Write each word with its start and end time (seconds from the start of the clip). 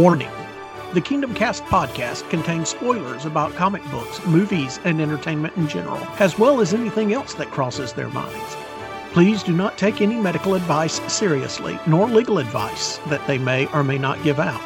Warning 0.00 0.32
The 0.94 1.02
Kingdom 1.02 1.34
Cast 1.34 1.62
podcast 1.64 2.26
contains 2.30 2.70
spoilers 2.70 3.26
about 3.26 3.54
comic 3.54 3.84
books, 3.90 4.24
movies, 4.24 4.80
and 4.84 4.98
entertainment 4.98 5.54
in 5.58 5.68
general, 5.68 5.98
as 6.18 6.38
well 6.38 6.62
as 6.62 6.72
anything 6.72 7.12
else 7.12 7.34
that 7.34 7.50
crosses 7.50 7.92
their 7.92 8.08
minds. 8.08 8.56
Please 9.12 9.42
do 9.42 9.52
not 9.52 9.76
take 9.76 10.00
any 10.00 10.16
medical 10.16 10.54
advice 10.54 11.02
seriously, 11.12 11.78
nor 11.86 12.08
legal 12.08 12.38
advice 12.38 12.96
that 13.08 13.26
they 13.26 13.36
may 13.36 13.66
or 13.74 13.84
may 13.84 13.98
not 13.98 14.24
give 14.24 14.40
out. 14.40 14.62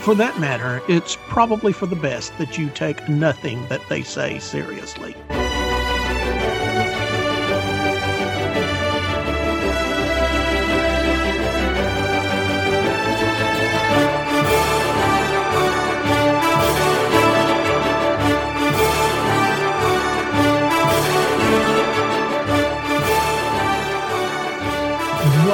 For 0.00 0.14
that 0.16 0.38
matter, 0.38 0.82
it's 0.90 1.16
probably 1.26 1.72
for 1.72 1.86
the 1.86 1.96
best 1.96 2.36
that 2.36 2.58
you 2.58 2.68
take 2.68 3.08
nothing 3.08 3.66
that 3.68 3.88
they 3.88 4.02
say 4.02 4.38
seriously. 4.40 5.16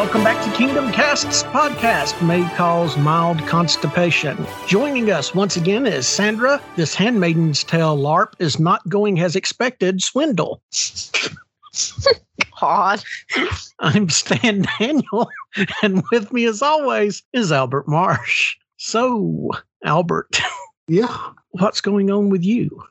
Welcome 0.02 0.24
back 0.24 0.44
to 0.44 0.50
Kingdom 0.58 0.90
Cast's 0.90 1.44
podcast, 1.44 2.20
May 2.26 2.42
Cause 2.56 2.96
Mild 2.98 3.38
Constipation. 3.46 4.36
Joining 4.66 5.12
us 5.12 5.32
once 5.32 5.56
again 5.56 5.86
is 5.86 6.08
Sandra. 6.08 6.60
This 6.74 6.92
Handmaiden's 6.92 7.62
Tale 7.62 7.96
LARP 7.96 8.32
is 8.40 8.58
not 8.58 8.86
going 8.88 9.20
as 9.20 9.36
expected. 9.36 10.02
Swindle. 10.02 10.60
God. 12.60 13.00
I'm 13.78 14.08
Stan 14.10 14.66
Daniel, 14.80 15.30
and 15.84 16.02
with 16.10 16.32
me, 16.32 16.46
as 16.46 16.62
always, 16.62 17.22
is 17.32 17.52
Albert 17.52 17.86
Marsh. 17.86 18.56
So, 18.78 19.50
Albert, 19.84 20.40
Yeah, 20.88 21.16
what's 21.50 21.80
going 21.80 22.10
on 22.10 22.28
with 22.28 22.42
you? 22.42 22.82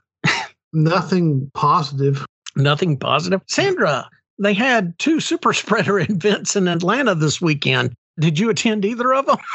nothing 0.72 1.52
positive. 1.54 2.26
Nothing 2.56 2.98
positive. 2.98 3.42
Sandra, 3.48 4.10
they 4.42 4.54
had 4.54 4.98
two 5.00 5.20
super 5.22 5.54
spreader 5.62 6.00
events 6.00 6.56
in 6.56 6.68
Atlanta 6.68 7.16
this 7.16 7.40
weekend. 7.40 7.94
Did 8.20 8.38
you 8.38 8.50
attend 8.50 8.84
either 8.84 9.14
of 9.14 9.26
them? 9.26 9.38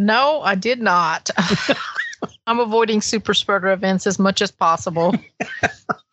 No, 0.00 0.42
I 0.42 0.54
did 0.54 0.80
not. 0.80 1.28
I'm 2.46 2.60
avoiding 2.60 3.00
super 3.00 3.34
spreader 3.34 3.72
events 3.72 4.06
as 4.06 4.16
much 4.16 4.40
as 4.40 4.52
possible. 4.52 5.12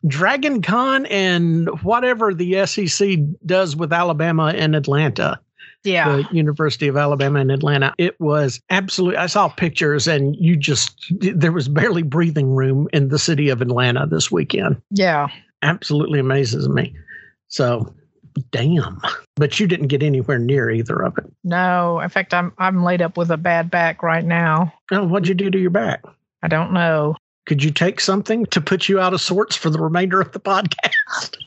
Dragon 0.08 0.64
Con 0.64 1.06
and 1.06 1.70
whatever 1.84 2.34
the 2.34 2.66
SEC 2.66 3.20
does 3.46 3.76
with 3.76 3.94
Alabama 3.94 4.54
and 4.56 4.76
Atlanta, 4.76 5.40
Yeah. 5.84 6.18
the 6.18 6.28
University 6.36 6.88
of 6.88 6.98
Alabama 6.98 7.40
in 7.42 7.52
Atlanta. 7.52 7.94
It 8.00 8.20
was 8.20 8.60
absolutely, 8.72 9.18
I 9.18 9.28
saw 9.28 9.50
pictures 9.50 10.08
and 10.08 10.36
you 10.36 10.56
just, 10.58 10.96
there 11.20 11.52
was 11.52 11.68
barely 11.70 12.02
breathing 12.02 12.56
room 12.56 12.88
in 12.92 13.10
the 13.10 13.20
city 13.20 13.50
of 13.50 13.62
Atlanta 13.62 14.08
this 14.08 14.32
weekend. 14.32 14.82
Yeah. 14.90 15.28
Absolutely 15.62 16.18
amazes 16.20 16.68
me. 16.70 16.96
So, 17.56 17.96
damn. 18.52 19.00
But 19.38 19.62
you 19.62 19.66
didn't 19.66 19.88
get 19.88 20.04
anywhere 20.04 20.38
near 20.38 20.70
either 20.70 21.02
of 21.02 21.18
it. 21.18 21.24
No. 21.46 22.02
In 22.02 22.10
fact, 22.10 22.34
I'm 22.34 22.52
I'm 22.58 22.84
laid 22.84 23.02
up 23.02 23.16
with 23.16 23.32
a 23.32 23.38
bad 23.38 23.72
back 23.72 24.04
right 24.04 24.26
now. 24.26 24.74
Oh, 24.92 25.06
what'd 25.06 25.30
you 25.30 25.36
do 25.36 25.50
to 25.50 25.58
your 25.58 25.70
back? 25.70 26.04
I 26.44 26.50
don't 26.50 26.74
know. 26.74 27.16
Could 27.46 27.64
you 27.64 27.72
take 27.72 28.02
something 28.02 28.46
to 28.48 28.60
put 28.60 28.90
you 28.90 29.00
out 29.00 29.14
of 29.14 29.22
sorts 29.22 29.56
for 29.56 29.70
the 29.70 29.80
remainder 29.80 30.20
of 30.20 30.34
the 30.34 30.40
podcast? 30.42 31.38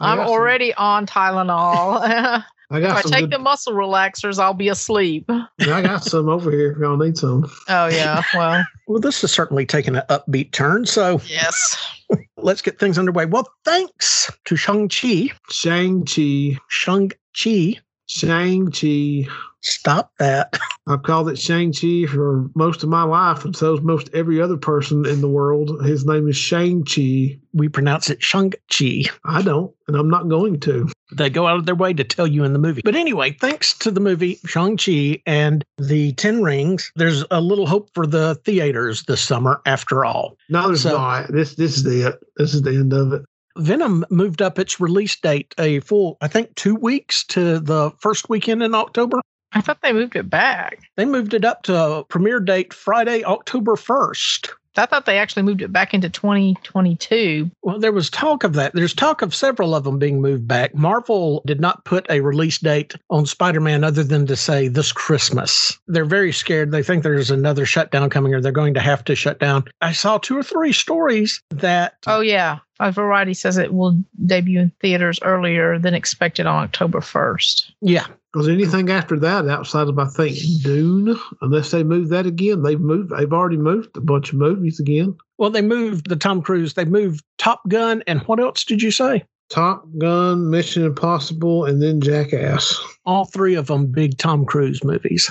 I 0.00 0.12
I'm 0.12 0.20
already 0.20 0.72
on 0.72 1.04
Tylenol. 1.06 2.42
I 2.72 2.78
if 2.78 2.96
I 2.96 3.02
take 3.02 3.20
good- 3.20 3.30
the 3.30 3.38
muscle 3.38 3.74
relaxers, 3.74 4.38
I'll 4.38 4.54
be 4.54 4.68
asleep. 4.68 5.24
Yeah, 5.28 5.76
I 5.76 5.82
got 5.82 6.04
some 6.04 6.28
over 6.28 6.50
here 6.50 6.72
if 6.72 6.78
y'all 6.78 6.96
need 6.96 7.18
some. 7.18 7.50
Oh 7.68 7.86
yeah. 7.88 8.22
Well, 8.34 8.64
Well, 8.86 9.00
this 9.00 9.20
has 9.20 9.32
certainly 9.32 9.64
taken 9.64 9.96
an 9.96 10.02
upbeat 10.10 10.52
turn. 10.52 10.86
So, 10.86 11.20
yes. 11.26 11.76
let's 12.36 12.60
get 12.62 12.78
things 12.78 12.98
underway. 12.98 13.26
Well, 13.26 13.48
thanks 13.64 14.30
to 14.44 14.56
Shang-Chi. 14.56 15.30
Shang-Chi. 15.50 16.58
Shang-Chi. 16.68 17.80
Shang-Chi. 18.16 19.26
Stop 19.64 20.12
that. 20.18 20.58
I've 20.88 21.02
called 21.04 21.28
it 21.28 21.38
Shang-Chi 21.38 22.06
for 22.06 22.50
most 22.56 22.82
of 22.82 22.88
my 22.88 23.04
life, 23.04 23.44
and 23.44 23.54
so 23.56 23.74
is 23.74 23.80
most 23.80 24.10
every 24.12 24.40
other 24.42 24.56
person 24.56 25.06
in 25.06 25.20
the 25.20 25.28
world. 25.28 25.84
His 25.84 26.04
name 26.04 26.28
is 26.28 26.36
Shang-Chi. 26.36 27.38
We 27.54 27.68
pronounce 27.68 28.10
it 28.10 28.22
Shang-Chi. 28.22 29.04
I 29.24 29.42
don't, 29.42 29.72
and 29.86 29.96
I'm 29.96 30.10
not 30.10 30.28
going 30.28 30.58
to. 30.60 30.88
They 31.12 31.30
go 31.30 31.46
out 31.46 31.58
of 31.58 31.66
their 31.66 31.74
way 31.74 31.92
to 31.92 32.02
tell 32.04 32.26
you 32.26 32.42
in 32.42 32.52
the 32.52 32.58
movie. 32.58 32.82
But 32.84 32.96
anyway, 32.96 33.32
thanks 33.40 33.76
to 33.78 33.90
the 33.90 34.00
movie 34.00 34.38
Shang-Chi 34.46 35.22
and 35.26 35.64
the 35.78 36.12
Ten 36.14 36.42
Rings, 36.42 36.90
there's 36.96 37.24
a 37.30 37.40
little 37.40 37.66
hope 37.66 37.90
for 37.94 38.06
the 38.06 38.34
theaters 38.44 39.04
this 39.04 39.20
summer 39.20 39.60
after 39.66 40.04
all. 40.04 40.36
No, 40.48 40.66
there's 40.66 40.82
So- 40.82 40.96
not. 40.96 41.30
This 41.32 41.54
this 41.54 41.76
is 41.76 41.84
the 41.84 42.18
this 42.36 42.52
is 42.54 42.62
the 42.62 42.70
end 42.70 42.92
of 42.92 43.12
it. 43.12 43.22
Venom 43.56 44.04
moved 44.10 44.42
up 44.42 44.58
its 44.58 44.80
release 44.80 45.18
date 45.18 45.54
a 45.58 45.80
full, 45.80 46.16
I 46.20 46.28
think, 46.28 46.54
two 46.54 46.74
weeks 46.74 47.24
to 47.26 47.58
the 47.58 47.90
first 47.98 48.28
weekend 48.28 48.62
in 48.62 48.74
October. 48.74 49.20
I 49.52 49.60
thought 49.60 49.82
they 49.82 49.92
moved 49.92 50.16
it 50.16 50.30
back. 50.30 50.78
They 50.96 51.04
moved 51.04 51.34
it 51.34 51.44
up 51.44 51.62
to 51.64 52.04
premiere 52.08 52.40
date 52.40 52.72
Friday, 52.72 53.22
October 53.24 53.76
1st. 53.76 54.50
I 54.76 54.86
thought 54.86 55.04
they 55.04 55.18
actually 55.18 55.42
moved 55.42 55.60
it 55.60 55.70
back 55.72 55.92
into 55.92 56.08
2022. 56.08 57.50
Well, 57.62 57.78
there 57.78 57.92
was 57.92 58.08
talk 58.08 58.42
of 58.42 58.54
that. 58.54 58.72
There's 58.72 58.94
talk 58.94 59.20
of 59.20 59.34
several 59.34 59.74
of 59.74 59.84
them 59.84 59.98
being 59.98 60.22
moved 60.22 60.48
back. 60.48 60.74
Marvel 60.74 61.42
did 61.46 61.60
not 61.60 61.84
put 61.84 62.06
a 62.08 62.20
release 62.20 62.58
date 62.58 62.94
on 63.10 63.26
Spider 63.26 63.60
Man 63.60 63.84
other 63.84 64.02
than 64.02 64.26
to 64.28 64.36
say 64.36 64.68
this 64.68 64.90
Christmas. 64.90 65.78
They're 65.88 66.06
very 66.06 66.32
scared. 66.32 66.70
They 66.72 66.82
think 66.82 67.02
there's 67.02 67.30
another 67.30 67.66
shutdown 67.66 68.08
coming 68.08 68.34
or 68.34 68.40
they're 68.40 68.50
going 68.50 68.74
to 68.74 68.80
have 68.80 69.04
to 69.04 69.14
shut 69.14 69.38
down. 69.38 69.64
I 69.82 69.92
saw 69.92 70.16
two 70.16 70.38
or 70.38 70.42
three 70.42 70.72
stories 70.72 71.42
that 71.50 71.96
Oh 72.06 72.20
yeah. 72.20 72.60
Uh, 72.82 72.90
Variety 72.90 73.32
says 73.34 73.56
it 73.58 73.72
will 73.72 73.96
debut 74.26 74.58
in 74.60 74.72
theaters 74.80 75.18
earlier 75.22 75.78
than 75.78 75.94
expected 75.94 76.46
on 76.46 76.64
October 76.64 76.98
1st. 77.00 77.70
yeah, 77.80 78.06
Because 78.32 78.48
anything 78.48 78.90
after 78.90 79.18
that, 79.20 79.46
outside 79.48 79.86
of 79.88 79.98
I 79.98 80.06
think 80.06 80.36
Dune, 80.62 81.16
unless 81.42 81.70
they 81.70 81.84
move 81.84 82.08
that 82.08 82.26
again, 82.26 82.62
they've 82.62 82.80
moved. 82.80 83.12
They've 83.16 83.32
already 83.32 83.56
moved 83.56 83.96
a 83.96 84.00
bunch 84.00 84.32
of 84.32 84.38
movies 84.38 84.80
again. 84.80 85.16
well, 85.38 85.50
they 85.50 85.62
moved 85.62 86.08
the 86.08 86.16
Tom 86.16 86.42
Cruise, 86.42 86.74
they 86.74 86.84
moved 86.84 87.22
Top 87.38 87.60
Gun, 87.68 88.02
and 88.08 88.20
what 88.22 88.40
else 88.40 88.64
did 88.64 88.82
you 88.82 88.90
say? 88.90 89.24
Top 89.48 89.84
Gun, 89.98 90.50
Mission 90.50 90.84
Impossible, 90.84 91.64
and 91.66 91.82
then 91.82 92.00
Jackass. 92.00 92.80
All 93.04 93.26
three 93.26 93.54
of 93.54 93.66
them 93.66 93.86
big 93.86 94.16
Tom 94.18 94.44
Cruise 94.44 94.82
movies. 94.82 95.30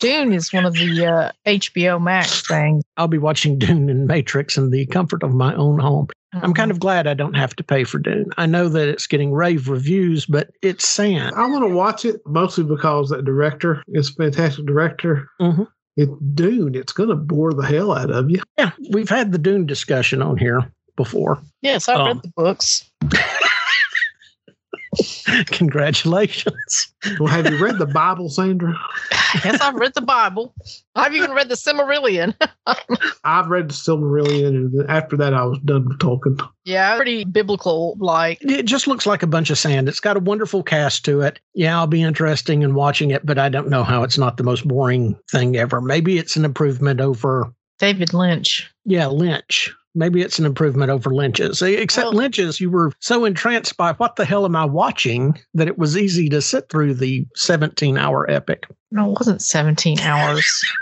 Dune 0.00 0.32
is 0.32 0.52
one 0.52 0.66
of 0.66 0.74
the 0.74 1.06
uh, 1.06 1.32
HBO 1.46 2.00
Max 2.02 2.46
things. 2.46 2.84
I'll 2.96 3.08
be 3.08 3.18
watching 3.18 3.58
Dune 3.58 3.88
and 3.88 4.06
Matrix 4.06 4.56
in 4.56 4.70
the 4.70 4.86
comfort 4.86 5.22
of 5.22 5.32
my 5.34 5.54
own 5.54 5.78
home. 5.78 6.08
I'm 6.34 6.52
kind 6.52 6.70
of 6.72 6.80
glad 6.80 7.06
I 7.06 7.14
don't 7.14 7.34
have 7.34 7.54
to 7.56 7.62
pay 7.64 7.84
for 7.84 7.98
Dune. 7.98 8.26
I 8.36 8.46
know 8.46 8.68
that 8.68 8.88
it's 8.88 9.06
getting 9.06 9.32
rave 9.32 9.68
reviews, 9.68 10.26
but 10.26 10.50
it's 10.62 10.86
sand. 10.86 11.32
I 11.36 11.46
want 11.46 11.62
to 11.66 11.72
watch 11.74 12.04
it 12.04 12.20
mostly 12.26 12.64
because 12.64 13.08
that 13.10 13.24
director 13.24 13.82
is 13.88 14.10
a 14.10 14.14
fantastic 14.14 14.66
director. 14.66 15.28
Mhm. 15.40 15.68
It 15.96 16.08
Dune, 16.34 16.74
it's 16.74 16.92
going 16.92 17.08
to 17.10 17.14
bore 17.14 17.52
the 17.52 17.62
hell 17.64 17.92
out 17.92 18.10
of 18.10 18.28
you. 18.30 18.42
Yeah, 18.58 18.72
we've 18.90 19.08
had 19.08 19.30
the 19.30 19.38
Dune 19.38 19.64
discussion 19.64 20.20
on 20.22 20.36
here 20.36 20.68
before. 20.96 21.40
Yes, 21.62 21.88
I've 21.88 22.00
Um, 22.00 22.06
read 22.08 22.22
the 22.24 22.32
books. 22.36 22.90
Congratulations. 25.46 26.94
Well, 27.18 27.28
have 27.28 27.50
you 27.50 27.62
read 27.62 27.78
the 27.78 27.86
Bible, 27.86 28.28
Sandra? 28.28 28.74
yes, 29.44 29.60
I've 29.60 29.74
read 29.74 29.94
the 29.94 30.00
Bible. 30.00 30.54
I've 30.94 31.14
even 31.14 31.32
read 31.32 31.48
the 31.48 31.54
Silmarillion. 31.54 32.34
I've 33.24 33.48
read 33.48 33.68
the 33.68 33.74
Silmarillion, 33.74 34.48
and 34.48 34.90
after 34.90 35.16
that, 35.16 35.34
I 35.34 35.44
was 35.44 35.58
done 35.64 35.88
with 35.88 35.98
talking. 35.98 36.38
yeah, 36.64 36.96
pretty 36.96 37.24
biblical. 37.24 37.96
Like, 37.98 38.38
It 38.42 38.64
just 38.66 38.86
looks 38.86 39.06
like 39.06 39.22
a 39.22 39.26
bunch 39.28 39.50
of 39.50 39.58
sand. 39.58 39.88
It's 39.88 40.00
got 40.00 40.16
a 40.16 40.20
wonderful 40.20 40.62
cast 40.62 41.04
to 41.06 41.20
it. 41.20 41.40
Yeah, 41.54 41.76
I'll 41.78 41.86
be 41.86 42.02
interesting 42.02 42.62
in 42.62 42.74
watching 42.74 43.10
it, 43.10 43.24
but 43.26 43.38
I 43.38 43.48
don't 43.48 43.68
know 43.68 43.84
how 43.84 44.02
it's 44.02 44.18
not 44.18 44.36
the 44.36 44.44
most 44.44 44.66
boring 44.66 45.18
thing 45.30 45.56
ever. 45.56 45.80
Maybe 45.80 46.18
it's 46.18 46.36
an 46.36 46.44
improvement 46.44 47.00
over, 47.00 47.52
David 47.78 48.14
Lynch. 48.14 48.72
yeah, 48.84 49.06
Lynch. 49.08 49.72
Maybe 49.94 50.22
it's 50.22 50.38
an 50.38 50.44
improvement 50.46 50.90
over 50.90 51.14
Lynch's. 51.14 51.62
Except 51.62 52.06
Well- 52.06 52.14
Lynch's, 52.14 52.60
you 52.60 52.70
were 52.70 52.92
so 52.98 53.24
entranced 53.24 53.76
by 53.76 53.92
what 53.94 54.16
the 54.16 54.24
hell 54.24 54.44
am 54.44 54.56
I 54.56 54.64
watching 54.64 55.38
that 55.54 55.68
it 55.68 55.78
was 55.78 55.96
easy 55.96 56.28
to 56.30 56.42
sit 56.42 56.68
through 56.68 56.94
the 56.94 57.26
17 57.36 57.96
hour 57.96 58.28
epic. 58.30 58.66
No, 58.90 59.10
it 59.12 59.18
wasn't 59.20 59.42
17 59.42 60.00
hours. 60.00 60.44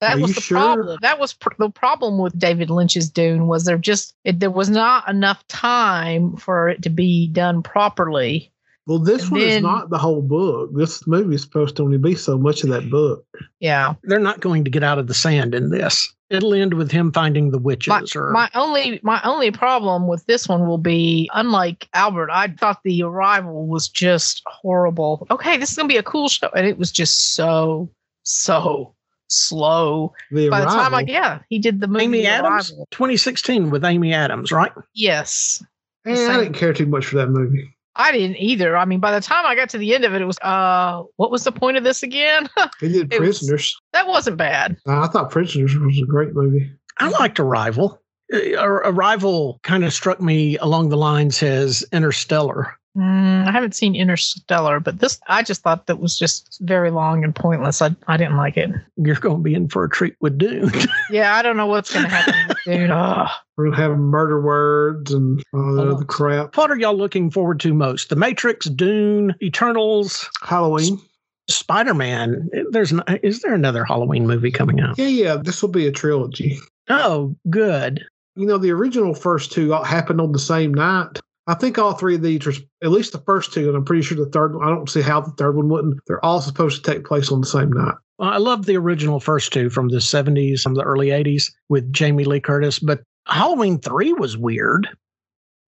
That 0.00 0.16
Are 0.16 0.20
was 0.22 0.34
the 0.34 0.40
sure? 0.40 0.56
problem. 0.58 0.98
That 1.02 1.18
was 1.20 1.34
pr- 1.34 1.50
the 1.58 1.68
problem 1.68 2.16
with 2.16 2.38
David 2.38 2.70
Lynch's 2.70 3.10
Dune 3.10 3.48
was 3.48 3.64
there 3.66 3.76
just 3.76 4.14
it, 4.24 4.40
there 4.40 4.50
was 4.50 4.70
not 4.70 5.06
enough 5.10 5.46
time 5.46 6.36
for 6.36 6.70
it 6.70 6.80
to 6.84 6.88
be 6.88 7.28
done 7.28 7.62
properly. 7.62 8.50
Well, 8.90 8.98
this 8.98 9.22
And 9.22 9.30
one 9.30 9.40
then- 9.42 9.48
is 9.58 9.62
not 9.62 9.90
the 9.90 9.98
whole 9.98 10.20
book. 10.20 10.70
This 10.74 11.06
movie 11.06 11.36
is 11.36 11.42
supposed 11.42 11.76
to 11.76 11.84
only 11.84 11.96
be 11.96 12.16
so 12.16 12.36
much 12.36 12.64
of 12.64 12.70
that 12.70 12.90
book. 12.90 13.24
Yeah. 13.60 13.94
They're 14.02 14.18
not 14.18 14.40
going 14.40 14.64
to 14.64 14.70
get 14.70 14.82
out 14.82 14.98
of 14.98 15.06
the 15.06 15.14
sand 15.14 15.54
in 15.54 15.70
this. 15.70 16.12
It'll 16.28 16.54
end 16.54 16.74
with 16.74 16.90
him 16.90 17.12
finding 17.12 17.52
the 17.52 17.58
witches 17.58 17.86
My, 17.88 18.02
or 18.16 18.32
my 18.32 18.50
only 18.52 18.98
my 19.04 19.20
only 19.22 19.52
problem 19.52 20.08
with 20.08 20.26
this 20.26 20.48
one 20.48 20.66
will 20.66 20.76
be 20.78 21.30
unlike 21.34 21.88
Albert, 21.94 22.30
I 22.32 22.48
thought 22.48 22.80
the 22.82 23.04
arrival 23.04 23.68
was 23.68 23.88
just 23.88 24.42
horrible. 24.46 25.24
Okay, 25.30 25.56
this 25.56 25.70
is 25.70 25.76
gonna 25.76 25.86
be 25.86 25.96
a 25.96 26.02
cool 26.02 26.28
show, 26.28 26.48
and 26.56 26.66
it 26.66 26.76
was 26.76 26.90
just 26.90 27.34
so 27.36 27.88
so 28.24 28.92
slow. 29.28 30.12
The 30.32 30.48
By 30.48 30.60
the 30.62 30.66
time 30.66 30.94
I 30.94 30.98
Arrival. 30.98 31.12
yeah, 31.14 31.38
he 31.48 31.60
did 31.60 31.80
the 31.80 31.86
movie 31.86 32.04
Amy 32.06 32.26
Adams, 32.26 32.70
Arrival. 32.72 32.88
2016 32.90 33.70
with 33.70 33.84
Amy 33.84 34.12
Adams, 34.12 34.50
right? 34.50 34.72
Yes. 34.94 35.62
Eh, 36.06 36.12
I 36.28 36.38
didn't 36.40 36.54
care 36.54 36.72
too 36.72 36.86
much 36.86 37.06
for 37.06 37.16
that 37.18 37.28
movie. 37.28 37.72
I 37.96 38.12
didn't 38.12 38.36
either. 38.36 38.76
I 38.76 38.84
mean, 38.84 39.00
by 39.00 39.12
the 39.12 39.20
time 39.20 39.44
I 39.46 39.54
got 39.54 39.68
to 39.70 39.78
the 39.78 39.94
end 39.94 40.04
of 40.04 40.14
it, 40.14 40.22
it 40.22 40.24
was 40.24 40.38
uh, 40.42 41.02
what 41.16 41.30
was 41.30 41.44
the 41.44 41.52
point 41.52 41.76
of 41.76 41.84
this 41.84 42.02
again? 42.02 42.48
He 42.80 42.88
did 42.88 43.12
It 43.12 43.20
was- 43.20 43.38
Prisoners. 43.40 43.76
that 43.92 44.06
wasn't 44.06 44.36
bad. 44.36 44.76
I 44.86 45.06
thought 45.08 45.30
Prisoners 45.30 45.76
was 45.76 45.98
a 46.00 46.06
great 46.06 46.34
movie. 46.34 46.72
I 46.98 47.08
liked 47.10 47.40
Arrival. 47.40 48.00
Uh, 48.32 48.62
Arrival 48.62 49.58
kind 49.62 49.84
of 49.84 49.92
struck 49.92 50.20
me 50.20 50.56
along 50.58 50.88
the 50.90 50.96
lines 50.96 51.42
as 51.42 51.84
Interstellar. 51.92 52.78
Mm, 52.98 53.46
I 53.46 53.52
haven't 53.52 53.74
seen 53.76 53.94
Interstellar, 53.94 54.80
but 54.80 54.98
this 54.98 55.20
I 55.28 55.42
just 55.44 55.62
thought 55.62 55.86
that 55.86 56.00
was 56.00 56.18
just 56.18 56.58
very 56.62 56.90
long 56.90 57.22
and 57.22 57.34
pointless. 57.34 57.80
I 57.80 57.94
I 58.08 58.16
didn't 58.16 58.36
like 58.36 58.56
it. 58.56 58.70
You're 58.96 59.14
going 59.14 59.36
to 59.36 59.42
be 59.42 59.54
in 59.54 59.68
for 59.68 59.84
a 59.84 59.88
treat 59.88 60.16
with 60.20 60.38
Dune. 60.38 60.72
Yeah, 61.10 61.34
I 61.34 61.42
don't 61.42 61.56
know 61.56 61.66
what's 61.66 61.92
going 61.92 62.04
to 62.04 62.10
happen 62.10 62.34
with 62.48 62.56
Dune. 62.66 62.90
Ugh. 62.90 63.28
We're 63.56 63.64
gonna 63.70 63.76
have 63.82 63.98
murder 63.98 64.40
words 64.40 65.12
and 65.12 65.42
all 65.52 65.74
that 65.74 65.86
Oh. 65.88 65.96
other 65.96 66.04
crap. 66.04 66.56
what 66.56 66.70
are 66.70 66.78
y'all 66.78 66.96
looking 66.96 67.30
forward 67.30 67.58
to 67.60 67.74
most? 67.74 68.08
The 68.08 68.16
Matrix, 68.16 68.66
Dune, 68.66 69.34
Eternals, 69.42 70.28
Halloween. 70.42 71.00
Spider 71.48 71.94
Man. 71.94 72.48
There's 72.70 72.92
n- 72.92 73.02
is 73.24 73.40
there 73.40 73.54
another 73.54 73.84
Halloween 73.84 74.26
movie 74.26 74.52
coming 74.52 74.80
out? 74.80 74.98
Yeah, 74.98 75.06
yeah. 75.08 75.36
This 75.36 75.60
will 75.62 75.68
be 75.68 75.86
a 75.86 75.92
trilogy. 75.92 76.58
Oh, 76.88 77.34
good. 77.50 78.04
You 78.36 78.46
know, 78.46 78.56
the 78.58 78.70
original 78.70 79.14
first 79.14 79.50
two 79.52 79.72
happened 79.72 80.20
on 80.20 80.30
the 80.32 80.38
same 80.38 80.72
night. 80.72 81.18
I 81.50 81.54
think 81.54 81.78
all 81.78 81.94
three 81.94 82.14
of 82.14 82.22
these 82.22 82.46
are 82.46 82.52
at 82.80 82.92
least 82.92 83.10
the 83.10 83.18
first 83.18 83.52
two, 83.52 83.66
and 83.66 83.76
I'm 83.76 83.84
pretty 83.84 84.02
sure 84.02 84.16
the 84.16 84.30
third 84.30 84.54
one. 84.54 84.64
I 84.64 84.70
don't 84.70 84.88
see 84.88 85.02
how 85.02 85.20
the 85.20 85.32
third 85.32 85.56
one 85.56 85.68
wouldn't. 85.68 85.98
They're 86.06 86.24
all 86.24 86.40
supposed 86.40 86.84
to 86.84 86.88
take 86.88 87.04
place 87.04 87.32
on 87.32 87.40
the 87.40 87.46
same 87.46 87.72
night. 87.72 87.96
I 88.20 88.38
love 88.38 88.66
the 88.66 88.76
original 88.76 89.18
first 89.18 89.52
two 89.52 89.68
from 89.68 89.88
the 89.88 89.96
70s, 89.96 90.60
from 90.60 90.74
the 90.74 90.84
early 90.84 91.08
80s 91.08 91.50
with 91.68 91.92
Jamie 91.92 92.22
Lee 92.22 92.38
Curtis, 92.38 92.78
but 92.78 93.00
Halloween 93.26 93.80
3 93.80 94.12
was 94.12 94.36
weird. 94.36 94.88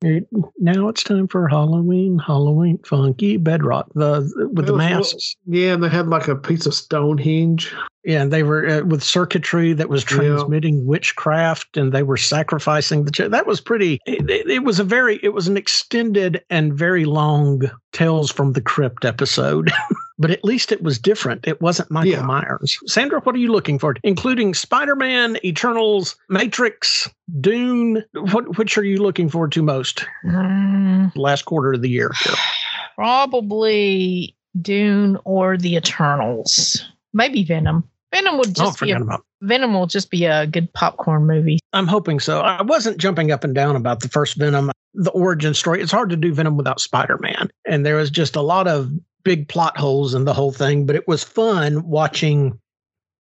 It- 0.03 0.27
now 0.57 0.87
it's 0.87 1.03
time 1.03 1.27
for 1.27 1.47
Halloween, 1.47 2.17
Halloween 2.17 2.79
Funky 2.85 3.37
Bedrock, 3.37 3.87
the 3.93 4.49
with 4.53 4.65
the 4.65 4.75
masks. 4.75 5.35
Yeah, 5.45 5.73
and 5.73 5.83
they 5.83 5.89
had 5.89 6.07
like 6.07 6.27
a 6.27 6.35
piece 6.35 6.65
of 6.65 6.73
Stonehenge. 6.73 7.71
Yeah, 8.03 8.23
and 8.23 8.33
they 8.33 8.41
were 8.41 8.67
uh, 8.67 8.81
with 8.83 9.03
circuitry 9.03 9.73
that 9.73 9.89
was 9.89 10.01
Yeah. 10.09 10.17
transmitting 10.17 10.87
witchcraft, 10.87 11.77
and 11.77 11.91
they 11.91 12.01
were 12.01 12.17
sacrificing 12.17 13.05
the. 13.05 13.11
Ch- 13.11 13.29
that 13.29 13.45
was 13.45 13.61
pretty. 13.61 13.99
It- 14.07 14.27
it 14.49 14.63
was 14.63 14.79
a 14.79 14.83
very. 14.83 15.19
It 15.21 15.33
was 15.33 15.47
an 15.47 15.55
extended 15.55 16.43
and 16.49 16.73
very 16.73 17.05
long 17.05 17.61
Tales 17.91 18.31
from 18.31 18.53
the 18.53 18.61
Crypt 18.61 19.05
episode, 19.05 19.69
but 20.21 20.31
at 20.31 20.43
least 20.45 20.71
it 20.71 20.81
was 20.83 20.97
different. 20.99 21.47
It 21.47 21.59
wasn't 21.61 21.91
Michael 21.91 22.11
Yeah. 22.11 22.21
Myers. 22.21 22.77
Sandra, 22.85 23.19
what 23.21 23.35
are 23.35 23.39
you 23.39 23.51
looking 23.51 23.79
for? 23.79 23.95
Including 24.03 24.53
Spider 24.53 24.95
Man, 24.95 25.37
Eternals, 25.43 26.15
Matrix, 26.29 27.09
Dune. 27.41 28.03
What 28.13 28.57
which 28.57 28.77
are 28.77 28.83
you 28.83 28.97
looking 29.01 29.27
forward 29.29 29.51
to 29.53 29.61
most? 29.63 30.05
Mm, 30.25 31.11
Last 31.15 31.43
quarter 31.45 31.73
of 31.73 31.81
the 31.81 31.89
year. 31.89 32.11
here. 32.23 32.35
probably 32.95 34.35
Dune 34.61 35.17
or 35.25 35.57
the 35.57 35.75
Eternals. 35.75 36.85
Maybe 37.13 37.43
Venom. 37.43 37.83
Venom 38.13 38.37
would 38.37 38.49
Oh, 38.59 38.65
just 38.65 38.81
be 38.81 38.91
a, 38.91 38.99
about. 38.99 39.23
Venom 39.41 39.73
will 39.73 39.87
just 39.87 40.11
be 40.11 40.25
a 40.25 40.45
good 40.45 40.71
popcorn 40.73 41.25
movie. 41.25 41.59
I'm 41.73 41.87
hoping 41.87 42.19
so. 42.19 42.41
I 42.41 42.61
wasn't 42.61 42.97
jumping 42.97 43.31
up 43.31 43.43
and 43.43 43.55
down 43.55 43.75
about 43.75 44.01
the 44.01 44.09
first 44.09 44.35
Venom, 44.35 44.71
the 44.93 45.11
origin 45.11 45.53
story. 45.53 45.81
It's 45.81 45.91
hard 45.93 46.09
to 46.09 46.17
do 46.17 46.33
Venom 46.33 46.57
without 46.57 46.79
Spider 46.81 47.17
Man. 47.19 47.49
And 47.65 47.85
there 47.85 47.95
was 47.95 48.09
just 48.11 48.35
a 48.35 48.41
lot 48.41 48.67
of 48.67 48.91
big 49.23 49.47
plot 49.47 49.77
holes 49.77 50.13
in 50.13 50.25
the 50.25 50.33
whole 50.33 50.51
thing, 50.51 50.85
but 50.85 50.95
it 50.95 51.07
was 51.07 51.23
fun 51.23 51.87
watching. 51.87 52.59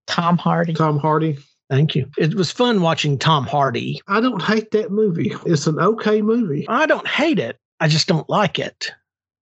Tom 0.07 0.37
Hardy. 0.37 0.73
Tom 0.73 0.97
Hardy. 0.97 1.37
Thank 1.69 1.95
you. 1.95 2.09
It 2.17 2.33
was 2.35 2.51
fun 2.51 2.81
watching 2.81 3.17
Tom 3.17 3.47
Hardy. 3.47 4.01
I 4.07 4.19
don't 4.19 4.41
hate 4.41 4.71
that 4.71 4.91
movie. 4.91 5.33
It's 5.45 5.67
an 5.67 5.79
okay 5.79 6.21
movie. 6.21 6.65
I 6.67 6.85
don't 6.85 7.07
hate 7.07 7.39
it, 7.39 7.57
I 7.79 7.87
just 7.87 8.07
don't 8.07 8.29
like 8.29 8.59
it. 8.59 8.91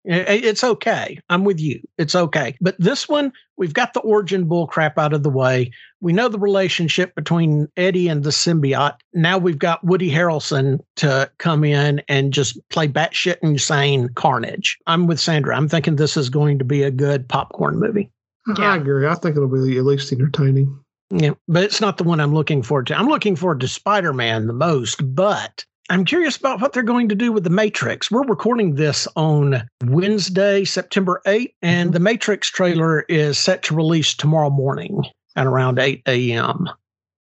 I- 0.09 0.19
I- 0.19 0.41
It's 0.43 0.63
okay. 0.63 1.19
I'm 1.29 1.43
with 1.43 1.59
you. 1.59 1.81
It's 1.97 2.15
okay. 2.15 2.55
But 2.61 2.75
this 2.79 3.07
one, 3.09 3.31
we've 3.57 3.73
got 3.73 3.93
the 3.93 3.99
origin 4.01 4.45
bull 4.45 4.67
crap 4.67 4.97
out 4.97 5.13
of 5.13 5.23
the 5.23 5.29
way. 5.29 5.71
We 6.01 6.13
know 6.13 6.27
the 6.27 6.39
relationship 6.39 7.15
between 7.15 7.67
Eddie 7.77 8.07
and 8.07 8.23
the 8.23 8.29
symbiote. 8.29 8.95
Now 9.13 9.37
we've 9.37 9.57
got 9.57 9.83
Woody 9.83 10.11
Harrelson 10.11 10.79
to 10.97 11.31
come 11.39 11.63
in 11.63 12.01
and 12.07 12.33
just 12.33 12.57
play 12.69 12.87
batshit 12.87 13.37
insane 13.41 14.09
carnage. 14.15 14.77
I'm 14.87 15.07
with 15.07 15.19
Sandra. 15.19 15.55
I'm 15.57 15.67
thinking 15.69 15.95
this 15.95 16.17
is 16.17 16.29
going 16.29 16.59
to 16.59 16.65
be 16.65 16.83
a 16.83 16.91
good 16.91 17.27
popcorn 17.27 17.79
movie. 17.79 18.11
Yeah. 18.59 18.73
I 18.73 18.75
agree. 18.77 19.07
I 19.07 19.15
think 19.15 19.35
it'll 19.35 19.47
be 19.47 19.77
at 19.77 19.85
least 19.85 20.11
entertaining. 20.11 20.77
Yeah, 21.11 21.31
but 21.47 21.63
it's 21.63 21.81
not 21.81 21.97
the 21.97 22.03
one 22.03 22.19
I'm 22.19 22.33
looking 22.33 22.61
forward 22.63 22.87
to. 22.87 22.97
I'm 22.97 23.07
looking 23.07 23.35
forward 23.35 23.59
to 23.61 23.67
Spider 23.67 24.11
Man 24.13 24.47
the 24.47 24.53
most, 24.53 25.01
but 25.15 25.63
I'm 25.87 26.03
curious 26.03 26.35
about 26.35 26.61
what 26.61 26.73
they're 26.73 26.81
going 26.81 27.09
to 27.09 27.15
do 27.15 27.31
with 27.31 27.43
The 27.43 27.51
Matrix. 27.51 28.09
We're 28.09 28.23
recording 28.23 28.73
this 28.73 29.07
on 29.15 29.69
Wednesday, 29.83 30.65
September 30.65 31.21
8th, 31.27 31.53
and 31.61 31.87
mm-hmm. 31.89 31.93
the 31.93 31.99
Matrix 31.99 32.49
trailer 32.49 33.01
is 33.01 33.37
set 33.37 33.61
to 33.63 33.75
release 33.75 34.15
tomorrow 34.15 34.49
morning 34.49 35.03
at 35.35 35.45
around 35.45 35.77
8 35.77 36.01
a.m. 36.07 36.67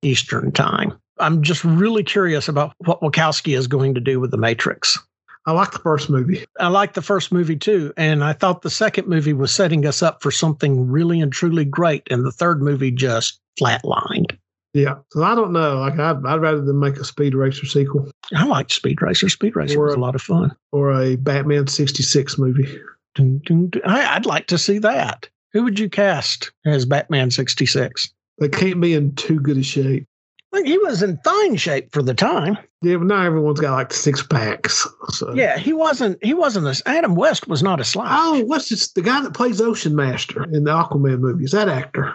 Eastern 0.02 0.52
Time. 0.52 1.00
I'm 1.20 1.42
just 1.42 1.64
really 1.64 2.04
curious 2.04 2.50
about 2.50 2.74
what 2.80 3.00
Wachowski 3.00 3.58
is 3.58 3.68
going 3.68 3.94
to 3.94 4.02
do 4.02 4.20
with 4.20 4.32
The 4.32 4.38
Matrix. 4.38 4.98
I 5.46 5.54
like 5.54 5.72
the 5.72 5.80
first 5.80 6.10
movie. 6.10 6.46
I 6.60 6.68
like 6.68 6.94
the 6.94 7.02
first 7.02 7.32
movie 7.32 7.56
too, 7.56 7.94
and 7.96 8.26
I 8.26 8.34
thought 8.34 8.62
the 8.62 8.70
second 8.70 9.08
movie 9.08 9.34
was 9.34 9.56
setting 9.56 9.86
us 9.86 10.04
up 10.04 10.22
for 10.22 10.32
something 10.32 10.90
really 10.90 11.22
and 11.22 11.32
truly 11.32 11.64
great, 11.64 12.04
and 12.12 12.26
the 12.26 12.32
third 12.32 12.62
movie 12.62 12.92
just 12.92 13.40
flatlined. 13.58 14.29
Yeah. 14.74 14.96
So 15.12 15.24
I 15.24 15.34
don't 15.36 15.52
know. 15.52 15.78
Like 15.80 15.98
I'd, 16.00 16.26
I'd 16.26 16.42
rather 16.42 16.62
than 16.62 16.80
make 16.80 16.98
a 16.98 17.04
Speed 17.04 17.34
Racer 17.36 17.66
sequel 17.66 18.10
I 18.36 18.46
liked 18.46 18.72
Speed 18.72 19.02
Racer. 19.02 19.28
Speed 19.30 19.56
Racer 19.56 19.80
Or 19.80 19.86
was 19.86 19.96
a- 19.96 19.98
a 19.98 20.00
lot 20.00 20.16
of 20.16 20.22
fun. 20.22 20.56
or 20.72 20.92
a 21.02 21.16
Batman 21.16 21.68
'66 21.68 22.38
movie. 22.38 22.80
Dun, 23.16 23.42
dun, 23.46 23.70
dun. 23.70 23.82
I, 23.86 24.16
I'd 24.16 24.26
like 24.28 24.48
to 24.48 24.58
see 24.58 24.78
that. 24.80 25.28
Who 25.54 25.64
would 25.64 25.80
you 25.80 25.90
cast 25.90 26.52
as 26.66 26.86
Batman 26.86 27.32
66? 27.32 28.14
They 28.38 28.50
can't 28.50 28.80
be 28.80 28.94
in 28.94 29.16
too 29.16 29.40
good 29.40 29.58
a 29.58 29.64
shape. 29.64 30.06
Well, 30.52 30.64
he 30.64 30.78
was 30.78 31.02
in 31.04 31.18
fine 31.24 31.56
shape 31.58 31.92
for 31.92 32.02
the 32.04 32.14
time. 32.14 32.58
Yeah, 32.84 32.98
but 32.98 33.08
not 33.08 33.26
everyone's 33.26 33.60
got 33.60 33.74
like 33.74 33.94
six 33.94 34.22
packs. 34.24 34.88
So. 35.10 35.34
Yeah, 35.34 35.58
he 35.58 35.74
wasn't. 35.74 36.24
He 36.24 36.34
wasn't. 36.36 36.68
A, 36.68 36.82
Adam 36.90 37.16
West 37.16 37.48
was 37.48 37.62
not 37.64 37.80
a 37.80 37.84
slouch. 37.84 38.08
Oh, 38.10 38.44
what's 38.46 38.70
this? 38.70 38.92
The 38.92 39.02
guy 39.02 39.22
that 39.22 39.34
plays 39.34 39.60
Ocean 39.60 39.96
Master 39.96 40.44
in 40.46 40.64
the 40.66 40.72
Aquaman 40.72 41.20
movies. 41.20 41.52
That 41.52 41.68
actor. 41.70 42.14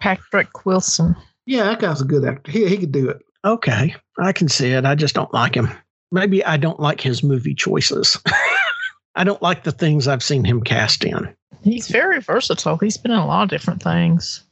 Patrick 0.00 0.64
Wilson. 0.64 1.14
Yeah, 1.46 1.64
that 1.64 1.80
guy's 1.80 2.00
a 2.00 2.04
good 2.04 2.24
actor. 2.24 2.50
He 2.50 2.68
he 2.68 2.76
could 2.76 2.92
do 2.92 3.08
it. 3.08 3.18
Okay, 3.44 3.94
I 4.18 4.32
can 4.32 4.48
see 4.48 4.72
it. 4.72 4.84
I 4.84 4.94
just 4.94 5.14
don't 5.14 5.32
like 5.32 5.54
him. 5.54 5.70
Maybe 6.10 6.44
I 6.44 6.56
don't 6.56 6.80
like 6.80 7.00
his 7.00 7.22
movie 7.22 7.54
choices. 7.54 8.20
I 9.14 9.24
don't 9.24 9.42
like 9.42 9.64
the 9.64 9.72
things 9.72 10.08
I've 10.08 10.22
seen 10.22 10.44
him 10.44 10.62
cast 10.62 11.04
in. 11.04 11.34
He's 11.62 11.88
very 11.88 12.20
versatile. 12.20 12.76
He's 12.76 12.98
been 12.98 13.12
in 13.12 13.18
a 13.18 13.26
lot 13.26 13.44
of 13.44 13.48
different 13.48 13.82
things. 13.82 14.44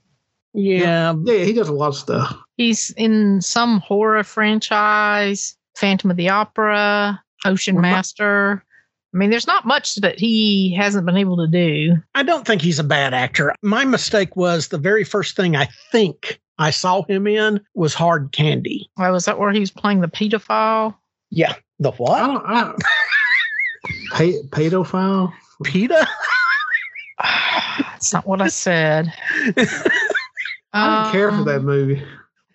Yeah, 0.54 1.14
Yeah, 1.24 1.44
he 1.44 1.52
does 1.52 1.68
a 1.68 1.72
lot 1.72 1.88
of 1.88 1.96
stuff. 1.96 2.36
He's 2.56 2.90
in 2.96 3.40
some 3.40 3.80
horror 3.80 4.22
franchise, 4.22 5.56
Phantom 5.76 6.12
of 6.12 6.16
the 6.16 6.28
Opera, 6.28 7.20
Ocean 7.44 7.80
Master. 7.80 8.64
I 9.12 9.16
mean, 9.16 9.30
there's 9.30 9.46
not 9.46 9.66
much 9.66 9.96
that 9.96 10.18
he 10.18 10.74
hasn't 10.74 11.06
been 11.06 11.16
able 11.16 11.36
to 11.38 11.48
do. 11.48 11.96
I 12.14 12.22
don't 12.22 12.46
think 12.46 12.62
he's 12.62 12.78
a 12.78 12.84
bad 12.84 13.14
actor. 13.14 13.54
My 13.62 13.84
mistake 13.84 14.36
was 14.36 14.68
the 14.68 14.78
very 14.78 15.04
first 15.04 15.36
thing 15.36 15.56
I 15.56 15.68
think 15.92 16.40
I 16.58 16.70
saw 16.70 17.02
him 17.04 17.26
in 17.26 17.60
was 17.74 17.94
Hard 17.94 18.32
Candy. 18.32 18.88
Why 18.94 19.10
was 19.10 19.24
that 19.24 19.38
where 19.38 19.52
he 19.52 19.60
was 19.60 19.70
playing 19.70 20.00
the 20.00 20.08
pedophile? 20.08 20.94
Yeah, 21.30 21.54
the 21.78 21.90
I 21.90 21.94
what? 21.96 22.18
don't. 22.26 22.46
I 22.46 22.64
don't 22.64 22.82
Pay, 24.14 24.42
pedophile. 24.44 25.32
PETA? 25.64 26.06
That's 27.78 28.12
not 28.12 28.26
what 28.26 28.40
I 28.40 28.48
said. 28.48 29.12
I 30.72 31.04
didn't 31.04 31.12
care 31.12 31.30
for 31.32 31.44
that 31.44 31.58
Um, 31.60 31.64
movie. 31.66 32.02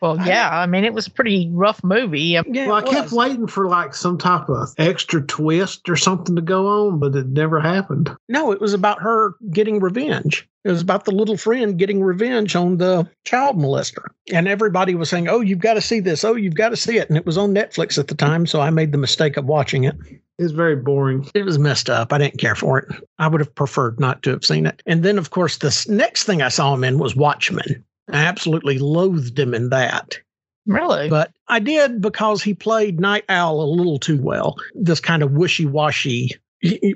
Well, 0.01 0.17
yeah, 0.25 0.49
I 0.49 0.65
mean, 0.65 0.85
it 0.85 0.93
was 0.93 1.07
a 1.07 1.11
pretty 1.11 1.49
rough 1.51 1.83
movie. 1.83 2.21
Yeah, 2.21 2.43
Well, 2.45 2.75
I 2.75 2.81
kept 2.83 3.11
waiting 3.11 3.47
for 3.47 3.67
like 3.67 3.93
some 3.93 4.17
type 4.17 4.47
of 4.47 4.73
extra 4.77 5.21
twist 5.21 5.89
or 5.89 5.95
something 5.97 6.35
to 6.35 6.41
go 6.41 6.67
on, 6.67 6.99
but 6.99 7.15
it 7.15 7.27
never 7.27 7.59
happened. 7.59 8.15
No, 8.29 8.51
it 8.51 8.61
was 8.61 8.73
about 8.73 9.01
her 9.01 9.35
getting 9.51 9.79
revenge. 9.79 10.47
It 10.63 10.71
was 10.71 10.81
about 10.81 11.05
the 11.05 11.11
little 11.11 11.37
friend 11.37 11.77
getting 11.77 12.01
revenge 12.03 12.55
on 12.55 12.77
the 12.77 13.09
child 13.25 13.57
molester. 13.57 14.05
And 14.31 14.47
everybody 14.47 14.93
was 14.93 15.09
saying, 15.09 15.27
Oh, 15.29 15.39
you've 15.39 15.59
got 15.59 15.75
to 15.75 15.81
see 15.81 15.99
this. 15.99 16.23
Oh, 16.23 16.35
you've 16.35 16.55
got 16.55 16.69
to 16.69 16.77
see 16.77 16.97
it. 16.97 17.07
And 17.09 17.17
it 17.17 17.25
was 17.25 17.37
on 17.37 17.53
Netflix 17.53 17.97
at 17.97 18.07
the 18.07 18.15
time. 18.15 18.45
So 18.45 18.59
I 18.59 18.69
made 18.69 18.91
the 18.91 18.97
mistake 18.97 19.37
of 19.37 19.45
watching 19.45 19.85
it. 19.85 19.95
It's 20.37 20.51
very 20.51 20.75
boring. 20.75 21.29
It 21.33 21.43
was 21.43 21.59
messed 21.59 21.89
up. 21.89 22.13
I 22.13 22.17
didn't 22.17 22.39
care 22.39 22.55
for 22.55 22.79
it. 22.79 22.87
I 23.19 23.27
would 23.27 23.41
have 23.41 23.53
preferred 23.55 23.99
not 23.99 24.23
to 24.23 24.29
have 24.31 24.45
seen 24.45 24.65
it. 24.65 24.81
And 24.85 25.03
then, 25.03 25.17
of 25.17 25.31
course, 25.31 25.57
the 25.57 25.85
next 25.89 26.23
thing 26.23 26.41
I 26.41 26.47
saw 26.47 26.73
him 26.73 26.85
in 26.85 26.97
was 26.97 27.15
Watchmen. 27.15 27.83
I 28.11 28.17
absolutely 28.17 28.79
loathed 28.79 29.37
him 29.37 29.53
in 29.53 29.69
that. 29.69 30.17
Really? 30.65 31.09
But 31.09 31.31
I 31.47 31.59
did 31.59 32.01
because 32.01 32.43
he 32.43 32.53
played 32.53 32.99
Night 32.99 33.25
Owl 33.29 33.61
a 33.61 33.65
little 33.65 33.97
too 33.97 34.21
well. 34.21 34.55
This 34.75 34.99
kind 34.99 35.23
of 35.23 35.31
wishy 35.31 35.65
washy, 35.65 36.31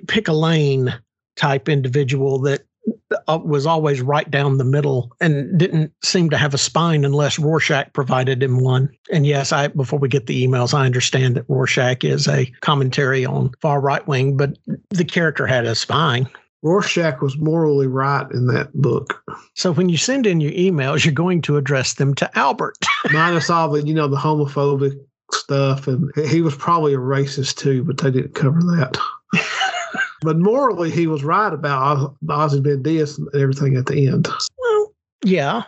pick 0.08 0.27
a 0.27 0.34
lane 0.34 0.93
type 1.36 1.67
individual 1.67 2.39
that 2.41 2.65
uh, 3.27 3.39
was 3.43 3.65
always 3.65 4.01
right 4.01 4.29
down 4.29 4.58
the 4.58 4.63
middle 4.63 5.12
and 5.22 5.58
didn't 5.58 5.91
seem 6.03 6.29
to 6.29 6.38
have 6.38 6.53
a 6.53 6.58
spine 6.58 7.05
unless 7.05 7.39
Rorschach 7.39 7.93
provided 7.93 8.43
him 8.43 8.60
one. 8.60 8.89
And 9.12 9.25
yes, 9.25 9.51
I 9.51 9.67
before 9.67 10.00
we 10.00 10.10
get 10.10 10.27
the 10.27 10.46
emails, 10.46 10.74
I 10.74 10.86
understand 10.86 11.36
that 11.36 11.46
Rorschach 11.48 12.03
is 12.03 12.27
a 12.27 12.46
commentary 12.62 13.25
on 13.25 13.51
far 13.62 13.79
right 13.79 14.05
wing, 14.08 14.38
but 14.38 14.58
the 14.89 15.05
character 15.05 15.48
had 15.48 15.65
a 15.65 15.75
spine. 15.75 16.27
Rorschach 16.63 17.22
was 17.22 17.38
morally 17.38 17.88
right 17.88 18.29
in 18.32 18.48
that 18.48 18.74
book. 18.74 19.22
So 19.53 19.74
when 19.74 19.89
you 19.89 19.98
send 19.98 20.25
in 20.25 20.39
your 20.39 20.53
emails, 20.53 21.03
you're 21.03 21.13
going 21.13 21.41
to 21.43 21.58
address 21.58 21.96
them 21.96 22.15
to 22.15 22.39
Albert. 22.39 22.77
Minus 23.12 23.50
all 23.50 23.70
the, 23.70 23.86
you 23.86 23.93
know, 23.93 24.08
the 24.08 24.17
homophobic 24.17 24.98
stuff. 25.34 25.88
And 25.88 26.10
he 26.27 26.41
was 26.41 26.55
probably 26.55 26.93
a 26.93 27.00
racist 27.00 27.58
too, 27.58 27.84
but 27.84 27.98
they 27.98 28.12
didn't 28.12 28.34
cover 28.34 28.62
that. 28.62 28.98
but 30.22 30.39
morally, 30.39 30.89
he 30.89 31.05
was 31.05 31.24
right 31.24 31.51
about 31.51 32.15
Ozymandias 32.29 33.17
and 33.17 33.27
everything 33.36 33.75
at 33.75 33.86
the 33.86 34.08
end. 34.08 34.29
Well, 34.58 34.93
yeah. 35.25 35.63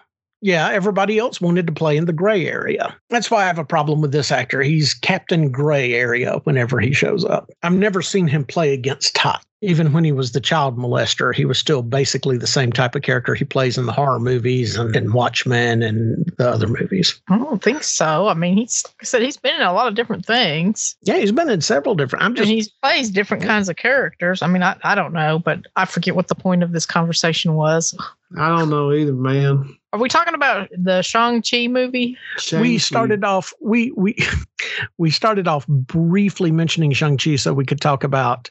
Yeah, 0.45 0.69
everybody 0.69 1.17
else 1.17 1.41
wanted 1.41 1.65
to 1.65 1.73
play 1.73 1.97
in 1.97 2.05
the 2.05 2.13
gray 2.13 2.45
area. 2.45 2.95
That's 3.09 3.31
why 3.31 3.41
I 3.41 3.47
have 3.47 3.57
a 3.57 3.65
problem 3.65 3.99
with 3.99 4.11
this 4.11 4.31
actor. 4.31 4.61
He's 4.61 4.93
Captain 4.93 5.51
Gray 5.51 5.95
area 5.95 6.39
whenever 6.43 6.79
he 6.79 6.93
shows 6.93 7.25
up. 7.25 7.49
I've 7.63 7.73
never 7.73 8.03
seen 8.03 8.27
him 8.27 8.45
play 8.45 8.71
against 8.71 9.15
type 9.15 9.41
even 9.65 9.93
when 9.93 10.03
he 10.03 10.11
was 10.11 10.31
the 10.31 10.39
child 10.39 10.77
molester, 10.77 11.33
he 11.33 11.45
was 11.45 11.57
still 11.57 11.81
basically 11.81 12.37
the 12.37 12.47
same 12.47 12.71
type 12.71 12.95
of 12.95 13.01
character 13.01 13.33
he 13.33 13.45
plays 13.45 13.77
in 13.77 13.85
the 13.85 13.91
horror 13.91 14.19
movies 14.19 14.75
and 14.75 14.95
in 14.95 15.11
Watchmen 15.11 15.81
and 15.81 16.31
the 16.37 16.47
other 16.49 16.67
movies. 16.67 17.19
I 17.29 17.37
don't 17.37 17.63
think 17.63 17.83
so. 17.83 18.27
I 18.27 18.33
mean, 18.33 18.57
he's 18.57 18.83
like 18.85 18.95
I 19.01 19.05
said 19.05 19.21
he's 19.21 19.37
been 19.37 19.55
in 19.55 19.61
a 19.61 19.73
lot 19.73 19.87
of 19.87 19.95
different 19.95 20.25
things. 20.25 20.95
Yeah, 21.01 21.17
he's 21.17 21.31
been 21.31 21.49
in 21.49 21.61
several 21.61 21.95
different. 21.95 22.23
I'm 22.23 22.35
just 22.35 22.49
and 22.49 22.61
he 22.61 22.69
plays 22.81 23.09
different 23.09 23.43
yeah. 23.43 23.49
kinds 23.49 23.69
of 23.69 23.75
characters. 23.75 24.41
I 24.41 24.47
mean, 24.47 24.61
I, 24.61 24.77
I 24.83 24.93
don't 24.93 25.13
know, 25.13 25.39
but 25.39 25.61
I 25.75 25.85
forget 25.85 26.15
what 26.15 26.27
the 26.27 26.35
point 26.35 26.61
of 26.61 26.71
this 26.71 26.85
conversation 26.85 27.55
was. 27.55 27.97
I 28.37 28.49
don't 28.49 28.69
know 28.69 28.91
either, 28.91 29.13
man. 29.13 29.77
Are 29.95 29.97
we 29.97 30.09
talking 30.09 30.33
about 30.33 30.67
the 30.77 31.01
Shang 31.01 31.41
Chi 31.41 31.67
movie? 31.67 32.17
Shang-Chi. 32.37 32.61
We 32.61 32.77
started 32.79 33.23
off 33.23 33.53
we 33.61 33.91
we 33.91 34.17
we 34.97 35.09
started 35.09 35.47
off 35.47 35.65
briefly 35.67 36.51
mentioning 36.51 36.91
Shang 36.91 37.17
Chi 37.17 37.37
so 37.37 37.53
we 37.53 37.65
could 37.65 37.79
talk 37.79 38.03
about 38.03 38.49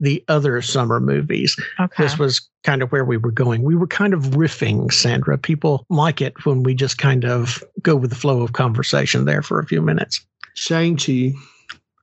the 0.00 0.24
other 0.28 0.62
summer 0.62 0.98
movies. 0.98 1.54
Okay. 1.78 2.02
This 2.02 2.18
was 2.18 2.48
kind 2.64 2.80
of 2.80 2.92
where 2.92 3.04
we 3.04 3.18
were 3.18 3.30
going. 3.30 3.62
We 3.62 3.74
were 3.74 3.86
kind 3.86 4.14
of 4.14 4.22
riffing, 4.22 4.90
Sandra. 4.90 5.36
People 5.36 5.84
like 5.90 6.22
it 6.22 6.46
when 6.46 6.62
we 6.62 6.74
just 6.74 6.96
kind 6.96 7.26
of 7.26 7.62
go 7.82 7.94
with 7.94 8.08
the 8.08 8.16
flow 8.16 8.40
of 8.40 8.54
conversation 8.54 9.26
there 9.26 9.42
for 9.42 9.58
a 9.58 9.66
few 9.66 9.82
minutes. 9.82 10.24
Shang-Chi. 10.54 11.34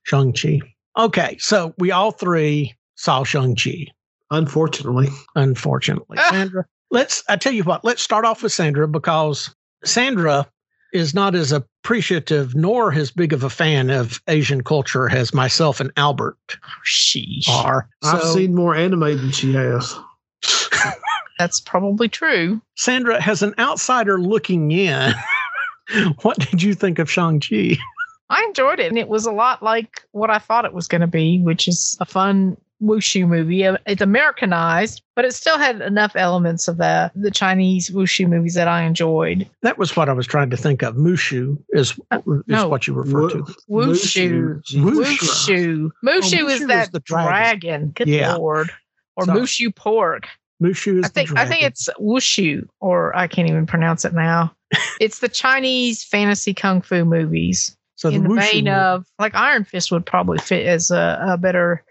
Shang-Chi. 0.03 0.62
Okay, 1.00 1.35
so 1.39 1.73
we 1.79 1.89
all 1.89 2.12
three 2.12 2.75
saw 2.93 3.23
Shang-Chi. 3.23 3.88
Unfortunately. 4.29 5.09
Unfortunately. 5.35 6.17
Sandra, 6.29 6.65
let's, 6.93 7.23
I 7.27 7.35
tell 7.35 7.51
you 7.51 7.63
what, 7.63 7.83
let's 7.83 8.01
start 8.01 8.23
off 8.23 8.43
with 8.43 8.53
Sandra 8.53 8.88
because 8.88 9.53
Sandra 9.83 10.47
is 10.93 11.13
not 11.13 11.33
as 11.33 11.51
appreciative 11.51 12.55
nor 12.55 12.93
as 12.93 13.12
big 13.12 13.33
of 13.33 13.43
a 13.43 13.50
fan 13.50 13.89
of 13.89 14.21
Asian 14.27 14.63
culture 14.63 15.09
as 15.09 15.33
myself 15.33 15.79
and 15.79 15.91
Albert 15.97 16.38
Sheesh. 16.85 17.50
are. 17.50 17.89
I've 18.03 18.21
so, 18.21 18.35
seen 18.35 18.55
more 18.55 18.75
anime 18.75 19.17
than 19.17 19.31
she 19.31 19.53
has. 19.53 19.93
That's 21.39 21.59
probably 21.59 22.07
true. 22.07 22.62
Sandra, 22.75 23.19
has 23.19 23.41
an 23.41 23.55
outsider 23.57 24.21
looking 24.21 24.71
in, 24.71 25.13
what 26.21 26.38
did 26.38 26.62
you 26.62 26.75
think 26.75 27.00
of 27.00 27.09
Shang-Chi? 27.09 27.77
I 28.29 28.43
enjoyed 28.43 28.79
it, 28.79 28.88
and 28.88 29.00
it 29.00 29.09
was 29.09 29.25
a 29.25 29.31
lot 29.31 29.63
like 29.63 30.03
what 30.12 30.29
I 30.29 30.38
thought 30.38 30.65
it 30.65 30.73
was 30.73 30.88
going 30.88 31.01
to 31.01 31.07
be, 31.07 31.39
which 31.41 31.67
is 31.67 31.97
a 32.00 32.05
fun 32.05 32.55
wushu 32.84 33.28
movie. 33.28 33.66
Uh, 33.66 33.78
it's 33.86 34.02
Americanized, 34.02 35.02
but 35.16 35.25
it 35.25 35.34
still 35.34 35.58
had 35.58 35.82
enough 35.82 36.16
elements 36.16 36.68
of 36.68 36.78
the 36.78 37.12
the 37.16 37.32
Chinese 37.32 37.90
wushu 37.90 38.28
movies 38.28 38.54
that 38.56 38.68
I 38.68 38.84
enjoyed. 38.84 39.50
That 39.62 39.78
was 39.78 39.96
what 39.96 40.10
I 40.10 40.13
was 40.13 40.28
trying 40.28 40.50
to 40.50 40.58
think 40.58 40.84
of. 40.84 40.96
Mushu 40.96 41.58
is 41.70 42.00
uh, 42.12 42.20
is 42.28 42.44
no. 42.48 42.68
what 42.68 42.88
you 42.88 42.94
refer 42.94 43.30
to. 43.30 43.44
Wushu. 43.70 44.62
Wushu. 44.74 45.92
Mushu, 46.04 46.42
oh, 46.44 46.48
is 46.48 46.68
that 46.68 46.92
the 46.92 47.00
dragon. 47.00 47.30
dragon. 47.30 47.90
Good 47.96 48.08
yeah. 48.08 48.36
lord. 48.36 48.72
Or 49.16 49.25
so, 49.25 49.34
Mushu 49.34 49.75
pork. 49.75 50.28
Mushu 50.62 51.00
is 51.00 51.06
I 51.06 51.08
think 51.10 51.38
I 51.38 51.46
think 51.46 51.63
it's 51.63 51.90
wushu, 52.00 52.68
or 52.80 53.16
I 53.16 53.28
can't 53.28 53.50
even 53.50 53.66
pronounce 53.66 54.06
it 54.06 54.13
now. 54.13 54.56
it's 55.00 55.20
the 55.20 55.30
Chinese 55.30 56.04
fantasy 56.04 56.54
kung 56.54 56.82
fu 56.82 57.06
movies. 57.06 57.75
So 57.96 58.10
in 58.10 58.24
the, 58.24 58.30
the 58.30 58.36
vein 58.36 58.68
of 58.68 59.06
like 59.20 59.36
Iron 59.36 59.63
Fist 59.63 59.92
would 59.92 60.06
probably 60.06 60.38
fit 60.40 60.66
as 60.66 60.92
a, 60.92 61.20
a 61.25 61.38
better 61.38 61.84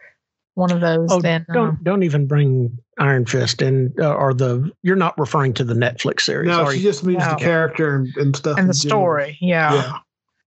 one 0.55 0.71
of 0.71 0.81
those. 0.81 1.09
Oh, 1.11 1.21
then 1.21 1.47
don't 1.53 1.69
um, 1.69 1.79
don't 1.83 2.03
even 2.03 2.27
bring 2.27 2.79
Iron 2.99 3.27
Fist 3.27 3.63
in, 3.63 3.95
uh, 3.99 4.15
or 4.15 4.35
the 4.35 4.71
you're 4.83 4.97
not 4.97 5.19
referring 5.19 5.55
to 5.55 5.65
the 5.65 5.75
Netflix 5.75 6.23
series. 6.23 6.49
No, 6.49 6.71
she 6.71 6.83
just 6.83 7.05
means 7.05 7.21
no. 7.21 7.31
the 7.31 7.37
character 7.37 7.95
and, 7.97 8.17
and 8.17 8.37
stuff 8.37 8.59
and 8.59 8.69
the 8.69 8.75
story. 8.75 9.39
Yeah. 9.41 9.75
yeah. 9.75 9.99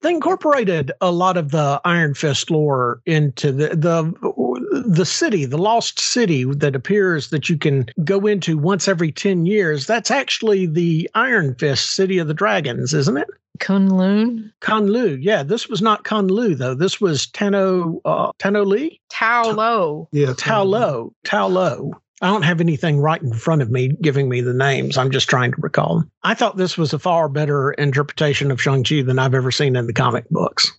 They 0.00 0.10
incorporated 0.10 0.92
a 1.00 1.10
lot 1.10 1.36
of 1.36 1.50
the 1.50 1.80
Iron 1.84 2.14
Fist 2.14 2.50
lore 2.50 3.00
into 3.04 3.50
the 3.50 3.68
the 3.70 4.84
the 4.86 5.04
city, 5.04 5.44
the 5.44 5.58
lost 5.58 5.98
city 5.98 6.44
that 6.44 6.76
appears 6.76 7.30
that 7.30 7.48
you 7.48 7.58
can 7.58 7.86
go 8.04 8.26
into 8.26 8.56
once 8.58 8.86
every 8.86 9.10
ten 9.10 9.44
years. 9.44 9.86
That's 9.86 10.10
actually 10.10 10.66
the 10.66 11.10
Iron 11.14 11.54
Fist 11.56 11.96
City 11.96 12.18
of 12.18 12.28
the 12.28 12.34
Dragons, 12.34 12.94
isn't 12.94 13.16
it? 13.16 13.28
Kunlun? 13.58 14.52
Kunlu, 14.60 15.18
yeah. 15.20 15.42
This 15.42 15.68
was 15.68 15.82
not 15.82 16.04
Kunlu 16.04 16.56
though. 16.56 16.74
This 16.74 17.00
was 17.00 17.26
Tano 17.26 18.00
uh, 18.04 18.32
Tano 18.38 18.64
Lee. 18.64 19.00
Tao 19.08 19.50
Lo. 19.50 20.08
Yeah, 20.12 20.32
Tao 20.36 20.62
Lo. 20.62 21.12
Tao 21.24 21.48
Lo. 21.48 21.92
I 22.20 22.28
don't 22.28 22.42
have 22.42 22.60
anything 22.60 23.00
right 23.00 23.22
in 23.22 23.32
front 23.32 23.62
of 23.62 23.70
me 23.70 23.88
giving 24.00 24.28
me 24.28 24.40
the 24.40 24.54
names. 24.54 24.98
I'm 24.98 25.10
just 25.10 25.28
trying 25.28 25.52
to 25.52 25.60
recall 25.60 26.00
them. 26.00 26.10
I 26.22 26.34
thought 26.34 26.56
this 26.56 26.76
was 26.76 26.92
a 26.92 26.98
far 26.98 27.28
better 27.28 27.72
interpretation 27.72 28.50
of 28.50 28.60
Shang-Chi 28.60 29.02
than 29.02 29.18
I've 29.18 29.34
ever 29.34 29.50
seen 29.50 29.76
in 29.76 29.86
the 29.86 29.92
comic 29.92 30.28
books. 30.30 30.72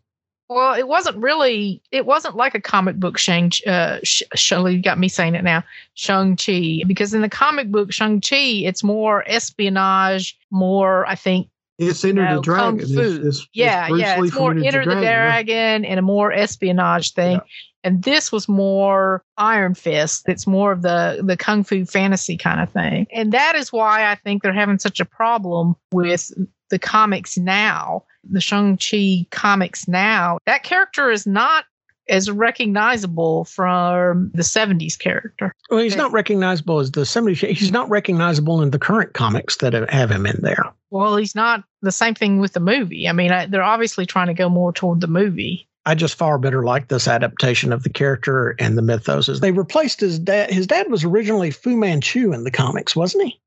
Well, 0.49 0.73
it 0.73 0.87
wasn't 0.87 1.17
really, 1.17 1.81
it 1.91 2.07
wasn't 2.07 2.35
like 2.35 2.55
a 2.55 2.61
comic 2.61 2.99
book 2.99 3.19
Shang, 3.19 3.51
uh, 3.67 3.99
Sh- 4.03 4.23
you 4.51 4.81
got 4.81 4.97
me 4.97 5.07
saying 5.07 5.35
it 5.35 5.43
now, 5.43 5.63
Shang-Chi, 5.93 6.81
because 6.87 7.13
in 7.13 7.21
the 7.21 7.29
comic 7.29 7.71
book 7.71 7.93
Shang-Chi, 7.93 8.35
it's 8.65 8.83
more 8.83 9.23
espionage, 9.29 10.37
more, 10.49 11.05
I 11.05 11.13
think, 11.13 11.49
it's 11.79 12.03
Enter 12.03 12.25
know, 12.25 12.35
the 12.35 12.41
Dragon. 12.41 12.79
It's, 12.79 12.91
it's, 12.91 13.47
yeah, 13.53 13.87
it's 13.89 13.99
yeah. 13.99 14.21
It's 14.21 14.35
more 14.35 14.51
Enter 14.51 14.83
the, 14.83 14.95
the 14.95 15.01
Dragon, 15.01 15.83
yeah. 15.83 15.89
and 15.89 15.99
a 15.99 16.01
more 16.01 16.31
espionage 16.31 17.13
thing. 17.13 17.37
Yeah. 17.37 17.43
And 17.83 18.03
this 18.03 18.31
was 18.31 18.49
more 18.49 19.23
Iron 19.37 19.73
Fist. 19.73 20.27
It's 20.27 20.45
more 20.45 20.73
of 20.73 20.81
the 20.81 21.21
the 21.23 21.37
kung 21.37 21.63
fu 21.63 21.85
fantasy 21.85 22.35
kind 22.37 22.59
of 22.59 22.69
thing. 22.71 23.07
And 23.13 23.31
that 23.31 23.55
is 23.55 23.71
why 23.71 24.11
I 24.11 24.15
think 24.15 24.43
they're 24.43 24.53
having 24.53 24.79
such 24.79 24.99
a 24.99 25.05
problem 25.05 25.75
with 25.93 26.31
the 26.69 26.79
comics 26.79 27.37
now, 27.37 28.03
the 28.29 28.41
Shang-Chi 28.41 29.27
comics 29.31 29.87
now. 29.87 30.39
That 30.45 30.63
character 30.63 31.09
is 31.09 31.25
not 31.25 31.65
as 32.09 32.29
recognizable 32.29 33.45
from 33.45 34.31
the 34.33 34.41
70s 34.41 34.97
character. 34.97 35.53
Well, 35.69 35.79
he's 35.79 35.95
not 35.95 36.11
recognizable 36.11 36.79
as 36.79 36.91
the 36.91 37.01
70s. 37.01 37.47
He's 37.55 37.71
not 37.71 37.89
recognizable 37.89 38.61
in 38.61 38.71
the 38.71 38.79
current 38.79 39.13
comics 39.13 39.57
that 39.57 39.73
have 39.73 40.11
him 40.11 40.25
in 40.25 40.39
there. 40.41 40.73
Well, 40.91 41.17
he's 41.17 41.35
not 41.35 41.63
the 41.81 41.91
same 41.91 42.15
thing 42.15 42.39
with 42.39 42.53
the 42.53 42.59
movie. 42.59 43.07
I 43.07 43.11
mean, 43.11 43.31
I, 43.31 43.45
they're 43.45 43.63
obviously 43.63 44.05
trying 44.05 44.27
to 44.27 44.33
go 44.33 44.49
more 44.49 44.73
toward 44.73 45.01
the 45.01 45.07
movie. 45.07 45.67
I 45.85 45.95
just 45.95 46.15
far 46.15 46.37
better 46.37 46.63
like 46.63 46.87
this 46.87 47.07
adaptation 47.07 47.71
of 47.71 47.83
the 47.83 47.89
character 47.89 48.55
and 48.59 48.77
the 48.77 48.81
mythos. 48.81 49.39
They 49.39 49.51
replaced 49.51 50.01
his 50.01 50.19
dad. 50.19 50.51
His 50.51 50.67
dad 50.67 50.91
was 50.91 51.03
originally 51.03 51.51
Fu 51.51 51.77
Manchu 51.77 52.33
in 52.33 52.43
the 52.43 52.51
comics, 52.51 52.95
wasn't 52.95 53.25
he? 53.25 53.39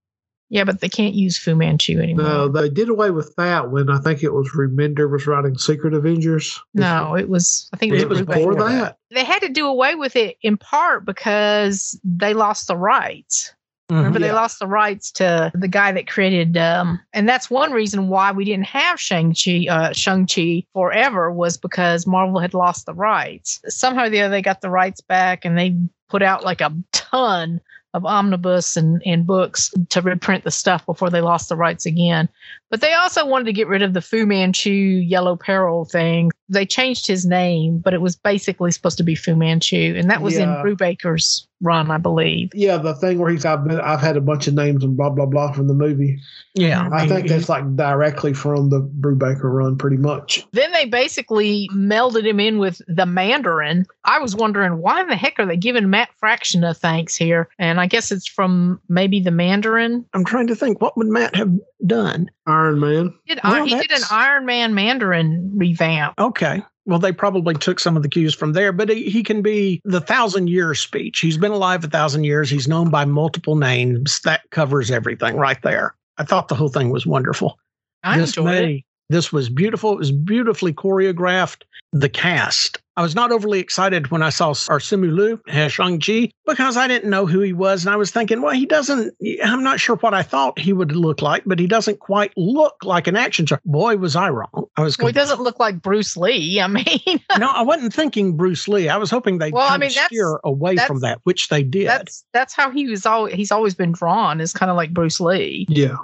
Yeah, 0.52 0.64
but 0.64 0.80
they 0.80 0.88
can't 0.90 1.14
use 1.14 1.38
Fu 1.38 1.54
Manchu 1.54 1.98
anymore. 1.98 2.26
No, 2.26 2.48
they 2.48 2.68
did 2.68 2.90
away 2.90 3.10
with 3.10 3.34
that 3.36 3.70
when 3.70 3.88
I 3.88 3.98
think 4.00 4.22
it 4.22 4.34
was 4.34 4.50
Remender 4.50 5.10
was 5.10 5.26
writing 5.26 5.56
Secret 5.56 5.94
Avengers. 5.94 6.60
No, 6.74 7.14
it 7.14 7.30
was. 7.30 7.70
I 7.72 7.78
think 7.78 7.94
it 7.94 8.02
it 8.02 8.08
was 8.08 8.20
before 8.20 8.54
that. 8.56 8.98
They 9.10 9.24
had 9.24 9.40
to 9.40 9.48
do 9.48 9.66
away 9.66 9.94
with 9.94 10.14
it 10.14 10.36
in 10.42 10.58
part 10.58 11.06
because 11.06 11.98
they 12.04 12.34
lost 12.34 12.66
the 12.66 12.76
rights. 12.76 13.54
Mm-hmm, 13.88 13.96
Remember, 13.96 14.20
yeah. 14.20 14.28
they 14.28 14.32
lost 14.32 14.58
the 14.58 14.66
rights 14.66 15.10
to 15.12 15.50
the 15.54 15.68
guy 15.68 15.92
that 15.92 16.06
created, 16.06 16.56
um, 16.56 17.00
and 17.12 17.28
that's 17.28 17.50
one 17.50 17.72
reason 17.72 18.08
why 18.08 18.32
we 18.32 18.44
didn't 18.44 18.66
have 18.66 18.98
Shang 18.98 19.34
Chi, 19.34 19.66
uh, 19.68 19.92
Shang 19.92 20.26
Chi 20.26 20.64
forever 20.72 21.30
was 21.30 21.58
because 21.58 22.06
Marvel 22.06 22.40
had 22.40 22.54
lost 22.54 22.86
the 22.86 22.94
rights. 22.94 23.60
Somehow 23.68 24.04
or 24.04 24.10
the 24.10 24.20
other, 24.20 24.30
they 24.30 24.42
got 24.42 24.60
the 24.60 24.70
rights 24.70 25.00
back, 25.00 25.44
and 25.44 25.58
they 25.58 25.76
put 26.08 26.22
out 26.22 26.44
like 26.44 26.60
a 26.60 26.72
ton 26.92 27.60
of 27.94 28.06
omnibus 28.06 28.76
and, 28.76 29.02
and 29.04 29.26
books 29.26 29.70
to 29.90 30.00
reprint 30.00 30.44
the 30.44 30.50
stuff 30.50 30.84
before 30.86 31.10
they 31.10 31.20
lost 31.20 31.48
the 31.48 31.56
rights 31.56 31.84
again. 31.84 32.28
But 32.70 32.80
they 32.80 32.94
also 32.94 33.26
wanted 33.26 33.44
to 33.44 33.52
get 33.52 33.68
rid 33.68 33.82
of 33.82 33.92
the 33.92 34.00
Fu 34.00 34.24
Manchu 34.24 34.70
yellow 34.70 35.36
peril 35.36 35.84
thing. 35.84 36.30
They 36.52 36.66
changed 36.66 37.06
his 37.06 37.26
name, 37.26 37.78
but 37.78 37.94
it 37.94 38.00
was 38.00 38.16
basically 38.16 38.70
supposed 38.70 38.98
to 38.98 39.04
be 39.04 39.14
Fu 39.14 39.34
Manchu, 39.34 39.94
and 39.96 40.10
that 40.10 40.22
was 40.22 40.34
yeah. 40.34 40.42
in 40.42 40.48
Brubaker's 40.64 41.46
run, 41.62 41.90
I 41.90 41.98
believe. 41.98 42.50
Yeah, 42.54 42.76
the 42.76 42.94
thing 42.94 43.18
where 43.18 43.30
he's 43.30 43.44
I've 43.44 43.64
been 43.64 43.80
I've 43.80 44.00
had 44.00 44.16
a 44.16 44.20
bunch 44.20 44.48
of 44.48 44.54
names 44.54 44.84
and 44.84 44.96
blah 44.96 45.10
blah 45.10 45.26
blah 45.26 45.52
from 45.52 45.68
the 45.68 45.74
movie. 45.74 46.18
Yeah, 46.54 46.88
I 46.92 47.06
think 47.06 47.28
that's 47.28 47.48
like 47.48 47.76
directly 47.76 48.34
from 48.34 48.68
the 48.68 48.80
Brubaker 48.80 49.44
run, 49.44 49.78
pretty 49.78 49.96
much. 49.96 50.46
Then 50.52 50.72
they 50.72 50.84
basically 50.84 51.68
melded 51.72 52.26
him 52.26 52.40
in 52.40 52.58
with 52.58 52.82
the 52.88 53.06
Mandarin. 53.06 53.86
I 54.04 54.18
was 54.18 54.36
wondering 54.36 54.78
why 54.78 55.00
in 55.00 55.06
the 55.06 55.16
heck 55.16 55.38
are 55.38 55.46
they 55.46 55.56
giving 55.56 55.88
Matt 55.88 56.10
Fraction 56.18 56.64
a 56.64 56.74
thanks 56.74 57.16
here? 57.16 57.48
And 57.58 57.80
I 57.80 57.86
guess 57.86 58.12
it's 58.12 58.26
from 58.26 58.80
maybe 58.88 59.20
the 59.20 59.30
Mandarin. 59.30 60.04
I'm 60.12 60.24
trying 60.24 60.48
to 60.48 60.56
think 60.56 60.80
what 60.80 60.96
would 60.96 61.06
Matt 61.06 61.34
have 61.36 61.52
done. 61.86 62.30
Iron 62.46 62.80
Man. 62.80 63.14
He 63.24 63.34
did, 63.34 63.44
well, 63.44 63.64
he 63.64 63.74
did 63.76 63.90
an 63.92 64.02
Iron 64.10 64.46
Man 64.46 64.74
Mandarin 64.74 65.52
revamp. 65.54 66.14
Okay. 66.18 66.62
Well, 66.84 66.98
they 66.98 67.12
probably 67.12 67.54
took 67.54 67.78
some 67.78 67.96
of 67.96 68.02
the 68.02 68.08
cues 68.08 68.34
from 68.34 68.54
there, 68.54 68.72
but 68.72 68.88
he, 68.88 69.08
he, 69.08 69.22
can 69.22 69.40
be 69.40 69.80
the 69.84 70.00
thousand 70.00 70.48
year 70.48 70.74
speech. 70.74 71.20
He's 71.20 71.38
been 71.38 71.52
alive 71.52 71.84
a 71.84 71.88
thousand 71.88 72.24
years. 72.24 72.50
He's 72.50 72.66
known 72.66 72.90
by 72.90 73.04
multiple 73.04 73.54
names. 73.54 74.20
That 74.24 74.42
covers 74.50 74.90
everything 74.90 75.36
right 75.36 75.62
there. 75.62 75.94
I 76.18 76.24
thought 76.24 76.48
the 76.48 76.56
whole 76.56 76.68
thing 76.68 76.90
was 76.90 77.06
wonderful. 77.06 77.58
I 78.02 78.18
this 78.18 78.30
enjoyed 78.30 78.44
May, 78.46 78.74
it. 78.74 78.84
This 79.10 79.32
was 79.32 79.48
beautiful. 79.48 79.92
It 79.92 79.98
was 79.98 80.10
beautifully 80.10 80.72
choreographed. 80.72 81.62
The 81.92 82.08
cast. 82.08 82.81
I 82.96 83.02
was 83.02 83.14
not 83.14 83.32
overly 83.32 83.58
excited 83.58 84.10
when 84.10 84.22
I 84.22 84.28
saw 84.28 84.52
Simu 84.52 85.14
Liu 85.14 85.40
as 85.48 85.72
Shang-Chi 85.72 86.30
because 86.46 86.76
I 86.76 86.86
didn't 86.86 87.08
know 87.08 87.24
who 87.24 87.40
he 87.40 87.54
was. 87.54 87.84
And 87.84 87.92
I 87.92 87.96
was 87.96 88.10
thinking, 88.10 88.42
well, 88.42 88.52
he 88.52 88.66
doesn't, 88.66 89.14
I'm 89.42 89.62
not 89.62 89.80
sure 89.80 89.96
what 89.96 90.12
I 90.12 90.22
thought 90.22 90.58
he 90.58 90.74
would 90.74 90.92
look 90.92 91.22
like, 91.22 91.42
but 91.46 91.58
he 91.58 91.66
doesn't 91.66 92.00
quite 92.00 92.32
look 92.36 92.74
like 92.84 93.06
an 93.06 93.16
action 93.16 93.46
star. 93.46 93.60
Boy, 93.64 93.96
was 93.96 94.14
I 94.14 94.28
wrong. 94.28 94.66
I 94.76 94.82
was. 94.82 94.98
Well, 94.98 95.06
he 95.06 95.12
doesn't 95.12 95.40
look 95.40 95.58
like 95.58 95.80
Bruce 95.80 96.16
Lee. 96.16 96.60
I 96.60 96.66
mean, 96.66 96.84
no, 97.38 97.48
I 97.48 97.62
wasn't 97.62 97.94
thinking 97.94 98.36
Bruce 98.36 98.68
Lee. 98.68 98.88
I 98.90 98.98
was 98.98 99.10
hoping 99.10 99.38
they'd 99.38 99.54
well, 99.54 99.68
I 99.68 99.78
mean, 99.78 99.90
steer 99.90 100.38
away 100.44 100.76
from 100.76 101.00
that, 101.00 101.20
which 101.24 101.48
they 101.48 101.62
did. 101.62 101.88
That's, 101.88 102.24
that's 102.34 102.54
how 102.54 102.70
he 102.70 102.88
was 102.88 103.06
always, 103.06 103.34
he's 103.34 103.50
always 103.50 103.74
been 103.74 103.92
drawn 103.92 104.40
is 104.40 104.52
kind 104.52 104.70
of 104.70 104.76
like 104.76 104.92
Bruce 104.92 105.18
Lee. 105.20 105.66
Yeah. 105.68 105.96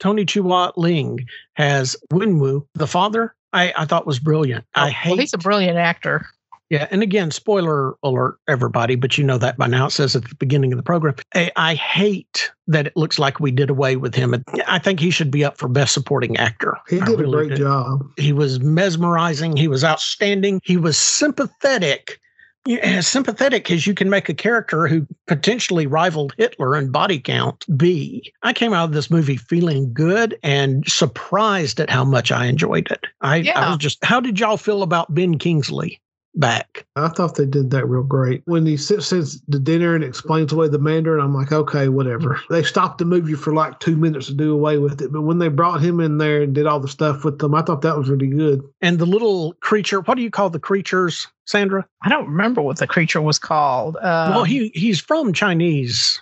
Tony 0.00 0.24
Chua 0.24 0.72
Ling 0.76 1.24
has 1.54 1.94
Wenwu, 2.12 2.66
the 2.74 2.88
father, 2.88 3.36
I, 3.52 3.72
I 3.76 3.84
thought 3.84 4.06
was 4.06 4.18
brilliant. 4.18 4.64
Oh, 4.74 4.82
I 4.82 4.90
hate. 4.90 5.10
Well, 5.10 5.18
he's 5.18 5.34
a 5.34 5.38
brilliant 5.38 5.78
actor. 5.78 6.26
Yeah, 6.70 6.88
and 6.90 7.02
again, 7.02 7.30
spoiler 7.30 7.96
alert, 8.02 8.38
everybody, 8.48 8.94
but 8.94 9.18
you 9.18 9.24
know 9.24 9.36
that 9.36 9.58
by 9.58 9.66
now. 9.66 9.86
It 9.86 9.90
says 9.90 10.16
at 10.16 10.26
the 10.26 10.34
beginning 10.36 10.72
of 10.72 10.78
the 10.78 10.82
program. 10.82 11.14
I, 11.34 11.52
I 11.54 11.74
hate 11.74 12.50
that 12.66 12.86
it 12.86 12.96
looks 12.96 13.18
like 13.18 13.40
we 13.40 13.50
did 13.50 13.68
away 13.68 13.96
with 13.96 14.14
him. 14.14 14.42
I 14.66 14.78
think 14.78 14.98
he 14.98 15.10
should 15.10 15.30
be 15.30 15.44
up 15.44 15.58
for 15.58 15.68
best 15.68 15.92
supporting 15.92 16.34
actor. 16.38 16.78
He 16.88 16.98
did 17.00 17.20
really 17.20 17.24
a 17.24 17.30
great 17.30 17.48
did. 17.50 17.58
job. 17.58 18.08
He 18.16 18.32
was 18.32 18.60
mesmerizing. 18.60 19.54
He 19.54 19.68
was 19.68 19.84
outstanding. 19.84 20.62
He 20.64 20.78
was 20.78 20.96
sympathetic 20.96 22.18
as 22.82 23.06
sympathetic 23.06 23.70
as 23.70 23.86
you 23.86 23.94
can 23.94 24.10
make 24.10 24.28
a 24.28 24.34
character 24.34 24.86
who 24.86 25.06
potentially 25.26 25.86
rivaled 25.86 26.34
Hitler 26.36 26.76
in 26.76 26.90
body 26.90 27.18
count 27.18 27.64
be. 27.76 28.32
I 28.42 28.52
came 28.52 28.72
out 28.72 28.84
of 28.84 28.92
this 28.92 29.10
movie 29.10 29.36
feeling 29.36 29.92
good 29.92 30.38
and 30.42 30.86
surprised 30.86 31.80
at 31.80 31.90
how 31.90 32.04
much 32.04 32.30
I 32.30 32.46
enjoyed 32.46 32.90
it. 32.90 33.06
I, 33.20 33.36
yeah. 33.36 33.60
I 33.60 33.70
was 33.70 33.78
just, 33.78 34.04
how 34.04 34.20
did 34.20 34.38
y'all 34.38 34.56
feel 34.56 34.82
about 34.82 35.14
Ben 35.14 35.38
Kingsley? 35.38 36.00
Back. 36.34 36.86
I 36.96 37.08
thought 37.08 37.36
they 37.36 37.46
did 37.46 37.70
that 37.70 37.86
real 37.86 38.02
great. 38.02 38.42
When 38.46 38.66
he 38.66 38.76
sits, 38.76 39.08
sits 39.08 39.40
the 39.48 39.58
dinner 39.58 39.94
and 39.94 40.04
explains 40.04 40.52
away 40.52 40.68
the 40.68 40.78
Mandarin, 40.78 41.22
I'm 41.22 41.34
like, 41.34 41.52
okay, 41.52 41.88
whatever. 41.88 42.40
They 42.50 42.62
stopped 42.62 42.98
the 42.98 43.06
movie 43.06 43.32
for 43.32 43.54
like 43.54 43.80
two 43.80 43.96
minutes 43.96 44.26
to 44.26 44.34
do 44.34 44.52
away 44.52 44.76
with 44.76 45.00
it. 45.00 45.10
But 45.10 45.22
when 45.22 45.38
they 45.38 45.48
brought 45.48 45.80
him 45.80 46.00
in 46.00 46.18
there 46.18 46.42
and 46.42 46.54
did 46.54 46.66
all 46.66 46.80
the 46.80 46.88
stuff 46.88 47.24
with 47.24 47.38
them, 47.38 47.54
I 47.54 47.62
thought 47.62 47.80
that 47.80 47.96
was 47.96 48.10
really 48.10 48.26
good. 48.26 48.60
And 48.82 48.98
the 48.98 49.06
little 49.06 49.54
creature, 49.60 50.00
what 50.02 50.16
do 50.16 50.22
you 50.22 50.30
call 50.30 50.50
the 50.50 50.60
creatures, 50.60 51.26
Sandra? 51.46 51.86
I 52.02 52.10
don't 52.10 52.26
remember 52.26 52.60
what 52.60 52.78
the 52.78 52.86
creature 52.86 53.22
was 53.22 53.38
called. 53.38 53.96
Um, 53.96 54.34
well, 54.34 54.44
he 54.44 54.70
he's 54.74 55.00
from 55.00 55.32
Chinese 55.32 56.20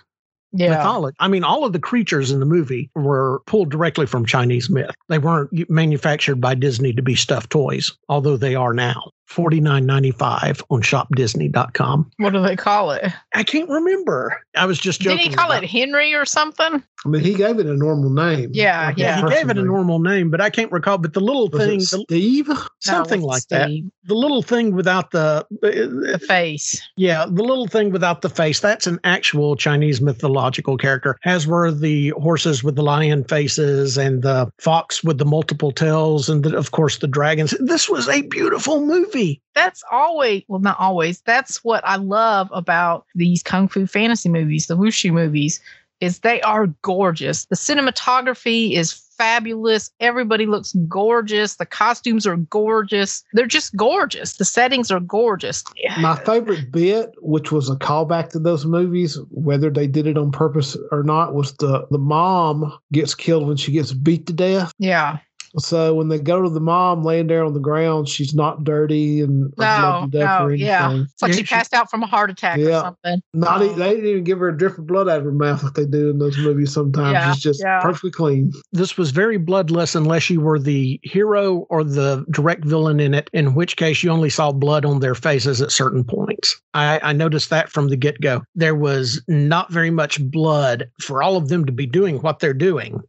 yeah. 0.53 0.69
mythology. 0.69 1.15
I 1.19 1.27
mean, 1.27 1.43
all 1.43 1.65
of 1.65 1.73
the 1.73 1.79
creatures 1.79 2.31
in 2.31 2.39
the 2.39 2.45
movie 2.45 2.89
were 2.95 3.41
pulled 3.45 3.71
directly 3.71 4.05
from 4.05 4.25
Chinese 4.25 4.69
myth. 4.69 4.95
They 5.09 5.17
weren't 5.17 5.69
manufactured 5.69 6.35
by 6.35 6.55
Disney 6.55 6.93
to 6.93 7.01
be 7.01 7.15
stuffed 7.15 7.49
toys, 7.49 7.91
although 8.09 8.37
they 8.37 8.55
are 8.55 8.73
now. 8.73 9.11
Forty 9.31 9.61
nine 9.61 9.85
ninety 9.85 10.11
five 10.11 10.61
on 10.69 10.81
shopdisney.com. 10.81 12.11
What 12.17 12.33
do 12.33 12.41
they 12.41 12.57
call 12.57 12.91
it? 12.91 13.13
I 13.33 13.43
can't 13.43 13.69
remember. 13.69 14.43
I 14.57 14.65
was 14.65 14.77
just 14.77 14.99
joking. 14.99 15.19
Did 15.19 15.29
he 15.29 15.33
call 15.33 15.53
it 15.53 15.63
Henry 15.63 16.13
or 16.13 16.25
something? 16.25 16.83
I 17.05 17.09
mean, 17.09 17.23
he 17.23 17.33
gave 17.33 17.57
it 17.57 17.65
a 17.65 17.73
normal 17.73 18.09
name. 18.09 18.51
Yeah, 18.53 18.87
like 18.87 18.97
yeah. 18.97 19.21
He 19.21 19.29
gave 19.33 19.49
it 19.49 19.57
a 19.57 19.63
normal 19.63 19.99
name, 19.99 20.29
but 20.29 20.41
I 20.41 20.49
can't 20.49 20.71
recall. 20.71 20.97
But 20.97 21.13
the 21.13 21.21
little 21.21 21.47
was 21.47 21.65
thing, 21.65 21.79
Steve, 21.79 22.49
something 22.79 23.21
no, 23.21 23.27
like 23.27 23.43
Steve. 23.43 23.85
that. 23.85 23.91
The 24.03 24.15
little 24.15 24.43
thing 24.43 24.75
without 24.75 25.11
the 25.11 25.47
the 25.49 26.19
face. 26.19 26.81
Yeah, 26.97 27.25
the 27.25 27.43
little 27.43 27.67
thing 27.67 27.91
without 27.91 28.21
the 28.21 28.29
face. 28.29 28.59
That's 28.59 28.85
an 28.85 28.99
actual 29.05 29.55
Chinese 29.55 30.01
mythological 30.01 30.77
character. 30.77 31.17
As 31.23 31.47
were 31.47 31.71
the 31.71 32.09
horses 32.09 32.65
with 32.65 32.75
the 32.75 32.83
lion 32.83 33.23
faces 33.23 33.97
and 33.97 34.23
the 34.23 34.51
fox 34.59 35.03
with 35.03 35.19
the 35.19 35.25
multiple 35.25 35.71
tails, 35.71 36.27
and 36.27 36.43
the, 36.43 36.57
of 36.57 36.71
course 36.71 36.97
the 36.97 37.07
dragons. 37.07 37.55
This 37.61 37.87
was 37.87 38.09
a 38.09 38.23
beautiful 38.23 38.81
movie 38.85 39.20
movie. 39.21 39.41
That's 39.55 39.83
always, 39.91 40.43
well, 40.47 40.59
not 40.59 40.79
always. 40.79 41.21
That's 41.21 41.63
what 41.63 41.83
I 41.85 41.97
love 41.97 42.49
about 42.51 43.05
these 43.15 43.43
kung 43.43 43.67
fu 43.67 43.85
fantasy 43.85 44.29
movies, 44.29 44.67
the 44.67 44.77
wushu 44.77 45.11
movies, 45.11 45.59
is 45.99 46.19
they 46.19 46.41
are 46.41 46.67
gorgeous. 46.81 47.45
The 47.45 47.55
cinematography 47.55 48.73
is 48.73 48.91
fabulous. 48.91 49.91
Everybody 49.99 50.47
looks 50.47 50.73
gorgeous. 50.87 51.57
The 51.57 51.65
costumes 51.65 52.25
are 52.25 52.37
gorgeous. 52.37 53.23
They're 53.33 53.45
just 53.45 53.75
gorgeous. 53.75 54.37
The 54.37 54.45
settings 54.45 54.89
are 54.89 54.99
gorgeous. 54.99 55.63
My 55.99 56.15
favorite 56.15 56.71
bit, 56.71 57.11
which 57.19 57.51
was 57.51 57.69
a 57.69 57.75
callback 57.75 58.29
to 58.29 58.39
those 58.39 58.65
movies, 58.65 59.19
whether 59.29 59.69
they 59.69 59.85
did 59.85 60.07
it 60.07 60.17
on 60.17 60.31
purpose 60.31 60.75
or 60.91 61.03
not, 61.03 61.35
was 61.35 61.53
the 61.57 61.85
the 61.91 61.99
mom 61.99 62.73
gets 62.91 63.13
killed 63.13 63.47
when 63.47 63.57
she 63.57 63.71
gets 63.71 63.93
beat 63.93 64.25
to 64.25 64.33
death. 64.33 64.71
Yeah. 64.79 65.19
So 65.57 65.93
when 65.93 66.07
they 66.07 66.19
go 66.19 66.41
to 66.41 66.49
the 66.49 66.59
mom 66.59 67.03
laying 67.03 67.27
there 67.27 67.43
on 67.43 67.53
the 67.53 67.59
ground, 67.59 68.07
she's 68.07 68.33
not 68.33 68.63
dirty 68.63 69.21
and 69.21 69.53
no, 69.57 70.07
no, 70.11 70.47
yeah, 70.49 71.03
it's 71.03 71.21
like 71.21 71.31
yeah, 71.31 71.37
she 71.37 71.43
passed 71.43 71.73
out 71.73 71.89
from 71.89 72.03
a 72.03 72.07
heart 72.07 72.29
attack 72.29 72.57
yeah, 72.57 72.77
or 72.77 72.81
something. 72.81 73.21
Not 73.33 73.61
oh. 73.61 73.73
they 73.73 73.89
didn't 73.91 74.05
even 74.05 74.23
give 74.23 74.39
her 74.39 74.49
a 74.49 74.57
drip 74.57 74.77
of 74.77 74.87
blood 74.87 75.09
out 75.09 75.19
of 75.19 75.25
her 75.25 75.31
mouth 75.31 75.63
like 75.63 75.73
they 75.73 75.85
do 75.85 76.09
in 76.09 76.19
those 76.19 76.37
movies. 76.37 76.73
Sometimes 76.73 77.13
yeah, 77.13 77.31
it's 77.31 77.41
just 77.41 77.61
yeah. 77.61 77.81
perfectly 77.81 78.11
clean. 78.11 78.51
This 78.71 78.97
was 78.97 79.11
very 79.11 79.37
bloodless 79.37 79.95
unless 79.95 80.29
you 80.29 80.39
were 80.39 80.59
the 80.59 80.99
hero 81.03 81.65
or 81.69 81.83
the 81.83 82.25
direct 82.31 82.63
villain 82.63 82.99
in 82.99 83.13
it, 83.13 83.29
in 83.33 83.53
which 83.53 83.75
case 83.75 84.03
you 84.03 84.09
only 84.09 84.29
saw 84.29 84.51
blood 84.51 84.85
on 84.85 84.99
their 84.99 85.15
faces 85.15 85.61
at 85.61 85.71
certain 85.71 86.03
points. 86.03 86.61
I, 86.73 86.99
I 87.03 87.13
noticed 87.13 87.49
that 87.49 87.69
from 87.69 87.89
the 87.89 87.97
get 87.97 88.21
go. 88.21 88.43
There 88.55 88.75
was 88.75 89.21
not 89.27 89.71
very 89.71 89.91
much 89.91 90.21
blood 90.31 90.89
for 91.01 91.21
all 91.21 91.35
of 91.35 91.49
them 91.49 91.65
to 91.65 91.71
be 91.71 91.85
doing 91.85 92.21
what 92.21 92.39
they're 92.39 92.53
doing. 92.53 93.01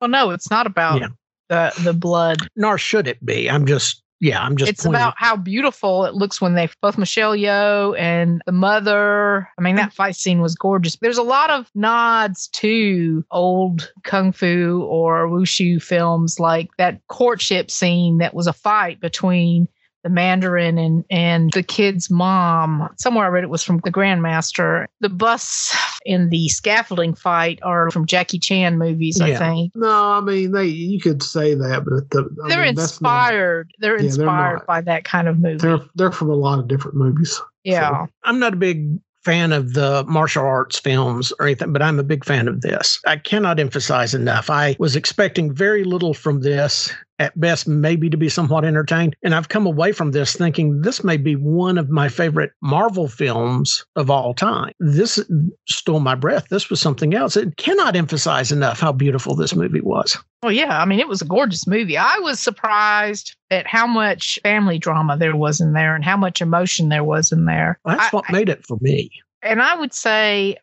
Well, 0.00 0.10
no, 0.10 0.30
it's 0.30 0.50
not 0.50 0.66
about 0.66 1.00
yeah 1.00 1.08
the 1.48 1.72
the 1.82 1.92
blood. 1.92 2.38
Nor 2.56 2.78
should 2.78 3.06
it 3.06 3.24
be. 3.24 3.50
I'm 3.50 3.66
just 3.66 4.02
yeah, 4.20 4.42
I'm 4.42 4.56
just. 4.56 4.70
It's 4.70 4.84
pointing. 4.84 5.02
about 5.02 5.14
how 5.18 5.36
beautiful 5.36 6.06
it 6.06 6.14
looks 6.14 6.40
when 6.40 6.54
they 6.54 6.68
both 6.80 6.96
Michelle 6.96 7.36
Yeoh 7.36 7.98
and 7.98 8.40
the 8.46 8.52
mother. 8.52 9.48
I 9.58 9.62
mean, 9.62 9.76
that 9.76 9.92
fight 9.92 10.16
scene 10.16 10.40
was 10.40 10.54
gorgeous. 10.54 10.96
There's 10.96 11.18
a 11.18 11.22
lot 11.22 11.50
of 11.50 11.70
nods 11.74 12.48
to 12.48 13.24
old 13.30 13.92
kung 14.02 14.32
fu 14.32 14.86
or 14.88 15.26
wushu 15.26 15.82
films, 15.82 16.40
like 16.40 16.70
that 16.78 17.00
courtship 17.08 17.70
scene 17.70 18.18
that 18.18 18.34
was 18.34 18.46
a 18.46 18.54
fight 18.54 18.98
between 19.00 19.68
the 20.04 20.10
Mandarin 20.10 20.78
and 20.78 21.04
and 21.10 21.52
the 21.52 21.62
kid's 21.62 22.10
mom. 22.10 22.88
Somewhere 22.96 23.24
I 23.24 23.28
read 23.28 23.42
it 23.42 23.50
was 23.50 23.64
from 23.64 23.80
the 23.84 23.90
Grandmaster. 23.90 24.86
The 25.00 25.08
bus 25.08 25.74
in 26.04 26.28
the 26.28 26.48
scaffolding 26.48 27.14
fight 27.14 27.58
are 27.62 27.90
from 27.90 28.06
Jackie 28.06 28.38
Chan 28.38 28.78
movies, 28.78 29.18
yeah. 29.18 29.26
I 29.26 29.36
think. 29.36 29.72
No, 29.74 30.12
I 30.12 30.20
mean 30.20 30.52
they 30.52 30.66
you 30.66 31.00
could 31.00 31.22
say 31.22 31.54
that, 31.54 31.84
but 31.84 32.10
the, 32.10 32.28
they're 32.48 32.60
mean, 32.60 32.78
inspired. 32.78 33.66
Not, 33.66 33.74
they're 33.80 33.96
inspired 33.96 34.60
they're 34.60 34.66
by 34.66 34.80
that 34.82 35.04
kind 35.04 35.26
of 35.26 35.40
movie. 35.40 35.56
They're 35.56 35.80
they're 35.94 36.12
from 36.12 36.30
a 36.30 36.36
lot 36.36 36.58
of 36.58 36.68
different 36.68 36.96
movies. 36.96 37.40
Yeah. 37.64 37.88
So. 37.88 38.12
I'm 38.24 38.38
not 38.38 38.52
a 38.52 38.56
big 38.56 38.98
fan 39.24 39.52
of 39.52 39.72
the 39.72 40.04
martial 40.06 40.44
arts 40.44 40.78
films 40.78 41.32
or 41.38 41.46
anything, 41.46 41.72
but 41.72 41.80
I'm 41.80 41.98
a 41.98 42.04
big 42.04 42.24
fan 42.24 42.46
of 42.46 42.60
this. 42.60 43.00
I 43.06 43.16
cannot 43.16 43.58
emphasize 43.58 44.14
enough. 44.14 44.50
I 44.50 44.76
was 44.78 44.96
expecting 44.96 45.52
very 45.52 45.82
little 45.82 46.12
from 46.12 46.40
this 46.40 46.92
at 47.18 47.38
best 47.38 47.68
maybe 47.68 48.10
to 48.10 48.16
be 48.16 48.28
somewhat 48.28 48.64
entertained. 48.64 49.16
And 49.22 49.34
I've 49.34 49.48
come 49.48 49.66
away 49.66 49.92
from 49.92 50.10
this 50.10 50.34
thinking 50.34 50.82
this 50.82 51.04
may 51.04 51.16
be 51.16 51.36
one 51.36 51.78
of 51.78 51.90
my 51.90 52.08
favorite 52.08 52.52
Marvel 52.62 53.08
films 53.08 53.84
of 53.96 54.10
all 54.10 54.34
time. 54.34 54.72
This 54.80 55.20
stole 55.68 56.00
my 56.00 56.14
breath. 56.14 56.48
This 56.50 56.70
was 56.70 56.80
something 56.80 57.14
else. 57.14 57.36
It 57.36 57.56
cannot 57.56 57.96
emphasize 57.96 58.52
enough 58.52 58.80
how 58.80 58.92
beautiful 58.92 59.34
this 59.34 59.54
movie 59.54 59.80
was. 59.80 60.16
Well, 60.42 60.52
yeah, 60.52 60.80
I 60.80 60.84
mean, 60.84 61.00
it 61.00 61.08
was 61.08 61.22
a 61.22 61.26
gorgeous 61.26 61.66
movie. 61.66 61.96
I 61.96 62.18
was 62.18 62.38
surprised 62.38 63.34
at 63.50 63.66
how 63.66 63.86
much 63.86 64.38
family 64.42 64.78
drama 64.78 65.16
there 65.16 65.36
was 65.36 65.60
in 65.60 65.72
there 65.72 65.94
and 65.94 66.04
how 66.04 66.16
much 66.16 66.42
emotion 66.42 66.90
there 66.90 67.04
was 67.04 67.32
in 67.32 67.46
there. 67.46 67.78
Well, 67.84 67.96
that's 67.96 68.12
I, 68.12 68.16
what 68.16 68.30
made 68.30 68.48
it 68.48 68.66
for 68.66 68.76
me. 68.80 69.10
And 69.42 69.62
I 69.62 69.76
would 69.76 69.94
say 69.94 70.56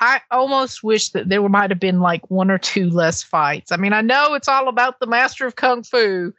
I 0.00 0.20
almost 0.30 0.82
wish 0.82 1.10
that 1.10 1.28
there 1.28 1.46
might 1.48 1.70
have 1.70 1.80
been 1.80 2.00
like 2.00 2.30
one 2.30 2.50
or 2.50 2.58
two 2.58 2.90
less 2.90 3.22
fights. 3.22 3.72
I 3.72 3.76
mean, 3.76 3.92
I 3.92 4.00
know 4.00 4.34
it's 4.34 4.48
all 4.48 4.68
about 4.68 5.00
the 5.00 5.06
master 5.06 5.46
of 5.46 5.56
kung 5.56 5.82
fu, 5.82 6.32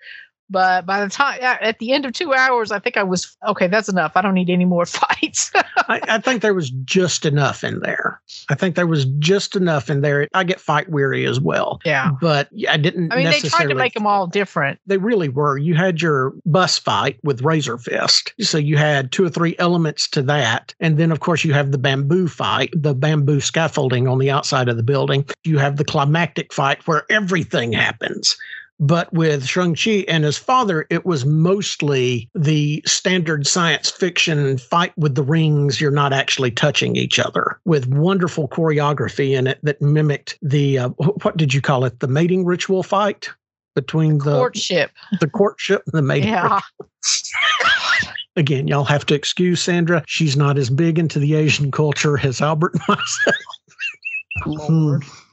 But 0.50 0.86
by 0.86 1.04
the 1.04 1.10
time 1.10 1.40
at 1.42 1.80
the 1.80 1.92
end 1.92 2.06
of 2.06 2.14
two 2.14 2.34
hours, 2.34 2.72
I 2.72 2.80
think 2.80 2.98
I 2.98 3.04
was 3.04 3.38
okay. 3.48 3.68
That's 3.68 3.90
enough. 3.90 4.14
I 4.16 4.22
don't 4.22 4.34
need 4.34 4.50
any 4.50 4.66
more 4.66 4.86
fights. 4.86 5.52
I, 5.56 6.02
I, 6.08 6.18
think 6.20 6.42
there 6.42 6.54
was 6.54 6.70
just 6.70 7.26
enough 7.26 7.64
in 7.64 7.80
there. 7.80 8.22
I 8.50 8.56
think 8.56 8.76
there 8.76 8.88
was 8.88 9.06
just 9.20 9.56
enough 9.56 9.90
in 9.90 10.02
there. 10.02 10.28
I 10.34 10.44
get 10.44 10.60
fight 10.60 10.90
weary 10.90 11.26
as 11.26 11.40
well. 11.40 11.80
Yeah, 11.86 12.12
but 12.20 12.50
I 12.68 12.78
didn't. 12.78 13.14
I 13.14 13.18
mean, 13.18 13.26
they 13.26 13.40
tried 13.40 13.68
to 13.68 13.76
make 13.76 13.94
them 13.94 14.08
all 14.08 14.28
different. 14.28 14.80
They 14.88 14.98
really 14.98 15.30
were. 15.30 15.58
You 15.58 15.76
had 15.76 16.02
your 16.02 16.34
bus 16.46 16.78
fight 16.78 17.20
with 17.24 17.42
Razor 17.42 17.78
Fist, 17.78 18.34
so 18.42 18.58
you 18.58 18.78
had 18.78 19.12
two 19.12 19.24
or 19.24 19.30
three 19.30 19.56
elements 19.60 20.08
to 20.10 20.22
that, 20.24 20.74
and 20.80 20.98
then 20.98 21.12
of 21.12 21.20
course 21.20 21.44
you 21.44 21.54
have 21.54 21.72
the 21.72 21.78
bamboo 21.78 22.28
fight, 22.28 22.72
the 22.74 22.96
bamboo 22.96 23.40
scaffolding 23.40 24.08
on 24.08 24.18
the 24.18 24.32
outside 24.32 24.68
of 24.68 24.78
the 24.78 24.84
building. 24.84 25.26
You 25.44 25.60
have 25.60 25.78
the 25.78 25.86
climactic 25.86 26.54
fight 26.54 26.86
where 26.88 27.06
everything 27.10 27.74
happens. 27.74 28.36
But 28.80 29.12
with 29.14 29.46
Shang-Chi 29.46 30.06
and 30.08 30.24
his 30.24 30.38
father, 30.38 30.88
it 30.90 31.06
was 31.06 31.26
mostly 31.26 32.30
the 32.34 32.82
standard 32.86 33.46
science 33.46 33.90
fiction 33.90 34.58
fight 34.58 34.94
with 34.98 35.16
the 35.16 35.24
rings. 35.24 35.82
You're 35.82 35.92
not 35.92 36.14
actually 36.14 36.52
touching 36.52 36.96
each 36.96 37.20
other 37.20 37.60
with 37.66 37.88
wonderful 37.88 38.48
choreography 38.48 39.38
in 39.38 39.48
it 39.48 39.60
that 39.64 39.82
mimicked 39.82 40.38
the, 40.42 40.80
uh, 40.80 40.90
what 40.90 41.36
did 41.36 41.54
you 41.54 41.62
call 41.62 41.84
it? 41.84 42.00
The 42.00 42.08
mating 42.08 42.46
ritual 42.46 42.84
fight 42.84 43.30
between 43.76 44.20
the 44.20 44.38
courtship, 44.38 44.92
the 45.20 45.30
courtship, 45.30 45.84
and 45.86 45.94
the 45.94 46.02
mating. 46.02 46.30
Yeah. 46.30 46.60
Again, 48.36 48.68
y'all 48.68 48.86
have 48.86 49.06
to 49.08 49.16
excuse 49.16 49.62
Sandra. 49.62 50.04
She's 50.08 50.38
not 50.38 50.58
as 50.58 50.70
big 50.70 50.98
into 50.98 51.20
the 51.20 51.36
Asian 51.36 51.72
culture 51.72 52.18
as 52.20 52.42
Albert 52.42 52.74
and 52.76 52.84
myself. 54.48 55.26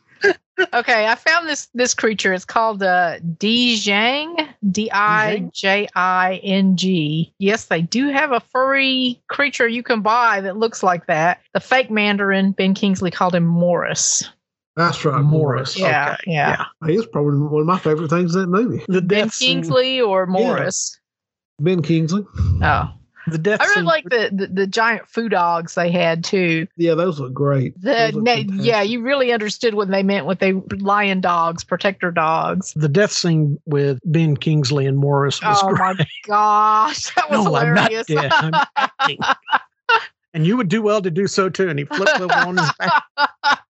Lord 0.58 0.68
okay, 0.72 1.06
I 1.06 1.14
found 1.14 1.48
this 1.48 1.68
this 1.74 1.94
creature. 1.94 2.32
It's 2.32 2.44
called 2.44 2.82
uh, 2.82 3.18
Dijing, 3.20 4.48
D 4.70 4.90
I 4.92 5.48
J 5.52 5.88
I 5.94 6.40
N 6.42 6.76
G. 6.76 7.32
Yes, 7.38 7.66
they 7.66 7.82
do 7.82 8.08
have 8.08 8.32
a 8.32 8.40
furry 8.40 9.20
creature 9.28 9.68
you 9.68 9.82
can 9.82 10.00
buy 10.02 10.40
that 10.40 10.56
looks 10.56 10.82
like 10.82 11.06
that. 11.06 11.40
The 11.52 11.60
fake 11.60 11.90
Mandarin, 11.90 12.52
Ben 12.52 12.74
Kingsley 12.74 13.10
called 13.10 13.34
him 13.34 13.44
Morris. 13.46 14.28
That's 14.76 15.04
right, 15.06 15.22
Morris. 15.22 15.78
Yeah, 15.78 16.12
okay. 16.12 16.32
yeah. 16.32 16.66
yeah. 16.82 16.88
He's 16.88 17.06
probably 17.06 17.38
one 17.38 17.62
of 17.62 17.66
my 17.66 17.78
favorite 17.78 18.10
things 18.10 18.34
in 18.34 18.42
that 18.42 18.48
movie. 18.48 18.84
The 18.88 19.00
Ben 19.00 19.30
Kingsley 19.30 20.00
or 20.00 20.26
Morris? 20.26 20.98
Yeah. 21.58 21.64
Ben 21.64 21.82
Kingsley. 21.82 22.26
Oh, 22.62 22.92
the 23.30 23.38
death. 23.38 23.60
I 23.60 23.66
really 23.66 23.82
like 23.82 24.04
the, 24.04 24.30
the, 24.32 24.46
the 24.46 24.66
giant 24.66 25.08
foo 25.08 25.28
dogs 25.28 25.74
they 25.74 25.90
had 25.90 26.22
too. 26.22 26.66
Yeah, 26.76 26.94
those 26.94 27.18
look 27.18 27.32
great. 27.32 27.80
The 27.80 28.12
look 28.14 28.46
yeah, 28.64 28.82
you 28.82 29.02
really 29.02 29.32
understood 29.32 29.74
what 29.74 29.88
they 29.88 30.02
meant 30.02 30.26
with 30.26 30.38
they 30.38 30.52
lion 30.52 31.20
dogs, 31.20 31.64
protector 31.64 32.10
dogs. 32.10 32.72
The 32.74 32.88
death 32.88 33.12
scene 33.12 33.60
with 33.66 34.00
Ben 34.04 34.36
Kingsley 34.36 34.86
and 34.86 34.96
Morris 34.96 35.42
was 35.42 35.58
oh 35.62 35.74
great. 35.74 35.98
my 35.98 36.06
gosh, 36.26 37.14
that 37.14 37.30
was 37.30 37.44
no, 37.44 37.44
hilarious. 37.44 38.06
I'm 38.10 38.16
not 38.16 38.68
dead. 38.76 38.88
I'm 39.08 39.18
and 40.34 40.46
you 40.46 40.56
would 40.56 40.68
do 40.68 40.82
well 40.82 41.02
to 41.02 41.10
do 41.10 41.26
so 41.26 41.48
too. 41.48 41.68
And 41.68 41.78
he 41.78 41.84
flipped 41.84 42.18
the 42.18 42.28
on 42.46 42.56
his 42.58 42.72
back 42.78 43.65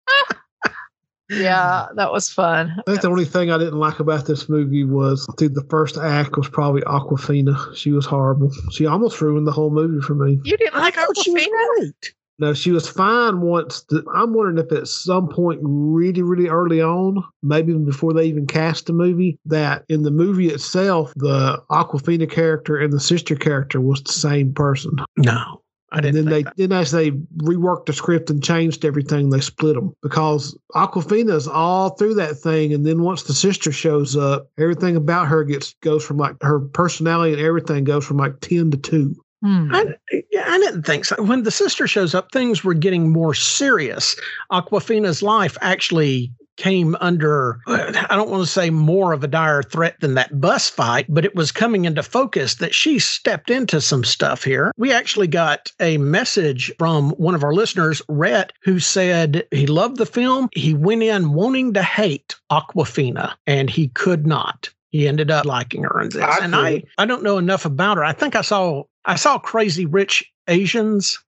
yeah, 1.30 1.86
that 1.96 2.12
was 2.12 2.28
fun. 2.28 2.74
I 2.86 2.90
think 2.90 3.02
the 3.02 3.08
only 3.08 3.24
thing 3.24 3.50
I 3.50 3.58
didn't 3.58 3.78
like 3.78 4.00
about 4.00 4.26
this 4.26 4.48
movie 4.48 4.84
was 4.84 5.26
through 5.38 5.50
the 5.50 5.66
first 5.70 5.96
act 5.96 6.36
was 6.36 6.48
probably 6.48 6.82
Awkwafina. 6.82 7.74
She 7.74 7.92
was 7.92 8.06
horrible. 8.06 8.50
She 8.70 8.86
almost 8.86 9.20
ruined 9.20 9.46
the 9.46 9.52
whole 9.52 9.70
movie 9.70 10.00
for 10.00 10.14
me. 10.14 10.40
You 10.44 10.56
didn't 10.56 10.78
like 10.78 10.96
Awkwafina? 10.96 11.92
No, 12.38 12.52
she 12.52 12.72
was 12.72 12.88
fine 12.88 13.42
once. 13.42 13.82
The, 13.82 14.04
I'm 14.12 14.34
wondering 14.34 14.58
if 14.58 14.72
at 14.72 14.88
some 14.88 15.28
point, 15.28 15.60
really, 15.62 16.22
really 16.22 16.48
early 16.48 16.82
on, 16.82 17.22
maybe 17.42 17.70
even 17.70 17.84
before 17.84 18.12
they 18.12 18.24
even 18.24 18.46
cast 18.46 18.86
the 18.86 18.92
movie, 18.92 19.38
that 19.46 19.84
in 19.88 20.02
the 20.02 20.10
movie 20.10 20.48
itself, 20.48 21.12
the 21.14 21.62
Awkwafina 21.70 22.28
character 22.28 22.76
and 22.76 22.92
the 22.92 22.98
sister 22.98 23.36
character 23.36 23.80
was 23.80 24.02
the 24.02 24.12
same 24.12 24.52
person. 24.52 24.96
No. 25.16 25.62
I 25.94 26.00
didn't 26.00 26.16
and 26.16 26.26
then 26.26 26.32
they 26.34 26.42
that. 26.42 26.56
then 26.56 26.72
as 26.72 26.90
they 26.90 27.12
reworked 27.38 27.86
the 27.86 27.92
script 27.92 28.28
and 28.28 28.42
changed 28.42 28.84
everything, 28.84 29.30
they 29.30 29.40
split 29.40 29.76
them 29.76 29.94
because 30.02 30.58
Awkwafina's 30.74 31.46
all 31.46 31.90
through 31.90 32.14
that 32.14 32.36
thing, 32.36 32.74
and 32.74 32.84
then 32.84 33.02
once 33.02 33.22
the 33.22 33.32
sister 33.32 33.70
shows 33.70 34.16
up, 34.16 34.50
everything 34.58 34.96
about 34.96 35.28
her 35.28 35.44
gets 35.44 35.74
goes 35.74 36.04
from 36.04 36.16
like 36.16 36.34
her 36.42 36.58
personality 36.60 37.34
and 37.34 37.42
everything 37.42 37.84
goes 37.84 38.04
from 38.04 38.16
like 38.16 38.40
ten 38.40 38.72
to 38.72 38.76
two. 38.76 39.14
Hmm. 39.42 39.68
I, 39.72 39.94
I 40.12 40.58
didn't 40.58 40.84
think 40.84 41.04
so. 41.04 41.22
When 41.22 41.44
the 41.44 41.50
sister 41.50 41.86
shows 41.86 42.14
up, 42.14 42.32
things 42.32 42.64
were 42.64 42.74
getting 42.74 43.12
more 43.12 43.34
serious. 43.34 44.16
Awkwafina's 44.50 45.22
life 45.22 45.56
actually 45.60 46.32
came 46.56 46.96
under, 47.00 47.60
I 47.66 48.06
don't 48.10 48.30
want 48.30 48.44
to 48.44 48.50
say 48.50 48.70
more 48.70 49.12
of 49.12 49.24
a 49.24 49.28
dire 49.28 49.62
threat 49.62 49.96
than 50.00 50.14
that 50.14 50.40
bus 50.40 50.70
fight, 50.70 51.06
but 51.08 51.24
it 51.24 51.34
was 51.34 51.52
coming 51.52 51.84
into 51.84 52.02
focus 52.02 52.56
that 52.56 52.74
she 52.74 52.98
stepped 52.98 53.50
into 53.50 53.80
some 53.80 54.04
stuff 54.04 54.44
here. 54.44 54.72
We 54.76 54.92
actually 54.92 55.26
got 55.26 55.72
a 55.80 55.98
message 55.98 56.72
from 56.78 57.10
one 57.12 57.34
of 57.34 57.44
our 57.44 57.54
listeners, 57.54 58.02
Rhett, 58.08 58.52
who 58.62 58.78
said 58.78 59.46
he 59.50 59.66
loved 59.66 59.96
the 59.96 60.06
film. 60.06 60.48
He 60.52 60.74
went 60.74 61.02
in 61.02 61.32
wanting 61.32 61.74
to 61.74 61.82
hate 61.82 62.36
Awkwafina 62.50 63.34
and 63.46 63.68
he 63.68 63.88
could 63.88 64.26
not. 64.26 64.70
He 64.90 65.08
ended 65.08 65.30
up 65.30 65.44
liking 65.44 65.82
her 65.82 66.00
in 66.00 66.10
this. 66.10 66.22
I 66.22 66.38
and 66.44 66.54
I, 66.54 66.84
I 66.98 67.04
don't 67.04 67.24
know 67.24 67.38
enough 67.38 67.64
about 67.64 67.96
her. 67.96 68.04
I 68.04 68.12
think 68.12 68.36
I 68.36 68.42
saw 68.42 68.84
I 69.04 69.16
saw 69.16 69.38
Crazy 69.38 69.86
Rich 69.86 70.32
Asians 70.46 71.18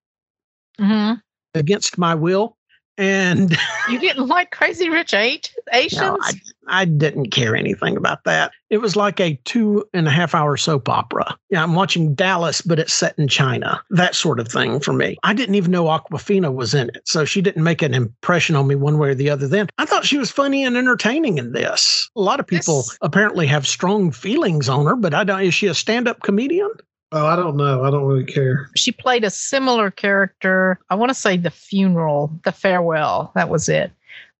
mm-hmm. 0.79 1.15
against 1.55 1.99
my 1.99 2.15
will. 2.15 2.56
And 2.99 3.57
you 3.91 3.99
didn't 3.99 4.27
like 4.27 4.51
Crazy 4.51 4.89
Rich 4.89 5.15
Asians? 5.15 6.01
No, 6.01 6.19
I, 6.21 6.33
I, 6.69 6.85
didn't 6.85 7.31
care 7.31 7.55
anything 7.55 7.97
about 7.97 8.25
that. 8.25 8.53
It 8.71 8.79
was 8.79 8.97
like 8.97 9.21
a 9.21 9.39
two 9.45 9.85
and 9.93 10.09
a 10.09 10.11
half 10.11 10.35
hour 10.35 10.57
soap 10.57 10.89
opera. 10.89 11.37
Yeah, 11.51 11.63
I'm 11.63 11.75
watching 11.75 12.15
Dallas, 12.15 12.63
but 12.63 12.79
it's 12.79 12.95
set 12.95 13.19
in 13.19 13.29
China. 13.29 13.83
That 13.91 14.15
sort 14.15 14.41
of 14.41 14.49
thing 14.49 14.81
for 14.81 14.93
me. 14.93 15.17
I 15.23 15.35
didn't 15.35 15.57
even 15.57 15.71
know 15.71 15.85
Awkwafina 15.85 16.55
was 16.55 16.75
in 16.75 16.89
it, 16.89 17.03
so 17.05 17.25
she 17.25 17.43
didn't 17.43 17.65
make 17.65 17.83
an 17.83 17.95
impression 17.95 18.57
on 18.57 18.67
me 18.67 18.75
one 18.75 18.99
way 18.99 19.11
or 19.11 19.15
the 19.15 19.31
other. 19.31 19.47
Then 19.47 19.69
I 19.79 19.85
thought 19.85 20.07
she 20.07 20.19
was 20.19 20.31
funny 20.31 20.65
and 20.65 20.77
entertaining 20.77 21.39
in 21.39 21.53
this. 21.53 22.11
A 22.17 22.21
lot 22.21 22.41
of 22.41 22.47
people 22.47 22.79
this... 22.79 22.99
apparently 23.03 23.47
have 23.47 23.67
strong 23.67 24.11
feelings 24.11 24.69
on 24.69 24.87
her, 24.87 24.97
but 24.97 25.15
I 25.15 25.25
don't. 25.25 25.43
Is 25.43 25.55
she 25.55 25.67
a 25.67 25.75
stand-up 25.75 26.23
comedian? 26.23 26.71
Oh, 27.17 27.25
I 27.25 27.35
don't 27.35 27.57
know. 27.57 27.83
I 27.83 27.91
don't 27.91 28.05
really 28.05 28.27
care. 28.27 28.69
She 28.77 28.93
played 28.93 29.25
a 29.25 29.31
similar 29.31 29.91
character. 29.91 30.79
I 30.91 30.97
want 30.97 31.09
to 31.09 31.15
say 31.15 31.39
the 31.39 31.51
funeral, 31.51 32.31
the 32.45 32.53
farewell. 32.53 33.33
That 33.35 33.49
was 33.49 33.71
it. 33.71 33.91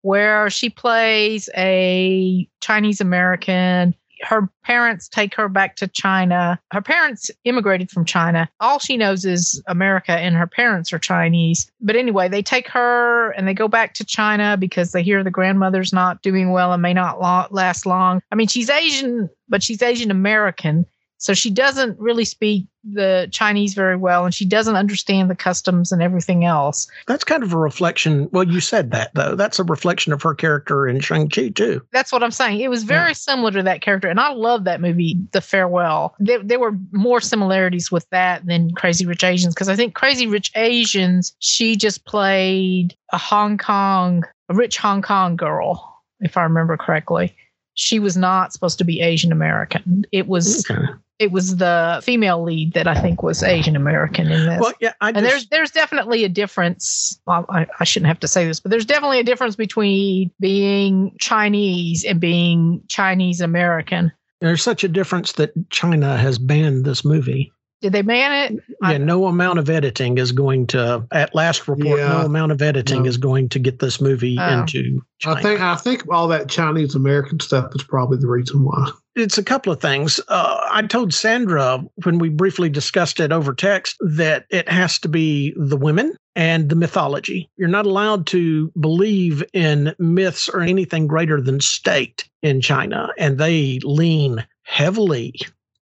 Where 0.03 0.47
she 0.51 0.69
plays 0.69 1.49
a 1.57 2.47
Chinese 2.61 3.01
American. 3.01 3.95
Her 4.21 4.47
parents 4.63 5.07
take 5.07 5.33
her 5.33 5.49
back 5.49 5.75
to 5.77 5.87
China. 5.87 6.59
Her 6.71 6.81
parents 6.81 7.31
immigrated 7.45 7.89
from 7.89 8.05
China. 8.05 8.47
All 8.59 8.77
she 8.77 8.95
knows 8.95 9.25
is 9.25 9.61
America, 9.67 10.11
and 10.11 10.35
her 10.35 10.47
parents 10.47 10.93
are 10.93 10.99
Chinese. 10.99 11.71
But 11.81 11.95
anyway, 11.95 12.29
they 12.29 12.43
take 12.43 12.67
her 12.69 13.31
and 13.31 13.47
they 13.47 13.55
go 13.55 13.67
back 13.67 13.95
to 13.95 14.05
China 14.05 14.55
because 14.55 14.91
they 14.91 15.01
hear 15.01 15.23
the 15.23 15.31
grandmother's 15.31 15.93
not 15.93 16.21
doing 16.21 16.51
well 16.51 16.73
and 16.73 16.81
may 16.81 16.93
not 16.93 17.51
last 17.51 17.87
long. 17.87 18.21
I 18.31 18.35
mean, 18.35 18.47
she's 18.47 18.69
Asian, 18.69 19.31
but 19.49 19.63
she's 19.63 19.81
Asian 19.81 20.11
American 20.11 20.85
so 21.17 21.33
she 21.33 21.49
doesn't 21.49 21.99
really 21.99 22.25
speak 22.25 22.67
the 22.83 23.27
Chinese 23.31 23.73
very 23.73 23.97
well 23.97 24.23
and 24.23 24.33
she 24.33 24.45
doesn't 24.45 24.75
understand 24.75 25.29
the 25.29 25.35
customs 25.35 25.91
and 25.91 26.01
everything 26.01 26.45
else. 26.45 26.87
That's 27.07 27.23
kind 27.23 27.43
of 27.43 27.53
a 27.53 27.57
reflection. 27.57 28.29
Well, 28.31 28.43
you 28.43 28.61
said 28.61 28.91
that 28.91 29.13
though. 29.13 29.35
That's 29.35 29.59
a 29.59 29.63
reflection 29.63 30.13
of 30.13 30.21
her 30.21 30.33
character 30.33 30.87
in 30.87 30.99
Shang-Chi 30.99 31.49
too. 31.49 31.81
That's 31.91 32.11
what 32.11 32.23
I'm 32.23 32.31
saying. 32.31 32.61
It 32.61 32.69
was 32.69 32.83
very 32.83 33.09
yeah. 33.09 33.13
similar 33.13 33.51
to 33.51 33.63
that 33.63 33.81
character. 33.81 34.07
And 34.07 34.19
I 34.19 34.31
love 34.31 34.63
that 34.63 34.79
movie, 34.79 35.17
The 35.31 35.41
Farewell. 35.41 36.15
There, 36.19 36.41
there 36.41 36.59
were 36.59 36.77
more 36.91 37.19
similarities 37.19 37.91
with 37.91 38.09
that 38.11 38.45
than 38.45 38.71
Crazy 38.75 39.05
Rich 39.05 39.23
Asians 39.23 39.53
because 39.53 39.69
I 39.69 39.75
think 39.75 39.95
Crazy 39.95 40.27
Rich 40.27 40.51
Asians, 40.55 41.35
she 41.39 41.75
just 41.75 42.05
played 42.05 42.95
a 43.11 43.17
Hong 43.17 43.57
Kong, 43.57 44.23
a 44.49 44.55
rich 44.55 44.77
Hong 44.77 45.01
Kong 45.01 45.35
girl, 45.35 46.03
if 46.19 46.37
I 46.37 46.43
remember 46.43 46.77
correctly 46.77 47.35
she 47.77 47.99
was 47.99 48.17
not 48.17 48.51
supposed 48.51 48.77
to 48.79 48.83
be 48.83 49.01
Asian 49.01 49.31
American. 49.31 50.05
It 50.11 50.27
was 50.27 50.69
okay 50.69 50.85
it 51.19 51.31
was 51.31 51.57
the 51.57 51.99
female 52.03 52.43
lead 52.43 52.73
that 52.73 52.87
I 52.87 52.99
think 52.99 53.23
was 53.23 53.41
Asian 53.41 53.75
American 53.75 54.27
in 54.27 54.45
this. 54.45 54.59
Well, 54.61 54.73
yeah, 54.79 54.93
I 55.01 55.09
and 55.09 55.25
there's 55.25 55.47
there's 55.47 55.71
definitely 55.71 56.23
a 56.23 56.29
difference. 56.29 57.19
Well, 57.25 57.45
I, 57.49 57.65
I 57.79 57.83
shouldn't 57.85 58.07
have 58.07 58.19
to 58.19 58.27
say 58.27 58.45
this, 58.45 58.59
but 58.59 58.69
there's 58.69 58.85
definitely 58.85 59.19
a 59.19 59.23
difference 59.23 59.55
between 59.55 60.31
being 60.39 61.15
Chinese 61.19 62.03
and 62.03 62.19
being 62.19 62.83
Chinese 62.87 63.41
American. 63.41 64.11
There's 64.41 64.61
such 64.61 64.83
a 64.83 64.87
difference 64.87 65.33
that 65.33 65.51
China 65.71 66.17
has 66.17 66.37
banned 66.37 66.85
this 66.85 67.03
movie. 67.03 67.51
Did 67.81 67.93
they 67.93 68.01
ban 68.01 68.53
it? 68.53 68.63
Yeah, 68.81 68.97
no 68.97 69.27
amount 69.27 69.59
of 69.59 69.69
editing 69.69 70.17
is 70.17 70.31
going 70.31 70.67
to. 70.67 71.05
At 71.11 71.35
last 71.35 71.67
report, 71.67 71.99
yeah, 71.99 72.07
no 72.07 72.25
amount 72.25 72.51
of 72.51 72.61
editing 72.61 73.03
no. 73.03 73.09
is 73.09 73.17
going 73.17 73.49
to 73.49 73.59
get 73.59 73.79
this 73.79 74.01
movie 74.01 74.37
oh. 74.39 74.59
into. 74.59 75.01
China. 75.19 75.39
I 75.39 75.41
think 75.41 75.61
I 75.61 75.75
think 75.75 76.03
all 76.11 76.27
that 76.27 76.49
Chinese 76.49 76.95
American 76.95 77.39
stuff 77.39 77.71
is 77.75 77.83
probably 77.83 78.17
the 78.17 78.27
reason 78.27 78.63
why. 78.63 78.91
It's 79.15 79.37
a 79.37 79.43
couple 79.43 79.73
of 79.73 79.81
things. 79.81 80.19
Uh, 80.27 80.59
I 80.71 80.83
told 80.83 81.13
Sandra 81.13 81.83
when 82.03 82.19
we 82.19 82.29
briefly 82.29 82.69
discussed 82.69 83.19
it 83.19 83.31
over 83.31 83.53
text 83.53 83.97
that 83.99 84.45
it 84.51 84.69
has 84.69 84.99
to 84.99 85.07
be 85.07 85.55
the 85.57 85.77
women 85.77 86.15
and 86.35 86.69
the 86.69 86.75
mythology. 86.75 87.49
You're 87.57 87.67
not 87.67 87.87
allowed 87.87 88.27
to 88.27 88.71
believe 88.79 89.43
in 89.53 89.95
myths 89.97 90.49
or 90.49 90.61
anything 90.61 91.07
greater 91.07 91.41
than 91.41 91.61
state 91.61 92.29
in 92.43 92.61
China, 92.61 93.09
and 93.17 93.39
they 93.39 93.79
lean 93.83 94.45
heavily 94.61 95.33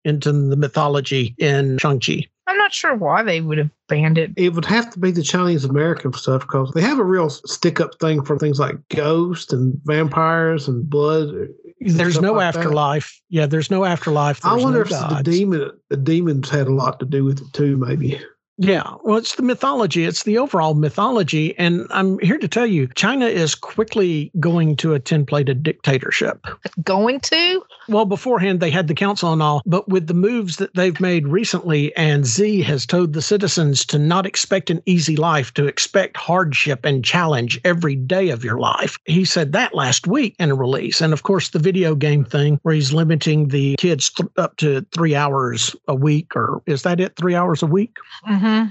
into 0.04 0.32
the 0.32 0.56
mythology 0.56 1.34
in 1.38 1.78
Shang-Chi. 1.78 2.26
I'm 2.46 2.58
not 2.58 2.74
sure 2.74 2.94
why 2.94 3.22
they 3.22 3.40
would 3.40 3.56
have 3.56 3.70
banned 3.88 4.18
it. 4.18 4.30
It 4.36 4.52
would 4.52 4.66
have 4.66 4.90
to 4.90 4.98
be 4.98 5.10
the 5.10 5.22
Chinese 5.22 5.64
American 5.64 6.12
stuff 6.12 6.42
because 6.42 6.70
they 6.74 6.82
have 6.82 6.98
a 6.98 7.04
real 7.04 7.30
stick 7.30 7.80
up 7.80 7.98
thing 8.00 8.22
for 8.22 8.38
things 8.38 8.58
like 8.58 8.76
ghosts 8.88 9.52
and 9.52 9.80
vampires 9.84 10.68
and 10.68 10.88
blood. 10.88 11.32
There's 11.80 12.20
no 12.20 12.34
like 12.34 12.54
afterlife. 12.54 13.20
That. 13.30 13.34
Yeah, 13.34 13.46
there's 13.46 13.70
no 13.70 13.84
afterlife. 13.84 14.42
There's 14.42 14.60
I 14.60 14.62
wonder 14.62 14.80
no 14.80 14.84
if 14.84 14.90
gods. 14.90 15.16
the 15.16 15.22
demon, 15.22 15.70
the 15.88 15.96
demons 15.96 16.50
had 16.50 16.66
a 16.66 16.72
lot 16.72 17.00
to 17.00 17.06
do 17.06 17.24
with 17.24 17.40
it 17.40 17.52
too. 17.54 17.78
Maybe. 17.78 18.20
Yeah, 18.56 18.94
well, 19.02 19.18
it's 19.18 19.34
the 19.34 19.42
mythology. 19.42 20.04
It's 20.04 20.22
the 20.22 20.38
overall 20.38 20.74
mythology. 20.74 21.58
And 21.58 21.88
I'm 21.90 22.20
here 22.20 22.38
to 22.38 22.46
tell 22.46 22.66
you, 22.66 22.86
China 22.94 23.26
is 23.26 23.56
quickly 23.56 24.30
going 24.38 24.76
to 24.76 24.94
a 24.94 25.00
10 25.00 25.26
plated 25.26 25.64
dictatorship. 25.64 26.46
Going 26.84 27.18
to? 27.20 27.64
Well, 27.88 28.04
beforehand, 28.04 28.60
they 28.60 28.70
had 28.70 28.88
the 28.88 28.94
council 28.94 29.32
and 29.32 29.42
all, 29.42 29.62
but 29.66 29.88
with 29.88 30.06
the 30.06 30.14
moves 30.14 30.56
that 30.56 30.74
they've 30.74 31.00
made 31.00 31.28
recently, 31.28 31.94
and 31.96 32.26
Xi 32.26 32.62
has 32.62 32.86
told 32.86 33.12
the 33.12 33.22
citizens 33.22 33.84
to 33.86 33.98
not 33.98 34.26
expect 34.26 34.70
an 34.70 34.82
easy 34.86 35.16
life, 35.16 35.52
to 35.54 35.66
expect 35.66 36.16
hardship 36.16 36.84
and 36.84 37.04
challenge 37.04 37.60
every 37.64 37.96
day 37.96 38.30
of 38.30 38.44
your 38.44 38.58
life. 38.58 38.98
He 39.04 39.24
said 39.24 39.52
that 39.52 39.74
last 39.74 40.06
week 40.06 40.34
in 40.38 40.50
a 40.50 40.54
release. 40.54 41.00
And 41.00 41.12
of 41.12 41.22
course, 41.22 41.50
the 41.50 41.58
video 41.58 41.94
game 41.94 42.24
thing 42.24 42.58
where 42.62 42.74
he's 42.74 42.92
limiting 42.92 43.48
the 43.48 43.76
kids 43.76 44.10
th- 44.10 44.28
up 44.36 44.56
to 44.56 44.86
three 44.92 45.14
hours 45.14 45.76
a 45.88 45.94
week, 45.94 46.34
or 46.36 46.62
is 46.66 46.82
that 46.82 47.00
it? 47.00 47.16
Three 47.16 47.34
hours 47.34 47.62
a 47.62 47.66
week? 47.66 47.96
Mm-hmm. 48.28 48.70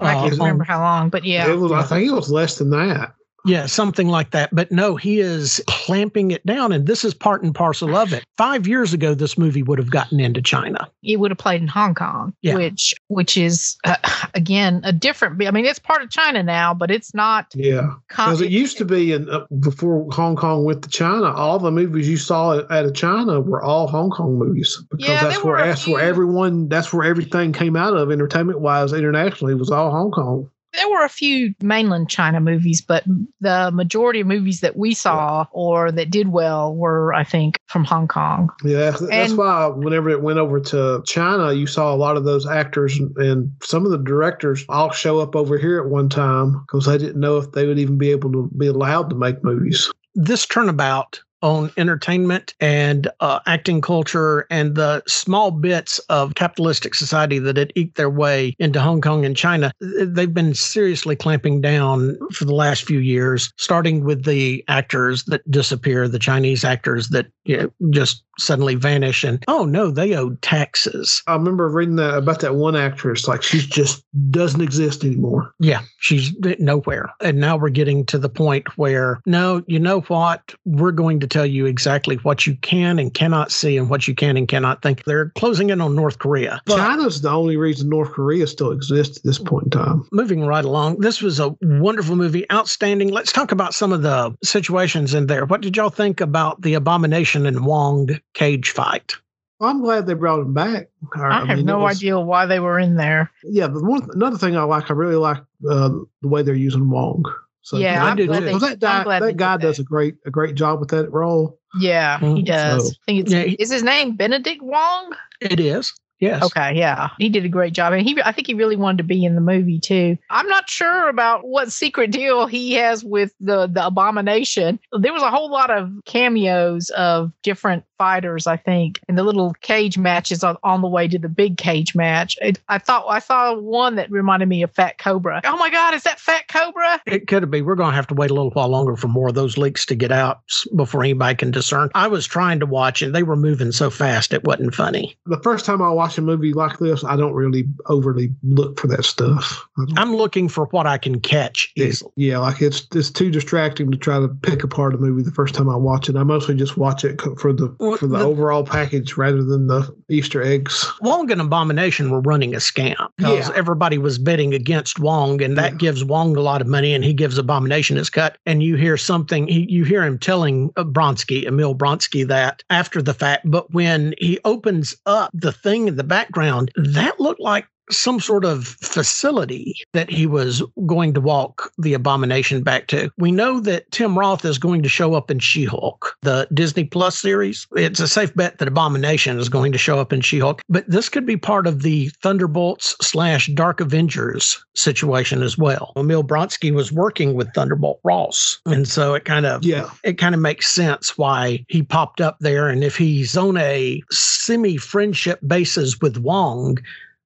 I 0.00 0.14
can't 0.14 0.32
uh, 0.32 0.36
remember 0.36 0.64
um, 0.64 0.68
how 0.68 0.80
long, 0.80 1.10
but 1.10 1.24
yeah. 1.24 1.50
It 1.50 1.56
was, 1.56 1.72
I 1.72 1.82
think 1.82 2.08
it 2.08 2.14
was 2.14 2.30
less 2.30 2.58
than 2.58 2.70
that. 2.70 3.14
Yeah, 3.44 3.66
something 3.66 4.08
like 4.08 4.30
that. 4.30 4.54
But 4.54 4.70
no, 4.70 4.96
he 4.96 5.18
is 5.18 5.62
clamping 5.66 6.30
it 6.30 6.44
down. 6.46 6.72
And 6.72 6.86
this 6.86 7.04
is 7.04 7.12
part 7.12 7.42
and 7.42 7.54
parcel 7.54 7.96
of 7.96 8.12
it. 8.12 8.24
Five 8.36 8.68
years 8.68 8.92
ago, 8.92 9.14
this 9.14 9.36
movie 9.36 9.62
would 9.62 9.78
have 9.78 9.90
gotten 9.90 10.20
into 10.20 10.40
China. 10.40 10.88
It 11.02 11.18
would 11.18 11.30
have 11.30 11.38
played 11.38 11.60
in 11.60 11.68
Hong 11.68 11.94
Kong, 11.94 12.34
yeah. 12.42 12.54
which 12.54 12.94
which 13.08 13.36
is, 13.36 13.76
uh, 13.84 13.96
again, 14.34 14.80
a 14.84 14.92
different. 14.92 15.44
I 15.44 15.50
mean, 15.50 15.64
it's 15.64 15.78
part 15.78 16.02
of 16.02 16.10
China 16.10 16.42
now, 16.42 16.72
but 16.72 16.90
it's 16.90 17.14
not. 17.14 17.46
Yeah. 17.54 17.94
Because 18.08 18.40
it 18.40 18.50
used 18.50 18.78
to 18.78 18.84
be 18.84 19.12
in, 19.12 19.28
uh, 19.28 19.46
before 19.60 20.06
Hong 20.12 20.36
Kong 20.36 20.64
went 20.64 20.82
to 20.82 20.88
China, 20.88 21.32
all 21.32 21.58
the 21.58 21.72
movies 21.72 22.08
you 22.08 22.16
saw 22.16 22.62
out 22.70 22.84
of 22.84 22.94
China 22.94 23.40
were 23.40 23.62
all 23.62 23.88
Hong 23.88 24.10
Kong 24.10 24.38
movies. 24.38 24.80
Because 24.90 25.08
yeah, 25.08 25.20
that's 25.20 25.42
where, 25.42 25.58
that's 25.58 25.86
where 25.86 26.02
everyone, 26.02 26.68
that's 26.68 26.92
where 26.92 27.04
everything 27.04 27.52
came 27.52 27.76
out 27.76 27.96
of 27.96 28.10
entertainment 28.10 28.60
wise 28.60 28.92
internationally 28.92 29.54
was 29.54 29.70
all 29.70 29.90
Hong 29.90 30.10
Kong 30.10 30.48
there 30.74 30.88
were 30.88 31.04
a 31.04 31.08
few 31.08 31.54
mainland 31.60 32.08
China 32.08 32.40
movies, 32.40 32.80
but 32.80 33.04
the 33.40 33.70
majority 33.72 34.20
of 34.20 34.26
movies 34.26 34.60
that 34.60 34.76
we 34.76 34.94
saw 34.94 35.46
or 35.52 35.92
that 35.92 36.10
did 36.10 36.28
well 36.28 36.74
were, 36.74 37.12
I 37.12 37.24
think, 37.24 37.58
from 37.66 37.84
Hong 37.84 38.08
Kong. 38.08 38.50
Yeah, 38.64 38.90
that's, 38.90 39.02
and, 39.02 39.36
why 39.36 39.66
whenever 39.66 40.08
it 40.10 40.22
went 40.22 40.38
over 40.38 40.60
to 40.60 41.02
China, 41.06 41.52
you 41.52 41.66
saw 41.66 41.94
a 41.94 41.96
lot 41.96 42.16
of 42.16 42.24
those 42.24 42.46
actors 42.46 42.98
and 43.16 43.52
some 43.62 43.84
of 43.84 43.90
the 43.90 43.98
directors 43.98 44.64
all 44.68 44.90
show 44.90 45.20
up 45.20 45.36
over 45.36 45.58
here 45.58 45.80
at 45.80 45.88
one 45.88 46.08
time 46.08 46.64
because 46.66 46.86
they 46.86 46.98
didn't 46.98 47.20
know 47.20 47.36
if 47.36 47.52
they 47.52 47.66
would 47.66 47.78
even 47.78 47.98
be 47.98 48.10
able 48.10 48.32
to 48.32 48.50
be 48.56 48.66
allowed 48.66 49.10
to 49.10 49.16
make 49.16 49.42
movies. 49.44 49.90
This 50.14 50.46
turnabout 50.46 51.20
on 51.42 51.70
entertainment 51.76 52.54
and 52.60 53.08
uh, 53.20 53.40
acting 53.46 53.80
culture 53.80 54.46
and 54.50 54.74
the 54.74 55.02
small 55.06 55.50
bits 55.50 55.98
of 56.08 56.34
capitalistic 56.34 56.94
society 56.94 57.38
that 57.38 57.56
had 57.56 57.72
eked 57.74 57.96
their 57.96 58.10
way 58.10 58.54
into 58.58 58.80
Hong 58.80 59.00
Kong 59.00 59.24
and 59.24 59.36
China, 59.36 59.72
they've 59.80 60.32
been 60.32 60.54
seriously 60.54 61.16
clamping 61.16 61.60
down 61.60 62.16
for 62.32 62.44
the 62.44 62.54
last 62.54 62.84
few 62.84 63.00
years, 63.00 63.52
starting 63.56 64.04
with 64.04 64.24
the 64.24 64.64
actors 64.68 65.24
that 65.24 65.48
disappear, 65.50 66.08
the 66.08 66.18
Chinese 66.18 66.64
actors 66.64 67.08
that 67.08 67.26
you 67.44 67.56
know, 67.56 67.72
just 67.90 68.22
suddenly 68.38 68.74
vanish 68.74 69.24
and 69.24 69.44
oh 69.46 69.64
no 69.64 69.90
they 69.90 70.14
owed 70.14 70.40
taxes. 70.42 71.22
I 71.26 71.34
remember 71.34 71.68
reading 71.68 71.96
that 71.96 72.14
about 72.14 72.40
that 72.40 72.54
one 72.54 72.76
actress 72.76 73.28
like 73.28 73.42
she 73.42 73.58
just 73.58 74.04
doesn't 74.30 74.60
exist 74.60 75.04
anymore. 75.04 75.52
Yeah 75.58 75.82
she's 75.98 76.34
nowhere. 76.58 77.12
And 77.20 77.38
now 77.38 77.56
we're 77.56 77.70
getting 77.70 78.04
to 78.06 78.18
the 78.18 78.28
point 78.28 78.76
where 78.76 79.20
no 79.24 79.62
you 79.66 79.78
know 79.78 80.00
what? 80.02 80.54
We're 80.64 80.92
going 80.92 81.20
to 81.20 81.26
tell 81.32 81.46
you 81.46 81.66
exactly 81.66 82.16
what 82.16 82.46
you 82.46 82.56
can 82.56 82.98
and 82.98 83.14
cannot 83.14 83.50
see 83.50 83.76
and 83.76 83.90
what 83.90 84.06
you 84.06 84.14
can 84.14 84.36
and 84.36 84.48
cannot 84.48 84.82
think 84.82 85.04
they're 85.04 85.30
closing 85.30 85.70
in 85.70 85.80
on 85.80 85.94
north 85.94 86.18
korea 86.18 86.60
but 86.66 86.76
china's 86.76 87.22
the 87.22 87.30
only 87.30 87.56
reason 87.56 87.88
north 87.88 88.12
korea 88.12 88.46
still 88.46 88.70
exists 88.70 89.16
at 89.16 89.22
this 89.24 89.38
point 89.38 89.64
in 89.64 89.70
time 89.70 90.06
moving 90.12 90.44
right 90.46 90.64
along 90.64 90.98
this 91.00 91.20
was 91.22 91.40
a 91.40 91.54
wonderful 91.62 92.16
movie 92.16 92.50
outstanding 92.52 93.08
let's 93.08 93.32
talk 93.32 93.52
about 93.52 93.74
some 93.74 93.92
of 93.92 94.02
the 94.02 94.36
situations 94.42 95.14
in 95.14 95.26
there 95.26 95.44
what 95.46 95.60
did 95.60 95.76
y'all 95.76 95.90
think 95.90 96.20
about 96.20 96.60
the 96.62 96.74
abomination 96.74 97.46
and 97.46 97.64
wong 97.64 98.08
cage 98.34 98.70
fight. 98.70 99.14
I'm 99.60 99.80
glad 99.80 100.06
they 100.06 100.14
brought 100.14 100.40
him 100.40 100.54
back. 100.54 100.88
I, 101.14 101.42
I 101.42 101.46
have 101.46 101.58
mean, 101.58 101.66
no 101.66 101.80
was, 101.80 101.98
idea 101.98 102.18
why 102.18 102.46
they 102.46 102.58
were 102.58 102.80
in 102.80 102.96
there. 102.96 103.30
Yeah, 103.44 103.68
but 103.68 103.84
one 103.84 104.08
another 104.12 104.36
thing 104.36 104.56
I 104.56 104.64
like, 104.64 104.90
I 104.90 104.94
really 104.94 105.14
like 105.14 105.38
uh, 105.68 105.90
the 106.20 106.28
way 106.28 106.42
they're 106.42 106.54
using 106.54 106.90
Wong. 106.90 107.24
So 107.62 107.78
yeah, 107.78 108.04
I 108.04 108.14
do 108.14 108.26
too. 108.26 108.32
They, 108.32 108.58
that 108.58 108.80
guy, 108.80 109.20
that 109.20 109.36
guy 109.36 109.56
does 109.56 109.78
a 109.78 109.84
great 109.84 110.16
a 110.26 110.30
great 110.30 110.56
job 110.56 110.80
with 110.80 110.90
that 110.90 111.10
role. 111.12 111.58
Yeah, 111.78 112.18
mm-hmm. 112.18 112.36
he 112.36 112.42
does. 112.42 112.88
So, 112.88 112.90
I 112.90 113.04
think 113.06 113.20
it's, 113.20 113.32
yeah, 113.32 113.54
is 113.58 113.70
his 113.70 113.82
name 113.82 114.16
Benedict 114.16 114.60
Wong? 114.62 115.14
It 115.40 115.60
is. 115.60 115.94
Yes. 116.22 116.44
Okay. 116.44 116.74
Yeah. 116.76 117.08
He 117.18 117.28
did 117.28 117.44
a 117.44 117.48
great 117.48 117.72
job. 117.72 117.92
And 117.92 118.06
he, 118.06 118.16
I 118.24 118.30
think 118.30 118.46
he 118.46 118.54
really 118.54 118.76
wanted 118.76 118.98
to 118.98 119.04
be 119.04 119.24
in 119.24 119.34
the 119.34 119.40
movie 119.40 119.80
too. 119.80 120.16
I'm 120.30 120.46
not 120.46 120.70
sure 120.70 121.08
about 121.08 121.44
what 121.44 121.72
secret 121.72 122.12
deal 122.12 122.46
he 122.46 122.74
has 122.74 123.02
with 123.02 123.34
the, 123.40 123.66
the 123.66 123.88
abomination. 123.88 124.78
There 124.92 125.12
was 125.12 125.24
a 125.24 125.30
whole 125.30 125.50
lot 125.50 125.70
of 125.70 125.90
cameos 126.04 126.90
of 126.90 127.32
different 127.42 127.82
fighters, 127.98 128.46
I 128.46 128.56
think, 128.56 129.00
and 129.08 129.18
the 129.18 129.24
little 129.24 129.52
cage 129.62 129.98
matches 129.98 130.44
on, 130.44 130.56
on 130.62 130.80
the 130.80 130.88
way 130.88 131.08
to 131.08 131.18
the 131.18 131.28
big 131.28 131.56
cage 131.56 131.96
match. 131.96 132.38
It, 132.40 132.60
I 132.68 132.78
thought 132.78 133.04
I 133.08 133.18
saw 133.18 133.58
one 133.58 133.96
that 133.96 134.10
reminded 134.10 134.48
me 134.48 134.62
of 134.62 134.72
Fat 134.72 134.98
Cobra. 134.98 135.40
Oh 135.44 135.56
my 135.56 135.70
God, 135.70 135.94
is 135.94 136.04
that 136.04 136.20
Fat 136.20 136.46
Cobra? 136.46 137.00
It 137.04 137.26
could 137.26 137.50
be. 137.50 137.62
We're 137.62 137.74
going 137.74 137.90
to 137.90 137.96
have 137.96 138.06
to 138.08 138.14
wait 138.14 138.30
a 138.30 138.34
little 138.34 138.50
while 138.50 138.68
longer 138.68 138.94
for 138.94 139.08
more 139.08 139.28
of 139.28 139.34
those 139.34 139.58
leaks 139.58 139.86
to 139.86 139.96
get 139.96 140.12
out 140.12 140.40
before 140.76 141.02
anybody 141.02 141.34
can 141.34 141.50
discern. 141.50 141.90
I 141.96 142.06
was 142.06 142.26
trying 142.26 142.60
to 142.60 142.66
watch 142.66 143.02
and 143.02 143.12
they 143.12 143.24
were 143.24 143.36
moving 143.36 143.72
so 143.72 143.90
fast 143.90 144.32
it 144.32 144.44
wasn't 144.44 144.74
funny. 144.74 145.16
The 145.26 145.40
first 145.40 145.64
time 145.64 145.82
I 145.82 145.90
watched 145.90 146.11
watch 146.12 146.18
a 146.18 146.22
movie 146.22 146.52
like 146.52 146.78
this, 146.78 147.04
I 147.04 147.16
don't 147.16 147.32
really 147.32 147.64
overly 147.86 148.34
look 148.42 148.78
for 148.78 148.86
that 148.88 149.04
stuff. 149.04 149.66
I'm 149.96 150.14
looking 150.14 150.48
for 150.48 150.66
what 150.66 150.86
I 150.86 150.98
can 150.98 151.20
catch 151.20 151.72
easily. 151.76 152.12
Yeah, 152.16 152.38
like 152.38 152.60
it's 152.60 152.86
it's 152.94 153.10
too 153.10 153.30
distracting 153.30 153.90
to 153.90 153.96
try 153.96 154.18
to 154.18 154.28
pick 154.28 154.62
apart 154.62 154.94
a 154.94 154.98
movie 154.98 155.22
the 155.22 155.30
first 155.30 155.54
time 155.54 155.68
I 155.68 155.76
watch 155.76 156.08
it. 156.08 156.16
I 156.16 156.22
mostly 156.22 156.54
just 156.54 156.76
watch 156.76 157.04
it 157.04 157.20
for 157.38 157.52
the 157.52 157.74
for 157.78 158.06
the, 158.06 158.18
the, 158.18 158.24
overall 158.24 158.64
package 158.64 159.16
rather 159.16 159.42
than 159.42 159.68
the 159.68 159.94
Easter 160.12 160.42
eggs. 160.42 160.92
Wong 161.00 161.30
and 161.30 161.40
Abomination 161.40 162.10
were 162.10 162.20
running 162.20 162.54
a 162.54 162.58
scam 162.58 163.08
because 163.16 163.48
yeah. 163.48 163.54
everybody 163.56 163.98
was 163.98 164.18
betting 164.18 164.54
against 164.54 164.98
Wong, 164.98 165.42
and 165.42 165.56
that 165.56 165.72
yeah. 165.72 165.78
gives 165.78 166.04
Wong 166.04 166.36
a 166.36 166.40
lot 166.40 166.60
of 166.60 166.66
money, 166.66 166.94
and 166.94 167.02
he 167.02 167.14
gives 167.14 167.38
Abomination 167.38 167.96
his 167.96 168.10
cut. 168.10 168.38
And 168.46 168.62
you 168.62 168.76
hear 168.76 168.96
something, 168.96 169.48
he, 169.48 169.66
you 169.70 169.84
hear 169.84 170.04
him 170.04 170.18
telling 170.18 170.70
uh, 170.76 170.84
Blonsky, 170.84 171.46
Emil 171.46 171.74
Blonsky, 171.74 172.26
that 172.28 172.62
after 172.70 173.00
the 173.00 173.14
fact. 173.14 173.50
But 173.50 173.72
when 173.72 174.14
he 174.18 174.38
opens 174.44 174.94
up 175.06 175.30
the 175.32 175.52
thing 175.52 175.88
in 175.88 175.96
the 175.96 176.04
background, 176.04 176.70
that 176.76 177.18
looked 177.18 177.40
like 177.40 177.66
some 177.92 178.20
sort 178.20 178.44
of 178.44 178.66
facility 178.66 179.74
that 179.92 180.10
he 180.10 180.26
was 180.26 180.62
going 180.86 181.14
to 181.14 181.20
walk 181.20 181.72
the 181.78 181.94
abomination 181.94 182.62
back 182.62 182.86
to. 182.88 183.10
We 183.18 183.32
know 183.32 183.60
that 183.60 183.90
Tim 183.90 184.18
Roth 184.18 184.44
is 184.44 184.58
going 184.58 184.82
to 184.82 184.88
show 184.88 185.14
up 185.14 185.30
in 185.30 185.38
She 185.38 185.64
Hulk, 185.64 186.16
the 186.22 186.48
Disney 186.52 186.84
Plus 186.84 187.18
series. 187.18 187.66
It's 187.72 188.00
a 188.00 188.08
safe 188.08 188.34
bet 188.34 188.58
that 188.58 188.68
Abomination 188.68 189.38
is 189.38 189.48
going 189.48 189.72
to 189.72 189.78
show 189.78 189.98
up 189.98 190.12
in 190.12 190.20
She 190.20 190.38
Hulk, 190.38 190.62
but 190.68 190.88
this 190.88 191.08
could 191.08 191.26
be 191.26 191.36
part 191.36 191.66
of 191.66 191.82
the 191.82 192.08
Thunderbolts 192.22 192.96
slash 193.00 193.48
Dark 193.48 193.80
Avengers 193.80 194.64
situation 194.74 195.42
as 195.42 195.58
well. 195.58 195.92
Emil 195.96 196.24
Blonsky 196.24 196.72
was 196.72 196.92
working 196.92 197.34
with 197.34 197.52
Thunderbolt 197.54 198.00
Ross, 198.04 198.60
and 198.66 198.88
so 198.88 199.14
it 199.14 199.24
kind 199.24 199.46
of 199.46 199.64
yeah 199.64 199.90
it 200.04 200.14
kind 200.18 200.34
of 200.34 200.40
makes 200.40 200.70
sense 200.70 201.16
why 201.18 201.64
he 201.68 201.82
popped 201.82 202.20
up 202.20 202.38
there. 202.40 202.68
And 202.68 202.82
if 202.82 202.96
he's 202.96 203.36
on 203.36 203.56
a 203.56 204.02
semi 204.10 204.76
friendship 204.76 205.40
basis 205.46 206.00
with 206.00 206.18
Wong 206.18 206.78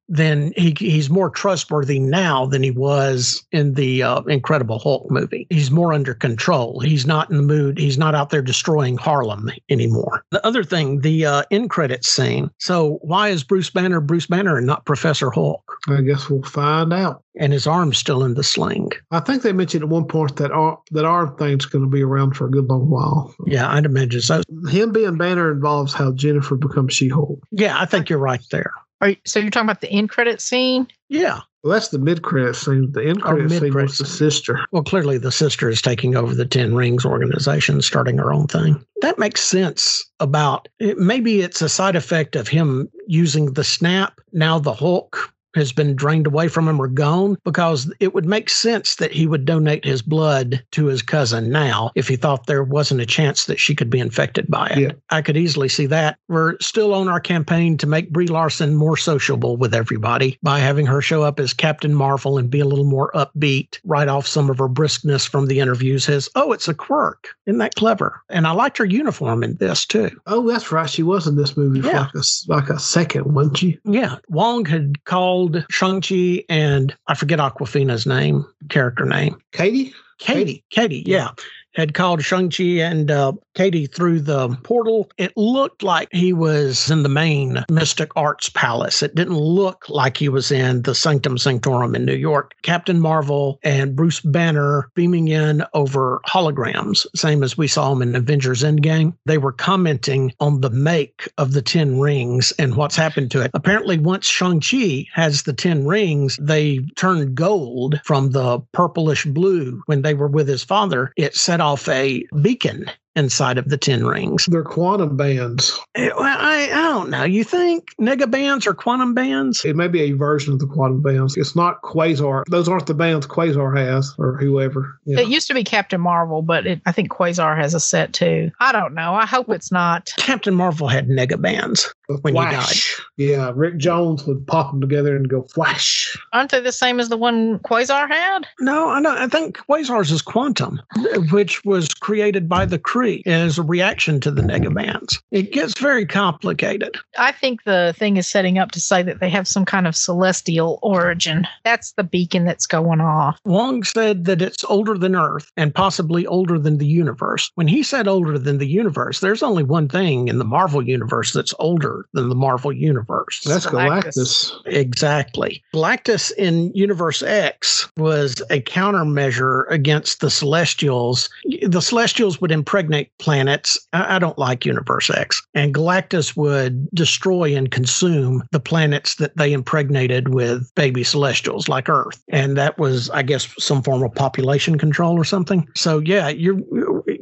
then 0.09 0.53
he 0.57 0.75
he's 0.79 1.11
more 1.11 1.31
trustworthy 1.31 1.99
now 1.99 2.47
than 2.47 2.62
he 2.62 2.71
was 2.71 3.45
in 3.53 3.75
the 3.75 4.03
uh, 4.03 4.21
Incredible 4.23 4.79
Hulk 4.79 5.11
movie. 5.11 5.47
He's 5.51 5.71
more 5.71 5.92
under 5.92 6.14
control. 6.14 6.81
He's 6.81 7.07
not 7.07 7.31
in 7.31 7.37
the 7.37 7.42
mood. 7.42 7.79
He's 7.79 7.99
not 7.99 8.14
out 8.14 8.31
there 8.31 8.42
destroying 8.42 8.97
Harlem 8.97 9.51
anymore. 9.69 10.25
The 10.31 10.45
other 10.47 10.64
thing, 10.64 11.01
the 11.01 11.27
uh, 11.27 11.42
end 11.51 11.71
credits 11.71 12.09
scene. 12.09 12.51
So 12.59 12.99
why 13.03 13.29
is 13.29 13.45
Bruce 13.45 13.71
Banner 13.71 14.01
Bruce 14.01 14.27
Banner 14.27 14.57
and 14.57 14.66
not 14.66 14.87
Professor 14.87 15.31
Hulk? 15.31 15.62
I 15.88 16.01
guess 16.03 16.29
we'll 16.29 16.42
find 16.42 16.92
out. 16.92 17.23
And 17.38 17.53
his 17.53 17.66
arm's 17.66 17.99
still 17.99 18.25
in 18.25 18.35
the 18.35 18.42
sling. 18.42 18.92
I 19.11 19.21
think 19.21 19.42
they 19.42 19.53
mentioned 19.53 19.83
at 19.83 19.90
one 19.90 20.07
point 20.07 20.37
that 20.37 20.53
our, 20.53 20.81
that 20.92 21.05
arm 21.05 21.37
thing's 21.37 21.66
going 21.66 21.85
to 21.85 21.90
be 21.90 22.03
around 22.03 22.35
for 22.35 22.47
a 22.47 22.51
good 22.51 22.64
long 22.64 22.88
while. 22.88 23.35
Yeah, 23.47 23.71
I'd 23.71 23.85
imagine 23.85 24.23
so. 24.23 24.42
Him 24.71 24.92
being 24.92 25.19
Banner 25.19 25.53
involves 25.53 25.92
how 25.92 26.12
Jennifer 26.12 26.57
becomes 26.57 26.95
She-Hulk. 26.95 27.38
Yeah, 27.51 27.79
I 27.79 27.85
think 27.85 28.09
you're 28.09 28.19
right 28.19 28.45
there. 28.51 28.73
Are 29.01 29.11
you, 29.11 29.17
so 29.25 29.41
you're 29.41 29.51
talking 29.51 29.69
about 29.69 29.81
the 29.81 29.91
end 29.91 30.11
credit 30.11 30.41
scene? 30.41 30.89
Yeah. 31.09 31.41
Well, 31.63 31.73
that's 31.73 31.89
the 31.89 31.99
mid 31.99 32.23
credit 32.23 32.55
scene. 32.55 32.93
The 32.93 33.05
end 33.05 33.23
credit 33.23 33.51
scene 33.51 33.75
was 33.75 33.99
the 33.99 34.07
sister. 34.07 34.61
Well, 34.71 34.85
clearly 34.85 35.19
the 35.19 35.33
sister 35.33 35.69
is 35.69 35.83
taking 35.83 36.17
over 36.17 36.35
the 36.35 36.47
Ten 36.47 36.75
Rings 36.75 37.05
organization, 37.05 37.83
starting 37.83 38.19
her 38.19 38.33
own 38.33 38.47
thing. 38.47 38.85
That 39.03 39.19
makes 39.19 39.43
sense 39.43 40.09
about 40.21 40.69
maybe 40.79 41.41
it's 41.41 41.61
a 41.61 41.69
side 41.69 41.97
effect 41.97 42.37
of 42.37 42.49
him 42.49 42.89
using 43.07 43.53
the 43.55 43.65
snap. 43.65 44.21
Now 44.33 44.59
the 44.59 44.73
Hulk 44.73 45.35
has 45.57 45.73
been 45.73 45.97
drained 45.97 46.27
away 46.27 46.49
from 46.49 46.69
him 46.69 46.81
or 46.81 46.88
gone 46.88 47.37
because 47.45 47.92
it 48.01 48.14
would 48.14 48.27
make 48.27 48.49
sense 48.49 48.97
that 48.97 49.12
he 49.12 49.27
would 49.27 49.45
donate 49.45 49.85
his 49.85 50.03
blood 50.03 50.62
to 50.73 50.87
his 50.87 51.03
cousin 51.03 51.51
now 51.51 51.90
if 51.95 52.09
he 52.09 52.16
thought 52.16 52.47
there 52.47 52.64
wasn't 52.64 53.01
a 53.01 53.07
chance 53.07 53.47
that 53.47 53.59
she 53.59 53.75
could 53.75 53.90
be 53.90 53.99
infected 53.99 54.47
by 54.49 54.69
it. 54.69 54.79
Yeah. 54.79 54.92
I 55.11 55.23
could 55.23 55.37
easily 55.37 55.69
see 55.69 55.87
that. 55.87 56.19
We're 56.29 56.57
still 56.61 56.95
on 56.95 57.09
our 57.09 57.21
campaign 57.21 57.77
to 57.79 57.87
make 57.87 58.11
Brie 58.11 58.27
Larson 58.27 58.75
more 58.75 58.97
sociable 58.97 59.57
with 59.57 59.75
everybody 59.75 60.38
by 60.42 60.59
having 60.59 60.87
her 60.87 61.01
show 61.01 61.23
up 61.23 61.40
as 61.40 61.53
Captain 61.53 61.95
Marvel 61.95 62.38
and 62.38 62.51
be 62.51 62.61
a 62.61 62.64
little 62.64 62.85
more 62.85 63.11
upbeat, 63.12 63.79
write 63.85 64.09
off 64.09 64.27
some 64.27 64.51
of 64.51 64.59
her 64.59 64.69
briskness 64.69 65.29
from 65.29 65.47
the 65.47 65.61
interviews 65.61 66.09
as, 66.09 66.29
oh, 66.35 66.53
it's 66.53 66.69
a 66.69 66.75
quirk. 66.75 67.29
Isn't 67.47 67.59
that 67.59 67.75
clever? 67.75 68.21
And 68.29 68.47
I 68.47 68.53
liked 68.53 68.79
her 68.79 68.85
uniform 68.85 69.42
in 69.42 69.57
this 69.57 69.87
too. 69.87 70.11
Oh, 70.27 70.47
that's 70.47 70.73
right. 70.73 70.90
She 70.90 71.03
was 71.03 71.27
in 71.27 71.37
this 71.37 71.57
movie 71.57 71.81
yeah. 71.81 71.90
for 71.90 71.97
like 71.97 72.14
a, 72.14 72.23
like 72.53 72.71
a 72.71 72.79
second, 72.79 73.35
wasn't 73.35 73.59
she? 73.59 73.79
Yeah. 73.85 74.16
Wong 74.29 74.64
had 74.64 75.05
called 75.05 75.46
called 75.47 75.65
Shang-Chi 75.71 76.45
and 76.49 76.95
I 77.07 77.15
forget 77.15 77.39
Awkwafina's 77.39 78.07
name, 78.07 78.47
character 78.69 79.05
name. 79.05 79.41
Katie? 79.53 79.93
Katie. 80.19 80.65
Katie, 80.71 81.05
yeah 81.07 81.31
had 81.75 81.93
called 81.93 82.25
Shang-Chi 82.25 82.81
and 82.81 83.11
uh, 83.11 83.33
Katie 83.57 83.87
through 83.87 84.21
the 84.21 84.51
portal. 84.62 85.11
It 85.16 85.33
looked 85.35 85.83
like 85.83 86.09
he 86.12 86.35
was 86.35 86.90
in 86.90 87.03
the 87.03 87.09
main 87.09 87.64
Mystic 87.71 88.11
Arts 88.14 88.51
Palace. 88.51 89.03
It 89.03 89.14
didn't 89.14 89.38
look 89.38 89.88
like 89.88 90.19
he 90.19 90.29
was 90.29 90.53
in 90.53 90.83
the 90.83 90.95
Sanctum 90.95 91.38
Sanctorum 91.38 91.95
in 91.95 92.05
New 92.05 92.14
York. 92.14 92.53
Captain 92.62 93.01
Marvel 93.01 93.59
and 93.62 93.97
Bruce 93.97 94.21
Banner 94.21 94.90
beaming 94.95 95.29
in 95.29 95.64
over 95.73 96.21
holograms, 96.29 97.07
same 97.16 97.42
as 97.42 97.57
we 97.57 97.66
saw 97.66 97.92
him 97.92 98.03
in 98.03 98.14
Avengers 98.14 98.62
Endgame. 98.62 99.14
They 99.25 99.38
were 99.38 99.53
commenting 99.53 100.35
on 100.38 100.61
the 100.61 100.71
make 100.71 101.27
of 101.38 101.53
the 101.53 101.62
Ten 101.62 101.99
Rings 101.99 102.53
and 102.59 102.77
what's 102.77 102.97
happened 102.97 103.31
to 103.31 103.40
it. 103.40 103.51
Apparently, 103.55 103.99
once 103.99 104.27
Shang-Chi 104.27 105.07
has 105.14 105.45
the 105.45 105.55
Ten 105.55 105.87
Rings, 105.87 106.38
they 106.38 106.81
turned 106.97 107.35
gold 107.35 108.03
from 108.05 108.33
the 108.33 108.61
purplish 108.73 109.25
blue 109.25 109.83
when 109.87 110.03
they 110.03 110.12
were 110.12 110.29
with 110.29 110.47
his 110.47 110.62
father. 110.62 111.11
It 111.16 111.35
set 111.35 111.62
off 111.62 111.88
a 111.88 112.23
beacon 112.42 112.90
inside 113.16 113.59
of 113.59 113.70
the 113.70 113.79
Ten 113.79 114.05
Rings. 114.05 114.46
They're 114.46 114.62
quantum 114.62 115.16
bands. 115.16 115.81
Eh, 115.94 116.11
well, 116.16 116.38
I, 116.38 116.68
I 116.70 116.83
don't 116.83 117.11
know. 117.11 117.24
You 117.24 117.42
think 117.42 117.88
nega 118.00 118.31
bands 118.31 118.66
or 118.66 118.74
quantum 118.74 119.14
bands? 119.14 119.64
It 119.64 119.74
may 119.74 119.88
be 119.88 120.02
a 120.02 120.12
version 120.12 120.52
of 120.52 120.61
the 120.61 120.66
quantum 120.66 121.02
bands. 121.02 121.37
It's 121.37 121.57
not 121.57 121.83
Quasar. 121.83 122.44
Those 122.48 122.68
aren't 122.68 122.87
the 122.87 122.94
bands 122.94 123.26
Quasar 123.26 123.76
has 123.76 124.14
or 124.18 124.37
whoever. 124.37 125.00
Yeah. 125.07 125.20
It 125.20 125.29
used 125.29 125.48
to 125.48 125.55
be 125.55 125.64
Captain 125.64 126.00
Marvel, 126.00 126.42
but 126.42 126.66
it, 126.66 126.81
I 126.87 126.92
think 126.92 127.11
Quasar 127.11 127.57
has 127.57 127.74
a 127.74 127.81
set 127.81 128.12
too. 128.12 128.50
I 128.61 128.72
don't 128.72 128.94
know. 128.94 129.14
I 129.14 129.26
hope 129.26 129.48
it's 129.48 129.72
not. 129.72 130.12
Captain 130.18 130.55
Marvel 130.55 130.88
had 130.88 131.09
nega 131.09 131.40
bands 131.40 131.92
when 132.20 132.35
flash. 132.35 132.98
he 133.16 133.26
died. 133.26 133.31
Yeah, 133.31 133.52
Rick 133.55 133.79
Jones 133.79 134.24
would 134.26 134.46
pop 134.46 134.70
them 134.70 134.81
together 134.81 135.16
and 135.16 135.29
go 135.29 135.42
flash. 135.42 136.16
Aren't 136.33 136.50
they 136.50 136.61
the 136.61 136.72
same 136.72 137.00
as 137.00 137.09
the 137.09 137.16
one 137.16 137.59
Quasar 137.61 138.09
had? 138.09 138.46
No, 138.61 138.90
I 138.90 139.00
know. 139.00 139.16
I 139.16 139.26
think 139.26 139.57
Quasar's 139.57 140.11
is 140.11 140.20
Quantum, 140.20 140.83
which 141.31 141.64
was 141.64 141.88
created 141.88 142.48
by 142.48 142.66
the 142.66 142.79
Kree 142.79 143.06
as 143.27 143.59
a 143.59 143.62
reaction 143.62 144.21
to 144.21 144.31
the 144.31 144.42
negabands. 144.42 145.21
It 145.31 145.53
gets 145.53 145.79
very 145.79 146.07
complicated. 146.07 146.97
I 147.19 147.33
think 147.33 147.64
the 147.64 147.95
thing 147.97 148.16
is 148.16 148.29
setting 148.29 148.59
up 148.59 148.73
to 148.73 148.81
say 148.81 149.03
that 149.03 149.21
they 149.21 149.31
have 149.31 149.49
some 149.49 149.64
kind 149.64 149.87
of 149.87 149.97
celestial 149.97 150.79
origin. 150.83 151.47
That's 151.64 151.92
the 151.92 152.05
beacon 152.05 152.45
that's 152.45 152.66
going 152.66 153.01
off. 153.01 153.40
Wong 153.45 153.83
said 153.83 154.25
that 154.27 154.42
it's 154.42 154.64
older 154.64 154.97
than 154.97 155.16
Earth 155.16 155.51
and 155.57 155.75
possibly 155.75 156.27
older 156.27 156.59
than 156.59 156.79
the 156.79 156.87
universe. 156.87 157.51
When 157.55 157.69
he 157.69 157.83
said 157.83 158.09
older 158.09 158.38
than 158.38 158.59
the 158.59 158.66
universe, 158.66 159.21
there's 159.21 159.42
only 159.42 159.62
one 159.62 159.88
thing 159.88 160.29
in 160.29 160.38
the 160.38 160.45
Marvel 160.45 160.83
universe 160.83 161.33
that's 161.33 161.55
older 161.59 162.07
than 162.12 162.29
the 162.29 162.35
Marvel 162.35 162.73
universe. 162.73 163.42
That's 163.45 163.66
Galactus. 163.66 164.16
Galactus. 164.16 164.53
Exactly. 164.66 165.62
Galactus 165.75 166.33
in 166.33 166.73
Universe 166.75 167.23
X 167.23 167.88
was 167.97 168.40
a 168.51 168.61
countermeasure 168.61 169.64
against 169.71 170.21
the 170.21 170.31
Celestials. 170.31 171.29
The 171.62 171.81
Celestials 171.81 172.40
would 172.40 172.51
impregnate 172.51 172.96
planets. 173.19 173.79
I, 173.93 174.17
I 174.17 174.19
don't 174.19 174.39
like 174.39 174.65
Universe 174.65 175.11
X. 175.11 175.43
And 175.55 175.75
Galactus 175.75 176.37
would 176.37 176.89
destroy 176.91 177.57
and 177.57 177.71
consume 177.71 178.43
the 178.53 178.61
planets 178.61 179.17
that 179.17 179.37
they 179.37 179.53
impregnated 179.53 180.35
with 180.35 180.71
baby 180.75 181.05
celestials 181.05 181.69
like 181.69 181.89
Earth. 181.89 182.23
And 182.31 182.57
that 182.57 182.79
was, 182.79 183.11
I 183.11 183.23
guess, 183.23 183.53
some 183.59 183.83
form 183.83 184.03
of 184.03 184.15
population 184.15 184.79
control 184.79 185.17
or 185.17 185.25
something. 185.25 185.69
So, 185.75 186.01
yeah, 186.01 186.29
you're 186.29 186.61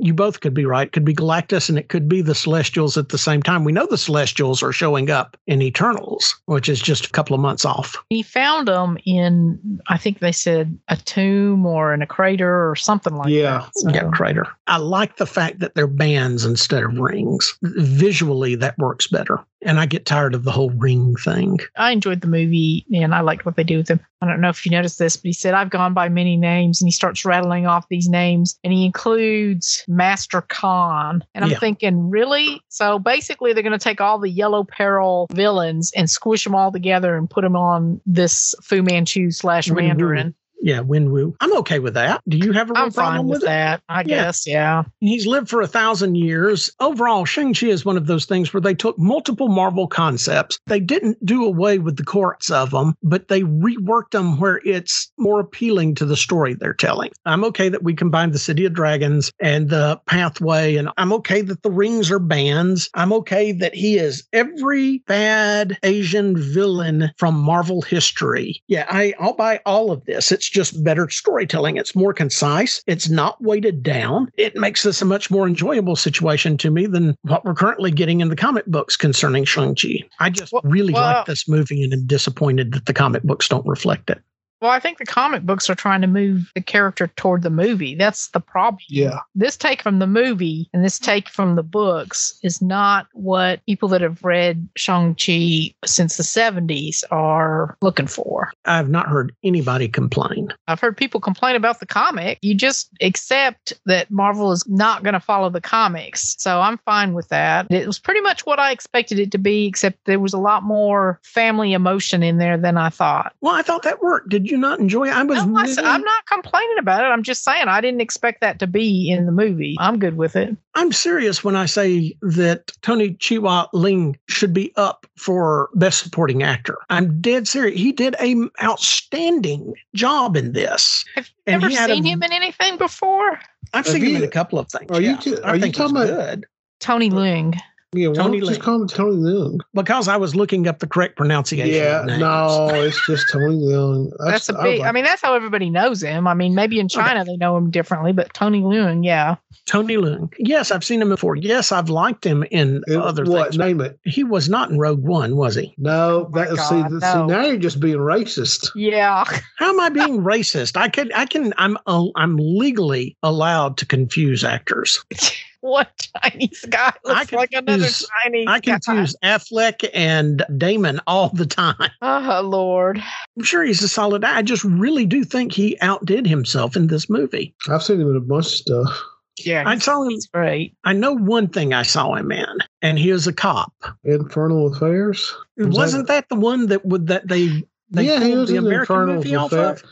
you 0.05 0.13
both 0.13 0.41
could 0.41 0.53
be 0.53 0.67
right. 0.67 0.87
It 0.87 0.93
could 0.93 1.05
be 1.05 1.15
Galactus 1.15 1.71
and 1.71 1.79
it 1.79 1.89
could 1.89 2.11
be 2.11 2.21
the 2.21 2.35
Celestials 2.35 2.99
at 2.99 3.09
the 3.09 3.17
same 3.17 3.43
time. 3.43 3.65
We 3.65 3.73
know 3.73 3.87
the 3.87 3.97
Celestials 3.97 4.63
are 4.63 4.71
showing 4.71 5.11
up 5.11 5.37
in 5.47 5.63
Eternals, 5.63 6.39
which 6.45 6.69
is 6.69 6.79
just 6.79 7.07
a 7.07 7.11
couple 7.11 7.35
of 7.35 7.41
months 7.41 7.65
off. 7.65 7.97
He 8.11 8.23
found 8.23 8.69
them 8.69 8.99
in, 9.07 9.81
I 9.89 9.97
think 9.97 10.19
they 10.19 10.31
said 10.31 10.79
a 10.89 10.97
tomb 10.97 11.65
or 11.65 11.95
in 11.95 12.03
a 12.03 12.07
crater 12.07 12.71
or 12.71 12.77
something 12.77 13.15
like 13.15 13.31
yeah. 13.31 13.61
that. 13.61 13.71
So. 13.77 13.91
Yeah, 13.91 14.11
crater. 14.11 14.47
I 14.67 14.77
like 14.77 15.17
the 15.17 15.27
fact 15.27 15.61
that 15.61 15.75
they're 15.75 15.87
bands 15.87 16.45
instead 16.45 16.83
of 16.83 16.99
rings. 16.99 17.57
Visually, 17.63 18.57
that 18.57 18.77
works 18.79 19.07
better 19.07 19.41
and 19.65 19.81
I 19.81 19.87
get 19.87 20.07
tired 20.07 20.35
of 20.35 20.45
the 20.45 20.53
whole 20.53 20.71
ring 20.71 21.17
thing. 21.17 21.59
I 21.77 21.93
enjoyed 21.93 22.21
the 22.21 22.27
movie 22.27 22.87
and 22.93 23.15
I 23.15 23.21
liked 23.21 23.47
what 23.47 23.57
they 23.57 23.65
do 23.65 23.79
with 23.79 23.89
him. 23.89 24.01
I 24.21 24.27
don't 24.27 24.41
know 24.41 24.49
if 24.49 24.65
you 24.65 24.71
noticed 24.71 24.99
this, 24.99 25.17
but 25.17 25.27
he 25.27 25.33
said, 25.33 25.55
I've 25.55 25.71
gone 25.71 25.95
by 25.95 26.09
many 26.09 26.37
names 26.37 26.81
and 26.81 26.89
he 26.89 26.93
starts 26.93 27.25
rattling 27.25 27.67
off 27.67 27.89
these 27.89 28.09
names 28.09 28.59
and 28.63 28.73
he 28.73 28.85
includes 28.87 29.85
Master 29.89 30.43
Khan. 30.43 31.25
And 31.35 31.45
I'm 31.45 31.51
yeah. 31.51 31.59
thinking, 31.59 32.11
really? 32.11 32.61
So 32.69 32.99
basically, 32.99 33.53
they're 33.53 33.63
going 33.63 33.73
to 33.73 33.79
take 33.79 34.01
all 34.01 34.19
the 34.19 34.31
Yellow 34.31 34.65
Peril 34.65 35.27
villains 35.33 35.93
and 35.95 36.09
squish 36.09 36.45
them 36.45 36.55
all 36.55 36.73
together 36.73 37.17
and 37.17 37.29
put 37.29 37.43
them 37.43 37.57
on 37.57 38.01
this 38.07 38.55
Fu 38.63 38.83
Manchu 38.83 39.31
slash 39.31 39.71
Mandarin. 39.71 40.35
Yeah, 40.65 40.81
Wenwu. 40.81 41.35
I'm 41.41 41.55
okay 41.59 41.79
with 41.79 41.93
that. 41.93 42.23
Do 42.27 42.39
you 42.39 42.53
have 42.53 42.71
a 42.71 42.75
I'm 42.75 42.91
problem 42.91 43.29
with, 43.29 43.43
with 43.43 43.49
that? 43.49 43.83
I 43.87 43.99
yeah. 44.01 44.05
guess, 44.05 44.47
yeah. 44.47 44.85
He's 45.01 45.27
lived 45.27 45.51
for 45.51 45.61
a 45.61 45.67
thousand 45.67 46.15
years. 46.15 46.73
Overall, 46.81 47.27
Shang-Chi 47.27 47.67
is 47.67 47.85
one 47.85 47.99
of 47.99 48.07
those 48.07 48.25
things 48.25 48.55
where 48.55 48.63
they 48.63 48.75
took 48.75 48.99
multiple 48.99 49.49
Marvel 49.49 49.87
concepts. 49.87 50.59
They 50.67 50.81
didn't 50.81 51.23
do 51.25 51.45
away 51.45 51.81
with 51.81 51.99
the 51.99 52.05
courts 52.05 52.51
of 52.51 52.71
them, 52.71 52.95
but 53.03 53.29
they 53.29 53.43
reworked 53.43 54.13
them 54.13 54.41
where 54.41 54.63
it's 54.65 55.13
more 55.19 55.39
appealing 55.39 55.97
to 55.97 56.07
the 56.07 56.17
story 56.17 56.55
they're 56.55 56.73
telling. 56.73 57.11
I'm 57.27 57.45
okay 57.45 57.69
that 57.69 57.83
we 57.83 57.93
combine 57.93 58.31
the 58.31 58.39
City 58.39 58.65
of 58.65 58.73
Dragons 58.73 59.31
and 59.41 59.69
the 59.69 60.01
pathway, 60.07 60.77
and 60.77 60.89
I'm 60.97 61.13
okay 61.13 61.43
that 61.43 61.63
the 61.63 61.71
rings 61.71 62.11
are 62.11 62.19
bands. 62.19 62.89
I'm 62.95 63.13
okay 63.13 63.53
that 63.53 63.75
he 63.75 63.99
is 63.99 64.25
every 64.33 65.03
bad 65.07 65.77
Asian 65.83 66.39
villain 66.39 67.11
from 67.19 67.39
Marvel 67.39 67.83
history. 67.83 68.63
Yeah, 68.67 68.87
I, 68.89 69.13
I'll 69.21 69.35
buy 69.35 69.61
all 69.67 69.91
of 69.91 70.03
this. 70.07 70.33
It's 70.33 70.54
just 70.55 70.83
better 70.85 71.11
storytelling. 71.11 71.77
It's 71.77 71.95
more 71.95 72.15
concise. 72.15 72.83
It's 72.87 73.11
not 73.11 73.43
weighted 73.43 73.83
down. 73.83 74.31
It 74.39 74.57
makes 74.57 74.85
this 74.85 75.03
a 75.03 75.05
much 75.05 75.31
more 75.31 75.47
enjoyable 75.47 75.97
situation 75.97 76.57
to 76.59 76.71
me 76.71 76.87
than 76.87 77.17
what 77.23 77.45
we're 77.45 77.55
currently 77.55 77.91
getting 77.91 78.21
in 78.21 78.29
the 78.29 78.37
comic 78.37 78.65
books 78.67 78.97
concerning 78.97 79.45
Shang-Chi. 79.45 80.05
I 80.21 80.31
just 80.31 80.53
well, 80.53 80.63
really 80.65 80.95
well, 80.95 81.03
like 81.03 81.27
this 81.27 81.49
movie 81.49 81.83
and 81.83 81.93
am 81.93 82.07
disappointed 82.07 82.73
that 82.73 82.87
the 82.87 82.95
comic 82.95 83.25
books 83.25 83.49
don't 83.49 83.67
reflect 83.67 84.11
it. 84.11 84.23
Well, 84.61 84.71
I 84.71 84.81
think 84.81 84.99
the 84.99 85.05
comic 85.05 85.43
books 85.43 85.69
are 85.69 85.75
trying 85.75 86.01
to 86.01 86.07
move 86.07 86.51
the 86.55 86.63
character 86.63 87.09
toward 87.17 87.43
the 87.43 87.51
movie. 87.51 87.95
That's 87.95 88.29
the 88.29 88.41
problem. 88.41 88.81
Yeah. 88.89 89.19
This 89.35 89.57
take 89.57 89.83
from 89.83 89.99
the 89.99 90.07
movie 90.07 90.71
and 90.73 90.85
this 90.85 90.99
take 90.99 91.29
from 91.29 91.57
the 91.57 91.63
books 91.63 92.39
is 92.43 92.63
not 92.63 93.07
what 93.13 93.65
people 93.67 93.89
that 93.91 94.01
have 94.01 94.25
read 94.25 94.67
Shang-Chi 94.77 95.75
since 95.85 96.17
the 96.17 96.23
70s 96.23 97.05
are 97.11 97.77
looking 97.83 98.07
for. 98.07 98.53
I've 98.65 98.89
not 98.89 99.07
heard 99.07 99.35
anybody 99.45 99.89
complain. 99.89 100.49
I've 100.67 100.81
heard 100.81 100.97
people 100.97 101.21
complain 101.21 101.57
about 101.57 101.81
the 101.81 101.87
comic. 101.87 102.39
You 102.41 102.55
just 102.55 102.91
accept 103.03 103.75
that 103.85 104.11
Marvel 104.11 104.53
is 104.53 104.67
not 104.67 105.03
going 105.03 105.15
to 105.15 105.21
follow 105.21 105.51
the 105.51 105.61
comics. 105.61 106.37
So 106.39 106.61
I'm 106.61 106.79
fine 106.79 107.13
with 107.13 107.29
that. 107.29 107.71
It 107.71 107.87
was 107.87 107.99
pretty 107.99 108.21
much 108.21 108.47
what 108.47 108.59
I 108.59 108.71
expected 108.71 109.19
it 109.19 109.31
to 109.33 109.39
be, 109.39 109.67
except 109.67 110.05
there 110.07 110.21
was 110.21 110.33
a 110.33 110.39
lot 110.39 110.63
more 110.63 111.21
family 111.23 111.73
emotion 111.75 112.23
in 112.23 112.39
there 112.39 112.57
than 112.57 112.79
I 112.79 112.89
thought. 112.89 113.35
Well, 113.41 113.55
I 113.55 113.63
thought 113.63 113.83
that 113.83 114.01
worked. 114.01 114.31
Did 114.31 114.44
you? 114.45 114.53
you 114.53 114.57
not 114.59 114.79
enjoy 114.81 115.09
it? 115.09 115.15
I 115.15 115.23
was. 115.23 115.45
No, 115.47 115.63
really... 115.63 115.79
I'm 115.79 116.03
not 116.03 116.27
complaining 116.27 116.79
about 116.79 117.05
it. 117.05 117.09
I'm 117.09 117.23
just 117.23 117.45
saying 117.45 117.69
I 117.69 117.81
didn't 117.81 118.01
expect 118.01 118.41
that 118.41 118.59
to 118.61 118.67
be 118.67 119.11
in 119.11 119.27
the 119.27 119.33
movie. 119.33 119.77
I'm 119.79 119.99
good 119.99 120.17
with 120.17 120.37
it. 120.37 120.57
I'm 120.75 120.93
serious 120.93 121.45
when 121.45 121.57
I 121.57 121.67
say 121.67 122.17
that 122.23 122.73
Tony 122.83 123.11
Chua 123.15 123.69
Ling 123.73 124.19
should 124.29 124.53
be 124.53 124.73
up 124.77 125.07
for 125.17 125.71
Best 125.75 126.03
Supporting 126.03 126.43
Actor. 126.43 126.79
I'm 126.91 127.21
dead 127.21 127.47
serious. 127.47 127.79
He 127.81 127.93
did 127.93 128.17
a 128.21 128.37
outstanding 128.63 129.75
job 129.95 130.37
in 130.37 130.53
this. 130.53 131.05
Have 131.15 131.29
you 131.47 131.55
ever 131.55 131.71
seen 131.71 132.05
a, 132.05 132.09
him 132.09 132.23
in 132.23 132.33
anything 132.33 132.77
before? 132.77 133.39
I've 133.73 133.87
seen 133.87 134.03
you, 134.03 134.11
him 134.11 134.17
in 134.17 134.25
a 134.25 134.29
couple 134.29 134.59
of 134.59 134.69
things. 134.69 134.91
Are 134.91 135.01
yeah, 135.01 135.21
you, 135.23 135.39
are 135.43 135.51
I 135.51 135.55
you 135.55 135.73
talking 135.73 135.97
about 135.97 136.07
good. 136.07 136.47
Tony 136.81 137.11
Ling? 137.11 137.55
Yeah, 137.95 138.13
Tony 138.13 138.41
Leung. 138.41 138.49
Just 138.49 138.61
call 138.61 138.83
him 138.83 138.89
Tony 138.89 139.17
Leung. 139.17 139.61
Because 139.73 140.09
I 140.09 140.17
was 140.17 140.35
looking 140.35 140.67
up 140.67 140.81
the 140.81 140.87
correct 140.87 141.17
pronunciation. 141.17 141.75
Yeah, 141.75 142.05
no, 142.19 142.69
it's 142.73 143.07
just 143.07 143.27
Tony 143.33 143.57
Leung. 143.57 144.11
That's, 144.19 144.47
that's 144.47 144.49
a 144.49 144.63
big. 144.63 144.81
I, 144.81 144.83
like, 144.83 144.89
I 144.89 144.93
mean, 144.93 145.05
that's 145.05 145.23
how 145.23 145.35
everybody 145.35 145.71
knows 145.71 146.03
him. 146.03 146.27
I 146.27 146.35
mean, 146.35 146.55
maybe 146.55 146.81
in 146.81 146.89
China 146.89 147.21
okay. 147.21 147.33
they 147.33 147.37
know 147.37 147.57
him 147.57 147.71
differently, 147.71 148.13
but 148.13 148.33
Tony 148.35 148.63
Leung, 148.63 149.05
yeah. 149.05 149.37
Tony 149.67 149.97
Leung. 149.97 150.33
Yes, 150.39 150.71
I've 150.71 150.85
seen 150.85 151.01
him 151.01 151.09
before. 151.09 151.37
Yes, 151.37 151.73
I've 151.73 151.89
liked 151.89 152.25
him 152.25 152.45
in 152.51 152.83
it, 152.87 152.97
other 152.97 153.25
what, 153.25 153.51
things. 153.51 153.59
Name 153.59 153.81
it. 153.81 153.99
He 154.05 154.25
was 154.25 154.49
not 154.49 154.71
in 154.71 154.79
Rogue 154.79 155.03
One, 155.03 155.37
was 155.37 155.55
he? 155.55 155.75
No, 155.79 156.31
that 156.35 156.49
oh 156.51 156.57
God, 156.57 156.69
see, 156.69 156.83
no. 156.83 156.99
see 157.01 157.27
now 157.27 157.45
you're 157.47 157.57
just 157.57 157.81
being 157.81 157.99
racist. 157.99 158.71
Yeah. 158.75 159.25
How 159.59 159.71
am 159.71 159.81
I 159.81 159.89
being 159.89 160.21
racist? 160.23 160.77
I 160.77 160.89
can 160.89 161.11
I 161.13 161.27
can 161.27 161.55
I'm 161.57 161.79
uh, 161.87 162.07
I'm 162.17 162.37
legally 162.37 163.17
allowed 163.23 163.79
to 163.79 163.87
confuse 163.87 164.45
actors. 164.45 165.03
what 165.65 166.09
Chinese 166.23 166.63
guy 166.69 166.93
looks 167.07 167.33
like 167.33 167.53
another 167.53 167.89
Chinese 167.89 168.47
guy. 168.47 168.53
I 168.55 168.61
confuse 168.61 169.17
guy. 169.23 169.39
Affleck 169.39 169.89
and 169.95 170.45
Damon 170.59 171.01
all 171.07 171.31
the 171.31 171.47
time. 171.47 171.91
Oh 172.03 172.43
Lord. 172.45 173.03
I'm 173.37 173.43
sure 173.43 173.65
he's 173.65 173.83
a 173.83 173.89
solid 173.89 174.25
I 174.25 174.43
just 174.43 174.63
really 174.63 175.07
do 175.07 175.25
think 175.25 175.53
he 175.53 175.79
outdid 175.81 176.27
himself 176.27 176.77
in 176.77 176.89
this 176.89 177.09
movie. 177.09 177.55
I've 177.71 177.83
seen 177.83 177.99
him 177.99 178.11
in 178.11 178.17
a 178.17 178.21
bunch 178.21 178.45
of 178.45 178.53
stuff. 178.53 179.03
Yeah, 179.39 179.65
I 179.67 179.79
saw 179.79 180.03
him. 180.03 180.19
Great. 180.35 180.77
I 180.85 180.93
know 180.93 181.17
one 181.17 181.49
thing 181.49 181.73
I 181.73 181.83
saw 181.83 182.15
him 182.15 182.31
in, 182.31 182.59
and 182.83 182.99
he 182.99 183.11
was 183.11 183.27
a 183.27 183.33
cop. 183.33 183.73
Infernal 184.05 184.73
Affairs. 184.73 185.35
Was 185.57 185.77
Wasn't 185.77 186.07
that, 186.09 186.29
that, 186.29 186.35
the 186.35 186.41
one 186.41 186.67
that 186.67 186.85
would 186.85 187.07
that 187.07 187.27
they? 187.27 187.65
they 187.91 188.05
yeah, 188.05 188.23
he 188.23 188.37
was 188.37 188.51
the 188.51 188.57
in 188.57 188.67
American 188.67 188.81
Infernal 188.81 189.15
movie 189.17 189.35
Affairs. 189.35 189.83
Was 189.83 189.91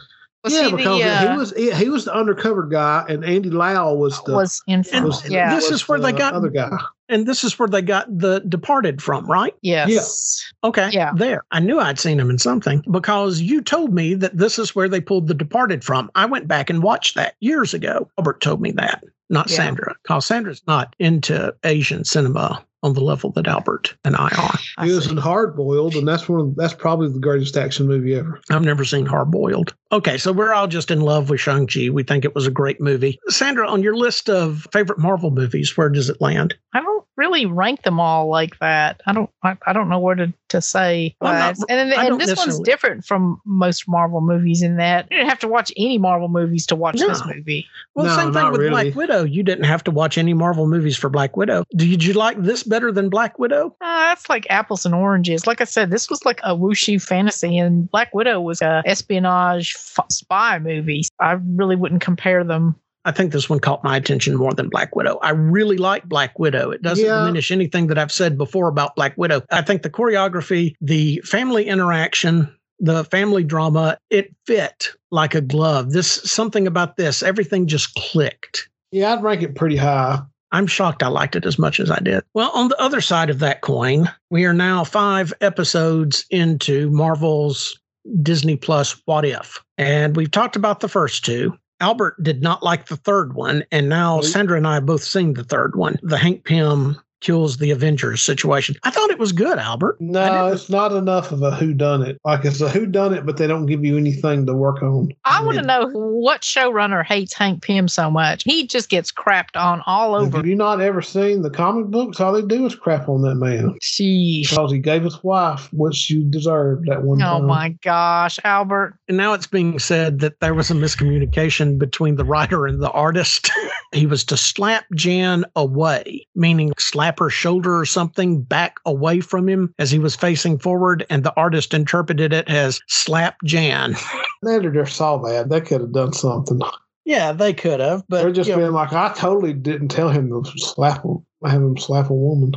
yeah, 0.49 0.70
because 0.70 1.01
the, 1.01 1.09
uh, 1.09 1.32
he 1.32 1.38
was 1.38 1.53
he, 1.57 1.72
he, 1.72 1.88
was 1.88 2.05
the 2.05 2.14
undercover 2.14 2.64
guy, 2.64 3.05
and 3.09 3.24
Andy 3.24 3.51
Lau 3.51 3.95
was 3.95 4.20
the 4.24 4.32
was 4.32 4.62
in 4.66 4.84
was, 5.05 5.28
yeah. 5.28 5.55
This 5.55 5.70
is 5.70 5.88
where 5.88 6.01
they 6.01 6.12
got 6.12 6.34
other 6.34 6.51
guy, 6.51 6.76
and 7.09 7.26
this 7.26 7.45
is 7.45 7.59
where 7.59 7.68
they 7.68 7.82
got 7.82 8.07
the 8.18 8.40
Departed 8.40 9.01
from, 9.01 9.26
right? 9.26 9.55
Yes. 9.62 10.45
Yeah. 10.62 10.68
Okay. 10.68 10.90
Yeah. 10.90 11.12
There, 11.14 11.45
I 11.53 11.61
knew 11.61 11.78
I'd 11.78 12.01
seen 12.01 12.18
him 12.18 12.30
in 12.30 12.38
something 12.38 12.82
because 12.90 13.40
you 13.40 13.61
told 13.61 13.95
me 13.95 14.14
that 14.14 14.36
this 14.36 14.59
is 14.59 14.74
where 14.74 14.88
they 14.88 15.01
pulled 15.01 15.28
the 15.28 15.34
Departed 15.34 15.84
from. 15.84 16.11
I 16.16 16.26
went 16.26 16.49
back 16.49 16.70
and 16.70 16.82
watched 16.82 17.14
that 17.14 17.36
years 17.40 17.72
ago. 17.72 18.11
Albert 18.18 18.40
told 18.40 18.61
me 18.61 18.72
that, 18.72 19.05
not 19.30 19.49
yeah. 19.49 19.57
Sandra, 19.57 19.95
because 20.03 20.26
Sandra's 20.26 20.62
not 20.66 20.97
into 20.99 21.55
Asian 21.62 22.05
cinema 22.05 22.64
on 22.82 22.95
the 22.95 23.01
level 23.01 23.30
that 23.30 23.47
Albert 23.47 23.95
and 24.05 24.16
I 24.16 24.28
are. 24.36 24.84
He 24.84 24.93
was 24.93 25.07
in 25.07 25.16
Hard 25.16 25.57
Boiled, 25.57 25.95
and 25.95 26.07
that's 26.07 26.28
one. 26.28 26.40
Of, 26.40 26.57
that's 26.57 26.74
probably 26.74 27.09
the 27.09 27.20
greatest 27.20 27.57
action 27.57 27.86
movie 27.86 28.14
ever. 28.14 28.40
I've 28.51 28.64
never 28.64 28.84
seen 28.84 29.07
Hard 29.07 29.30
Boiled. 29.30 29.74
Okay, 29.93 30.16
so 30.16 30.32
we're 30.32 30.55
all 30.55 30.66
just 30.66 30.90
in 30.90 31.03
love 31.03 31.28
with 31.28 31.40
Shang 31.40 31.66
Chi. 31.66 31.90
We 31.90 32.03
think 32.03 32.24
it 32.24 32.34
was 32.34 32.47
a 32.47 32.51
great 32.51 32.80
movie. 32.80 33.20
Sandra, 33.28 33.68
on 33.68 33.82
your 33.82 33.95
list 33.95 34.30
of 34.30 34.66
favorite 34.72 34.99
Marvel 34.99 35.30
movies, 35.30 35.76
where 35.76 35.90
does 35.90 36.09
it 36.09 36.20
land? 36.20 36.55
I 36.72 36.80
don't 36.80 37.05
really 37.16 37.45
rank 37.47 37.82
them 37.82 38.01
all 38.01 38.28
like 38.28 38.59
that. 38.61 39.03
I 39.07 39.12
don't. 39.12 39.28
I, 39.43 39.57
I 39.66 39.72
don't 39.72 39.88
know 39.88 39.99
where 39.99 40.14
to 40.14 40.32
to 40.49 40.62
say. 40.62 41.14
Well, 41.20 41.32
not, 41.32 41.57
and 41.68 41.93
and, 41.93 41.93
and 41.93 42.20
this 42.20 42.38
one's 42.38 42.59
different 42.61 43.05
from 43.05 43.40
most 43.45 43.86
Marvel 43.86 44.20
movies 44.20 44.62
in 44.62 44.76
that 44.76 45.09
you 45.11 45.18
didn't 45.18 45.28
have 45.28 45.40
to 45.40 45.49
watch 45.49 45.72
any 45.76 45.99
Marvel 45.99 46.28
movies 46.28 46.66
to 46.66 46.76
watch 46.76 46.97
no. 46.97 47.09
this 47.09 47.22
movie. 47.26 47.66
Well, 47.95 48.07
no, 48.07 48.16
same 48.16 48.32
thing 48.32 48.51
with 48.51 48.61
really. 48.61 48.70
Black 48.70 48.95
Widow. 48.95 49.24
You 49.24 49.43
didn't 49.43 49.64
have 49.64 49.84
to 49.84 49.90
watch 49.90 50.16
any 50.16 50.32
Marvel 50.32 50.66
movies 50.66 50.97
for 50.97 51.11
Black 51.11 51.36
Widow. 51.36 51.64
Did 51.76 52.03
you 52.03 52.14
like 52.14 52.40
this 52.40 52.62
better 52.62 52.90
than 52.93 53.11
Black 53.11 53.38
Widow? 53.38 53.76
Uh, 53.80 54.01
that's 54.09 54.28
like 54.30 54.47
apples 54.49 54.86
and 54.86 54.95
oranges. 54.95 55.47
Like 55.47 55.61
I 55.61 55.64
said, 55.64 55.90
this 55.90 56.09
was 56.09 56.24
like 56.24 56.40
a 56.43 56.57
wuxia 56.57 57.03
fantasy, 57.03 57.59
and 57.59 57.90
Black 57.90 58.14
Widow 58.14 58.40
was 58.40 58.62
a 58.62 58.82
espionage 58.86 59.74
f- 59.99 60.07
spy 60.11 60.59
movie. 60.59 61.03
I 61.18 61.33
really 61.33 61.76
wouldn't 61.76 62.03
compare 62.03 62.45
them. 62.45 62.76
I 63.05 63.11
think 63.11 63.33
this 63.33 63.51
one 63.51 63.59
caught 63.59 63.83
my 63.83 63.97
attention 63.97 64.37
more 64.37 64.53
than 64.53 64.68
Black 64.68 64.95
Widow. 64.95 65.18
I 65.22 65.30
really 65.30 65.76
like 65.76 66.05
Black 66.05 66.39
Widow. 66.39 66.70
It 66.70 66.83
doesn't 66.83 67.05
yeah. 67.05 67.20
diminish 67.20 67.51
anything 67.51 67.89
that 67.89 67.99
I've 67.99 68.12
said 68.12 68.39
before 68.39 68.68
about 68.68 68.95
Black 68.95 69.16
Widow. 69.16 69.43
I 69.51 69.62
think 69.62 69.83
the 69.83 69.91
choreography, 69.91 70.74
the 70.80 71.20
family 71.24 71.66
interaction, 71.66 72.55
the 72.78 73.05
family 73.05 73.43
drama, 73.43 73.99
it 74.11 74.35
fit 74.47 74.91
like 75.11 75.35
a 75.35 75.41
glove. 75.41 75.93
This 75.93 76.09
something 76.11 76.66
about 76.66 76.97
this, 76.97 77.22
everything 77.22 77.66
just 77.66 77.95
clicked. 77.95 78.68
Yeah, 78.93 79.14
I'd 79.14 79.22
rank 79.22 79.43
it 79.43 79.57
pretty 79.57 79.76
high. 79.76 80.20
I'm 80.53 80.66
shocked 80.66 81.03
I 81.03 81.09
liked 81.09 81.35
it 81.35 81.47
as 81.47 81.59
much 81.59 81.80
as 81.80 81.91
I 81.91 81.99
did. 81.99 82.22
Well, 82.35 82.51
on 82.53 82.68
the 82.68 82.80
other 82.80 83.01
side 83.01 83.30
of 83.30 83.39
that 83.39 83.62
coin, 83.62 84.11
we 84.30 84.45
are 84.45 84.53
now 84.53 84.85
five 84.85 85.33
episodes 85.41 86.26
into 86.30 86.91
Marvel's 86.91 87.80
Disney 88.22 88.57
Plus 88.57 89.00
What 89.07 89.24
If. 89.24 89.62
And 89.78 90.16
we've 90.16 90.30
talked 90.30 90.57
about 90.57 90.80
the 90.80 90.88
first 90.88 91.24
two. 91.24 91.57
Albert 91.80 92.22
did 92.22 92.42
not 92.42 92.62
like 92.62 92.86
the 92.86 92.96
third 92.96 93.34
one, 93.34 93.64
and 93.72 93.88
now 93.88 94.20
Sandra 94.20 94.57
and 94.57 94.66
I 94.66 94.74
have 94.74 94.86
both 94.86 95.03
seen 95.03 95.34
the 95.34 95.42
third 95.42 95.74
one, 95.74 95.96
the 96.03 96.16
Hank 96.16 96.44
Pym 96.44 96.96
kills 97.23 97.57
the 97.57 97.70
Avengers 97.70 98.23
situation. 98.23 98.77
I 98.83 98.91
thought 98.91 99.11
it 99.11 99.18
was 99.18 99.33
good, 99.33 99.59
Albert. 99.59 99.97
No, 100.01 100.49
it's 100.49 100.68
not 100.68 100.93
enough 100.93 101.33
of 101.33 101.43
a 101.43 101.53
who 101.53 101.73
done 101.73 102.03
it. 102.03 102.20
Like 102.25 102.45
it's 102.45 102.61
a 102.61 102.68
who 102.68 102.85
done 102.85 103.14
it, 103.14 103.25
but 103.25 103.39
they 103.39 103.47
don't 103.47 103.66
give 103.66 103.85
you 103.85 103.97
anything 103.97 104.45
to 104.47 104.55
work 104.55 104.83
on. 104.83 105.11
I 105.25 105.43
want 105.43 105.57
to 105.59 105.64
know 105.64 105.89
what 105.89 106.43
showrunner 106.43 107.05
hates 107.05 107.33
Hank 107.33 107.62
Pym 107.62 107.89
so 107.89 108.11
much. 108.11 108.45
He 108.45 108.66
just 108.66 108.89
gets 108.89 109.11
crapped 109.11 109.57
on 109.57 109.83
all 109.87 110.14
over. 110.14 110.39
Have 110.39 110.47
you 110.47 110.57
not 110.57 110.81
ever 110.81 111.01
seen 111.01 111.43
the 111.43 111.51
comic 111.51 111.87
books? 111.87 112.20
All 112.20 112.33
they 112.33 112.43
do 112.43 112.66
is 112.66 112.75
crap 112.75 113.09
on 113.09 113.23
that 113.23 113.37
man. 113.37 113.79
Sheesh. 113.81 114.51
Because 114.51 114.73
he 114.73 114.79
gave 114.79 115.05
his 115.05 115.23
wife 115.23 115.73
what 115.73 115.95
she 115.95 116.25
deserved 116.25 116.87
that 116.89 117.05
one 117.05 117.23
oh 117.23 117.39
time. 117.39 117.47
my 117.47 117.68
gosh, 117.83 118.39
Albert. 118.45 118.99
And 119.09 119.16
now 119.16 119.33
it's 119.33 119.47
being 119.47 119.79
said 119.79 120.18
that 120.20 120.41
there 120.41 120.55
was 120.55 120.70
a 120.70 120.75
miscommunication 120.75 121.79
between 121.79 122.16
the 122.16 122.25
writer 122.25 122.66
and 122.66 122.83
the 122.83 122.91
artist. 122.91 123.51
he 123.93 124.07
was 124.07 124.25
to 124.25 124.37
slap 124.37 124.85
Jan 124.95 125.45
away, 125.55 126.27
meaning 126.35 126.73
slap 126.79 127.11
her 127.18 127.30
shoulder 127.30 127.78
or 127.78 127.84
something 127.84 128.42
back 128.42 128.76
away 128.86 129.20
from 129.20 129.48
him 129.48 129.74
as 129.78 129.90
he 129.90 129.98
was 129.98 130.16
facing 130.16 130.58
forward, 130.58 131.06
and 131.10 131.24
the 131.24 131.34
artist 131.36 131.74
interpreted 131.74 132.32
it 132.32 132.48
as 132.48 132.80
slap 132.88 133.36
Jan. 133.44 133.94
The 134.44 134.54
editor 134.54 134.86
saw 134.86 135.18
that. 135.18 135.50
They 135.50 135.60
could 135.60 135.82
have 135.82 135.92
done 135.92 136.12
something. 136.12 136.60
Yeah, 137.04 137.30
they 137.30 137.52
could 137.52 137.78
have, 137.78 138.02
but 138.08 138.22
they're 138.22 138.32
just 138.32 138.48
being 138.48 138.58
know, 138.58 138.70
like, 138.70 138.92
I 138.92 139.12
totally 139.12 139.52
didn't 139.52 139.86
tell 139.86 140.08
him 140.08 140.30
to 140.30 140.50
slap 140.58 141.04
him 141.04 141.24
have 141.50 141.62
him 141.62 141.76
slap 141.76 142.10
a 142.10 142.14
woman. 142.14 142.52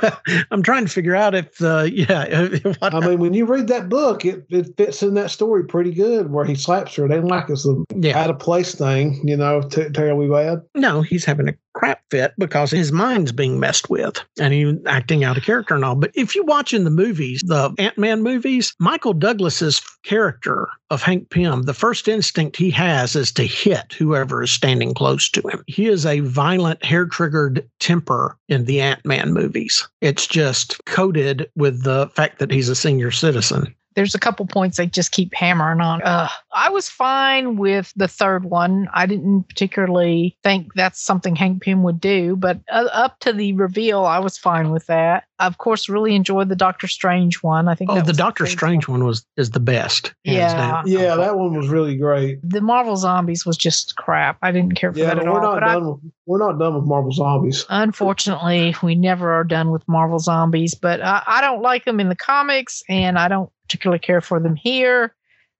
I'm 0.50 0.62
trying 0.62 0.84
to 0.86 0.90
figure 0.90 1.16
out 1.16 1.34
if 1.34 1.58
the 1.58 1.90
yeah. 1.92 2.76
I 2.82 3.00
mean, 3.00 3.18
when 3.18 3.34
you 3.34 3.44
read 3.44 3.68
that 3.68 3.88
book, 3.88 4.24
it, 4.24 4.46
it 4.50 4.76
fits 4.76 5.02
in 5.02 5.14
that 5.14 5.30
story 5.30 5.64
pretty 5.64 5.92
good. 5.92 6.30
Where 6.30 6.44
he 6.44 6.54
slaps 6.54 6.94
her, 6.96 7.06
it 7.06 7.12
ain't 7.12 7.24
like 7.24 7.48
it's 7.48 7.66
a 7.66 7.74
yeah. 7.96 8.18
out 8.18 8.30
of 8.30 8.38
place 8.38 8.74
thing, 8.74 9.20
you 9.26 9.36
know, 9.36 9.62
t- 9.62 9.90
terribly 9.90 10.28
bad. 10.28 10.62
No, 10.74 11.02
he's 11.02 11.24
having 11.24 11.48
a 11.48 11.54
crap 11.78 12.02
fit 12.10 12.34
because 12.38 12.72
his 12.72 12.90
mind's 12.90 13.30
being 13.30 13.60
messed 13.60 13.88
with, 13.88 14.20
and 14.40 14.52
he's 14.52 14.74
acting 14.86 15.22
out 15.22 15.36
of 15.36 15.44
character 15.44 15.76
and 15.76 15.84
all. 15.84 15.94
But 15.94 16.10
if 16.14 16.34
you 16.34 16.42
watch 16.42 16.74
in 16.74 16.82
the 16.82 16.90
movies, 16.90 17.40
the 17.46 17.72
Ant 17.78 17.96
Man 17.96 18.22
movies, 18.22 18.74
Michael 18.80 19.14
Douglas's 19.14 19.80
character 20.02 20.68
of 20.90 21.02
Hank 21.02 21.30
Pym, 21.30 21.62
the 21.62 21.74
first 21.74 22.08
instinct 22.08 22.56
he 22.56 22.70
has 22.70 23.14
is 23.14 23.30
to 23.32 23.44
hit 23.44 23.92
whoever 23.92 24.42
is 24.42 24.50
standing 24.50 24.92
close 24.92 25.28
to 25.30 25.42
him. 25.48 25.62
He 25.68 25.86
is 25.86 26.04
a 26.04 26.20
violent, 26.20 26.84
hair 26.84 27.06
triggered 27.06 27.64
temper 27.78 28.36
in 28.48 28.64
the 28.64 28.80
Ant 28.80 29.04
Man 29.04 29.32
movies. 29.32 29.86
It's 30.00 30.26
just 30.26 30.84
coated 30.86 31.48
with 31.54 31.84
the 31.84 32.10
fact 32.14 32.40
that 32.40 32.50
he's 32.50 32.68
a 32.68 32.74
senior 32.74 33.12
citizen 33.12 33.72
there's 33.98 34.14
a 34.14 34.18
couple 34.20 34.46
points 34.46 34.76
they 34.76 34.86
just 34.86 35.10
keep 35.10 35.34
hammering 35.34 35.80
on. 35.80 36.00
Uh, 36.02 36.28
I 36.54 36.70
was 36.70 36.88
fine 36.88 37.56
with 37.56 37.92
the 37.96 38.06
third 38.06 38.44
one. 38.44 38.88
I 38.94 39.06
didn't 39.06 39.48
particularly 39.48 40.38
think 40.44 40.72
that's 40.76 41.02
something 41.02 41.34
Hank 41.34 41.62
Pym 41.62 41.82
would 41.82 42.00
do, 42.00 42.36
but 42.36 42.60
uh, 42.70 42.88
up 42.92 43.18
to 43.20 43.32
the 43.32 43.54
reveal, 43.54 44.04
I 44.04 44.20
was 44.20 44.38
fine 44.38 44.70
with 44.70 44.86
that. 44.86 45.24
I, 45.40 45.46
of 45.48 45.58
course, 45.58 45.88
really 45.88 46.14
enjoyed 46.14 46.48
the 46.48 46.54
Doctor 46.54 46.86
Strange 46.86 47.42
one. 47.42 47.66
I 47.66 47.74
think. 47.74 47.90
Oh, 47.90 48.00
the 48.00 48.12
Doctor 48.12 48.44
the 48.44 48.50
Strange 48.50 48.86
one. 48.86 49.00
one 49.00 49.08
was 49.08 49.26
is 49.36 49.50
the 49.50 49.60
best. 49.60 50.14
Yeah, 50.22 50.82
yeah, 50.86 51.16
that 51.16 51.36
one 51.36 51.56
was 51.56 51.68
really 51.68 51.96
great. 51.96 52.38
The 52.48 52.60
Marvel 52.60 52.96
Zombies 52.96 53.44
was 53.44 53.56
just 53.56 53.96
crap. 53.96 54.38
I 54.42 54.52
didn't 54.52 54.76
care 54.76 54.92
for 54.92 54.98
yeah, 55.00 55.06
that 55.06 55.18
at 55.18 55.24
we're 55.24 55.40
all. 55.40 55.54
Not 55.54 55.60
done 55.60 55.70
I, 55.70 55.76
with, 55.76 56.12
we're 56.26 56.38
not 56.38 56.58
done 56.60 56.76
with 56.76 56.84
Marvel 56.84 57.10
Zombies. 57.10 57.66
Unfortunately, 57.68 58.76
we 58.80 58.94
never 58.94 59.32
are 59.32 59.44
done 59.44 59.70
with 59.72 59.82
Marvel 59.88 60.20
Zombies, 60.20 60.76
but 60.76 61.00
I, 61.02 61.22
I 61.26 61.40
don't 61.40 61.62
like 61.62 61.84
them 61.84 61.98
in 61.98 62.08
the 62.08 62.16
comics, 62.16 62.82
and 62.88 63.18
I 63.18 63.26
don't 63.26 63.50
particularly 63.68 63.98
care 63.98 64.22
for 64.22 64.40
them 64.40 64.56
here. 64.56 65.14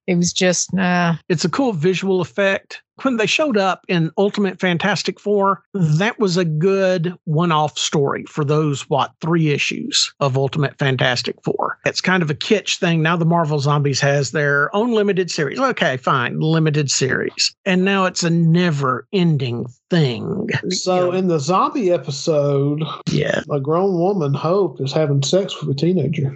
It 0.07 0.17
was 0.17 0.33
just, 0.33 0.73
nah. 0.73 1.17
It's 1.29 1.45
a 1.45 1.51
cool 1.51 1.75
visual 1.75 2.23
effect. 2.23 2.81
When 3.03 3.19
they 3.19 3.27
showed 3.27 3.59
up 3.59 3.85
in 3.89 4.11
Ultimate 4.17 4.59
Fantastic 4.59 5.21
Four, 5.21 5.63
that 5.75 6.19
was 6.19 6.39
a 6.39 6.47
good 6.47 7.15
one 7.27 7.53
off 7.53 7.77
story 7.79 8.25
for 8.25 8.43
those, 8.43 8.89
what, 8.89 9.13
three 9.21 9.51
issues 9.51 10.11
of 10.19 10.39
Ultimate 10.39 10.79
Fantastic 10.79 11.37
Four. 11.45 11.79
It's 11.85 12.01
kind 12.01 12.23
of 12.23 12.31
a 12.31 12.35
kitsch 12.35 12.79
thing. 12.79 13.03
Now 13.03 13.17
the 13.17 13.27
Marvel 13.27 13.61
Zombies 13.61 14.01
has 14.01 14.31
their 14.31 14.75
own 14.75 14.93
limited 14.93 15.31
series. 15.31 15.61
Okay, 15.61 15.99
fine, 15.99 16.41
limited 16.41 16.91
series. 16.91 17.55
And 17.67 17.85
now 17.85 18.07
it's 18.07 18.25
a 18.25 18.31
never 18.31 19.07
ending 19.13 19.67
thing. 19.91 20.49
So 20.71 21.13
you 21.13 21.19
in 21.19 21.29
the 21.29 21.39
zombie 21.39 21.93
episode, 21.93 22.83
yeah, 23.11 23.43
a 23.51 23.61
grown 23.61 23.99
woman, 23.99 24.33
Hope, 24.33 24.81
is 24.81 24.93
having 24.93 25.23
sex 25.23 25.61
with 25.61 25.77
a 25.77 25.79
teenager. 25.79 26.35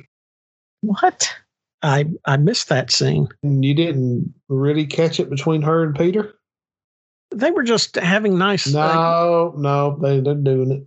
What? 0.82 1.34
I 1.82 2.06
I 2.24 2.36
missed 2.36 2.68
that 2.68 2.90
scene. 2.90 3.28
You 3.42 3.74
didn't 3.74 4.32
really 4.48 4.86
catch 4.86 5.18
it 5.18 5.30
between 5.30 5.62
her 5.62 5.82
and 5.82 5.94
Peter. 5.94 6.34
They 7.34 7.50
were 7.50 7.62
just 7.62 7.96
having 7.96 8.38
nice. 8.38 8.66
No, 8.72 9.54
no, 9.56 9.98
they 10.00 10.20
they're 10.20 10.34
doing 10.34 10.70
it. 10.70 10.86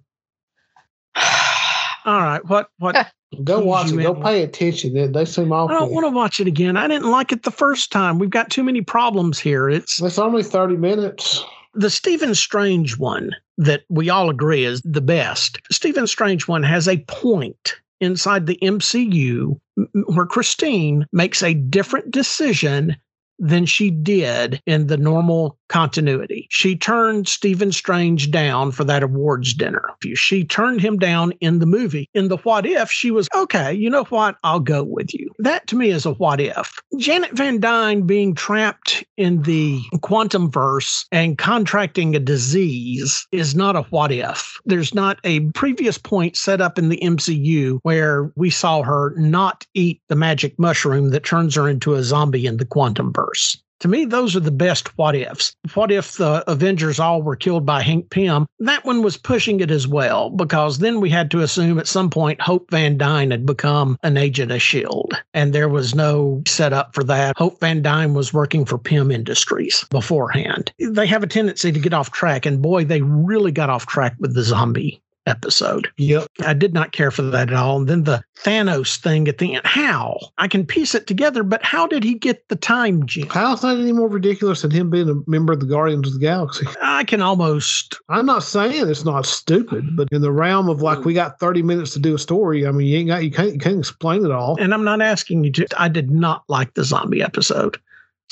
All 2.05 2.21
right. 2.21 2.45
What 2.45 2.69
what 2.77 3.11
Go 3.43 3.59
watch 3.59 3.91
it. 3.91 3.97
Go 3.97 4.13
pay 4.13 4.43
attention. 4.43 4.93
They, 4.93 5.07
they 5.07 5.25
seem 5.25 5.51
awful. 5.51 5.75
I 5.75 5.79
don't 5.79 5.91
want 5.91 6.05
to 6.05 6.11
watch 6.11 6.39
it 6.39 6.47
again. 6.47 6.77
I 6.77 6.87
didn't 6.87 7.11
like 7.11 7.31
it 7.31 7.43
the 7.43 7.51
first 7.51 7.91
time. 7.91 8.19
We've 8.19 8.29
got 8.29 8.49
too 8.49 8.63
many 8.63 8.81
problems 8.81 9.39
here. 9.39 9.69
It's 9.69 10.01
it's 10.01 10.19
only 10.19 10.43
30 10.43 10.77
minutes. 10.77 11.43
The 11.73 11.89
Stephen 11.89 12.33
Strange 12.35 12.97
one 12.97 13.31
that 13.57 13.83
we 13.89 14.09
all 14.09 14.29
agree 14.29 14.63
is 14.63 14.81
the 14.85 15.01
best. 15.01 15.59
Stephen 15.71 16.07
Strange 16.07 16.47
one 16.47 16.63
has 16.63 16.87
a 16.87 16.99
point 17.07 17.75
inside 18.01 18.45
the 18.45 18.57
MCU 18.61 19.59
where 20.07 20.25
Christine 20.25 21.05
makes 21.11 21.43
a 21.43 21.53
different 21.53 22.11
decision 22.11 22.95
than 23.39 23.65
she 23.65 23.91
did 23.91 24.61
in 24.65 24.87
the 24.87 24.97
normal 24.97 25.57
continuity. 25.67 26.47
She 26.49 26.75
turned 26.75 27.27
Stephen 27.27 27.71
Strange 27.71 28.31
down 28.31 28.71
for 28.71 28.83
that 28.83 29.03
awards 29.03 29.53
dinner. 29.53 29.89
She 30.13 30.43
turned 30.43 30.81
him 30.81 30.97
down 30.97 31.31
in 31.41 31.59
the 31.59 31.65
movie. 31.65 32.09
In 32.13 32.27
the 32.27 32.37
what 32.37 32.65
if, 32.65 32.91
she 32.91 33.11
was, 33.11 33.27
okay, 33.35 33.73
you 33.73 33.89
know 33.89 34.03
what? 34.05 34.37
I'll 34.43 34.59
go 34.59 34.83
with 34.83 35.13
you. 35.13 35.31
That 35.39 35.67
to 35.67 35.75
me 35.75 35.89
is 35.89 36.05
a 36.05 36.13
what 36.13 36.39
if. 36.39 36.79
Janet 36.97 37.31
Van 37.33 37.59
Dyne 37.59 38.03
being 38.03 38.35
trapped 38.35 39.03
in 39.17 39.41
the 39.43 39.81
quantum 40.01 40.49
verse 40.51 41.05
and 41.11 41.37
contracting 41.37 42.15
a 42.15 42.19
disease 42.19 43.27
is 43.31 43.55
not 43.55 43.75
a 43.75 43.81
what 43.83 44.11
if. 44.11 44.59
There's 44.65 44.93
not 44.93 45.19
a 45.23 45.41
previous 45.51 45.97
point 45.97 46.37
set 46.37 46.61
up 46.61 46.77
in 46.77 46.89
the 46.89 46.99
MCU 47.01 47.79
where 47.83 48.31
we 48.35 48.49
saw 48.49 48.83
her 48.83 49.13
not 49.17 49.65
eat 49.73 50.01
the 50.07 50.15
magic 50.15 50.57
mushroom 50.59 51.09
that 51.09 51.23
turns 51.23 51.55
her 51.55 51.67
into 51.69 51.93
a 51.93 52.03
zombie 52.03 52.45
in 52.45 52.57
the 52.57 52.65
quantum 52.65 53.11
verse. 53.13 53.57
To 53.81 53.87
me, 53.87 54.05
those 54.05 54.35
are 54.35 54.41
the 54.41 54.51
best 54.51 54.97
what 54.97 55.15
ifs. 55.15 55.55
What 55.73 55.91
if 55.91 56.13
the 56.13 56.43
Avengers 56.49 56.99
all 56.99 57.21
were 57.21 57.35
killed 57.35 57.65
by 57.65 57.81
Hank 57.81 58.09
Pym? 58.09 58.47
That 58.59 58.85
one 58.85 59.01
was 59.03 59.17
pushing 59.17 59.59
it 59.59 59.69
as 59.69 59.87
well, 59.87 60.29
because 60.29 60.77
then 60.77 61.01
we 61.01 61.09
had 61.09 61.29
to 61.31 61.41
assume 61.41 61.77
at 61.77 61.87
some 61.87 62.09
point 62.09 62.41
Hope 62.41 62.71
Van 62.71 62.97
Dyne 62.97 63.31
had 63.31 63.45
become 63.45 63.97
an 64.01 64.17
agent 64.17 64.51
of 64.51 64.57
S.H.I.E.L.D., 64.57 65.17
and 65.33 65.53
there 65.53 65.69
was 65.69 65.93
no 65.93 66.41
setup 66.47 66.95
for 66.95 67.03
that. 67.03 67.37
Hope 67.37 67.59
Van 67.59 67.81
Dyne 67.81 68.13
was 68.13 68.33
working 68.33 68.65
for 68.65 68.77
Pym 68.77 69.11
Industries 69.11 69.85
beforehand. 69.89 70.71
They 70.79 71.07
have 71.07 71.23
a 71.23 71.27
tendency 71.27 71.71
to 71.71 71.79
get 71.79 71.93
off 71.93 72.11
track, 72.11 72.45
and 72.45 72.61
boy, 72.61 72.85
they 72.85 73.01
really 73.01 73.51
got 73.51 73.69
off 73.69 73.85
track 73.85 74.15
with 74.19 74.33
the 74.33 74.43
zombie 74.43 75.01
episode. 75.25 75.89
Yep. 75.97 76.27
I 76.41 76.53
did 76.53 76.73
not 76.73 76.91
care 76.91 77.11
for 77.11 77.21
that 77.23 77.49
at 77.49 77.55
all. 77.55 77.77
And 77.77 77.87
then 77.87 78.03
the 78.03 78.23
Thanos 78.43 78.97
thing 78.97 79.27
at 79.27 79.37
the 79.37 79.55
end. 79.55 79.65
How? 79.65 80.19
I 80.37 80.47
can 80.47 80.65
piece 80.65 80.93
it 80.93 81.07
together, 81.07 81.43
but 81.43 81.63
how 81.63 81.87
did 81.87 82.03
he 82.03 82.13
get 82.13 82.47
the 82.49 82.55
time 82.55 83.05
gem? 83.05 83.27
How's 83.29 83.61
that 83.61 83.77
any 83.77 83.91
more 83.91 84.09
ridiculous 84.09 84.61
than 84.61 84.71
him 84.71 84.89
being 84.89 85.09
a 85.09 85.29
member 85.29 85.53
of 85.53 85.59
the 85.59 85.65
Guardians 85.65 86.07
of 86.07 86.13
the 86.13 86.19
Galaxy? 86.19 86.67
I 86.81 87.03
can 87.03 87.21
almost. 87.21 87.99
I'm 88.09 88.25
not 88.25 88.43
saying 88.43 88.87
it's 88.89 89.05
not 89.05 89.25
stupid, 89.25 89.95
but 89.95 90.07
in 90.11 90.21
the 90.21 90.31
realm 90.31 90.69
of 90.69 90.81
like 90.81 91.05
we 91.05 91.13
got 91.13 91.39
30 91.39 91.63
minutes 91.63 91.93
to 91.93 91.99
do 91.99 92.15
a 92.15 92.19
story, 92.19 92.67
I 92.67 92.71
mean, 92.71 92.87
you 92.87 92.97
ain't 92.97 93.07
got 93.07 93.23
you 93.23 93.31
can't 93.31 93.53
you 93.53 93.59
can't 93.59 93.79
explain 93.79 94.25
it 94.25 94.31
all. 94.31 94.57
And 94.59 94.73
I'm 94.73 94.83
not 94.83 95.01
asking 95.01 95.43
you 95.43 95.51
to. 95.53 95.67
I 95.77 95.87
did 95.87 96.11
not 96.11 96.43
like 96.47 96.73
the 96.73 96.83
zombie 96.83 97.21
episode. 97.21 97.77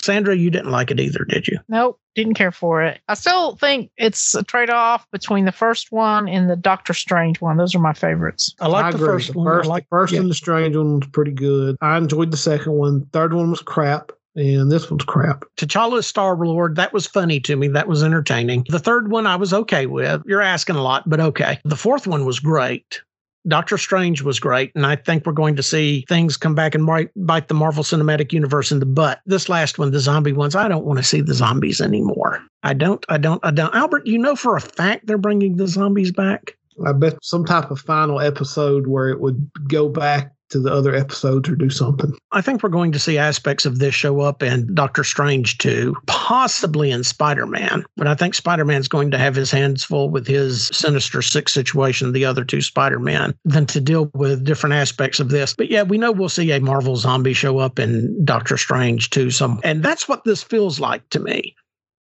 Sandra, 0.01 0.35
you 0.35 0.49
didn't 0.49 0.71
like 0.71 0.91
it 0.91 0.99
either, 0.99 1.25
did 1.25 1.47
you? 1.47 1.59
Nope, 1.69 1.99
didn't 2.15 2.33
care 2.33 2.51
for 2.51 2.83
it. 2.83 2.99
I 3.07 3.13
still 3.13 3.55
think 3.55 3.91
it's 3.97 4.35
a 4.35 4.43
trade 4.43 4.69
off 4.69 5.09
between 5.11 5.45
the 5.45 5.51
first 5.51 5.91
one 5.91 6.27
and 6.27 6.49
the 6.49 6.55
Doctor 6.55 6.93
Strange 6.93 7.39
one. 7.41 7.57
Those 7.57 7.73
are 7.75 7.79
my 7.79 7.93
favorites. 7.93 8.53
I 8.59 8.67
like 8.67 8.91
the 8.91 8.97
first 8.97 9.31
the 9.31 9.39
one. 9.39 9.45
First, 9.45 9.69
like, 9.69 9.83
the 9.83 9.89
first 9.89 10.13
yeah. 10.13 10.19
and 10.19 10.29
the 10.29 10.35
Strange 10.35 10.75
one 10.75 10.99
was 10.99 11.09
pretty 11.09 11.31
good. 11.31 11.77
I 11.81 11.97
enjoyed 11.97 12.31
the 12.31 12.37
second 12.37 12.73
one. 12.73 13.05
Third 13.13 13.33
one 13.33 13.49
was 13.49 13.61
crap. 13.61 14.11
And 14.35 14.71
this 14.71 14.89
one's 14.89 15.03
crap. 15.03 15.45
T'Challa's 15.57 16.07
Star 16.07 16.35
Lord, 16.35 16.75
that 16.77 16.91
was 16.91 17.05
funny 17.05 17.39
to 17.41 17.55
me. 17.55 17.67
That 17.67 17.87
was 17.87 18.03
entertaining. 18.03 18.65
The 18.67 18.79
third 18.79 19.11
one 19.11 19.27
I 19.27 19.35
was 19.35 19.53
okay 19.53 19.85
with. 19.85 20.23
You're 20.25 20.41
asking 20.41 20.75
a 20.75 20.81
lot, 20.81 21.07
but 21.07 21.19
okay. 21.19 21.59
The 21.65 21.75
fourth 21.75 22.07
one 22.07 22.25
was 22.25 22.39
great. 22.39 23.03
Doctor 23.47 23.77
Strange 23.77 24.21
was 24.21 24.39
great, 24.39 24.71
and 24.75 24.85
I 24.85 24.95
think 24.95 25.25
we're 25.25 25.33
going 25.33 25.55
to 25.57 25.63
see 25.63 26.05
things 26.07 26.37
come 26.37 26.55
back 26.55 26.75
and 26.75 26.85
bite, 26.85 27.47
the 27.47 27.53
Marvel 27.53 27.83
Cinematic 27.83 28.31
Universe 28.31 28.71
in 28.71 28.79
the 28.79 28.85
butt. 28.85 29.19
This 29.25 29.49
last 29.49 29.77
one, 29.77 29.91
the 29.91 29.99
zombie 29.99 30.31
ones, 30.31 30.55
I 30.55 30.67
don't 30.67 30.85
want 30.85 30.99
to 30.99 31.03
see 31.03 31.21
the 31.21 31.33
zombies 31.33 31.81
anymore. 31.81 32.41
I 32.63 32.73
don't, 32.73 33.05
I 33.09 33.17
don't, 33.17 33.43
I 33.43 33.51
don't. 33.51 33.75
Albert, 33.75 34.07
you 34.07 34.17
know 34.17 34.35
for 34.35 34.55
a 34.55 34.61
fact 34.61 35.07
they're 35.07 35.17
bringing 35.17 35.57
the 35.57 35.67
zombies 35.67 36.11
back? 36.11 36.57
I 36.85 36.93
bet 36.93 37.17
some 37.21 37.45
type 37.45 37.69
of 37.69 37.79
final 37.79 38.19
episode 38.19 38.87
where 38.87 39.09
it 39.09 39.19
would 39.19 39.49
go 39.67 39.89
back 39.89 40.33
to 40.53 40.59
the 40.59 40.71
other 40.71 40.95
episodes 40.95 41.49
or 41.49 41.55
do 41.55 41.69
something. 41.69 42.15
I 42.31 42.41
think 42.41 42.63
we're 42.63 42.69
going 42.69 42.91
to 42.93 42.99
see 42.99 43.17
aspects 43.17 43.65
of 43.65 43.79
this 43.79 43.93
show 43.93 44.21
up 44.21 44.41
in 44.41 44.73
Doctor 44.73 45.03
Strange 45.03 45.57
too, 45.57 45.95
possibly 46.07 46.91
in 46.91 47.03
Spider 47.03 47.45
Man. 47.45 47.83
But 47.97 48.07
I 48.07 48.15
think 48.15 48.33
Spider 48.33 48.65
Man's 48.65 48.87
going 48.87 49.11
to 49.11 49.17
have 49.17 49.35
his 49.35 49.51
hands 49.51 49.83
full 49.83 50.09
with 50.09 50.27
his 50.27 50.67
Sinister 50.67 51.21
Six 51.21 51.53
situation, 51.53 52.13
the 52.13 52.25
other 52.25 52.45
two 52.45 52.61
Spider 52.61 52.99
Men, 52.99 53.33
than 53.43 53.65
to 53.67 53.81
deal 53.81 54.09
with 54.13 54.45
different 54.45 54.75
aspects 54.75 55.19
of 55.19 55.29
this. 55.29 55.53
But 55.55 55.69
yeah, 55.69 55.83
we 55.83 55.97
know 55.97 56.11
we'll 56.11 56.29
see 56.29 56.51
a 56.51 56.61
Marvel 56.61 56.95
zombie 56.95 57.33
show 57.33 57.57
up 57.57 57.79
in 57.79 58.23
Doctor 58.23 58.57
Strange 58.57 59.09
too. 59.09 59.31
Some, 59.31 59.59
and 59.63 59.83
that's 59.83 60.07
what 60.07 60.23
this 60.23 60.43
feels 60.43 60.79
like 60.79 61.07
to 61.09 61.19
me 61.19 61.55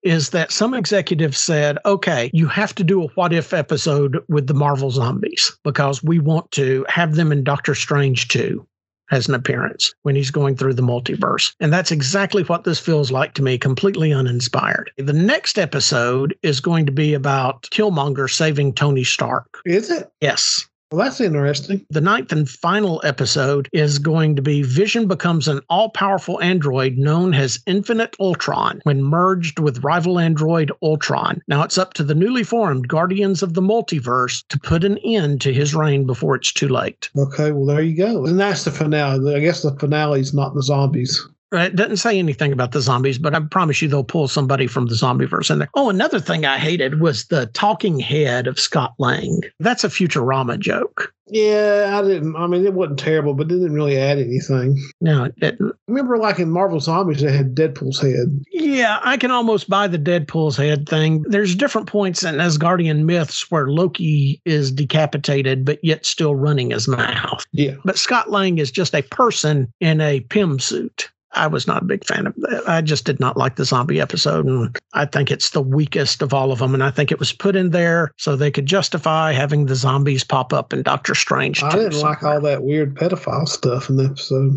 is 0.04 0.30
that 0.30 0.52
some 0.52 0.74
executives 0.74 1.38
said, 1.38 1.78
okay, 1.84 2.30
you 2.32 2.46
have 2.46 2.74
to 2.76 2.84
do 2.84 3.02
a 3.02 3.08
what 3.08 3.32
if 3.32 3.52
episode 3.52 4.22
with 4.28 4.46
the 4.46 4.54
Marvel 4.54 4.90
zombies 4.90 5.50
because 5.64 6.04
we 6.04 6.18
want 6.18 6.50
to 6.52 6.84
have 6.88 7.16
them 7.16 7.32
in 7.32 7.42
Doctor 7.42 7.74
Strange 7.74 8.28
too 8.28 8.66
as 9.10 9.28
an 9.28 9.34
appearance 9.34 9.92
when 10.02 10.14
he's 10.14 10.30
going 10.30 10.56
through 10.56 10.74
the 10.74 10.82
multiverse. 10.82 11.54
And 11.60 11.72
that's 11.72 11.90
exactly 11.90 12.42
what 12.44 12.64
this 12.64 12.80
feels 12.80 13.10
like 13.10 13.34
to 13.34 13.42
me, 13.42 13.58
completely 13.58 14.12
uninspired. 14.12 14.90
The 14.96 15.12
next 15.12 15.58
episode 15.58 16.34
is 16.42 16.60
going 16.60 16.86
to 16.86 16.92
be 16.92 17.14
about 17.14 17.62
Killmonger 17.70 18.30
saving 18.30 18.74
Tony 18.74 19.04
Stark. 19.04 19.60
Is 19.64 19.90
it? 19.90 20.10
Yes. 20.20 20.66
Well, 20.94 21.06
that's 21.06 21.20
interesting. 21.20 21.84
The 21.90 22.00
ninth 22.00 22.30
and 22.30 22.48
final 22.48 23.00
episode 23.02 23.68
is 23.72 23.98
going 23.98 24.36
to 24.36 24.42
be 24.42 24.62
Vision 24.62 25.08
becomes 25.08 25.48
an 25.48 25.60
all 25.68 25.90
powerful 25.90 26.40
android 26.40 26.96
known 26.96 27.34
as 27.34 27.58
Infinite 27.66 28.14
Ultron 28.20 28.80
when 28.84 29.02
merged 29.02 29.58
with 29.58 29.82
rival 29.82 30.20
android 30.20 30.70
Ultron. 30.84 31.42
Now 31.48 31.64
it's 31.64 31.78
up 31.78 31.94
to 31.94 32.04
the 32.04 32.14
newly 32.14 32.44
formed 32.44 32.86
Guardians 32.86 33.42
of 33.42 33.54
the 33.54 33.60
Multiverse 33.60 34.44
to 34.50 34.60
put 34.60 34.84
an 34.84 34.98
end 34.98 35.40
to 35.40 35.52
his 35.52 35.74
reign 35.74 36.06
before 36.06 36.36
it's 36.36 36.52
too 36.52 36.68
late. 36.68 37.10
Okay, 37.18 37.50
well, 37.50 37.66
there 37.66 37.82
you 37.82 37.96
go. 37.96 38.24
And 38.24 38.38
that's 38.38 38.62
the 38.62 38.70
finale. 38.70 39.34
I 39.34 39.40
guess 39.40 39.62
the 39.62 39.74
finale 39.74 40.20
is 40.20 40.32
not 40.32 40.54
the 40.54 40.62
zombies. 40.62 41.26
It 41.54 41.76
doesn't 41.76 41.98
say 41.98 42.18
anything 42.18 42.52
about 42.52 42.72
the 42.72 42.80
zombies, 42.80 43.18
but 43.18 43.34
I 43.34 43.40
promise 43.40 43.80
you 43.80 43.88
they'll 43.88 44.04
pull 44.04 44.28
somebody 44.28 44.66
from 44.66 44.86
the 44.86 44.94
zombie 44.94 45.26
verse 45.26 45.50
in 45.50 45.58
there. 45.58 45.70
Oh, 45.74 45.88
another 45.88 46.20
thing 46.20 46.44
I 46.44 46.58
hated 46.58 47.00
was 47.00 47.26
the 47.26 47.46
talking 47.46 47.98
head 47.98 48.46
of 48.46 48.60
Scott 48.60 48.94
Lang. 48.98 49.40
That's 49.60 49.84
a 49.84 49.88
Futurama 49.88 50.58
joke. 50.58 51.12
Yeah, 51.26 51.98
I 51.98 52.06
didn't. 52.06 52.36
I 52.36 52.46
mean, 52.46 52.66
it 52.66 52.74
wasn't 52.74 52.98
terrible, 52.98 53.32
but 53.32 53.46
it 53.46 53.54
didn't 53.54 53.72
really 53.72 53.96
add 53.96 54.18
anything. 54.18 54.78
No, 55.00 55.24
it 55.24 55.40
didn't. 55.40 55.74
Remember, 55.88 56.18
like 56.18 56.38
in 56.38 56.50
Marvel 56.50 56.80
Zombies, 56.80 57.22
they 57.22 57.32
had 57.32 57.54
Deadpool's 57.54 57.98
head. 57.98 58.44
Yeah, 58.52 59.00
I 59.02 59.16
can 59.16 59.30
almost 59.30 59.70
buy 59.70 59.88
the 59.88 59.98
Deadpool's 59.98 60.58
head 60.58 60.86
thing. 60.86 61.22
There's 61.22 61.54
different 61.54 61.86
points 61.86 62.22
in 62.24 62.34
Asgardian 62.36 63.04
myths 63.04 63.50
where 63.50 63.68
Loki 63.68 64.42
is 64.44 64.70
decapitated, 64.70 65.64
but 65.64 65.82
yet 65.82 66.04
still 66.04 66.34
running 66.34 66.72
his 66.72 66.88
mouth. 66.88 67.42
Yeah. 67.52 67.76
But 67.86 67.98
Scott 67.98 68.30
Lang 68.30 68.58
is 68.58 68.70
just 68.70 68.94
a 68.94 69.02
person 69.02 69.72
in 69.80 70.02
a 70.02 70.20
Pym 70.20 70.60
suit. 70.60 71.10
I 71.34 71.46
was 71.48 71.66
not 71.66 71.82
a 71.82 71.86
big 71.86 72.04
fan 72.04 72.26
of 72.26 72.34
that. 72.36 72.68
I 72.68 72.80
just 72.80 73.04
did 73.04 73.18
not 73.20 73.36
like 73.36 73.56
the 73.56 73.64
zombie 73.64 74.00
episode. 74.00 74.46
And 74.46 74.76
I 74.92 75.04
think 75.04 75.30
it's 75.30 75.50
the 75.50 75.62
weakest 75.62 76.22
of 76.22 76.32
all 76.32 76.52
of 76.52 76.60
them. 76.60 76.74
And 76.74 76.82
I 76.82 76.90
think 76.90 77.10
it 77.10 77.18
was 77.18 77.32
put 77.32 77.56
in 77.56 77.70
there 77.70 78.12
so 78.16 78.36
they 78.36 78.50
could 78.50 78.66
justify 78.66 79.32
having 79.32 79.66
the 79.66 79.74
zombies 79.74 80.24
pop 80.24 80.52
up 80.52 80.72
in 80.72 80.82
Doctor 80.82 81.14
Strange. 81.14 81.62
I 81.62 81.70
didn't 81.72 81.92
somewhere. 81.92 82.10
like 82.12 82.22
all 82.22 82.40
that 82.40 82.62
weird 82.62 82.94
pedophile 82.94 83.48
stuff 83.48 83.90
in 83.90 83.96
the 83.96 84.04
episode. 84.04 84.56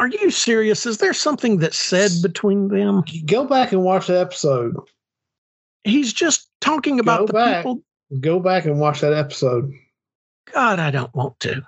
Are 0.00 0.08
you 0.08 0.30
serious? 0.30 0.86
Is 0.86 0.98
there 0.98 1.14
something 1.14 1.58
that's 1.58 1.78
said 1.78 2.10
between 2.22 2.68
them? 2.68 3.02
Go 3.26 3.46
back 3.46 3.72
and 3.72 3.82
watch 3.82 4.08
the 4.08 4.18
episode. 4.18 4.76
He's 5.84 6.12
just 6.12 6.48
talking 6.60 6.98
about 7.00 7.20
Go 7.20 7.26
the 7.28 7.32
back. 7.32 7.56
people. 7.58 7.82
Go 8.20 8.40
back 8.40 8.64
and 8.64 8.80
watch 8.80 9.00
that 9.00 9.12
episode. 9.12 9.70
God, 10.52 10.78
I 10.78 10.90
don't 10.90 11.14
want 11.14 11.38
to. 11.40 11.62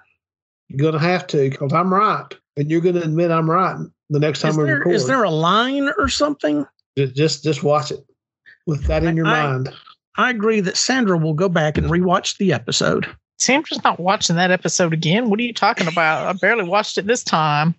You're 0.69 0.79
going 0.79 0.93
to 0.93 0.99
have 1.09 1.27
to 1.29 1.51
because 1.51 1.73
I'm 1.73 1.93
right. 1.93 2.27
And 2.57 2.71
you're 2.71 2.81
going 2.81 2.97
to 2.97 3.03
admit 3.03 3.31
I'm 3.31 3.51
right 3.51 3.79
the 4.11 4.19
next 4.19 4.41
time 4.41 4.51
is 4.51 4.59
we 4.59 4.65
there, 4.65 4.79
record. 4.79 4.95
Is 4.95 5.07
there 5.07 5.23
a 5.23 5.31
line 5.31 5.91
or 5.99 6.09
something? 6.09 6.67
Just 6.97 7.45
just 7.45 7.63
watch 7.63 7.91
it 7.91 8.05
with 8.67 8.85
that 8.85 9.05
in 9.05 9.17
your 9.17 9.27
I, 9.27 9.47
mind. 9.47 9.75
I 10.17 10.31
agree 10.31 10.61
that 10.61 10.77
Sandra 10.77 11.17
will 11.17 11.35
go 11.35 11.49
back 11.49 11.79
and 11.79 11.89
rewatch 11.89 12.39
the 12.39 12.53
episode. 12.53 13.07
Sandra's 13.39 13.83
not 13.85 14.01
watching 14.01 14.37
that 14.37 14.51
episode 14.51 14.93
again. 14.93 15.31
What 15.31 15.39
are 15.39 15.45
you 15.45 15.55
talking 15.55 15.87
about? 15.87 16.27
I 16.27 16.33
barely 16.33 16.65
watched 16.65 16.99
it 16.99 17.07
this 17.07 17.23
time. 17.23 17.75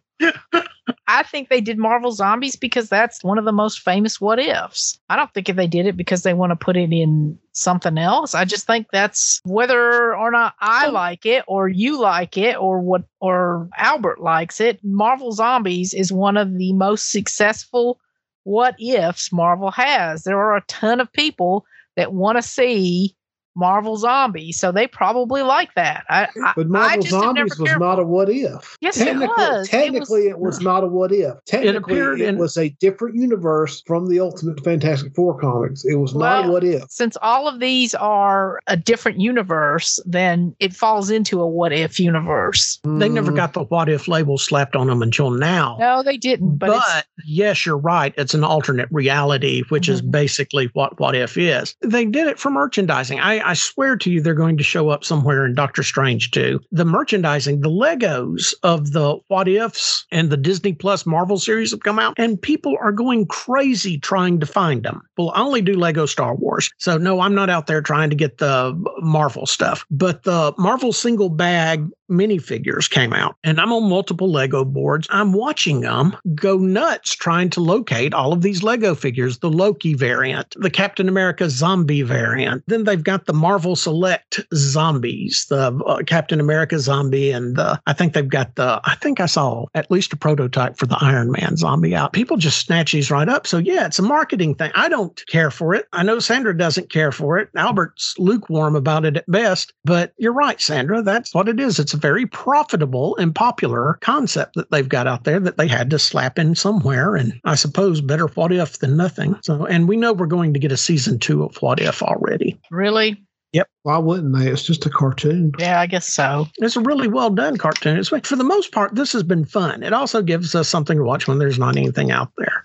I 1.07 1.23
think 1.23 1.49
they 1.49 1.61
did 1.61 1.77
Marvel 1.77 2.11
Zombies 2.11 2.55
because 2.55 2.89
that's 2.89 3.23
one 3.23 3.37
of 3.37 3.45
the 3.45 3.51
most 3.51 3.79
famous 3.79 4.21
what 4.21 4.39
ifs. 4.39 4.99
I 5.09 5.15
don't 5.15 5.33
think 5.33 5.49
if 5.49 5.55
they 5.55 5.67
did 5.67 5.85
it 5.85 5.97
because 5.97 6.23
they 6.23 6.33
want 6.33 6.51
to 6.51 6.55
put 6.55 6.77
it 6.77 6.91
in 6.91 7.37
something 7.51 7.97
else. 7.97 8.35
I 8.35 8.45
just 8.45 8.67
think 8.67 8.87
that's 8.91 9.41
whether 9.43 10.15
or 10.15 10.31
not 10.31 10.53
I 10.59 10.87
like 10.87 11.25
it 11.25 11.43
or 11.47 11.67
you 11.67 11.99
like 11.99 12.37
it 12.37 12.57
or 12.57 12.79
what 12.79 13.03
or 13.19 13.69
Albert 13.77 14.21
likes 14.21 14.61
it. 14.61 14.79
Marvel 14.83 15.31
Zombies 15.31 15.93
is 15.93 16.11
one 16.11 16.37
of 16.37 16.57
the 16.57 16.73
most 16.73 17.11
successful 17.11 17.99
what 18.43 18.75
ifs 18.79 19.31
Marvel 19.31 19.71
has. 19.71 20.23
There 20.23 20.39
are 20.39 20.57
a 20.57 20.65
ton 20.67 20.99
of 20.99 21.11
people 21.11 21.65
that 21.95 22.13
want 22.13 22.37
to 22.37 22.41
see 22.41 23.15
Marvel 23.59 23.97
Zombies, 23.97 24.57
so 24.57 24.71
they 24.71 24.87
probably 24.87 25.41
like 25.41 25.73
that. 25.75 26.05
I, 26.09 26.27
but 26.55 26.67
Marvel 26.67 27.03
Zombies 27.03 27.59
was 27.59 27.75
not 27.77 27.99
a 27.99 28.03
what 28.03 28.29
if. 28.29 28.77
Yes, 28.81 28.97
technically, 28.97 29.43
it 29.43 29.51
was. 29.51 29.69
Technically, 29.69 30.27
it 30.27 30.39
was, 30.39 30.55
it 30.55 30.59
was 30.59 30.61
not 30.61 30.83
a 30.83 30.87
what 30.87 31.11
if. 31.11 31.33
Technically, 31.45 31.99
it, 31.99 32.21
it 32.21 32.29
in, 32.29 32.37
was 32.37 32.57
a 32.57 32.69
different 32.69 33.15
universe 33.15 33.83
from 33.85 34.07
the 34.07 34.19
Ultimate 34.19 34.63
Fantastic 34.63 35.13
Four 35.13 35.37
comics. 35.37 35.83
It 35.85 35.95
was 35.95 36.13
well, 36.13 36.41
not 36.41 36.49
a 36.49 36.51
what 36.51 36.63
if. 36.63 36.89
Since 36.89 37.17
all 37.21 37.47
of 37.47 37.59
these 37.59 37.93
are 37.95 38.59
a 38.67 38.77
different 38.77 39.19
universe, 39.19 39.99
then 40.05 40.55
it 40.59 40.73
falls 40.73 41.09
into 41.09 41.41
a 41.41 41.47
what 41.47 41.73
if 41.73 41.99
universe. 41.99 42.79
Mm. 42.85 42.99
They 42.99 43.09
never 43.09 43.31
got 43.31 43.53
the 43.53 43.63
what 43.63 43.89
if 43.89 44.07
label 44.07 44.37
slapped 44.37 44.75
on 44.75 44.87
them 44.87 45.01
until 45.01 45.31
now. 45.31 45.77
No, 45.79 46.01
they 46.03 46.17
didn't. 46.17 46.57
But, 46.57 46.69
but 46.69 47.05
yes, 47.25 47.65
you're 47.65 47.77
right. 47.77 48.13
It's 48.17 48.33
an 48.33 48.43
alternate 48.43 48.89
reality, 48.91 49.63
which 49.69 49.83
mm-hmm. 49.83 49.93
is 49.93 50.01
basically 50.01 50.69
what 50.73 50.99
what 50.99 51.15
if 51.15 51.37
is. 51.37 51.75
They 51.81 52.05
did 52.05 52.27
it 52.27 52.39
for 52.39 52.49
merchandising. 52.49 53.19
I, 53.19 53.48
I 53.49 53.55
swear 53.55 53.95
to 53.95 54.11
you, 54.11 54.21
they're 54.21 54.35
going 54.35 54.57
to 54.57 54.63
show 54.63 54.89
up 54.89 55.03
somewhere 55.03 55.43
in 55.43 55.55
Doctor 55.55 55.81
Strange 55.81 56.29
too. 56.29 56.59
The 56.71 56.85
merchandising, 56.85 57.61
the 57.61 57.69
Legos 57.69 58.53
of 58.61 58.91
the 58.91 59.17
what 59.27 59.47
ifs 59.47 60.05
and 60.11 60.29
the 60.29 60.37
Disney 60.37 60.73
Plus 60.73 61.03
Marvel 61.07 61.39
series 61.39 61.71
have 61.71 61.79
come 61.79 61.97
out, 61.97 62.13
and 62.19 62.39
people 62.39 62.77
are 62.79 62.91
going 62.91 63.25
crazy 63.25 63.97
trying 63.97 64.39
to 64.39 64.45
find 64.45 64.83
them. 64.83 65.01
Well, 65.17 65.31
I 65.33 65.41
only 65.41 65.61
do 65.61 65.73
Lego 65.73 66.05
Star 66.05 66.35
Wars, 66.35 66.69
so 66.77 66.99
no, 66.99 67.21
I'm 67.21 67.33
not 67.33 67.49
out 67.49 67.65
there 67.65 67.81
trying 67.81 68.11
to 68.11 68.15
get 68.15 68.37
the 68.37 68.79
Marvel 68.99 69.47
stuff. 69.47 69.83
But 69.89 70.21
the 70.21 70.53
Marvel 70.59 70.93
single 70.93 71.29
bag 71.29 71.87
minifigures 72.09 72.89
came 72.89 73.13
out, 73.13 73.35
and 73.43 73.59
I'm 73.59 73.71
on 73.71 73.89
multiple 73.89 74.31
Lego 74.31 74.65
boards. 74.65 75.07
I'm 75.09 75.33
watching 75.33 75.81
them 75.81 76.15
go 76.35 76.57
nuts 76.57 77.13
trying 77.13 77.49
to 77.51 77.61
locate 77.61 78.13
all 78.13 78.33
of 78.33 78.41
these 78.41 78.63
Lego 78.63 78.95
figures 78.95 79.39
the 79.39 79.49
Loki 79.49 79.93
variant, 79.93 80.55
the 80.57 80.69
Captain 80.69 81.07
America 81.07 81.49
zombie 81.49 82.01
variant. 82.01 82.63
Then 82.67 82.83
they've 82.83 83.03
got 83.03 83.25
the 83.25 83.33
Marvel 83.33 83.75
Select 83.75 84.39
zombies, 84.53 85.45
the 85.49 85.73
uh, 85.85 86.03
Captain 86.05 86.39
America 86.39 86.79
zombie, 86.79 87.31
and 87.31 87.55
the, 87.55 87.79
I 87.87 87.93
think 87.93 88.13
they've 88.13 88.27
got 88.27 88.55
the, 88.55 88.81
I 88.83 88.95
think 88.95 89.19
I 89.19 89.25
saw 89.25 89.65
at 89.75 89.91
least 89.91 90.13
a 90.13 90.17
prototype 90.17 90.77
for 90.77 90.85
the 90.85 90.97
Iron 91.01 91.31
Man 91.31 91.57
zombie 91.57 91.95
out. 91.95 92.13
People 92.13 92.37
just 92.37 92.65
snatch 92.65 92.91
these 92.91 93.11
right 93.11 93.29
up. 93.29 93.47
So, 93.47 93.57
yeah, 93.57 93.85
it's 93.85 93.99
a 93.99 94.03
marketing 94.03 94.55
thing. 94.55 94.71
I 94.75 94.89
don't 94.89 95.21
care 95.27 95.51
for 95.51 95.73
it. 95.75 95.87
I 95.93 96.03
know 96.03 96.19
Sandra 96.19 96.57
doesn't 96.57 96.91
care 96.91 97.11
for 97.11 97.37
it. 97.37 97.49
Albert's 97.55 98.15
lukewarm 98.17 98.75
about 98.75 99.05
it 99.05 99.17
at 99.17 99.25
best, 99.27 99.73
but 99.83 100.13
you're 100.17 100.33
right, 100.33 100.59
Sandra. 100.59 101.01
That's 101.01 101.33
what 101.33 101.49
it 101.49 101.59
is. 101.59 101.79
It's 101.79 101.93
a 101.93 101.97
very 101.99 102.25
profitable 102.25 103.15
and 103.17 103.35
popular 103.35 103.97
concept 104.01 104.55
that 104.55 104.71
they've 104.71 104.89
got 104.89 105.07
out 105.07 105.23
there 105.23 105.39
that 105.39 105.57
they 105.57 105.67
had 105.67 105.89
to 105.91 105.99
slap 105.99 106.39
in 106.39 106.55
somewhere. 106.55 107.15
And 107.15 107.39
I 107.45 107.55
suppose 107.55 108.01
better 108.01 108.27
what 108.27 108.51
if 108.51 108.79
than 108.79 108.97
nothing. 108.97 109.37
So, 109.43 109.65
and 109.65 109.87
we 109.87 109.97
know 109.97 110.13
we're 110.13 110.25
going 110.25 110.53
to 110.53 110.59
get 110.59 110.71
a 110.71 110.77
season 110.77 111.19
two 111.19 111.43
of 111.43 111.55
What 111.61 111.79
If 111.79 112.01
already. 112.01 112.59
Really? 112.71 113.23
Yep. 113.51 113.67
Why 113.83 113.97
wouldn't 113.97 114.37
they? 114.37 114.47
It's 114.47 114.63
just 114.63 114.85
a 114.85 114.89
cartoon. 114.89 115.51
Yeah, 115.57 115.81
I 115.81 115.87
guess 115.87 116.07
so. 116.07 116.47
It's 116.57 116.75
a 116.75 116.81
really 116.81 117.07
well 117.07 117.31
done 117.31 117.57
cartoon. 117.57 117.97
It's, 117.97 118.09
for 118.09 118.35
the 118.35 118.43
most 118.43 118.71
part, 118.71 118.93
this 118.93 119.11
has 119.13 119.23
been 119.23 119.45
fun. 119.45 119.81
It 119.81 119.93
also 119.93 120.21
gives 120.21 120.53
us 120.53 120.69
something 120.69 120.97
to 120.97 121.03
watch 121.03 121.27
when 121.27 121.39
there's 121.39 121.57
not 121.57 121.75
anything 121.75 122.11
out 122.11 122.31
there. 122.37 122.63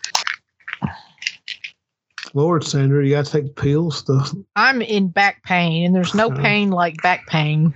Lord, 2.35 2.65
Sandra, 2.65 3.05
you 3.07 3.15
got 3.15 3.27
to 3.27 3.33
take 3.33 3.55
pills. 3.55 3.99
Stuff. 3.99 4.33
I'm 4.57 4.83
in 4.83 5.09
back 5.09 5.45
pain, 5.45 5.87
and 5.87 5.95
there's 5.95 6.15
no 6.15 6.29
uh-huh. 6.29 6.43
pain 6.43 6.71
like 6.71 7.01
back 7.01 7.27
pain. 7.29 7.73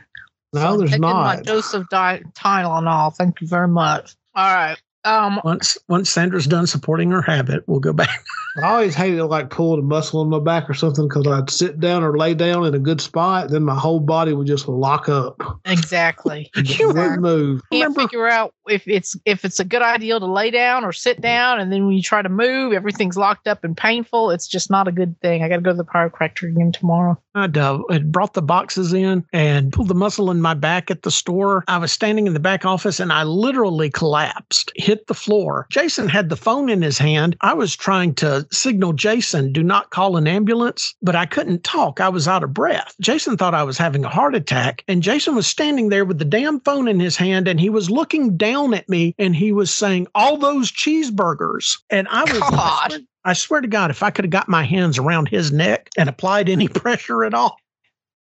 No, 0.53 0.61
so 0.61 0.79
there's 0.79 0.99
not. 0.99 1.37
My 1.37 1.43
dose 1.43 1.75
of 1.75 1.89
di- 1.89 2.23
Tylenol. 2.35 3.15
Thank 3.15 3.41
you 3.41 3.47
very 3.47 3.69
much. 3.69 4.17
All 4.35 4.55
right. 4.55 4.77
Um, 5.05 5.41
once 5.45 5.79
once 5.89 6.11
Sandra's 6.11 6.47
done 6.47 6.67
supporting 6.67 7.11
her 7.13 7.23
habit, 7.23 7.63
we'll 7.67 7.81
go 7.81 7.93
back. 7.93 8.25
I 8.63 8.67
always 8.67 8.95
hated 8.95 9.25
like 9.25 9.51
pulling 9.51 9.81
a 9.81 9.83
muscle 9.83 10.21
in 10.23 10.29
my 10.29 10.41
back 10.41 10.69
or 10.69 10.75
something 10.75 11.07
because 11.07 11.27
I'd 11.27 11.49
sit 11.49 11.79
down 11.79 12.03
or 12.03 12.19
lay 12.19 12.35
down 12.35 12.67
in 12.67 12.75
a 12.75 12.79
good 12.79 13.01
spot, 13.01 13.51
then 13.51 13.63
my 13.63 13.79
whole 13.79 14.01
body 14.01 14.33
would 14.33 14.49
just 14.49 14.67
lock 14.67 15.09
up. 15.09 15.41
Exactly. 15.65 16.51
you 16.57 16.89
wouldn't 16.89 17.23
move. 17.23 17.63
Can't 17.71 17.91
Remember, 17.91 18.01
figure 18.03 18.27
out 18.27 18.53
if 18.69 18.89
it's 18.89 19.17
if 19.25 19.45
it's 19.45 19.61
a 19.61 19.65
good 19.65 19.83
idea 19.83 20.19
to 20.19 20.27
lay 20.27 20.51
down 20.51 20.85
or 20.85 20.93
sit 20.93 21.21
down, 21.21 21.61
and 21.61 21.73
then 21.73 21.87
when 21.87 21.95
you 21.95 22.03
try 22.03 22.21
to 22.21 22.29
move, 22.29 22.73
everything's 22.73 23.17
locked 23.17 23.47
up 23.47 23.63
and 23.63 23.77
painful. 23.77 24.31
It's 24.31 24.49
just 24.49 24.69
not 24.71 24.89
a 24.89 24.93
good 24.93 25.19
thing. 25.21 25.45
I 25.45 25.49
got 25.49 25.57
to 25.57 25.63
go 25.63 25.71
to 25.71 25.77
the 25.77 25.85
chiropractor 25.85 26.49
again 26.49 26.73
tomorrow. 26.73 27.17
Uh, 27.57 27.81
I'd 27.91 28.13
brought 28.13 28.35
the 28.35 28.43
boxes 28.43 28.93
in 28.93 29.25
and 29.33 29.73
pulled 29.73 29.89
the 29.89 29.95
muscle 29.95 30.31
in 30.31 30.41
my 30.41 30.55
back 30.55 30.91
at 30.91 31.03
the 31.03 31.11
store. 31.11 31.65
I 31.69 31.79
was 31.79 31.93
standing 31.93 32.27
in 32.27 32.35
the 32.35 32.41
back 32.41 32.65
office 32.65 33.01
and 33.01 33.13
I 33.13 33.23
literally 33.25 33.91
collapsed, 33.91 34.73
hit 34.77 35.07
the 35.07 35.15
floor. 35.15 35.67
Jason 35.71 36.09
had 36.09 36.29
the 36.29 36.37
phone 36.37 36.69
in 36.69 36.83
his 36.83 36.99
hand. 36.99 37.37
I 37.41 37.55
was 37.55 37.77
trying 37.77 38.15
to 38.17 38.47
signal 38.51 38.93
Jason, 38.93 39.53
do 39.53 39.63
not 39.63 39.91
call 39.91 40.17
an 40.17 40.27
ambulance, 40.27 40.95
but 41.03 41.17
I 41.17 41.27
couldn't 41.27 41.65
talk. 41.65 42.01
I 42.01 42.09
was 42.09 42.29
out 42.29 42.45
of 42.45 42.55
breath. 42.55 42.95
Jason 43.01 43.37
thought 43.37 43.55
I 43.55 43.63
was 43.63 43.79
having 43.79 44.05
a 44.05 44.09
heart 44.09 44.35
attack, 44.35 44.85
and 44.89 45.03
Jason 45.03 45.35
was 45.35 45.47
standing 45.47 45.89
there 45.89 46.05
with 46.05 46.19
the 46.19 46.25
damn 46.25 46.61
phone 46.61 46.89
in 46.89 47.01
his 47.01 47.17
hand 47.17 47.49
and 47.49 47.61
he 47.61 47.71
was 47.71 47.91
looking 47.91 48.37
down 48.37 48.75
at 48.75 48.89
me 48.89 49.15
and 49.19 49.35
he 49.35 49.53
was 49.53 49.73
saying, 49.73 50.07
All 50.15 50.37
those 50.37 50.71
cheeseburgers. 50.71 51.79
And 51.91 52.09
I 52.11 52.25
was. 52.25 53.01
I 53.29 53.35
swear 53.35 53.61
to 53.61 53.69
God, 53.69 53.91
if 53.91 54.03
I 54.03 54.11
could 54.11 54.25
have 54.25 54.31
got 54.31 54.49
my 54.49 54.63
hands 54.63 54.97
around 54.97 55.29
his 55.29 55.53
neck 55.53 55.91
and 55.99 56.09
applied 56.09 56.49
any 56.49 56.67
pressure 56.69 57.25
at 57.25 57.35
all, 57.35 57.59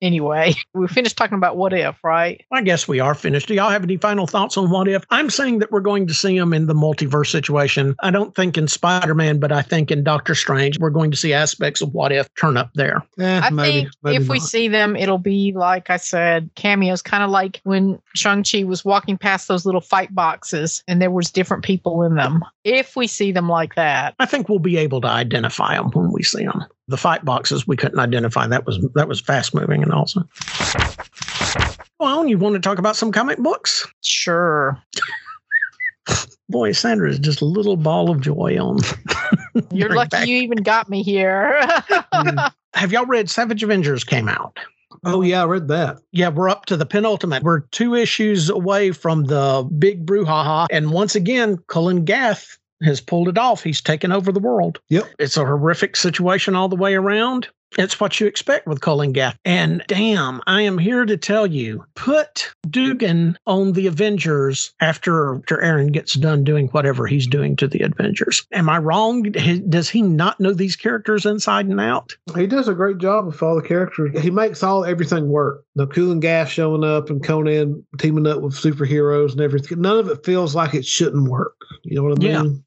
anyway, 0.01 0.53
we 0.73 0.87
finished 0.87 1.17
talking 1.17 1.37
about 1.37 1.57
what 1.57 1.73
if, 1.73 2.03
right? 2.03 2.43
I 2.51 2.61
guess 2.61 2.87
we 2.87 2.99
are 2.99 3.13
finished. 3.13 3.47
Do 3.47 3.53
y'all 3.53 3.69
have 3.69 3.83
any 3.83 3.97
final 3.97 4.27
thoughts 4.27 4.57
on 4.57 4.69
what 4.69 4.87
if? 4.87 5.03
I'm 5.09 5.29
saying 5.29 5.59
that 5.59 5.71
we're 5.71 5.79
going 5.79 6.07
to 6.07 6.13
see 6.13 6.37
them 6.37 6.53
in 6.53 6.67
the 6.67 6.73
multiverse 6.73 7.31
situation. 7.31 7.95
I 8.01 8.11
don't 8.11 8.35
think 8.35 8.57
in 8.57 8.67
Spider 8.67 9.15
Man, 9.15 9.39
but 9.39 9.51
I 9.51 9.61
think 9.61 9.91
in 9.91 10.03
Doctor 10.03 10.35
Strange, 10.35 10.79
we're 10.79 10.89
going 10.89 11.11
to 11.11 11.17
see 11.17 11.33
aspects 11.33 11.81
of 11.81 11.93
what 11.93 12.11
if 12.11 12.33
turn 12.35 12.57
up 12.57 12.71
there. 12.75 13.03
Eh, 13.19 13.41
I 13.43 13.49
maybe, 13.49 13.71
think 13.71 13.89
maybe 14.03 14.15
if 14.17 14.27
not. 14.27 14.31
we 14.31 14.39
see 14.39 14.67
them, 14.67 14.95
it'll 14.95 15.17
be 15.17 15.53
like 15.53 15.89
I 15.89 15.97
said, 15.97 16.49
cameos, 16.55 17.01
kind 17.01 17.23
of 17.23 17.29
like 17.29 17.61
when 17.63 17.99
Shang-Chi 18.15 18.63
was 18.63 18.85
walking 18.85 19.17
past 19.17 19.47
those 19.47 19.65
little 19.65 19.81
fight 19.81 20.13
boxes 20.13 20.83
and 20.87 21.01
there 21.01 21.11
was 21.11 21.31
different 21.31 21.63
people 21.63 22.03
in 22.03 22.15
them. 22.15 22.43
If 22.63 22.95
we 22.95 23.07
see 23.07 23.31
them 23.31 23.49
like 23.49 23.75
that, 23.75 24.15
I 24.19 24.25
think 24.25 24.49
we'll 24.49 24.59
be 24.59 24.77
able 24.77 25.01
to 25.01 25.07
identify 25.07 25.75
them 25.75 25.91
when 25.91 26.11
we 26.11 26.23
see 26.23 26.45
them 26.45 26.65
the 26.87 26.97
fight 26.97 27.25
boxes 27.25 27.67
we 27.67 27.77
couldn't 27.77 27.99
identify. 27.99 28.47
That 28.47 28.65
was 28.65 28.79
that 28.95 29.07
was 29.07 29.19
fast 29.19 29.53
moving 29.53 29.83
and 29.83 29.91
also. 29.91 30.27
Well, 31.99 32.27
you 32.27 32.37
want 32.37 32.55
to 32.55 32.59
talk 32.59 32.77
about 32.77 32.95
some 32.95 33.11
comic 33.11 33.37
books? 33.37 33.87
Sure. 34.03 34.81
Boy, 36.49 36.73
Sandra 36.73 37.09
is 37.09 37.19
just 37.19 37.41
a 37.41 37.45
little 37.45 37.77
ball 37.77 38.11
of 38.11 38.21
joy 38.21 38.57
on. 38.59 38.79
You're 39.71 39.95
lucky 39.95 40.09
back. 40.09 40.27
you 40.27 40.37
even 40.37 40.59
got 40.59 40.89
me 40.89 41.01
here. 41.01 41.59
mm. 41.63 42.51
Have 42.75 42.91
y'all 42.91 43.05
read 43.05 43.29
Savage 43.29 43.63
Avengers 43.63 44.03
came 44.03 44.27
out? 44.27 44.59
Oh 45.05 45.21
yeah, 45.21 45.43
I 45.43 45.45
read 45.45 45.69
that. 45.69 45.99
Yeah, 46.11 46.29
we're 46.29 46.49
up 46.49 46.65
to 46.65 46.75
the 46.75 46.85
penultimate. 46.85 47.41
We're 47.41 47.61
two 47.71 47.95
issues 47.95 48.49
away 48.49 48.91
from 48.91 49.25
the 49.25 49.67
big 49.77 50.05
brouhaha, 50.05 50.67
and 50.69 50.91
once 50.91 51.15
again, 51.15 51.57
Kulan 51.69 52.03
Gath 52.03 52.57
has 52.83 53.01
pulled 53.01 53.29
it 53.29 53.37
off. 53.37 53.63
He's 53.63 53.81
taken 53.81 54.11
over 54.11 54.31
the 54.31 54.39
world. 54.39 54.79
Yep. 54.89 55.05
It's 55.19 55.37
a 55.37 55.45
horrific 55.45 55.95
situation 55.95 56.55
all 56.55 56.69
the 56.69 56.75
way 56.75 56.95
around. 56.95 57.49
It's 57.77 57.99
what 57.99 58.19
you 58.19 58.27
expect 58.27 58.67
with 58.67 58.81
Kulan 58.81 59.11
Gath. 59.11 59.37
And 59.43 59.83
damn, 59.87 60.41
I 60.47 60.61
am 60.61 60.77
here 60.77 61.05
to 61.05 61.17
tell 61.17 61.45
you 61.45 61.85
put 61.95 62.53
Duggan 62.69 63.37
on 63.45 63.73
the 63.73 63.87
Avengers 63.87 64.73
after, 64.79 65.35
after 65.35 65.61
Aaron 65.61 65.87
gets 65.87 66.13
done 66.13 66.43
doing 66.43 66.67
whatever 66.69 67.05
he's 67.05 67.27
doing 67.27 67.55
to 67.57 67.67
the 67.67 67.81
Avengers. 67.81 68.45
Am 68.53 68.69
I 68.69 68.77
wrong? 68.77 69.23
Does 69.23 69.89
he 69.89 70.01
not 70.01 70.39
know 70.39 70.53
these 70.53 70.75
characters 70.75 71.25
inside 71.25 71.65
and 71.65 71.81
out? 71.81 72.15
He 72.35 72.47
does 72.47 72.67
a 72.67 72.73
great 72.73 72.97
job 72.97 73.25
with 73.25 73.41
all 73.43 73.55
the 73.55 73.67
characters. 73.67 74.21
He 74.21 74.31
makes 74.31 74.63
all 74.63 74.85
everything 74.85 75.27
work. 75.27 75.65
The 75.75 75.87
Kulan 75.87 76.19
Gath 76.21 76.49
showing 76.49 76.83
up 76.83 77.09
and 77.09 77.23
Conan 77.23 77.85
teaming 77.97 78.27
up 78.27 78.41
with 78.41 78.53
superheroes 78.53 79.33
and 79.33 79.41
everything. 79.41 79.81
None 79.81 79.97
of 79.99 80.07
it 80.07 80.25
feels 80.25 80.55
like 80.55 80.73
it 80.73 80.85
shouldn't 80.85 81.29
work. 81.29 81.55
You 81.83 81.97
know 81.97 82.03
what 82.03 82.19
I 82.19 82.21
mean? 82.21 82.31
Yeah. 82.31 82.61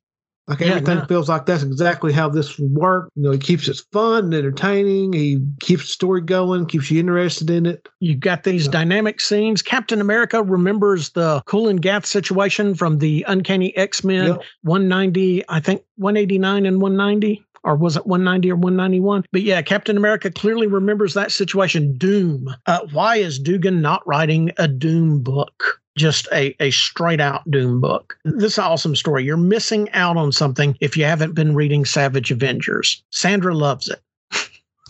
Like 0.49 0.61
yeah, 0.61 0.69
everything 0.69 0.99
no. 0.99 1.05
feels 1.05 1.29
like 1.29 1.45
that's 1.45 1.63
exactly 1.63 2.11
how 2.11 2.31
this 2.31 2.59
would 2.59 2.73
work. 2.73 3.11
You 3.15 3.25
know, 3.25 3.33
he 3.33 3.39
keeps 3.39 3.69
it 3.69 3.83
fun 3.93 4.25
and 4.25 4.35
entertaining. 4.35 5.13
He 5.13 5.45
keeps 5.61 5.83
the 5.83 5.93
story 5.93 6.23
going, 6.23 6.65
keeps 6.65 6.91
you 6.91 6.99
interested 7.01 7.51
in 7.51 7.67
it. 7.67 7.87
You've 8.01 8.21
got 8.21 8.45
these 8.45 8.65
yeah. 8.65 8.73
dynamic 8.73 9.21
scenes. 9.21 9.61
Captain 9.61 10.01
America 10.01 10.43
remembers 10.43 11.11
the 11.11 11.43
Kulan 11.47 11.77
Gath 11.77 12.07
situation 12.07 12.75
from 12.75 12.99
the 12.99 13.27
Uncanny 13.29 13.77
X 13.77 14.03
Men 14.03 14.27
yep. 14.27 14.43
190, 14.63 15.45
I 15.51 15.61
think 15.61 15.83
189 15.97 16.65
and 16.65 16.81
190 16.81 17.45
or 17.65 17.77
was 17.77 17.97
it 17.97 18.07
190 18.07 18.51
or 18.51 18.57
191? 18.57 19.25
But 19.31 19.43
yeah, 19.43 19.61
Captain 19.61 19.97
America 19.97 20.31
clearly 20.31 20.67
remembers 20.67 21.15
that 21.15 21.33
situation. 21.33 21.99
Doom. 21.99 22.55
Uh, 22.67 22.87
why 22.93 23.17
is 23.17 23.39
Duggan 23.39 23.83
not 23.83 24.07
writing 24.07 24.53
a 24.57 24.67
Doom 24.67 25.23
book? 25.23 25.81
Just 25.99 26.29
a, 26.33 26.55
a 26.61 26.71
straight 26.71 27.21
out 27.21 27.49
Doom 27.51 27.81
book. 27.81 28.17
This 28.25 28.55
is 28.55 28.59
awesome 28.59 28.97
story. 28.97 29.25
You're 29.25 29.37
missing 29.37 29.91
out 29.93 30.17
on 30.17 30.33
something 30.33 30.77
if 30.81 30.97
you 30.97 31.05
haven't 31.05 31.35
been 31.35 31.55
reading 31.55 31.85
Savage 31.85 32.31
Avengers. 32.31 33.03
Sandra 33.11 33.55
loves 33.55 33.89
it. 33.89 34.01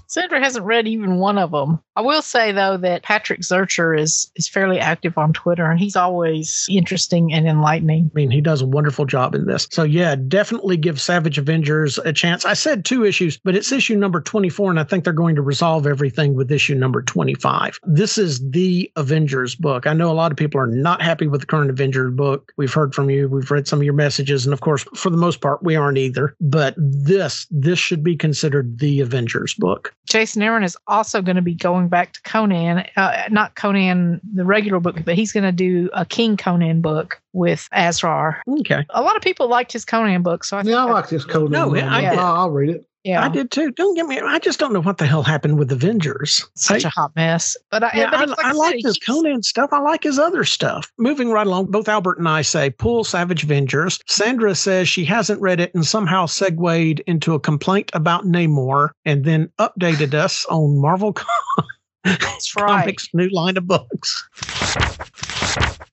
Sandra 0.08 0.40
hasn't 0.40 0.64
read 0.64 0.88
even 0.88 1.18
one 1.18 1.36
of 1.36 1.50
them. 1.50 1.80
I 1.94 2.00
will 2.00 2.22
say 2.22 2.50
though 2.52 2.78
that 2.78 3.02
Patrick 3.02 3.40
Zircher 3.40 3.98
is 3.98 4.30
is 4.36 4.48
fairly 4.48 4.78
active 4.78 5.18
on 5.18 5.34
Twitter, 5.34 5.70
and 5.70 5.78
he's 5.78 5.96
always 5.96 6.66
interesting 6.70 7.32
and 7.32 7.46
enlightening. 7.46 8.10
I 8.12 8.14
mean, 8.14 8.30
he 8.30 8.40
does 8.40 8.62
a 8.62 8.66
wonderful 8.66 9.04
job 9.04 9.34
in 9.34 9.46
this. 9.46 9.68
So 9.70 9.82
yeah, 9.82 10.16
definitely 10.16 10.78
give 10.78 10.98
Savage 10.98 11.36
Avengers 11.36 11.98
a 11.98 12.12
chance. 12.12 12.46
I 12.46 12.54
said 12.54 12.84
two 12.84 13.04
issues, 13.04 13.36
but 13.36 13.54
it's 13.54 13.70
issue 13.70 13.96
number 13.96 14.20
twenty 14.20 14.48
four, 14.48 14.70
and 14.70 14.80
I 14.80 14.84
think 14.84 15.04
they're 15.04 15.12
going 15.12 15.36
to 15.36 15.42
resolve 15.42 15.86
everything 15.86 16.34
with 16.34 16.50
issue 16.50 16.74
number 16.74 17.02
twenty 17.02 17.34
five. 17.34 17.78
This 17.84 18.16
is 18.16 18.40
the 18.50 18.90
Avengers 18.96 19.54
book. 19.54 19.86
I 19.86 19.92
know 19.92 20.10
a 20.10 20.14
lot 20.14 20.32
of 20.32 20.38
people 20.38 20.60
are 20.60 20.66
not 20.66 21.02
happy 21.02 21.26
with 21.26 21.42
the 21.42 21.46
current 21.46 21.70
Avengers 21.70 22.14
book. 22.14 22.52
We've 22.56 22.72
heard 22.72 22.94
from 22.94 23.10
you. 23.10 23.28
We've 23.28 23.50
read 23.50 23.68
some 23.68 23.80
of 23.80 23.84
your 23.84 23.92
messages, 23.92 24.46
and 24.46 24.54
of 24.54 24.62
course, 24.62 24.84
for 24.94 25.10
the 25.10 25.18
most 25.18 25.42
part, 25.42 25.62
we 25.62 25.76
aren't 25.76 25.98
either. 25.98 26.34
But 26.40 26.74
this 26.78 27.46
this 27.50 27.78
should 27.78 28.02
be 28.02 28.16
considered 28.16 28.78
the 28.78 29.00
Avengers 29.00 29.52
book. 29.52 29.94
Jason 30.08 30.42
Aaron 30.42 30.62
is 30.62 30.76
also 30.86 31.22
going 31.22 31.36
to 31.36 31.42
be 31.42 31.54
going 31.54 31.88
back 31.88 32.14
to 32.14 32.22
Conan, 32.22 32.84
uh, 32.96 33.22
not 33.30 33.54
Conan 33.54 34.20
the 34.34 34.44
regular 34.44 34.80
book, 34.80 35.04
but 35.04 35.14
he's 35.14 35.32
going 35.32 35.44
to 35.44 35.52
do 35.52 35.90
a 35.92 36.04
King 36.04 36.36
Conan 36.36 36.80
book 36.80 37.20
with 37.32 37.68
Asrar. 37.72 38.40
Okay. 38.60 38.84
A 38.90 39.02
lot 39.02 39.16
of 39.16 39.22
people 39.22 39.48
liked 39.48 39.72
his 39.72 39.84
Conan 39.84 40.22
book, 40.22 40.44
so 40.44 40.58
I 40.58 40.62
yeah, 40.62 40.84
I 40.84 40.90
like 40.90 41.08
this 41.08 41.24
Conan. 41.24 41.50
No, 41.50 41.74
I, 41.74 42.00
yeah. 42.00 42.14
I'll 42.18 42.50
read 42.50 42.70
it. 42.70 42.88
Yeah, 43.08 43.24
I 43.24 43.30
did 43.30 43.50
too. 43.50 43.70
Don't 43.70 43.94
get 43.94 44.06
me. 44.06 44.20
I 44.20 44.38
just 44.38 44.58
don't 44.58 44.70
know 44.70 44.82
what 44.82 44.98
the 44.98 45.06
hell 45.06 45.22
happened 45.22 45.58
with 45.58 45.72
Avengers. 45.72 46.46
Such 46.54 46.84
I, 46.84 46.88
a 46.88 46.90
hot 46.90 47.16
mess. 47.16 47.56
But 47.70 47.82
I, 47.82 47.90
yeah, 47.94 48.10
but 48.10 48.20
I, 48.20 48.24
like, 48.26 48.44
I, 48.44 48.52
like 48.52 48.76
his 48.82 48.98
Conan 48.98 49.42
stuff. 49.42 49.70
I 49.72 49.78
like 49.78 50.02
his 50.02 50.18
other 50.18 50.44
stuff. 50.44 50.92
Moving 50.98 51.30
right 51.30 51.46
along, 51.46 51.70
both 51.70 51.88
Albert 51.88 52.18
and 52.18 52.28
I 52.28 52.42
say 52.42 52.68
pull 52.68 53.04
Savage 53.04 53.44
Avengers. 53.44 53.98
Sandra 54.08 54.54
says 54.54 54.90
she 54.90 55.06
hasn't 55.06 55.40
read 55.40 55.58
it 55.58 55.74
and 55.74 55.86
somehow 55.86 56.26
segued 56.26 57.00
into 57.06 57.32
a 57.32 57.40
complaint 57.40 57.90
about 57.94 58.26
Namor, 58.26 58.90
and 59.06 59.24
then 59.24 59.50
updated 59.58 60.12
us 60.24 60.44
on 60.50 60.78
Marvel. 60.78 61.16
That's 62.04 62.54
right. 62.56 62.80
Comics 62.80 63.08
new 63.14 63.30
line 63.30 63.56
of 63.56 63.66
books. 63.66 64.28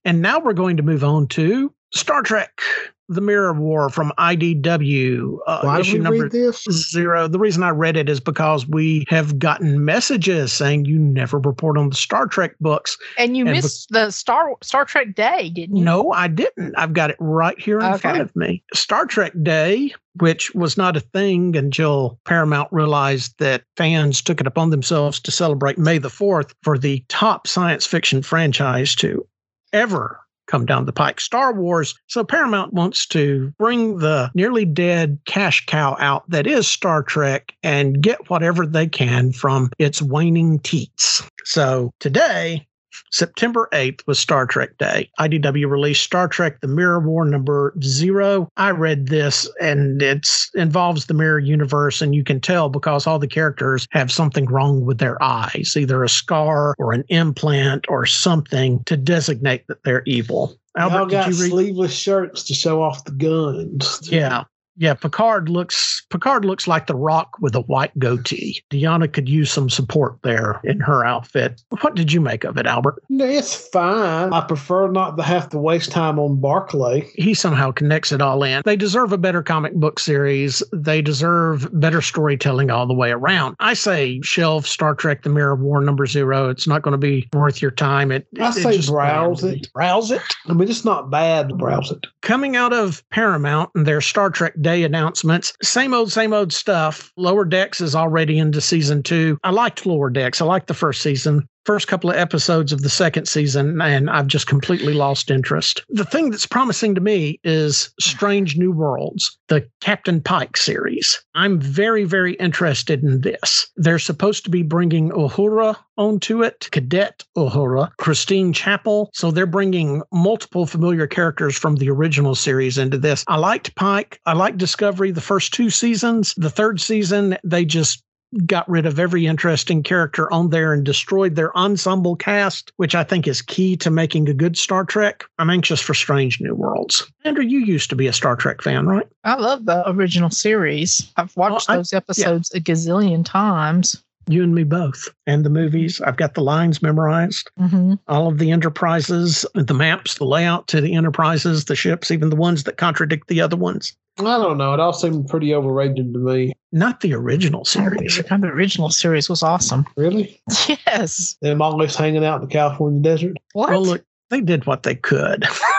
And 0.03 0.21
now 0.21 0.39
we're 0.39 0.51
going 0.51 0.75
to 0.75 0.83
move 0.83 1.05
on 1.05 1.29
to 1.29 1.73
Star 1.93 2.23
Trek 2.23 2.59
the 3.07 3.21
Mirror 3.21 3.49
of 3.49 3.57
War 3.57 3.89
from 3.89 4.11
IDW. 4.17 5.37
Uh, 5.45 5.61
Why 5.61 5.79
issue 5.79 5.99
number 5.99 6.29
zero. 6.29 7.27
The 7.27 7.39
reason 7.39 7.63
I 7.63 7.69
read 7.69 7.97
it 7.97 8.09
is 8.09 8.19
because 8.19 8.67
we 8.67 9.05
have 9.09 9.37
gotten 9.37 9.85
messages 9.85 10.51
saying 10.51 10.85
you 10.85 10.97
never 10.97 11.39
report 11.39 11.77
on 11.77 11.89
the 11.89 11.95
Star 11.95 12.27
Trek 12.27 12.55
books, 12.59 12.97
and 13.17 13.37
you 13.37 13.45
and 13.45 13.55
missed 13.55 13.89
be- 13.89 13.99
the 13.99 14.11
Star 14.11 14.55
Star 14.61 14.85
Trek 14.85 15.15
Day, 15.15 15.49
didn't 15.49 15.75
you? 15.77 15.83
No, 15.83 16.11
I 16.11 16.27
didn't. 16.27 16.75
I've 16.75 16.93
got 16.93 17.09
it 17.09 17.17
right 17.19 17.59
here 17.59 17.79
in 17.79 17.85
okay. 17.85 17.97
front 17.97 18.21
of 18.21 18.35
me. 18.35 18.63
Star 18.73 19.05
Trek 19.05 19.33
Day. 19.43 19.93
Which 20.21 20.55
was 20.55 20.77
not 20.77 20.95
a 20.95 21.01
thing 21.01 21.57
until 21.57 22.21
Paramount 22.23 22.69
realized 22.71 23.37
that 23.39 23.63
fans 23.75 24.21
took 24.21 24.39
it 24.39 24.47
upon 24.47 24.69
themselves 24.69 25.19
to 25.19 25.29
celebrate 25.29 25.77
May 25.77 25.97
the 25.97 26.07
4th 26.07 26.53
for 26.63 26.77
the 26.77 27.03
top 27.09 27.47
science 27.47 27.85
fiction 27.85 28.21
franchise 28.21 28.95
to 28.95 29.27
ever 29.73 30.24
come 30.47 30.65
down 30.65 30.85
the 30.85 30.93
pike. 30.93 31.19
Star 31.19 31.53
Wars. 31.53 31.95
So 32.07 32.23
Paramount 32.23 32.73
wants 32.73 33.05
to 33.07 33.53
bring 33.57 33.97
the 33.99 34.31
nearly 34.33 34.65
dead 34.65 35.19
cash 35.25 35.65
cow 35.65 35.95
out 35.99 36.29
that 36.29 36.47
is 36.47 36.67
Star 36.67 37.03
Trek 37.03 37.53
and 37.63 38.01
get 38.01 38.29
whatever 38.29 38.65
they 38.65 38.87
can 38.87 39.31
from 39.31 39.71
its 39.79 40.01
waning 40.01 40.59
teats. 40.59 41.23
So 41.43 41.91
today, 41.99 42.67
September 43.11 43.69
8th 43.71 44.01
was 44.07 44.19
Star 44.19 44.45
Trek 44.45 44.77
Day. 44.77 45.09
IDW 45.19 45.69
released 45.69 46.03
Star 46.03 46.27
Trek 46.27 46.61
The 46.61 46.67
Mirror 46.67 47.01
War 47.01 47.25
number 47.25 47.73
zero. 47.81 48.49
I 48.57 48.71
read 48.71 49.07
this 49.07 49.49
and 49.61 50.01
it 50.01 50.27
involves 50.55 51.05
the 51.05 51.13
mirror 51.13 51.39
universe, 51.39 52.01
and 52.01 52.15
you 52.15 52.23
can 52.23 52.39
tell 52.39 52.69
because 52.69 53.07
all 53.07 53.19
the 53.19 53.27
characters 53.27 53.87
have 53.91 54.11
something 54.11 54.45
wrong 54.45 54.85
with 54.85 54.99
their 54.99 55.21
eyes, 55.21 55.75
either 55.77 56.03
a 56.03 56.09
scar 56.09 56.75
or 56.77 56.93
an 56.93 57.03
implant 57.09 57.85
or 57.89 58.05
something 58.05 58.83
to 58.85 58.97
designate 58.97 59.67
that 59.67 59.83
they're 59.83 60.03
evil. 60.05 60.57
Albert, 60.77 61.11
got 61.11 61.29
you 61.29 61.41
read? 61.41 61.51
sleeveless 61.51 61.93
shirts 61.93 62.43
to 62.43 62.53
show 62.53 62.81
off 62.81 63.05
the 63.05 63.11
guns. 63.11 63.99
Yeah. 64.11 64.43
Yeah, 64.77 64.93
Picard 64.93 65.49
looks 65.49 66.05
Picard 66.09 66.45
looks 66.45 66.67
like 66.67 66.87
the 66.87 66.95
Rock 66.95 67.37
with 67.39 67.55
a 67.55 67.61
white 67.61 67.97
goatee. 67.97 68.63
Deanna 68.69 69.11
could 69.11 69.29
use 69.29 69.51
some 69.51 69.69
support 69.69 70.17
there 70.23 70.59
in 70.63 70.79
her 70.81 71.05
outfit. 71.05 71.61
What 71.81 71.95
did 71.95 72.11
you 72.11 72.21
make 72.21 72.43
of 72.43 72.57
it, 72.57 72.65
Albert? 72.65 73.01
It's 73.09 73.55
fine. 73.69 74.33
I 74.33 74.41
prefer 74.41 74.89
not 74.89 75.17
to 75.17 75.23
have 75.23 75.49
to 75.49 75.57
waste 75.57 75.91
time 75.91 76.19
on 76.19 76.39
Barclay. 76.39 77.09
He 77.15 77.33
somehow 77.33 77.71
connects 77.71 78.11
it 78.11 78.21
all 78.21 78.43
in. 78.43 78.61
They 78.65 78.75
deserve 78.75 79.11
a 79.11 79.17
better 79.17 79.41
comic 79.41 79.73
book 79.73 79.99
series. 79.99 80.61
They 80.73 81.01
deserve 81.01 81.67
better 81.79 82.01
storytelling 82.01 82.69
all 82.69 82.85
the 82.85 82.93
way 82.93 83.11
around. 83.11 83.55
I 83.59 83.73
say 83.73 84.19
shelf 84.21 84.65
Star 84.65 84.95
Trek: 84.95 85.23
The 85.23 85.29
Mirror 85.29 85.53
of 85.53 85.59
War 85.61 85.81
number 85.81 86.05
zero. 86.05 86.49
It's 86.49 86.67
not 86.67 86.81
going 86.81 86.93
to 86.93 86.97
be 86.97 87.29
worth 87.33 87.61
your 87.61 87.71
time. 87.71 88.11
It. 88.11 88.27
I 88.39 88.49
it, 88.49 88.53
say 88.53 88.75
it 88.75 88.87
browse 88.87 89.43
it. 89.43 89.71
Browse 89.73 90.11
it. 90.11 90.21
I 90.47 90.53
mean, 90.53 90.69
it's 90.69 90.85
not 90.85 91.09
bad 91.09 91.49
to 91.49 91.55
browse 91.55 91.91
it. 91.91 92.05
Coming 92.21 92.55
out 92.55 92.73
of 92.73 93.03
Paramount 93.09 93.69
and 93.75 93.85
their 93.85 94.01
Star 94.01 94.29
Trek 94.29 94.53
Day 94.65 94.83
announcements. 94.83 95.53
Same 95.61 95.93
old, 95.93 96.11
same 96.11 96.33
old 96.33 96.51
stuff. 96.51 97.13
Lower 97.17 97.45
Decks 97.45 97.81
is 97.81 97.93
already 97.93 98.39
into 98.39 98.59
season 98.59 99.03
two. 99.03 99.37
I 99.43 99.51
liked 99.51 99.85
Lower 99.85 100.09
Decks. 100.09 100.41
I 100.41 100.45
liked 100.45 100.65
the 100.65 100.73
first 100.73 101.03
season 101.03 101.47
first 101.65 101.87
couple 101.87 102.09
of 102.09 102.15
episodes 102.15 102.71
of 102.71 102.81
the 102.81 102.89
second 102.89 103.27
season 103.27 103.81
and 103.81 104.09
I've 104.09 104.27
just 104.27 104.47
completely 104.47 104.93
lost 104.93 105.31
interest. 105.31 105.83
The 105.89 106.05
thing 106.05 106.29
that's 106.29 106.45
promising 106.45 106.95
to 106.95 107.01
me 107.01 107.39
is 107.43 107.93
Strange 107.99 108.57
New 108.57 108.71
Worlds, 108.71 109.37
the 109.47 109.67
Captain 109.81 110.21
Pike 110.21 110.57
series. 110.57 111.23
I'm 111.33 111.59
very, 111.59 112.03
very 112.03 112.33
interested 112.35 113.03
in 113.03 113.21
this. 113.21 113.67
They're 113.75 113.99
supposed 113.99 114.43
to 114.45 114.49
be 114.49 114.63
bringing 114.63 115.09
Uhura 115.09 115.75
onto 115.97 116.43
it, 116.43 116.69
Cadet 116.71 117.23
Uhura, 117.37 117.89
Christine 117.97 118.53
Chapel. 118.53 119.09
So 119.13 119.31
they're 119.31 119.45
bringing 119.45 120.01
multiple 120.11 120.65
familiar 120.65 121.07
characters 121.07 121.57
from 121.57 121.77
the 121.77 121.89
original 121.89 122.35
series 122.35 122.77
into 122.77 122.97
this. 122.97 123.23
I 123.27 123.37
liked 123.37 123.75
Pike. 123.75 124.19
I 124.25 124.33
liked 124.33 124.57
Discovery 124.57 125.11
the 125.11 125.21
first 125.21 125.53
two 125.53 125.69
seasons. 125.69 126.33
The 126.37 126.49
third 126.49 126.79
season, 126.79 127.37
they 127.43 127.65
just 127.65 128.03
got 128.45 128.67
rid 128.69 128.85
of 128.85 128.99
every 128.99 129.25
interesting 129.25 129.83
character 129.83 130.31
on 130.31 130.49
there 130.49 130.73
and 130.73 130.83
destroyed 130.83 131.35
their 131.35 131.55
ensemble 131.57 132.15
cast, 132.15 132.71
which 132.77 132.95
I 132.95 133.03
think 133.03 133.27
is 133.27 133.41
key 133.41 133.77
to 133.77 133.89
making 133.89 134.29
a 134.29 134.33
good 134.33 134.57
Star 134.57 134.83
Trek. 134.83 135.23
I'm 135.39 135.49
anxious 135.49 135.81
for 135.81 135.93
Strange 135.93 136.41
New 136.41 136.55
Worlds. 136.55 137.11
Andrew, 137.23 137.43
you 137.43 137.59
used 137.59 137.89
to 137.89 137.95
be 137.95 138.07
a 138.07 138.13
Star 138.13 138.35
Trek 138.35 138.61
fan, 138.61 138.87
right? 138.87 139.07
I 139.23 139.35
love 139.35 139.65
the 139.65 139.89
original 139.89 140.29
series. 140.29 141.11
I've 141.17 141.35
watched 141.37 141.69
well, 141.69 141.77
those 141.77 141.93
I, 141.93 141.97
episodes 141.97 142.51
yeah. 142.53 142.59
a 142.59 142.61
gazillion 142.61 143.25
times. 143.25 144.03
You 144.27 144.43
and 144.43 144.55
me 144.55 144.63
both. 144.63 145.07
And 145.27 145.45
the 145.45 145.49
movies. 145.49 146.01
I've 146.01 146.17
got 146.17 146.33
the 146.33 146.41
lines 146.41 146.81
memorized. 146.81 147.49
Mm-hmm. 147.59 147.93
All 148.07 148.27
of 148.27 148.37
the 148.37 148.51
enterprises, 148.51 149.45
the 149.53 149.73
maps, 149.73 150.15
the 150.15 150.25
layout 150.25 150.67
to 150.67 150.81
the 150.81 150.95
enterprises, 150.95 151.65
the 151.65 151.75
ships, 151.75 152.11
even 152.11 152.29
the 152.29 152.35
ones 152.35 152.63
that 152.63 152.77
contradict 152.77 153.27
the 153.27 153.41
other 153.41 153.57
ones. 153.57 153.95
I 154.19 154.23
don't 154.23 154.57
know. 154.57 154.73
It 154.73 154.79
all 154.79 154.93
seemed 154.93 155.27
pretty 155.27 155.53
overrated 155.53 156.13
to 156.13 156.19
me. 156.19 156.53
Not 156.71 157.01
the 157.01 157.13
original 157.13 157.65
series. 157.65 158.17
The 158.17 158.35
original 158.47 158.89
series 158.89 159.29
was 159.29 159.43
awesome. 159.43 159.85
Really? 159.97 160.41
Yes. 160.67 161.35
Them 161.41 161.61
always 161.61 161.95
hanging 161.95 162.25
out 162.25 162.41
in 162.41 162.47
the 162.47 162.53
California 162.53 163.01
desert. 163.01 163.37
What? 163.53 163.69
Well, 163.69 163.83
look, 163.83 164.05
they 164.29 164.41
did 164.41 164.65
what 164.65 164.83
they 164.83 164.95
could. 164.95 165.45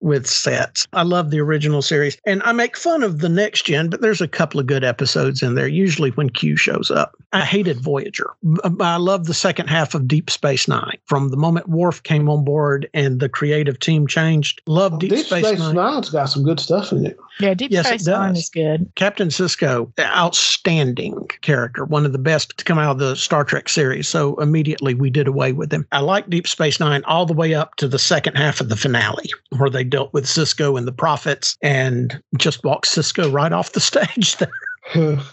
with 0.00 0.26
sets. 0.26 0.86
I 0.92 1.02
love 1.02 1.30
the 1.30 1.40
original 1.40 1.82
series. 1.82 2.16
And 2.26 2.42
I 2.42 2.52
make 2.52 2.76
fun 2.76 3.02
of 3.02 3.18
the 3.20 3.28
next 3.28 3.66
gen, 3.66 3.88
but 3.88 4.00
there's 4.00 4.20
a 4.20 4.28
couple 4.28 4.60
of 4.60 4.66
good 4.66 4.84
episodes 4.84 5.42
in 5.42 5.54
there, 5.54 5.68
usually 5.68 6.10
when 6.10 6.30
Q 6.30 6.56
shows 6.56 6.90
up. 6.90 7.14
I 7.32 7.44
hated 7.44 7.80
Voyager. 7.80 8.30
Um, 8.64 8.78
I 8.80 8.96
love 8.96 9.26
the 9.26 9.34
second 9.34 9.68
half 9.68 9.94
of 9.94 10.08
Deep 10.08 10.30
Space 10.30 10.66
Nine. 10.66 10.96
From 11.06 11.28
the 11.28 11.36
moment 11.36 11.68
Worf 11.68 12.02
came 12.02 12.28
on 12.28 12.44
board 12.44 12.88
and 12.92 13.20
the 13.20 13.28
creative 13.28 13.78
team 13.78 14.06
changed, 14.06 14.60
love 14.66 14.98
Deep, 14.98 15.10
Deep 15.10 15.26
Space, 15.26 15.46
Space 15.46 15.58
Nine. 15.58 15.74
Nine's 15.74 16.10
got 16.10 16.26
some 16.26 16.42
good 16.42 16.58
stuff 16.58 16.92
in 16.92 17.06
it. 17.06 17.18
Yeah, 17.38 17.54
Deep 17.54 17.70
yes, 17.70 17.86
Space 17.86 18.06
Nine 18.06 18.36
is 18.36 18.48
good. 18.48 18.90
Captain 18.96 19.28
Sisko, 19.28 19.92
outstanding 20.00 21.28
character, 21.40 21.84
one 21.84 22.04
of 22.04 22.12
the 22.12 22.18
best 22.18 22.56
to 22.58 22.64
come 22.64 22.78
out 22.78 22.92
of 22.92 22.98
the 22.98 23.14
Star 23.14 23.44
Trek 23.44 23.68
series. 23.68 24.08
So 24.08 24.34
immediately 24.36 24.94
we 24.94 25.10
did 25.10 25.28
away 25.28 25.52
with 25.52 25.72
him. 25.72 25.86
I 25.92 26.00
like 26.00 26.28
Deep 26.28 26.48
Space 26.48 26.80
Nine 26.80 27.04
all 27.04 27.26
the 27.26 27.32
way 27.32 27.54
up 27.54 27.76
to 27.76 27.86
the 27.86 27.98
second 27.98 28.36
half 28.36 28.60
of 28.60 28.68
the 28.68 28.76
finale, 28.76 29.30
where 29.56 29.70
they 29.70 29.84
dealt 29.90 30.12
with 30.12 30.24
Sisko 30.24 30.78
and 30.78 30.86
the 30.86 30.92
prophets 30.92 31.56
and 31.62 32.22
just 32.36 32.64
walked 32.64 32.86
Sisko 32.86 33.32
right 33.32 33.52
off 33.52 33.72
the 33.72 33.80
stage 33.80 34.36
there. 34.36 34.50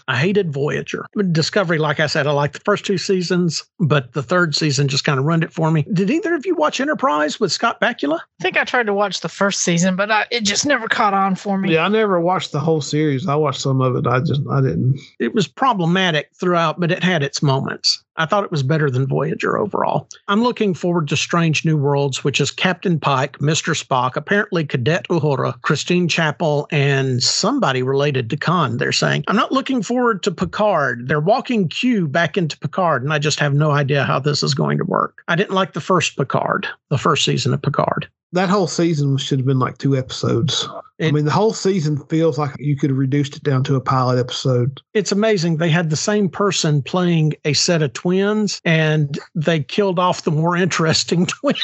I 0.06 0.16
hated 0.16 0.52
Voyager. 0.52 1.06
Discovery, 1.32 1.78
like 1.78 2.00
I 2.00 2.06
said, 2.06 2.26
I 2.26 2.32
liked 2.32 2.54
the 2.54 2.60
first 2.60 2.84
two 2.84 2.98
seasons, 2.98 3.64
but 3.80 4.12
the 4.12 4.22
third 4.22 4.54
season 4.54 4.88
just 4.88 5.04
kind 5.04 5.18
of 5.18 5.24
ruined 5.24 5.42
it 5.42 5.52
for 5.52 5.70
me. 5.70 5.84
Did 5.92 6.10
either 6.10 6.34
of 6.34 6.46
you 6.46 6.54
watch 6.54 6.80
Enterprise 6.80 7.40
with 7.40 7.50
Scott 7.50 7.80
Bakula? 7.80 8.18
I 8.18 8.42
think 8.42 8.56
I 8.56 8.64
tried 8.64 8.86
to 8.86 8.94
watch 8.94 9.20
the 9.20 9.28
first 9.28 9.60
season, 9.60 9.96
but 9.96 10.10
I, 10.10 10.26
it 10.30 10.44
just 10.44 10.66
never 10.66 10.86
caught 10.86 11.14
on 11.14 11.34
for 11.34 11.58
me. 11.58 11.72
Yeah, 11.74 11.84
I 11.84 11.88
never 11.88 12.20
watched 12.20 12.52
the 12.52 12.60
whole 12.60 12.80
series. 12.80 13.26
I 13.26 13.34
watched 13.34 13.60
some 13.60 13.80
of 13.80 13.96
it. 13.96 14.06
I 14.06 14.20
just, 14.20 14.42
I 14.50 14.60
didn't. 14.60 15.00
It 15.18 15.34
was 15.34 15.48
problematic 15.48 16.30
throughout, 16.38 16.78
but 16.78 16.92
it 16.92 17.02
had 17.02 17.22
its 17.22 17.42
moments. 17.42 18.04
I 18.18 18.26
thought 18.26 18.44
it 18.44 18.50
was 18.50 18.64
better 18.64 18.90
than 18.90 19.06
Voyager 19.06 19.56
overall. 19.56 20.08
I'm 20.26 20.42
looking 20.42 20.74
forward 20.74 21.06
to 21.08 21.16
Strange 21.16 21.64
New 21.64 21.76
Worlds, 21.76 22.24
which 22.24 22.40
is 22.40 22.50
Captain 22.50 22.98
Pike, 22.98 23.38
Mr. 23.38 23.80
Spock, 23.80 24.16
apparently 24.16 24.64
Cadet 24.64 25.06
Uhura, 25.08 25.60
Christine 25.62 26.08
Chapel, 26.08 26.66
and 26.72 27.22
somebody 27.22 27.82
related 27.82 28.28
to 28.30 28.36
Khan, 28.36 28.78
they're 28.78 28.90
saying. 28.90 29.24
I'm 29.28 29.36
not 29.36 29.52
looking 29.52 29.82
forward 29.82 30.24
to 30.24 30.32
Picard. 30.32 31.06
They're 31.06 31.20
walking 31.20 31.68
Q 31.68 32.08
back 32.08 32.36
into 32.36 32.58
Picard, 32.58 33.04
and 33.04 33.12
I 33.12 33.20
just 33.20 33.38
have 33.38 33.54
no 33.54 33.70
idea 33.70 34.02
how 34.02 34.18
this 34.18 34.42
is 34.42 34.52
going 34.52 34.78
to 34.78 34.84
work. 34.84 35.22
I 35.28 35.36
didn't 35.36 35.54
like 35.54 35.72
the 35.72 35.80
first 35.80 36.16
Picard, 36.16 36.66
the 36.90 36.98
first 36.98 37.24
season 37.24 37.54
of 37.54 37.62
Picard 37.62 38.08
that 38.32 38.48
whole 38.48 38.66
season 38.66 39.16
should 39.16 39.38
have 39.38 39.46
been 39.46 39.58
like 39.58 39.78
two 39.78 39.96
episodes. 39.96 40.68
It, 40.98 41.08
I 41.08 41.10
mean, 41.12 41.24
the 41.24 41.30
whole 41.30 41.54
season 41.54 41.96
feels 42.06 42.38
like 42.38 42.50
you 42.58 42.76
could 42.76 42.90
have 42.90 42.98
reduced 42.98 43.36
it 43.36 43.42
down 43.42 43.64
to 43.64 43.76
a 43.76 43.80
pilot 43.80 44.18
episode. 44.18 44.82
It's 44.94 45.12
amazing. 45.12 45.56
They 45.56 45.70
had 45.70 45.90
the 45.90 45.96
same 45.96 46.28
person 46.28 46.82
playing 46.82 47.34
a 47.44 47.52
set 47.52 47.82
of 47.82 47.92
twins, 47.92 48.60
and 48.64 49.18
they 49.34 49.60
killed 49.60 49.98
off 49.98 50.24
the 50.24 50.30
more 50.30 50.56
interesting 50.56 51.26
twins. 51.26 51.62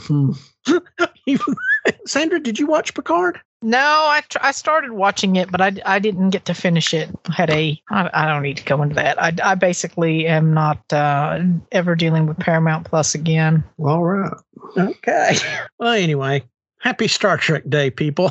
Hmm. 0.00 0.32
Sandra, 2.06 2.40
did 2.40 2.58
you 2.58 2.66
watch 2.66 2.94
Picard? 2.94 3.40
No, 3.62 3.78
I, 3.78 4.22
tr- 4.28 4.38
I 4.40 4.50
started 4.50 4.92
watching 4.92 5.36
it, 5.36 5.50
but 5.52 5.60
I, 5.60 5.72
I 5.86 5.98
didn't 6.00 6.30
get 6.30 6.44
to 6.46 6.54
finish 6.54 6.92
it. 6.92 7.08
I 7.28 7.32
had 7.32 7.50
a 7.50 7.80
I, 7.90 8.10
I 8.12 8.26
don't 8.26 8.42
need 8.42 8.56
to 8.56 8.64
go 8.64 8.82
into 8.82 8.96
that. 8.96 9.22
I, 9.22 9.32
I 9.42 9.54
basically 9.54 10.26
am 10.26 10.52
not 10.52 10.80
uh, 10.92 11.40
ever 11.70 11.94
dealing 11.94 12.26
with 12.26 12.38
Paramount 12.38 12.86
Plus 12.86 13.14
again. 13.14 13.62
All 13.78 14.02
right. 14.02 14.32
Okay. 14.76 15.36
Well, 15.78 15.94
anyway, 15.94 16.44
happy 16.78 17.08
Star 17.08 17.36
Trek 17.36 17.64
Day, 17.68 17.90
people. 17.90 18.30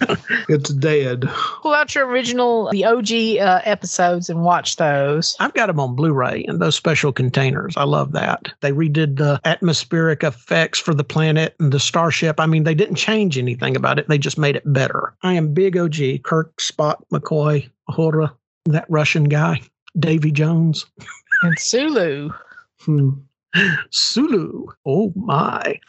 it's 0.48 0.70
dead. 0.74 1.24
Pull 1.62 1.72
out 1.72 1.94
your 1.94 2.06
original, 2.06 2.70
the 2.70 2.84
OG 2.84 3.40
uh, 3.40 3.62
episodes 3.64 4.28
and 4.28 4.42
watch 4.42 4.76
those. 4.76 5.36
I've 5.40 5.54
got 5.54 5.66
them 5.68 5.80
on 5.80 5.96
Blu-ray 5.96 6.44
in 6.46 6.58
those 6.58 6.76
special 6.76 7.12
containers. 7.12 7.74
I 7.78 7.84
love 7.84 8.12
that. 8.12 8.52
They 8.60 8.72
redid 8.72 9.16
the 9.16 9.40
atmospheric 9.46 10.22
effects 10.22 10.78
for 10.78 10.92
the 10.92 11.04
planet 11.04 11.54
and 11.58 11.72
the 11.72 11.80
starship. 11.80 12.38
I 12.38 12.46
mean, 12.46 12.64
they 12.64 12.74
didn't 12.74 12.96
change 12.96 13.38
anything 13.38 13.74
about 13.74 13.98
it. 13.98 14.08
They 14.08 14.18
just 14.18 14.36
made 14.38 14.56
it 14.56 14.70
better. 14.70 15.14
I 15.22 15.32
am 15.32 15.54
big 15.54 15.78
OG. 15.78 16.22
Kirk, 16.24 16.54
Spock, 16.58 17.02
McCoy, 17.10 17.70
Uhura, 17.88 18.34
that 18.66 18.86
Russian 18.90 19.24
guy, 19.24 19.62
Davy 19.98 20.30
Jones, 20.30 20.84
and 21.42 21.58
Sulu. 21.58 22.30
Hmm. 22.80 23.10
Sulu. 23.90 24.66
Oh 24.84 25.12
my. 25.16 25.80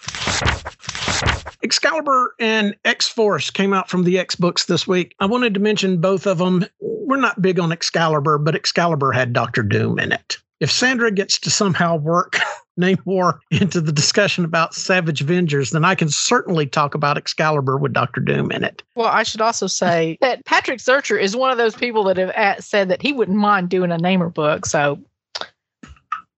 Excalibur 1.63 2.35
and 2.39 2.75
X 2.85 3.07
Force 3.07 3.49
came 3.49 3.73
out 3.73 3.89
from 3.89 4.03
the 4.03 4.19
X 4.19 4.35
books 4.35 4.65
this 4.65 4.87
week. 4.87 5.15
I 5.19 5.25
wanted 5.25 5.53
to 5.55 5.59
mention 5.59 5.99
both 5.99 6.27
of 6.27 6.37
them. 6.37 6.65
We're 6.79 7.17
not 7.17 7.41
big 7.41 7.59
on 7.59 7.71
Excalibur, 7.71 8.37
but 8.37 8.55
Excalibur 8.55 9.11
had 9.11 9.33
Doctor 9.33 9.63
Doom 9.63 9.99
in 9.99 10.11
it. 10.11 10.37
If 10.59 10.71
Sandra 10.71 11.11
gets 11.11 11.39
to 11.39 11.51
somehow 11.51 11.97
work 11.97 12.37
Namor 12.79 13.39
into 13.51 13.81
the 13.81 13.91
discussion 13.91 14.45
about 14.45 14.73
Savage 14.73 15.21
Avengers, 15.21 15.71
then 15.71 15.85
I 15.85 15.95
can 15.95 16.09
certainly 16.09 16.65
talk 16.65 16.95
about 16.95 17.17
Excalibur 17.17 17.77
with 17.77 17.93
Doctor 17.93 18.21
Doom 18.21 18.51
in 18.51 18.63
it. 18.63 18.83
Well, 18.95 19.07
I 19.07 19.23
should 19.23 19.41
also 19.41 19.67
say 19.67 20.17
that 20.21 20.45
Patrick 20.45 20.79
Zircher 20.79 21.19
is 21.19 21.35
one 21.35 21.51
of 21.51 21.57
those 21.57 21.75
people 21.75 22.03
that 22.05 22.17
have 22.17 22.29
uh, 22.29 22.61
said 22.61 22.89
that 22.89 23.01
he 23.01 23.13
wouldn't 23.13 23.37
mind 23.37 23.69
doing 23.69 23.91
a 23.91 23.97
Namor 23.97 24.33
book. 24.33 24.65
So 24.65 24.99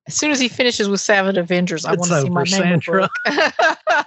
as 0.10 0.16
soon 0.16 0.32
as 0.32 0.40
he 0.40 0.48
finishes 0.48 0.90
with 0.90 1.00
Savage 1.00 1.38
Avengers, 1.38 1.86
I 1.86 1.94
want 1.94 2.10
to 2.10 2.22
see 2.22 2.30
my 2.30 2.44
name 2.44 2.80
book. 2.84 3.12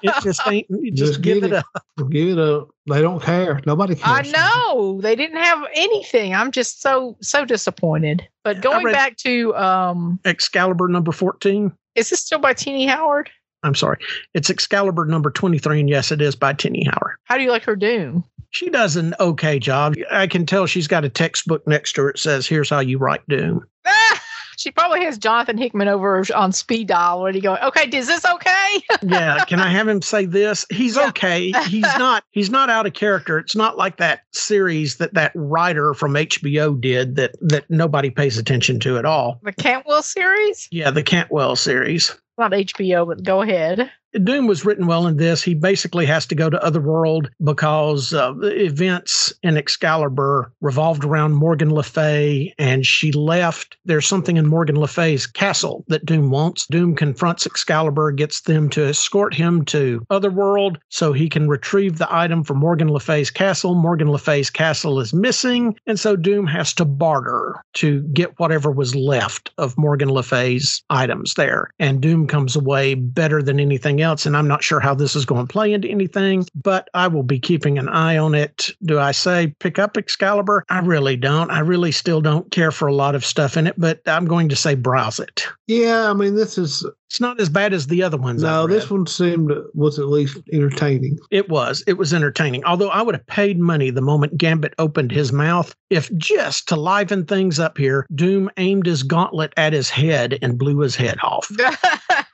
it 0.03 0.15
just 0.21 0.41
ain't. 0.49 0.67
Just, 0.69 0.97
just 0.97 1.23
give 1.23 1.39
it, 1.39 1.45
it 1.45 1.53
up. 1.53 1.67
Give 2.11 2.31
it 2.31 2.39
up. 2.41 2.71
They 2.89 3.01
don't 3.01 3.23
care. 3.23 3.61
Nobody 3.67 3.95
cares. 3.95 4.05
I 4.05 4.31
know 4.33 5.01
they 5.01 5.15
didn't 5.15 5.37
have 5.37 5.65
anything. 5.77 6.35
I'm 6.35 6.51
just 6.51 6.83
so 6.83 7.17
so 7.21 7.45
disappointed. 7.45 8.27
But 8.43 8.61
going 8.61 8.85
back 8.87 9.17
to 9.19 9.55
um 9.55 10.19
Excalibur 10.25 10.89
number 10.89 11.13
fourteen. 11.13 11.71
Is 11.95 12.11
this 12.11 12.19
still 12.19 12.41
by 12.41 12.53
Tini 12.53 12.85
Howard? 12.85 13.31
I'm 13.63 13.77
sorry. 13.77 13.99
It's 14.35 14.51
Excalibur 14.51 15.05
number 15.05 15.31
23, 15.31 15.79
and 15.79 15.89
yes, 15.89 16.11
it 16.11 16.21
is 16.21 16.35
by 16.35 16.53
Tini 16.53 16.83
Howard. 16.85 17.15
How 17.25 17.37
do 17.37 17.45
you 17.45 17.51
like 17.51 17.63
her 17.63 17.77
doom? 17.77 18.25
She 18.51 18.71
does 18.71 18.97
an 18.97 19.15
okay 19.21 19.61
job. 19.61 19.95
I 20.11 20.27
can 20.27 20.47
tell 20.47 20.67
she's 20.67 20.89
got 20.89 21.05
a 21.05 21.09
textbook 21.09 21.65
next 21.69 21.93
to 21.93 22.03
her. 22.03 22.11
It 22.11 22.19
says, 22.19 22.45
Here's 22.45 22.71
how 22.71 22.81
you 22.81 22.99
write 22.99 23.21
doom. 23.29 23.65
She 24.63 24.71
probably 24.71 25.05
has 25.05 25.19
Jonathan 25.19 25.59
Hickman 25.59 25.89
over 25.89 26.23
on 26.37 26.53
speed 26.53 26.87
dial 26.87 27.21
where 27.21 27.33
he 27.33 27.41
go, 27.41 27.57
okay, 27.57 27.89
is 27.93 28.07
this 28.07 28.25
okay? 28.25 28.83
yeah. 29.03 29.45
Can 29.45 29.59
I 29.59 29.69
have 29.69 29.89
him 29.89 30.01
say 30.01 30.25
this? 30.25 30.65
He's 30.71 30.95
yeah. 30.95 31.09
okay. 31.09 31.51
He's 31.67 31.83
not, 31.99 32.23
he's 32.31 32.49
not 32.49 32.71
out 32.71 32.87
of 32.87 32.93
character. 32.93 33.39
It's 33.39 33.57
not 33.57 33.77
like 33.77 33.97
that 33.97 34.21
series 34.33 34.99
that 34.99 35.15
that 35.15 35.33
writer 35.35 35.95
from 35.95 36.15
HBO 36.15 36.81
did 36.81 37.17
that, 37.17 37.35
that 37.41 37.69
nobody 37.69 38.11
pays 38.11 38.39
attention 38.39 38.79
to 38.81 38.99
at 38.99 39.05
all. 39.05 39.41
The 39.43 39.53
Cantwell 39.53 40.03
series? 40.03 40.69
Yeah. 40.71 40.93
The 40.93 41.03
Cantwell 41.03 41.57
series. 41.57 42.17
Not 42.39 42.53
HBO, 42.53 43.07
but 43.07 43.25
go 43.25 43.43
ahead. 43.43 43.91
Doom 44.25 44.47
was 44.47 44.65
written 44.65 44.87
well 44.87 45.07
in 45.07 45.17
this. 45.17 45.43
He 45.43 45.55
basically 45.55 46.05
has 46.07 46.27
to 46.27 46.35
go 46.35 46.51
to 46.51 46.63
Otherworld 46.63 47.31
because 47.43 48.13
uh, 48.13 48.35
events 48.43 49.33
in 49.43 49.57
Excalibur 49.57 50.53
revolved 50.61 51.05
around 51.05 51.33
Morgan 51.33 51.73
Le 51.73 51.83
Fay, 51.83 52.55
and 52.59 52.85
she 52.85 53.11
left. 53.13 53.77
There's 53.87 54.07
something 54.07 54.37
in 54.37 54.47
Morgan 54.47 54.79
Le 54.79 54.87
Fay's 54.87 55.27
castle 55.27 55.85
that 55.89 56.05
Doom 56.05 56.31
wants. 56.31 56.67
Doom 56.67 56.95
confronts 56.95 57.47
Excalibur, 57.47 58.13
gets 58.13 58.43
them 58.43 58.69
to 58.71 58.85
escort 58.85 59.33
him 59.33 59.65
to 59.67 60.05
Otherworld 60.11 60.79
so 60.91 61.13
he 61.13 61.29
can 61.29 61.49
retrieve 61.49 61.97
the 61.97 62.15
item 62.15 62.45
from 62.45 62.59
Morgan 62.59 62.93
Le 62.93 63.01
Fay's 63.01 63.31
castle. 63.31 63.75
Morgan 63.75 64.11
Le 64.11 64.19
Fay's 64.19 64.51
castle 64.51 65.01
is 65.01 65.15
missing, 65.15 65.75
and 65.87 65.99
so 65.99 66.17
Doom 66.17 66.47
has 66.47 66.75
to 66.75 66.85
barter 66.85 67.63
to 67.75 68.03
get 68.09 68.39
whatever 68.39 68.71
was 68.71 68.95
left 68.95 69.51
of 69.57 69.79
Morgan 69.79 70.11
Le 70.11 70.23
Fay's 70.23 70.83
items 70.91 71.35
there. 71.35 71.71
And 71.79 72.03
Doom 72.03 72.27
comes 72.27 72.57
away 72.57 72.95
better 72.95 73.43
than 73.43 73.59
anything 73.59 74.02
else. 74.03 74.27
And 74.27 74.37
I'm 74.37 74.49
not 74.49 74.63
sure 74.63 74.81
how 74.81 74.95
this 74.95 75.17
is 75.17 75.25
going 75.25 75.47
to 75.47 75.53
play 75.53 75.73
into 75.73 75.89
anything, 75.89 76.47
but 76.55 76.89
I 76.95 77.09
will 77.09 77.23
be 77.23 77.39
keeping 77.39 77.79
an 77.79 77.89
eye 77.89 78.17
on 78.17 78.35
it. 78.35 78.71
Do 78.83 78.99
I 78.99 79.13
say 79.13 79.55
pick 79.59 79.79
up 79.79 79.97
Excalibur? 79.97 80.65
I 80.69 80.81
really 80.81 81.17
don't. 81.17 81.51
I 81.51 81.61
really 81.61 81.93
still 81.93 82.21
don't 82.21 82.51
care 82.51 82.71
for 82.71 82.87
a 82.87 82.95
lot 82.95 83.15
of 83.15 83.25
stuff 83.25 83.57
in 83.57 83.67
it, 83.67 83.75
but 83.79 84.01
I'm 84.07 84.27
going 84.27 84.49
to 84.49 84.57
say 84.57 84.75
browse 84.75 85.21
it. 85.21 85.47
Yeah, 85.67 86.11
I 86.11 86.13
mean, 86.13 86.35
this 86.37 86.59
is 86.59 86.85
it's 87.13 87.21
not 87.21 87.39
as 87.43 87.51
bad 87.51 87.75
as 87.75 87.89
the 87.89 88.03
other 88.03 88.17
ones. 88.17 88.43
No, 88.43 88.67
this 88.67 88.89
one 88.91 89.07
seemed 89.07 89.53
was 89.75 89.99
at 89.99 90.09
least 90.09 90.39
entertaining. 90.51 91.19
It 91.31 91.51
was. 91.51 91.85
It 91.87 91.99
was 91.99 92.15
entertaining. 92.15 92.65
Although 92.65 92.89
I 92.89 93.03
would 93.03 93.15
have 93.15 93.27
paid 93.27 93.61
money 93.61 93.91
the 93.91 94.01
moment 94.01 94.39
Gambit 94.39 94.73
opened 94.79 95.13
his 95.13 95.31
mouth 95.31 95.75
if 95.91 96.11
just 96.17 96.69
to 96.69 96.77
liven 96.77 97.27
things 97.27 97.59
up 97.59 97.77
here, 97.77 98.07
Doom 98.15 98.49
aimed 98.57 98.87
his 98.87 99.03
gauntlet 99.03 99.53
at 99.59 99.75
his 99.75 99.91
head 99.91 100.39
and 100.41 100.57
blew 100.59 100.79
his 100.79 100.97
head 100.97 101.19
off. 101.23 101.51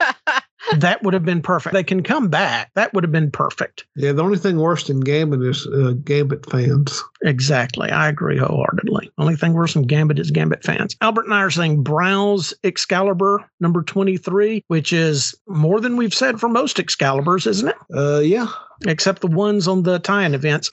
that 0.77 1.03
would 1.03 1.15
have 1.15 1.25
been 1.25 1.43
perfect. 1.43 1.73
They 1.73 1.85
can 1.85 2.03
come 2.03 2.29
back. 2.29 2.71
That 2.75 2.93
would 2.95 3.05
have 3.05 3.13
been 3.13 3.31
perfect. 3.31 3.87
Yeah, 3.97 4.13
the 4.13 4.23
only 4.23 4.39
thing 4.39 4.59
worse 4.59 4.87
than 4.87 5.01
Gambit 5.01 5.43
is 5.43 5.67
uh, 5.67 5.93
Gambit 6.05 6.49
fans. 6.51 7.03
Exactly. 7.23 7.91
I 7.91 8.09
agree 8.09 8.39
wholeheartedly. 8.39 9.11
Only 9.19 9.37
thing 9.37 9.55
worse 9.55 9.75
than 9.75 9.83
Gambit 9.85 10.19
is 10.19 10.31
Gambit 10.31 10.65
fans. 10.65 10.97
Albert 11.01 11.25
and 11.25 11.35
I 11.35 11.43
are 11.43 11.51
saying 11.51 11.83
browse 11.83 12.55
Excalibur 12.65 13.49
number 13.61 13.83
23, 13.83 14.65
which 14.69 14.93
is 14.93 15.35
more 15.47 15.81
than 15.81 15.97
we've 15.97 16.15
said 16.15 16.41
for 16.41 16.49
most 16.49 16.79
Excaliburs, 16.79 17.47
isn't 17.47 17.69
it? 17.69 17.77
Uh, 17.95 18.21
yeah. 18.21 18.49
Except 18.87 19.21
the 19.21 19.27
ones 19.27 19.67
on 19.67 19.83
the 19.83 19.99
tie-in 19.99 20.35
events. 20.35 20.71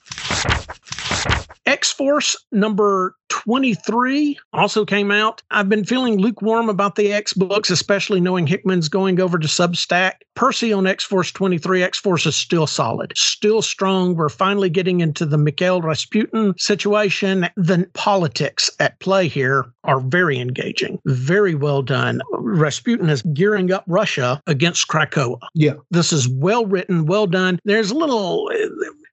X 1.75 1.91
Force 1.91 2.37
number 2.53 3.17
23 3.27 4.39
also 4.53 4.85
came 4.85 5.11
out. 5.11 5.43
I've 5.51 5.67
been 5.67 5.83
feeling 5.83 6.17
lukewarm 6.17 6.69
about 6.69 6.95
the 6.95 7.11
X 7.11 7.33
books, 7.33 7.69
especially 7.69 8.21
knowing 8.21 8.47
Hickman's 8.47 8.87
going 8.87 9.19
over 9.19 9.37
to 9.37 9.45
Substack. 9.45 10.13
Percy 10.35 10.71
on 10.71 10.87
X 10.87 11.03
Force 11.03 11.33
23, 11.33 11.83
X 11.83 11.99
Force 11.99 12.25
is 12.25 12.37
still 12.37 12.65
solid, 12.65 13.11
still 13.17 13.61
strong. 13.61 14.15
We're 14.15 14.29
finally 14.29 14.69
getting 14.69 15.01
into 15.01 15.25
the 15.25 15.37
Mikhail 15.37 15.81
Rasputin 15.81 16.53
situation. 16.57 17.49
The 17.57 17.89
politics 17.93 18.69
at 18.79 18.97
play 19.01 19.27
here 19.27 19.65
are 19.83 19.99
very 19.99 20.39
engaging, 20.39 20.97
very 21.03 21.55
well 21.55 21.81
done. 21.81 22.21
Rasputin 22.31 23.09
is 23.09 23.21
gearing 23.33 23.69
up 23.73 23.83
Russia 23.85 24.41
against 24.47 24.87
Krakoa. 24.87 25.39
Yeah. 25.53 25.73
This 25.91 26.13
is 26.13 26.29
well 26.29 26.65
written, 26.65 27.05
well 27.05 27.27
done. 27.27 27.59
There's 27.65 27.91
a 27.91 27.95
little 27.95 28.49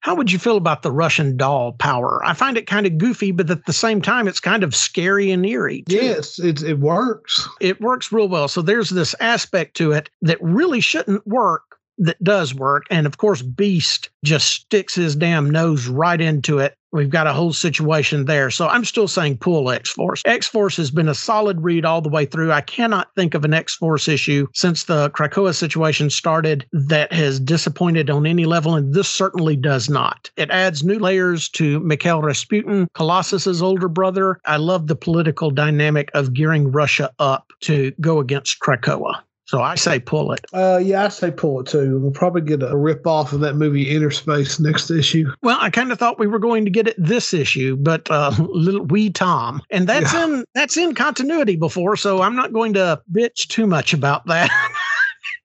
how 0.03 0.17
would 0.17 0.31
you 0.33 0.39
feel 0.39 0.57
about 0.57 0.83
the 0.83 0.91
Russian 0.91 1.37
doll 1.37 1.73
power? 1.73 2.21
I 2.25 2.35
find 2.35 2.57
it 2.57 2.67
kind 2.67 2.87
of 2.87 2.99
goofy, 2.99 3.31
but 3.31 3.49
at 3.51 3.67
the 3.67 3.73
same 3.73 4.03
time, 4.03 4.27
it's 4.29 4.41
kind 4.41 4.65
of 4.65 4.75
scary 4.75 5.31
and 5.31 5.47
eerie. 5.47 5.85
Too. 5.89 5.97
Yes, 5.97 6.39
it, 6.41 6.63
it 6.63 6.81
works. 6.81 7.49
It 7.61 7.81
works 7.81 8.11
real 8.11 8.29
well. 8.29 8.49
So 8.49 8.63
there's 8.63 8.91
this 8.91 9.15
aspect 9.21 9.77
to 9.77 9.93
it 9.93 10.11
that 10.21 10.43
really 10.43 10.81
shouldn't 10.81 11.27
work 11.27 11.63
that 11.99 12.23
does 12.23 12.53
work. 12.53 12.85
And 12.91 13.07
of 13.07 13.19
course, 13.19 13.43
Beast 13.43 14.11
just 14.25 14.49
sticks 14.51 14.95
his 14.97 15.15
damn 15.15 15.49
nose 15.49 15.87
right 15.87 16.21
into 16.21 16.59
it. 16.59 16.77
We've 16.93 17.11
got 17.11 17.27
a 17.27 17.33
whole 17.33 17.53
situation 17.53 18.27
there. 18.27 18.51
So 18.51 18.69
I'm 18.69 18.85
still 18.85 19.09
saying 19.09 19.39
pull 19.39 19.71
X 19.71 19.91
Force. 19.91 20.23
X 20.27 20.47
Force 20.47 20.77
has 20.77 20.91
been 20.91 21.09
a 21.09 21.15
solid 21.15 21.63
read 21.63 21.85
all 21.85 22.03
the 22.03 22.09
way 22.09 22.27
through. 22.27 22.53
I 22.53 22.61
cannot 22.61 23.15
think 23.17 23.35
of 23.35 23.45
an 23.45 23.55
X 23.55 23.75
Force 23.75 24.09
issue 24.09 24.47
since 24.55 24.85
the 24.85 25.11
Krakoa 25.11 25.55
situation 25.55 26.11
started 26.11 26.67
that 26.73 27.13
has 27.13 27.41
disappointed 27.41 28.11
on 28.11 28.27
any 28.27 28.45
level, 28.45 28.75
and 28.75 28.93
this 28.93 29.09
certainly 29.09 29.57
does 29.57 29.89
not. 29.89 30.31
It 30.37 30.51
adds 30.51 30.85
new 30.85 30.99
layers 30.99 31.49
to 31.51 31.81
Mikhail 31.81 32.21
Rasputin, 32.21 32.89
Colossus's 32.95 33.63
older 33.63 33.89
brother. 33.89 34.39
I 34.45 34.59
love 34.59 34.87
the 34.87 34.97
political 34.97 35.51
dynamic 35.51 36.11
of 36.15 36.35
gearing 36.35 36.71
Russia 36.71 37.11
up 37.19 37.53
to 37.61 37.93
go 38.01 38.21
against 38.21 38.61
Krakoa. 38.61 39.23
So 39.45 39.61
I 39.61 39.75
say 39.75 39.99
pull 39.99 40.33
it. 40.33 40.45
Uh, 40.53 40.81
yeah, 40.83 41.05
I 41.05 41.09
say 41.09 41.31
pull 41.31 41.61
it 41.61 41.67
too. 41.67 41.99
We'll 41.99 42.13
probably 42.13 42.43
get 42.43 42.63
a 42.63 42.77
rip 42.77 43.07
off 43.07 43.33
of 43.33 43.41
that 43.41 43.55
movie 43.55 43.91
Inner 43.91 44.11
Space 44.11 44.61
next 44.61 44.91
issue. 44.91 45.31
Well, 45.43 45.59
I 45.61 45.71
kind 45.71 45.93
of 45.93 45.99
thought 45.99 46.19
we 46.19 46.27
were 46.27 46.39
going 46.39 46.65
to 46.65 46.71
get 46.71 46.89
it 46.89 46.95
this 46.97 47.35
issue, 47.35 47.77
but 47.77 48.11
uh, 48.11 48.33
little 48.39 48.85
wee 48.85 49.11
Tom, 49.11 49.63
and 49.71 49.89
that's 49.89 50.13
yeah. 50.13 50.25
in 50.25 50.45
that's 50.55 50.77
in 50.77 50.95
continuity 50.95 51.57
before, 51.57 51.97
so 51.97 52.23
I'm 52.23 52.37
not 52.37 52.53
going 52.53 52.75
to 52.75 53.03
bitch 53.13 53.49
too 53.49 53.67
much 53.67 53.93
about 53.93 54.27
that. 54.27 54.51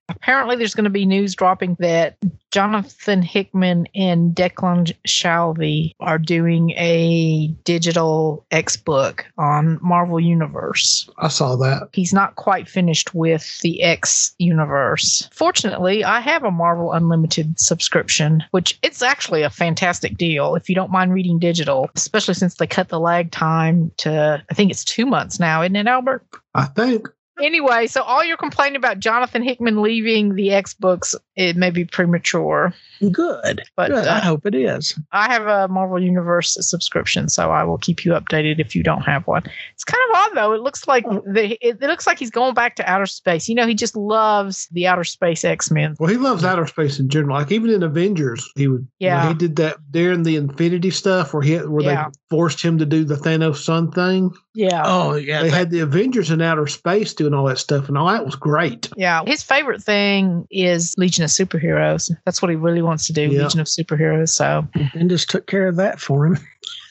apparently 0.10 0.56
there's 0.56 0.76
going 0.76 0.84
to 0.84 0.90
be 0.90 1.06
news 1.06 1.36
dropping 1.36 1.76
that 1.80 2.18
Jonathan 2.52 3.22
Hickman 3.22 3.88
and 3.94 4.34
Declan 4.34 4.94
Shalvey 5.06 5.92
are 6.00 6.18
doing 6.18 6.72
a 6.72 7.48
digital 7.66 8.46
X 8.52 8.78
book 8.78 9.26
on 9.38 9.78
Marvel 9.82 10.20
Universe. 10.20 11.10
I 11.18 11.28
saw 11.28 11.56
that. 11.58 11.90
He's 11.92 12.14
not 12.14 12.36
quite 12.36 12.70
finished 12.70 13.14
with 13.14 13.60
the 13.60 13.84
X 13.84 14.34
universe. 14.38 15.28
Fortunately, 15.34 16.04
I 16.04 16.22
have 16.22 16.44
a 16.44 16.52
Marvel 16.52 16.94
Unlimited 16.94 17.60
subscription, 17.60 18.44
which 18.52 18.80
it's 18.82 19.02
actually 19.02 19.44
a 19.44 19.50
fantastic 19.50 20.18
deal 20.18 20.56
if 20.56 20.70
you 20.70 20.76
don't 20.76 20.92
mind 20.92 21.14
reading 21.14 21.40
digital, 21.40 21.90
especially 21.96 22.34
since 22.34 22.56
they 22.56 22.68
cut 22.68 22.90
the 22.90 23.00
lag 23.00 23.32
time 23.32 23.92
to 23.98 24.44
I 24.50 24.54
think 24.54 24.72
it's 24.72 24.86
2 24.86 25.06
months 25.06 25.40
now, 25.40 25.62
isn't 25.62 25.76
it 25.76 25.88
Albert? 25.88 26.26
I 26.56 26.66
think 26.66 27.08
Anyway, 27.42 27.88
so 27.88 28.02
all 28.02 28.24
you're 28.24 28.38
complaining 28.38 28.76
about 28.76 29.00
Jonathan 29.00 29.44
Hickman 29.44 29.82
leaving 29.82 30.36
the 30.36 30.52
X 30.52 30.74
books, 30.74 31.16
it 31.36 31.56
may 31.56 31.70
be 31.70 31.86
premature. 31.86 32.74
Good. 33.12 33.62
But 33.76 33.92
Good. 33.92 34.08
Uh, 34.08 34.14
I 34.14 34.20
hope 34.20 34.46
it 34.46 34.56
is. 34.56 34.98
I 35.12 35.32
have 35.32 35.46
a 35.46 35.68
Marvel 35.68 36.02
Universe 36.02 36.58
subscription, 36.60 37.30
so 37.30 37.52
I 37.52 37.64
will 37.64 37.78
keep 37.78 38.04
you 38.04 38.14
updated 38.14 38.60
if 38.60 38.76
you 38.76 38.82
don't 38.82 39.02
have 39.02 39.28
one. 39.28 39.44
It's 39.74 39.84
kind 39.84 40.02
of 40.10 40.16
odd 40.18 40.32
though. 40.36 40.54
It 40.54 40.62
looks 40.62 40.88
like 40.88 41.06
oh. 41.08 41.22
the, 41.26 41.58
it, 41.66 41.78
it 41.82 41.88
looks 41.88 42.08
like 42.08 42.18
he's 42.18 42.32
going 42.32 42.54
back 42.54 42.76
to 42.78 42.90
outer 42.90 43.06
space. 43.06 43.48
You 43.48 43.56
know, 43.56 43.68
he 43.68 43.76
just 43.76 43.96
loves 43.96 44.68
the 44.72 44.88
outer 44.88 45.04
space 45.04 45.46
X 45.46 45.70
Men. 45.70 45.96
Well, 46.00 46.10
he 46.10 46.18
loves 46.18 46.44
outer 46.44 46.66
space 46.66 47.00
in 47.00 47.10
general. 47.10 47.38
Like 47.38 47.52
even 47.52 47.70
in 47.70 47.84
Avengers, 47.84 48.50
he 48.56 48.68
would. 48.68 48.88
Yeah. 49.00 49.18
You 49.18 49.24
know, 49.24 49.30
he 49.30 49.38
did 49.38 49.56
that 49.58 49.78
during 49.92 50.24
the 50.24 50.36
Infinity 50.38 50.90
stuff 50.90 51.34
where 51.34 51.44
he 51.44 51.58
where 51.58 51.84
yeah. 51.84 52.06
they 52.10 52.20
forced 52.30 52.64
him 52.64 52.80
to 52.80 52.86
do 52.86 53.04
the 53.04 53.16
Thanos 53.16 53.58
sun 53.58 53.92
thing. 53.92 54.32
Yeah. 54.58 54.82
Oh 54.86 55.14
yeah. 55.14 55.44
They 55.44 55.52
that, 55.52 55.56
had 55.56 55.70
the 55.70 55.82
Avengers 55.82 56.32
in 56.32 56.42
outer 56.42 56.66
space 56.66 57.14
doing 57.14 57.36
all 57.36 57.46
that 57.46 57.60
stuff, 57.60 57.88
and 57.88 57.96
all 57.96 58.08
that 58.08 58.26
was 58.26 58.36
great. 58.36 58.90
Yeah. 58.98 59.24
His 59.24 59.44
favorite 59.44 59.84
thing 59.84 60.48
is 60.50 60.96
Legion 60.98 61.24
of 61.24 61.30
Superheroes. 61.30 62.12
That's 62.26 62.42
what 62.42 62.50
he 62.50 62.56
really 62.56 62.82
wants 62.82 63.06
to 63.06 63.14
do. 63.14 63.22
Yep. 63.22 63.44
Legion 63.44 63.60
of 63.60 63.68
Superheroes. 63.68 64.30
So 64.30 64.68
and 64.96 65.12
just 65.12 65.30
took 65.30 65.46
care 65.46 65.68
of 65.68 65.76
that 65.76 66.02
for 66.02 66.26
him. 66.26 66.40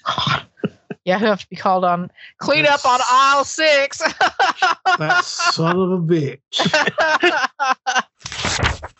yeah, 1.04 1.18
he'll 1.18 1.26
have 1.26 1.40
to 1.40 1.48
be 1.48 1.56
called 1.56 1.84
on 1.84 2.08
clean 2.38 2.62
That's, 2.62 2.84
up 2.84 2.92
on 2.92 3.00
aisle 3.10 3.42
six. 3.42 3.98
that 4.98 5.24
son 5.24 5.76
of 5.76 5.90
a 5.90 5.98
bitch. 5.98 6.38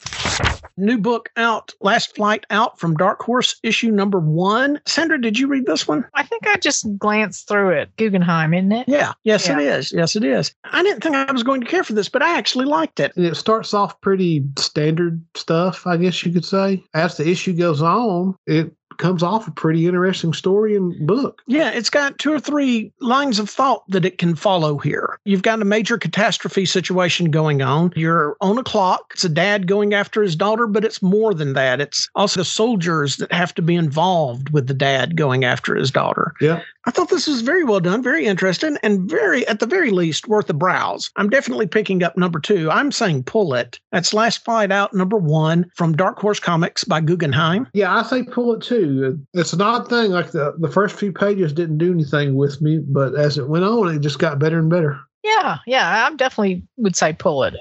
new 0.77 0.99
book 0.99 1.31
out, 1.37 1.72
Last 1.81 2.14
Flight 2.14 2.45
Out 2.51 2.79
from 2.79 2.95
Dark 2.97 3.22
Horse, 3.22 3.59
issue 3.62 3.91
number 3.91 4.18
one. 4.18 4.81
Sandra, 4.87 5.20
did 5.20 5.39
you 5.39 5.49
read 5.49 5.66
this 5.66 5.89
one? 5.89 6.05
I 6.14 6.22
think 6.22 6.47
I 6.47 6.57
just 6.57 6.87
glanced 6.99 7.49
through 7.49 7.70
it. 7.70 7.97
Guggenheim, 7.97 8.55
isn't 8.55 8.72
it? 8.72 8.89
Yeah. 8.89 9.12
Yes, 9.24 9.49
yeah. 9.49 9.59
it 9.59 9.62
is. 9.62 9.93
Yes, 9.93 10.16
it 10.16 10.24
is. 10.24 10.55
I 10.64 10.83
didn't 10.83 11.03
think 11.03 11.14
I 11.14 11.31
was 11.33 11.43
going 11.43 11.61
to 11.61 11.66
care 11.66 11.85
for 11.85 11.95
this, 11.95 12.09
but 12.09 12.22
I 12.22 12.37
actually 12.37 12.66
liked 12.66 13.01
it. 13.01 13.12
It 13.16 13.37
starts 13.37 13.74
off 13.74 14.01
pretty 14.01 14.45
standard 14.59 15.22
stuff, 15.35 15.87
I 15.87 15.97
guess 15.97 16.24
you 16.24 16.33
could 16.33 16.45
say. 16.45 16.85
As 16.95 17.16
the 17.16 17.29
issue 17.29 17.55
goes 17.55 17.83
on, 17.83 18.37
it 18.47 18.72
comes 18.99 19.23
off 19.23 19.49
a 19.49 19.51
pretty 19.51 19.87
interesting 19.87 20.33
story 20.33 20.77
and 20.77 21.07
book. 21.07 21.43
Yeah, 21.47 21.71
it's 21.71 21.91
got 21.91 22.19
two 22.19 22.33
or 22.33 22.41
three 22.41 22.93
lines 23.01 23.39
of 23.39 23.49
thought 23.49 23.85
that 23.89 24.05
it 24.05 24.19
can 24.19 24.35
follow 24.35 24.79
here. 24.79 25.19
You've 25.25 25.43
got 25.43 25.63
a 25.63 25.65
major 25.65 25.99
catastrophe 25.99 26.67
situation 26.67 27.31
going 27.31 27.63
on. 27.63 27.93
You're 27.97 28.37
on 28.41 28.59
a 28.59 28.65
clock. 28.65 29.13
It's 29.15 29.25
a 29.25 29.29
dad 29.29 29.67
going 29.67 29.95
after 29.95 30.23
his 30.23 30.37
daughter, 30.37 30.67
but 30.67 30.85
it's 30.85 31.03
more 31.03 31.35
than 31.35 31.53
that. 31.55 31.81
It's 31.81 32.09
also 32.15 32.41
the 32.41 32.45
soldiers 32.45 33.17
that 33.17 33.33
have 33.33 33.55
to 33.55 33.63
be 33.63 33.75
involved 33.75 34.51
with 34.51 34.67
the 34.67 34.75
dad 34.75 35.17
going 35.17 35.45
after 35.45 35.75
his 35.75 35.91
daughter. 35.91 36.35
Yeah. 36.41 36.63
I 36.87 36.93
thought 36.93 37.11
this 37.11 37.26
was 37.26 37.43
very 37.43 37.64
well 37.64 37.80
done, 37.80 38.01
very 38.01 38.26
interesting, 38.26 38.78
and 38.82 39.11
very, 39.11 39.47
at 39.49 39.59
the 39.59 39.66
very 39.66 39.91
least, 39.91 40.28
worth 40.28 40.49
a 40.49 40.55
browse. 40.55 41.11
I'm 41.16 41.28
definitely 41.28 41.66
picking 41.66 42.05
up 42.05 42.16
number 42.16 42.39
two. 42.39 42.70
I'm 42.70 42.93
saying 42.93 43.24
pull 43.24 43.55
it. 43.55 43.80
That's 43.91 44.14
Last 44.14 44.45
Flight 44.45 44.70
Out 44.70 44.95
number 44.95 45.16
one 45.16 45.68
from 45.74 45.97
Dark 45.97 46.18
Horse 46.18 46.39
Comics 46.39 46.84
by 46.84 47.01
Guggenheim. 47.01 47.66
Yeah, 47.72 47.97
I 47.97 48.03
say 48.05 48.22
pull 48.22 48.55
it 48.55 48.62
too. 48.62 49.18
It's 49.34 49.53
an 49.53 49.61
odd 49.61 49.89
thing. 49.89 50.12
Like 50.12 50.30
the, 50.30 50.55
the 50.59 50.70
first 50.70 50.97
few 50.97 51.12
pages 51.12 51.53
didn't 51.53 51.78
do 51.78 51.93
anything 51.93 52.37
with 52.37 52.62
me, 52.62 52.78
but 52.78 53.16
as 53.16 53.37
it 53.37 53.49
went 53.49 53.64
on, 53.64 53.93
it 53.93 53.99
just 53.99 54.20
got 54.20 54.39
better 54.39 54.61
and 54.61 54.70
better. 54.70 54.99
Yeah, 55.24 55.59
yeah, 55.66 56.07
I 56.07 56.14
definitely 56.14 56.62
would 56.76 56.95
say 56.95 57.12
pull 57.12 57.43
it. 57.43 57.57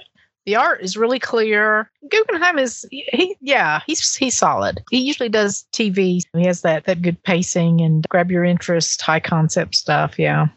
The 0.45 0.55
art 0.55 0.81
is 0.81 0.95
really 0.95 1.19
clear. 1.19 1.89
Guggenheim 2.09 2.59
is 2.59 2.85
he 2.91 3.35
yeah, 3.41 3.81
he's 3.87 4.15
he's 4.15 4.37
solid. 4.37 4.83
He 4.91 4.99
usually 4.99 5.29
does 5.29 5.65
TV. 5.73 6.21
He 6.33 6.45
has 6.45 6.61
that 6.61 6.85
that 6.85 7.01
good 7.01 7.21
pacing 7.23 7.81
and 7.81 8.05
grab 8.09 8.29
your 8.31 8.43
interest, 8.43 9.01
high 9.01 9.19
concept 9.19 9.75
stuff, 9.75 10.19
yeah. 10.19 10.47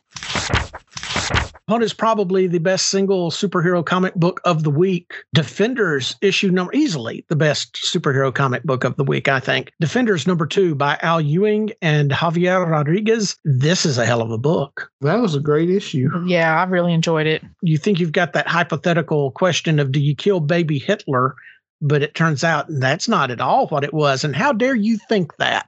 What 1.68 1.82
is 1.82 1.92
probably 1.92 2.46
the 2.46 2.60
best 2.60 2.86
single 2.86 3.30
superhero 3.30 3.84
comic 3.84 4.14
book 4.14 4.40
of 4.46 4.62
the 4.62 4.70
week? 4.70 5.12
Defenders 5.34 6.16
issue 6.22 6.50
number 6.50 6.72
easily 6.72 7.26
the 7.28 7.36
best 7.36 7.74
superhero 7.74 8.34
comic 8.34 8.62
book 8.62 8.84
of 8.84 8.96
the 8.96 9.04
week, 9.04 9.28
I 9.28 9.38
think. 9.38 9.74
Defenders 9.78 10.26
number 10.26 10.46
two 10.46 10.74
by 10.74 10.98
Al 11.02 11.20
Ewing 11.20 11.72
and 11.82 12.10
Javier 12.10 12.66
Rodriguez. 12.66 13.36
This 13.44 13.84
is 13.84 13.98
a 13.98 14.06
hell 14.06 14.22
of 14.22 14.30
a 14.30 14.38
book. 14.38 14.90
That 15.02 15.16
was 15.20 15.34
a 15.34 15.40
great 15.40 15.68
issue. 15.68 16.08
Yeah, 16.24 16.58
I 16.58 16.64
really 16.64 16.94
enjoyed 16.94 17.26
it. 17.26 17.42
You 17.60 17.76
think 17.76 18.00
you've 18.00 18.12
got 18.12 18.32
that 18.32 18.48
hypothetical 18.48 19.32
question 19.32 19.78
of 19.78 19.92
do 19.92 20.00
you 20.00 20.16
kill 20.16 20.40
baby 20.40 20.78
Hitler? 20.78 21.34
But 21.82 22.02
it 22.02 22.14
turns 22.14 22.44
out 22.44 22.64
that's 22.70 23.08
not 23.08 23.30
at 23.30 23.42
all 23.42 23.66
what 23.68 23.84
it 23.84 23.92
was. 23.92 24.24
And 24.24 24.34
how 24.34 24.54
dare 24.54 24.74
you 24.74 24.96
think 25.06 25.36
that? 25.36 25.67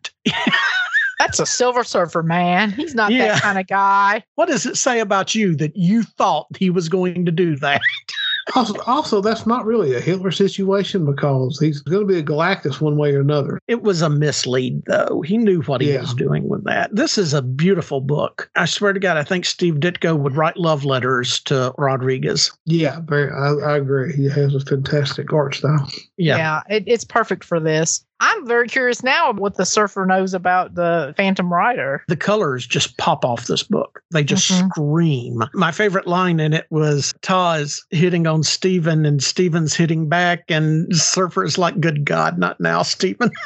That's 1.30 1.38
a 1.38 1.46
Silver 1.46 1.84
Surfer, 1.84 2.24
man. 2.24 2.72
He's 2.72 2.94
not 2.94 3.12
yeah. 3.12 3.34
that 3.34 3.42
kind 3.42 3.58
of 3.58 3.68
guy. 3.68 4.24
What 4.34 4.48
does 4.48 4.66
it 4.66 4.76
say 4.76 4.98
about 4.98 5.32
you 5.32 5.54
that 5.56 5.76
you 5.76 6.02
thought 6.02 6.48
he 6.58 6.70
was 6.70 6.88
going 6.88 7.24
to 7.24 7.30
do 7.30 7.54
that? 7.58 7.80
also, 8.56 8.74
also, 8.86 9.20
that's 9.20 9.46
not 9.46 9.64
really 9.64 9.94
a 9.94 10.00
Hitler 10.00 10.32
situation 10.32 11.04
because 11.04 11.56
he's 11.60 11.82
going 11.82 12.00
to 12.00 12.12
be 12.12 12.18
a 12.18 12.22
Galactus 12.22 12.80
one 12.80 12.96
way 12.96 13.14
or 13.14 13.20
another. 13.20 13.60
It 13.68 13.82
was 13.82 14.02
a 14.02 14.10
mislead, 14.10 14.82
though. 14.86 15.22
He 15.22 15.38
knew 15.38 15.62
what 15.62 15.80
he 15.80 15.92
yeah. 15.92 16.00
was 16.00 16.14
doing 16.14 16.48
with 16.48 16.64
that. 16.64 16.94
This 16.94 17.16
is 17.16 17.32
a 17.32 17.42
beautiful 17.42 18.00
book. 18.00 18.50
I 18.56 18.64
swear 18.64 18.92
to 18.92 18.98
God, 18.98 19.16
I 19.16 19.22
think 19.22 19.44
Steve 19.44 19.74
Ditko 19.74 20.18
would 20.18 20.34
write 20.34 20.56
love 20.56 20.84
letters 20.84 21.38
to 21.42 21.72
Rodriguez. 21.78 22.50
Yeah, 22.66 22.98
very. 23.04 23.30
I, 23.30 23.72
I 23.72 23.76
agree. 23.76 24.12
He 24.14 24.28
has 24.28 24.52
a 24.54 24.60
fantastic 24.60 25.32
art 25.32 25.54
style. 25.54 25.88
Yeah, 26.16 26.36
yeah 26.38 26.62
it, 26.68 26.84
it's 26.88 27.04
perfect 27.04 27.44
for 27.44 27.60
this. 27.60 28.04
I'm 28.20 28.46
very 28.46 28.68
curious 28.68 29.02
now 29.02 29.32
what 29.32 29.56
the 29.56 29.64
surfer 29.64 30.04
knows 30.04 30.34
about 30.34 30.74
the 30.74 31.14
Phantom 31.16 31.52
Rider. 31.52 32.04
The 32.06 32.16
colors 32.16 32.66
just 32.66 32.98
pop 32.98 33.24
off 33.24 33.46
this 33.46 33.62
book. 33.62 34.02
They 34.10 34.22
just 34.22 34.50
mm-hmm. 34.50 34.68
scream. 34.68 35.42
My 35.54 35.72
favorite 35.72 36.06
line 36.06 36.38
in 36.38 36.52
it 36.52 36.66
was 36.70 37.14
Taz 37.22 37.80
hitting 37.90 38.26
on 38.26 38.42
Steven 38.42 39.06
and 39.06 39.22
Steven's 39.22 39.74
hitting 39.74 40.08
back, 40.08 40.44
and 40.50 40.94
Surfer's 40.94 41.56
like, 41.56 41.80
Good 41.80 42.04
God, 42.04 42.38
not 42.38 42.60
now, 42.60 42.82
Steven. 42.82 43.30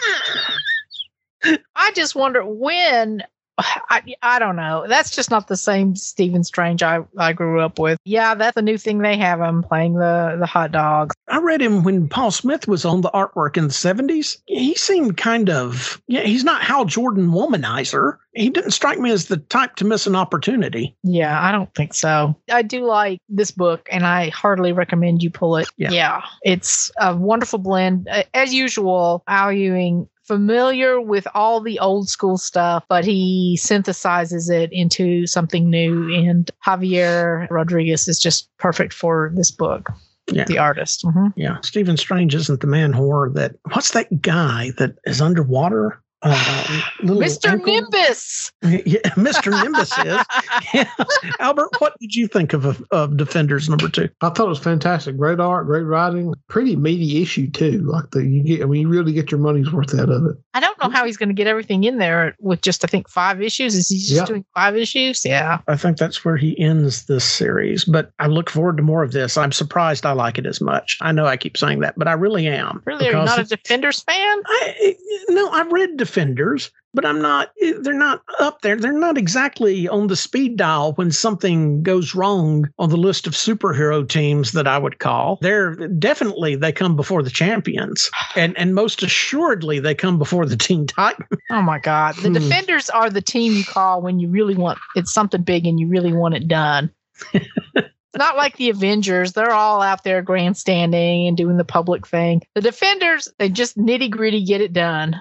I 1.77 1.93
just 1.93 2.16
wonder 2.16 2.45
when 2.45 3.22
I, 3.59 4.02
I 4.22 4.38
don't 4.38 4.57
know. 4.57 4.86
That's 4.88 5.11
just 5.11 5.30
not 5.30 5.48
the 5.48 5.57
same 5.57 5.94
Stephen 5.94 6.44
Strange 6.44 6.82
I, 6.82 7.00
I 7.16 7.32
grew 7.32 7.61
up 7.61 7.78
with. 7.78 7.98
Yeah, 8.05 8.34
that's 8.34 8.57
a 8.57 8.62
new 8.62 8.78
thing 8.78 8.98
they 8.98 9.16
have 9.16 9.40
him 9.40 9.62
playing 9.62 9.94
the, 9.94 10.36
the 10.38 10.46
hot 10.46 10.72
dogs. 10.72 11.14
I 11.28 11.38
read 11.38 11.62
him 11.62 11.84
when 11.84 12.09
Paul 12.09 12.30
Smith 12.30 12.66
was 12.66 12.84
on 12.84 13.00
the 13.00 13.11
artwork 13.11 13.57
in 13.57 13.64
the 13.64 13.72
70s. 13.72 14.38
He 14.46 14.74
seemed 14.74 15.16
kind 15.16 15.50
of, 15.50 16.02
yeah, 16.07 16.22
he's 16.22 16.44
not 16.44 16.62
Hal 16.62 16.84
Jordan 16.84 17.28
womanizer. 17.28 18.18
He 18.34 18.50
didn't 18.50 18.72
strike 18.72 18.98
me 18.98 19.11
as 19.11 19.26
the 19.26 19.36
type 19.36 19.76
to 19.76 19.84
miss 19.84 20.07
an 20.07 20.16
opportunity. 20.16 20.96
Yeah, 21.05 21.40
I 21.40 21.52
don't 21.52 21.72
think 21.74 21.94
so. 21.94 22.34
I 22.50 22.62
do 22.62 22.84
like 22.84 23.20
this 23.28 23.52
book 23.52 23.88
and 23.92 24.05
I 24.05 24.30
heartily 24.30 24.72
recommend 24.72 25.22
you 25.22 25.30
pull 25.30 25.57
it. 25.57 25.68
Yeah. 25.76 25.90
yeah 25.90 26.22
it's 26.42 26.90
a 27.00 27.16
wonderful 27.16 27.61
blend. 27.61 28.09
As 28.34 28.52
usual, 28.52 29.22
Al 29.28 29.52
Ewing 29.52 30.09
familiar 30.27 31.01
with 31.01 31.27
all 31.35 31.61
the 31.61 31.79
old 31.79 32.09
school 32.09 32.39
stuff, 32.39 32.85
but 32.89 33.05
he 33.05 33.59
synthesizes 33.61 34.51
it 34.51 34.72
into 34.72 35.27
something 35.27 35.68
new. 35.68 36.12
And 36.14 36.51
Javier 36.66 37.49
Rodriguez 37.51 38.09
is 38.09 38.18
just 38.18 38.49
perfect 38.59 38.93
for 38.93 39.33
this 39.35 39.51
book. 39.51 39.91
yeah. 40.33 40.45
the 40.45 40.59
artist. 40.59 41.05
Mm-hmm. 41.05 41.29
Yeah, 41.37 41.61
Stephen 41.61 41.97
Strange 41.97 42.35
isn't 42.35 42.61
the 42.61 42.66
man 42.66 42.93
whore 42.93 43.33
that. 43.35 43.57
What's 43.72 43.91
that 43.91 44.22
guy 44.22 44.72
that 44.79 44.97
is 45.05 45.20
underwater? 45.20 46.01
Uh, 46.25 46.81
Mr. 47.03 47.51
Ankle? 47.51 47.75
Nimbus. 47.75 48.51
Yeah, 48.64 49.01
Mr. 49.11 49.51
Nimbus 49.62 49.93
is. 49.99 50.25
Yeah. 50.72 50.91
Albert, 51.39 51.68
what 51.81 51.99
did 52.01 52.14
you 52.14 52.27
think 52.27 52.55
of, 52.55 52.83
of 52.91 53.16
Defenders 53.16 53.68
number 53.68 53.91
two? 53.91 54.09
I 54.22 54.31
thought 54.31 54.47
it 54.47 54.49
was 54.49 54.59
fantastic. 54.59 55.18
Great 55.18 55.39
art, 55.39 55.66
great 55.66 55.83
writing, 55.83 56.35
pretty 56.49 56.77
meaty 56.77 57.20
issue 57.20 57.51
too. 57.51 57.81
Like 57.83 58.11
the 58.12 58.25
you 58.25 58.43
get, 58.43 58.62
I 58.62 58.64
mean, 58.64 58.81
you 58.81 58.89
really 58.89 59.12
get 59.12 59.31
your 59.31 59.41
money's 59.41 59.70
worth 59.70 59.95
out 59.95 60.09
of 60.09 60.25
it. 60.25 60.37
I 60.55 60.61
don't 60.61 60.74
know 60.89 60.97
how 60.97 61.05
he's 61.05 61.16
going 61.16 61.28
to 61.28 61.35
get 61.35 61.47
everything 61.47 61.85
in 61.85 61.99
there 61.99 62.37
with 62.41 62.61
just 62.61 62.85
I 62.85 62.89
think 62.89 63.09
five 63.09 63.43
issues. 63.43 63.74
Is 63.74 63.89
he 63.89 63.99
just 63.99 64.12
yep. 64.12 64.26
doing 64.26 64.45
five 64.55 64.76
issues? 64.76 65.24
Yeah. 65.24 65.61
I 65.68 65.76
think 65.76 65.99
that's 65.99 66.24
where 66.24 66.37
he 66.37 66.59
ends 66.59 67.07
this 67.07 67.24
series. 67.24 67.85
But 67.85 68.11
I 68.18 68.26
look 68.26 68.51
forward 68.51 68.76
to 68.76 68.82
more 68.82 69.03
of 69.03 69.12
this. 69.12 69.37
I'm 69.37 69.53
surprised 69.53 70.07
I 70.07 70.12
like 70.12 70.39
it 70.39 70.47
as 70.47 70.61
much. 70.61 70.99
I 71.01 71.12
know 71.12 71.26
I 71.26 71.37
keep 71.37 71.57
saying 71.57 71.80
that, 71.80 71.95
but 71.97 72.09
I 72.09 72.12
really 72.12 72.47
am. 72.47 72.82
Really, 72.85 73.09
are 73.09 73.12
you 73.12 73.24
not 73.24 73.39
a 73.39 73.45
Defenders 73.45 74.03
fan? 74.03 74.43
I, 74.47 74.97
no, 75.28 75.49
I've 75.51 75.72
read 75.72 75.97
defenders, 75.97 76.70
but 76.95 77.05
I'm 77.05 77.20
not, 77.20 77.51
they're 77.80 77.92
not 77.92 78.22
up 78.38 78.62
there. 78.62 78.76
They're 78.76 78.92
not 78.92 79.18
exactly 79.18 79.88
on 79.88 80.07
the 80.07 80.16
speed 80.16 80.57
dial 80.57 80.92
when 80.95 81.11
something 81.11 81.82
goes 81.82 82.14
wrong 82.14 82.70
on 82.78 82.90
the 82.90 82.97
list 82.97 83.26
of 83.26 83.34
superhero 83.34 84.09
teams 84.09 84.53
that 84.53 84.66
I 84.66 84.78
would 84.78 84.99
call. 84.99 85.38
They're 85.42 85.74
definitely, 85.74 86.57
they 86.57 86.72
come 86.72 86.97
before 86.97 87.22
the 87.22 87.30
champions. 87.30 88.11
And, 88.36 88.57
and 88.57 88.74
most 88.74 89.03
assuredly, 89.03 89.80
they 89.80 89.95
come 89.95 90.18
before 90.18 90.47
the 90.47 90.57
Teen 90.64 90.86
Titans. 90.86 91.28
Oh 91.51 91.62
my 91.62 91.78
God. 91.78 92.16
The 92.16 92.28
hmm. 92.28 92.34
defenders 92.34 92.88
are 92.90 93.11
the 93.11 93.22
team 93.22 93.53
you 93.53 93.64
call 93.64 94.01
when 94.01 94.20
you 94.20 94.28
really 94.28 94.55
want, 94.55 94.78
it's 94.95 95.12
something 95.12 95.42
big 95.42 95.66
and 95.66 95.78
you 95.78 95.88
really 95.88 96.12
want 96.12 96.34
it 96.34 96.49
done. 96.49 96.90
not 98.16 98.36
like 98.36 98.57
the 98.57 98.70
Avengers. 98.70 99.32
They're 99.32 99.53
all 99.53 99.82
out 99.82 100.05
there 100.05 100.22
grandstanding 100.22 101.26
and 101.26 101.36
doing 101.36 101.57
the 101.57 101.64
public 101.64 102.07
thing. 102.07 102.42
The 102.55 102.61
Defenders, 102.61 103.28
they 103.38 103.49
just 103.49 103.76
nitty 103.76 104.11
gritty 104.11 104.45
get 104.45 104.61
it 104.61 104.72
done. 104.72 105.20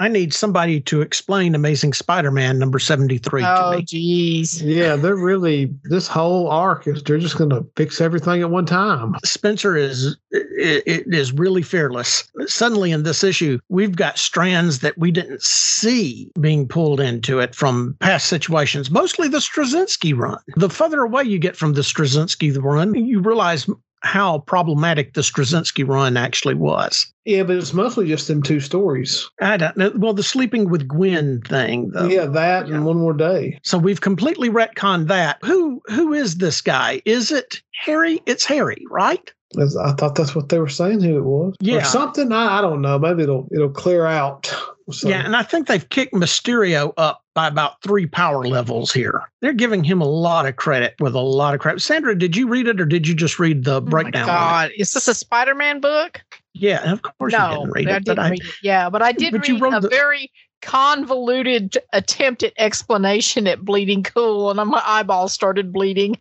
I 0.00 0.08
need 0.08 0.32
somebody 0.32 0.80
to 0.80 1.02
explain 1.02 1.54
Amazing 1.54 1.92
Spider-Man 1.92 2.58
number 2.58 2.78
seventy-three 2.78 3.44
oh, 3.44 3.72
to 3.72 3.76
me. 3.76 3.84
jeez. 3.84 4.62
Yeah, 4.64 4.96
they're 4.96 5.14
really 5.14 5.72
this 5.84 6.08
whole 6.08 6.48
arc 6.48 6.86
is 6.86 7.02
they're 7.02 7.18
just 7.18 7.36
going 7.36 7.50
to 7.50 7.66
fix 7.76 8.00
everything 8.00 8.40
at 8.40 8.50
one 8.50 8.64
time. 8.64 9.14
Spencer 9.24 9.76
is 9.76 10.16
it, 10.30 10.82
it 10.86 11.14
is 11.14 11.32
really 11.32 11.62
fearless. 11.62 12.24
Suddenly 12.46 12.92
in 12.92 13.02
this 13.02 13.22
issue, 13.22 13.58
we've 13.68 13.94
got 13.94 14.18
strands 14.18 14.78
that 14.78 14.96
we 14.96 15.10
didn't 15.10 15.42
see 15.42 16.32
being 16.40 16.66
pulled 16.66 17.00
into 17.00 17.38
it 17.38 17.54
from 17.54 17.94
past 18.00 18.28
situations. 18.28 18.90
Mostly 18.90 19.28
the 19.28 19.38
Straczynski 19.38 20.16
run. 20.16 20.38
The 20.56 20.70
further 20.70 21.02
away 21.02 21.24
you 21.24 21.38
get 21.38 21.56
from 21.56 21.74
the 21.74 21.82
Straczynski 21.82 22.56
run, 22.62 22.94
you 22.94 23.20
realize 23.20 23.68
how 24.00 24.38
problematic 24.40 25.14
the 25.14 25.20
Straczynski 25.20 25.86
run 25.86 26.16
actually 26.16 26.54
was. 26.54 27.12
Yeah, 27.24 27.42
but 27.42 27.56
it's 27.56 27.74
mostly 27.74 28.08
just 28.08 28.28
them 28.28 28.42
two 28.42 28.60
stories. 28.60 29.28
I 29.40 29.56
don't 29.56 29.76
know. 29.76 29.92
Well, 29.94 30.14
the 30.14 30.22
sleeping 30.22 30.68
with 30.70 30.88
Gwen 30.88 31.42
thing, 31.42 31.90
though. 31.90 32.06
Yeah, 32.06 32.26
that 32.26 32.68
yeah. 32.68 32.74
and 32.74 32.86
one 32.86 32.96
more 32.96 33.12
day. 33.12 33.60
So 33.62 33.78
we've 33.78 34.00
completely 34.00 34.50
retconned 34.50 35.08
that. 35.08 35.38
Who 35.42 35.82
who 35.86 36.12
is 36.12 36.38
this 36.38 36.60
guy? 36.60 37.02
Is 37.04 37.30
it 37.30 37.60
Harry? 37.72 38.20
It's 38.26 38.44
Harry, 38.46 38.84
right? 38.90 39.32
I 39.58 39.92
thought 39.92 40.14
that's 40.14 40.34
what 40.34 40.48
they 40.48 40.60
were 40.60 40.68
saying 40.68 41.00
who 41.00 41.18
it 41.18 41.24
was. 41.24 41.56
Yeah. 41.60 41.78
Or 41.78 41.84
something. 41.84 42.32
I, 42.32 42.58
I 42.58 42.60
don't 42.60 42.80
know. 42.80 42.98
Maybe 42.98 43.24
it'll 43.24 43.48
it'll 43.52 43.70
clear 43.70 44.06
out. 44.06 44.54
So. 44.92 45.08
Yeah, 45.08 45.24
and 45.24 45.36
I 45.36 45.42
think 45.42 45.66
they've 45.66 45.88
kicked 45.88 46.14
Mysterio 46.14 46.92
up 46.96 47.24
by 47.34 47.46
about 47.46 47.80
three 47.82 48.06
power 48.06 48.44
levels 48.44 48.92
here. 48.92 49.22
They're 49.40 49.52
giving 49.52 49.84
him 49.84 50.00
a 50.00 50.08
lot 50.08 50.46
of 50.46 50.56
credit 50.56 50.94
with 51.00 51.14
a 51.14 51.20
lot 51.20 51.54
of 51.54 51.60
credit. 51.60 51.80
Sandra, 51.80 52.16
did 52.16 52.36
you 52.36 52.48
read 52.48 52.68
it 52.68 52.80
or 52.80 52.86
did 52.86 53.06
you 53.06 53.14
just 53.14 53.38
read 53.38 53.64
the 53.64 53.76
oh 53.76 53.80
breakdown? 53.80 54.24
Oh 54.24 54.26
God, 54.26 54.70
is 54.76 54.92
this 54.92 55.08
a 55.08 55.14
Spider-Man 55.14 55.80
book? 55.80 56.20
Yeah, 56.52 56.92
of 56.92 57.02
course 57.02 57.32
no, 57.32 57.50
you 57.50 57.56
didn't 57.56 57.70
read 57.72 57.88
it. 57.88 57.90
I 57.90 57.98
didn't 57.98 58.16
but 58.16 58.30
read 58.30 58.42
I, 58.42 58.46
it. 58.46 58.54
Yeah, 58.62 58.90
but 58.90 59.02
I 59.02 59.12
did 59.12 59.32
but 59.32 59.48
read 59.48 59.74
a 59.74 59.80
the, 59.80 59.88
very 59.88 60.30
convoluted 60.62 61.78
attempt 61.92 62.42
at 62.42 62.52
explanation 62.58 63.46
at 63.46 63.64
Bleeding 63.64 64.02
Cool, 64.02 64.50
and 64.50 64.70
my 64.70 64.82
eyeballs 64.84 65.32
started 65.32 65.72
bleeding. 65.72 66.18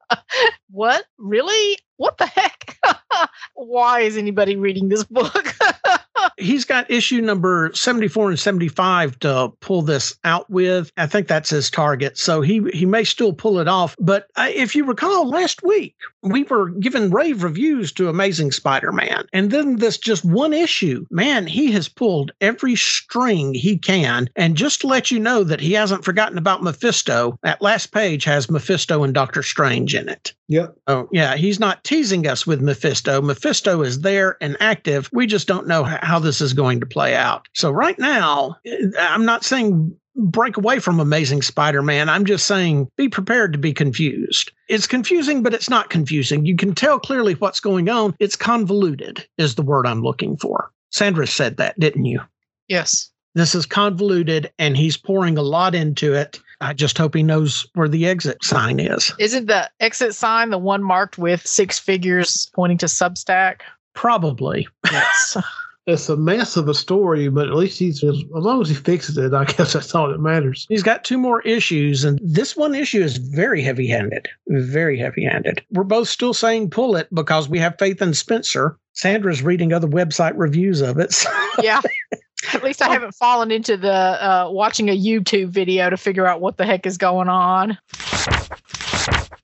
what? 0.70 1.04
Really? 1.18 1.78
What 1.96 2.18
the 2.18 2.26
heck? 2.26 2.78
Why 3.54 4.00
is 4.00 4.16
anybody 4.16 4.56
reading 4.56 4.88
this 4.88 5.04
book? 5.04 5.54
He's 6.36 6.64
got 6.64 6.90
issue 6.90 7.20
number 7.20 7.70
74 7.74 8.30
and 8.30 8.38
75 8.38 9.18
to 9.20 9.52
pull 9.60 9.82
this 9.82 10.16
out 10.24 10.48
with. 10.50 10.90
I 10.96 11.06
think 11.06 11.28
that's 11.28 11.50
his 11.50 11.70
target. 11.70 12.18
So 12.18 12.40
he, 12.40 12.62
he 12.72 12.86
may 12.86 13.04
still 13.04 13.32
pull 13.32 13.58
it 13.58 13.68
off. 13.68 13.96
But 13.98 14.26
uh, 14.36 14.48
if 14.52 14.74
you 14.74 14.84
recall, 14.84 15.28
last 15.28 15.62
week 15.62 15.94
we 16.22 16.42
were 16.44 16.70
given 16.70 17.10
rave 17.10 17.42
reviews 17.42 17.92
to 17.92 18.08
Amazing 18.08 18.52
Spider 18.52 18.92
Man. 18.92 19.26
And 19.32 19.50
then 19.50 19.76
this 19.76 19.96
just 19.96 20.24
one 20.24 20.52
issue, 20.52 21.06
man, 21.10 21.46
he 21.46 21.70
has 21.72 21.88
pulled 21.88 22.32
every 22.40 22.76
string 22.76 23.54
he 23.54 23.78
can. 23.78 24.28
And 24.36 24.56
just 24.56 24.80
to 24.80 24.86
let 24.86 25.10
you 25.10 25.18
know 25.18 25.44
that 25.44 25.60
he 25.60 25.72
hasn't 25.72 26.04
forgotten 26.04 26.38
about 26.38 26.62
Mephisto, 26.62 27.38
that 27.42 27.62
last 27.62 27.92
page 27.92 28.24
has 28.24 28.50
Mephisto 28.50 29.04
and 29.04 29.14
Doctor 29.14 29.42
Strange 29.42 29.94
in 29.94 30.08
it. 30.08 30.32
Yep. 30.48 30.76
Oh, 30.86 31.08
yeah. 31.12 31.36
He's 31.36 31.60
not 31.60 31.84
teasing 31.84 32.26
us 32.26 32.46
with 32.46 32.60
Mephisto. 32.60 32.97
Mephisto 33.06 33.82
is 33.82 34.00
there 34.00 34.36
and 34.40 34.56
active. 34.60 35.08
We 35.12 35.26
just 35.26 35.46
don't 35.46 35.66
know 35.66 35.84
how 35.84 36.18
this 36.18 36.40
is 36.40 36.52
going 36.52 36.80
to 36.80 36.86
play 36.86 37.14
out. 37.14 37.46
So, 37.54 37.70
right 37.70 37.98
now, 37.98 38.56
eh, 38.66 38.90
I'm 38.98 39.24
not 39.24 39.44
saying 39.44 39.96
break 40.18 40.56
away 40.56 40.80
from 40.80 41.00
Amazing 41.00 41.42
Spider 41.42 41.82
Man. 41.82 42.08
I'm 42.08 42.24
just 42.24 42.46
saying 42.46 42.88
be 42.96 43.08
prepared 43.08 43.52
to 43.52 43.58
be 43.58 43.72
confused. 43.72 44.50
It's 44.68 44.86
confusing, 44.86 45.42
but 45.42 45.54
it's 45.54 45.70
not 45.70 45.90
confusing. 45.90 46.44
You 46.44 46.56
can 46.56 46.74
tell 46.74 46.98
clearly 46.98 47.34
what's 47.34 47.60
going 47.60 47.88
on. 47.88 48.14
It's 48.18 48.36
convoluted, 48.36 49.26
is 49.38 49.54
the 49.54 49.62
word 49.62 49.86
I'm 49.86 50.02
looking 50.02 50.36
for. 50.36 50.70
Sandra 50.90 51.26
said 51.26 51.56
that, 51.58 51.78
didn't 51.78 52.06
you? 52.06 52.20
Yes. 52.68 53.10
This 53.34 53.54
is 53.54 53.66
convoluted, 53.66 54.50
and 54.58 54.76
he's 54.76 54.96
pouring 54.96 55.38
a 55.38 55.42
lot 55.42 55.74
into 55.74 56.14
it. 56.14 56.40
I 56.60 56.72
just 56.72 56.98
hope 56.98 57.14
he 57.14 57.22
knows 57.22 57.66
where 57.74 57.88
the 57.88 58.06
exit 58.06 58.42
sign 58.42 58.80
is. 58.80 59.12
Isn't 59.18 59.46
the 59.46 59.70
exit 59.80 60.14
sign 60.14 60.50
the 60.50 60.58
one 60.58 60.82
marked 60.82 61.18
with 61.18 61.46
six 61.46 61.78
figures 61.78 62.50
pointing 62.54 62.78
to 62.78 62.86
Substack? 62.86 63.60
Probably. 63.94 64.68
Yes. 64.90 65.36
it's 65.88 66.08
a 66.08 66.16
mess 66.16 66.56
of 66.56 66.68
a 66.68 66.74
story, 66.74 67.28
but 67.28 67.48
at 67.48 67.54
least 67.54 67.78
he's 67.78 68.04
as 68.04 68.22
long 68.30 68.60
as 68.60 68.68
he 68.68 68.74
fixes 68.74 69.16
it, 69.16 69.32
I 69.32 69.44
guess 69.44 69.72
that's 69.72 69.94
all 69.94 70.08
that 70.08 70.20
matters. 70.20 70.66
He's 70.68 70.82
got 70.82 71.04
two 71.04 71.18
more 71.18 71.40
issues, 71.42 72.04
and 72.04 72.20
this 72.22 72.56
one 72.56 72.74
issue 72.74 73.02
is 73.02 73.16
very 73.16 73.62
heavy 73.62 73.86
handed. 73.86 74.28
Very 74.48 74.98
heavy 74.98 75.24
handed. 75.24 75.64
We're 75.70 75.84
both 75.84 76.08
still 76.08 76.34
saying 76.34 76.70
pull 76.70 76.94
it 76.96 77.08
because 77.14 77.48
we 77.48 77.58
have 77.58 77.78
faith 77.78 78.02
in 78.02 78.14
Spencer. 78.14 78.78
Sandra's 78.92 79.42
reading 79.42 79.72
other 79.72 79.88
website 79.88 80.32
reviews 80.36 80.80
of 80.80 80.98
it. 80.98 81.12
So. 81.12 81.30
Yeah. 81.62 81.80
At 82.54 82.62
least 82.62 82.82
I 82.82 82.88
haven't 82.88 83.14
fallen 83.14 83.50
into 83.50 83.76
the 83.76 83.92
uh, 83.92 84.48
watching 84.50 84.88
a 84.88 84.96
YouTube 84.96 85.48
video 85.48 85.90
to 85.90 85.96
figure 85.96 86.26
out 86.26 86.40
what 86.40 86.56
the 86.56 86.64
heck 86.64 86.86
is 86.86 86.96
going 86.96 87.28
on. 87.28 87.78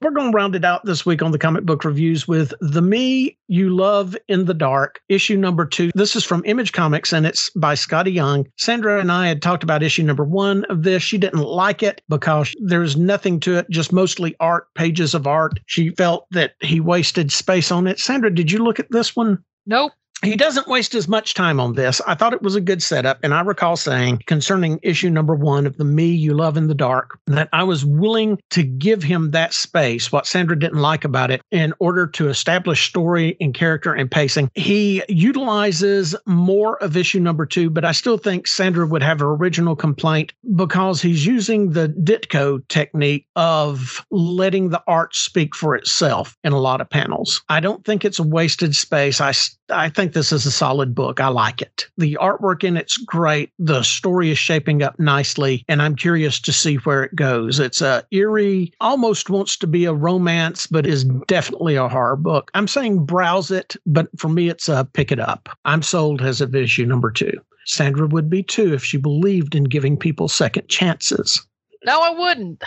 We're 0.01 0.11
going 0.11 0.33
to 0.33 0.37
round 0.37 0.55
it 0.55 0.67
out 0.67 0.85
this 0.85 1.07
week 1.07 1.23
on 1.23 1.33
the 1.33 1.39
comic 1.39 1.65
book 1.65 1.83
reviews 1.83 2.29
with 2.29 2.53
The 2.61 2.83
Me 2.83 3.39
You 3.49 3.71
Love 3.71 4.15
in 4.29 4.45
the 4.45 4.53
Dark, 4.53 5.01
issue 5.09 5.37
number 5.37 5.65
two. 5.65 5.91
This 5.95 6.15
is 6.15 6.25
from 6.25 6.43
Image 6.45 6.73
Comics 6.73 7.13
and 7.13 7.25
it's 7.25 7.49
by 7.57 7.75
Skottie 7.75 8.13
Young. 8.13 8.47
Sandra 8.59 9.01
and 9.01 9.11
I 9.11 9.29
had 9.29 9.41
talked 9.41 9.63
about 9.63 9.83
issue 9.83 10.03
number 10.03 10.25
one 10.25 10.65
of 10.67 10.83
this. 10.83 11.03
She 11.03 11.17
didn't 11.17 11.41
like 11.41 11.83
it 11.83 12.03
because 12.11 12.55
there's 12.61 12.99
nothing 12.99 13.41
to 13.41 13.57
it, 13.57 13.71
just 13.71 13.95
mostly 13.95 14.37
art, 14.41 14.67
pages 14.75 15.15
of 15.15 15.27
art. 15.27 15.59
She 15.67 15.91
felt 15.91 16.27
that 16.33 16.53
he 16.61 16.81
wasted 16.81 17.33
space 17.33 17.73
on 17.73 17.87
it. 17.87 17.99
Sandra, 17.99 18.33
did 18.33 18.53
you 18.53 18.59
look 18.59 18.79
at 18.79 18.91
this 18.91 19.17
one? 19.17 19.43
Nope 19.65 19.93
he 20.25 20.37
doesn't 20.37 20.69
waste 20.69 20.95
as 20.95 21.09
much 21.09 21.35
time 21.35 21.61
on 21.61 21.75
this. 21.75 22.01
I 22.07 22.15
thought 22.15 22.33
it 22.33 22.43
was 22.43 22.55
a 22.55 22.61
good 22.61 22.83
setup. 22.83 23.19
And 23.23 23.35
I 23.35 23.41
recall 23.43 23.77
saying 23.77 24.23
concerning 24.27 24.81
issue 24.83 25.11
number 25.11 25.35
one 25.35 25.67
of 25.67 25.77
the 25.77 25.85
Me 25.85 26.07
You 26.07 26.35
Love 26.35 26.57
in 26.57 26.69
the 26.69 26.75
Dark 26.75 27.19
that 27.27 27.49
I 27.53 27.63
was 27.63 27.85
willing 27.85 28.41
to 28.51 28.63
give 28.63 29.03
him 29.03 29.33
that 29.33 29.53
space, 29.53 30.11
what 30.11 30.27
Sandra 30.27 30.59
didn't 30.59 30.81
like 30.81 31.05
about 31.05 31.31
it, 31.31 31.43
in 31.51 31.75
order 31.79 32.07
to 32.07 32.29
establish 32.29 32.89
story 32.89 33.37
and 33.41 33.55
character 33.55 33.93
and 33.93 34.11
pacing. 34.11 34.51
He 34.55 35.03
utilizes 35.09 36.15
more 36.27 36.83
of 36.83 36.97
issue 36.97 37.21
number 37.21 37.47
two, 37.47 37.71
but 37.71 37.85
I 37.85 37.93
still 37.93 38.19
think 38.19 38.47
Sandra 38.47 38.87
would 38.87 39.03
have 39.03 39.21
an 39.21 39.27
original 39.27 39.77
complaint 39.77 40.33
because 40.57 41.03
he's 41.03 41.27
using 41.27 41.71
the 41.71 41.89
Ditko 41.89 42.67
technique 42.69 43.27
of 43.37 44.05
letting 44.11 44.71
the 44.71 44.83
art 44.87 45.15
speak 45.15 45.55
for 45.55 45.75
itself 45.75 46.37
in 46.45 46.53
a 46.53 46.59
lot 46.59 46.81
of 46.81 46.89
panels. 46.89 47.43
I 47.49 47.61
don't 47.61 47.85
think 47.85 48.05
it's 48.05 48.19
a 48.19 48.23
wasted 48.23 48.75
space. 48.75 49.21
I, 49.21 49.33
I 49.71 49.89
think 49.89 50.14
this 50.15 50.33
is 50.33 50.47
a 50.47 50.51
solid 50.51 50.95
book. 50.95 51.21
I 51.21 51.29
like 51.29 51.61
it. 51.61 51.87
The 51.99 52.17
artwork 52.21 52.65
in 52.65 52.77
it's 52.77 52.97
great. 52.97 53.53
The 53.59 53.83
story 53.83 54.31
is 54.31 54.39
shaping 54.39 54.83
up 54.83 54.99
nicely, 54.99 55.65
and 55.69 55.83
I'm 55.83 55.97
curious 55.97 56.41
to 56.41 56.53
see 56.53 56.77
where 56.77 57.05
it 57.05 57.15
goes. 57.15 57.61
It's 57.61 57.83
a 57.83 58.05
eerie, 58.11 58.73
almost 58.81 59.29
wants 59.29 59.57
to 59.59 59.67
be 59.67 59.85
a 59.85 59.93
romance, 59.93 60.67
but 60.67 60.87
is 60.87 61.05
definitely 61.27 61.77
a 61.77 61.89
horror 61.89 62.17
book. 62.17 62.51
I'm 62.55 62.69
saying 62.69 63.05
browse 63.05 63.51
it, 63.51 63.77
but 63.85 64.09
for 64.19 64.29
me, 64.29 64.49
it's 64.49 64.69
a 64.69 64.89
pick 64.93 65.13
it 65.13 65.21
up. 65.21 65.49
I'm 65.65 65.83
sold 65.83 66.23
as 66.23 66.41
of 66.41 66.55
issue 66.55 66.87
number 66.87 67.11
two. 67.11 67.33
Sandra 67.67 68.07
would 68.07 68.31
be 68.31 68.43
too 68.43 68.75
if 68.75 68.85
she 68.85 68.97
believed 68.97 69.55
in 69.55 69.65
giving 69.65 69.97
people 69.97 70.29
second 70.29 70.69
chances. 70.69 71.47
No, 71.85 72.01
I 72.01 72.11
wouldn't. 72.11 72.63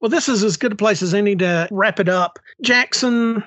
Well, 0.00 0.10
this 0.10 0.28
is 0.28 0.44
as 0.44 0.56
good 0.56 0.72
a 0.72 0.76
place 0.76 1.02
as 1.02 1.14
any 1.14 1.34
to 1.36 1.66
wrap 1.70 1.98
it 1.98 2.08
up. 2.08 2.38
Jackson, 2.60 3.42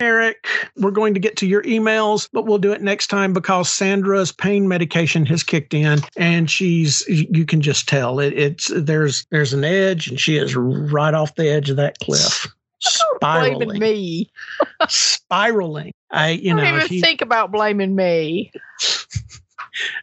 Eric, 0.00 0.46
we're 0.76 0.90
going 0.90 1.14
to 1.14 1.20
get 1.20 1.36
to 1.38 1.46
your 1.46 1.62
emails, 1.62 2.28
but 2.32 2.46
we'll 2.46 2.58
do 2.58 2.72
it 2.72 2.82
next 2.82 3.08
time 3.08 3.32
because 3.32 3.70
Sandra's 3.70 4.32
pain 4.32 4.68
medication 4.68 5.24
has 5.26 5.42
kicked 5.42 5.74
in 5.74 6.00
and 6.16 6.50
she's 6.50 7.06
you 7.08 7.46
can 7.46 7.60
just 7.60 7.88
tell 7.88 8.18
it, 8.18 8.32
it's 8.34 8.70
there's 8.74 9.26
there's 9.30 9.52
an 9.52 9.64
edge 9.64 10.08
and 10.08 10.18
she 10.18 10.36
is 10.36 10.56
right 10.56 11.14
off 11.14 11.34
the 11.36 11.48
edge 11.48 11.70
of 11.70 11.76
that 11.76 11.98
cliff. 12.00 12.46
Spiraling. 12.80 13.68
Blaming 13.68 13.80
me. 13.80 14.30
spiraling. 14.88 15.92
I 16.10 16.30
you 16.30 16.54
Don't 16.54 16.64
know 16.64 16.84
even 16.84 17.00
think 17.00 17.22
about 17.22 17.50
blaming 17.50 17.96
me. 17.96 18.52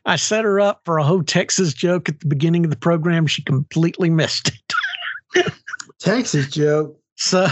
I 0.06 0.16
set 0.16 0.44
her 0.44 0.60
up 0.60 0.82
for 0.84 0.98
a 0.98 1.04
whole 1.04 1.24
Texas 1.24 1.74
joke 1.74 2.10
at 2.10 2.20
the 2.20 2.28
beginning 2.28 2.66
of 2.66 2.72
the 2.72 2.78
program. 2.78 3.28
She 3.28 3.42
completely 3.44 4.10
missed 4.10 4.52
it. 5.36 5.54
Texas 6.00 6.50
joke. 6.50 7.00
So 7.16 7.48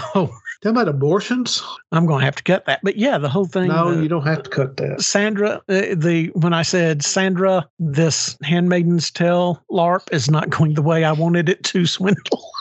Talking 0.61 0.76
about 0.76 0.90
abortions? 0.90 1.64
I'm 1.94 2.06
going 2.06 2.19
to 2.19 2.26
have 2.26 2.36
to 2.36 2.44
cut 2.44 2.65
that. 2.65 2.81
But 2.84 2.98
yeah, 2.98 3.18
the 3.18 3.30
whole 3.30 3.45
thing. 3.45 3.69
No, 3.69 3.95
the, 3.95 4.03
you 4.03 4.10
don't 4.10 4.27
have 4.27 4.44
to 4.44 4.49
cut 4.49 4.76
that. 4.77 5.02
Sandra, 5.02 5.61
uh, 5.69 5.95
the 5.95 6.31
when 6.34 6.53
I 6.53 6.64
said 6.64 7.02
Sandra, 7.02 7.68
this 7.80 8.38
Handmaiden's 8.44 9.10
Tale 9.10 9.64
LARP 9.72 10.11
is 10.11 10.30
not 10.30 10.49
going 10.49 10.73
the 10.73 10.81
way 10.81 11.06
I 11.06 11.14
wanted 11.14 11.48
it 11.48 11.64
to, 11.65 11.86
Swindle. 11.86 12.44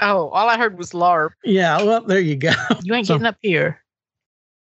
Oh, 0.00 0.28
all 0.28 0.48
I 0.48 0.56
heard 0.56 0.78
was 0.78 0.92
LARP. 0.92 1.30
Yeah, 1.44 1.82
well, 1.82 2.02
there 2.02 2.20
you 2.20 2.36
go. 2.36 2.52
You 2.84 2.94
ain't 2.94 3.08
so, 3.08 3.14
getting 3.14 3.26
up 3.26 3.36
here. 3.42 3.82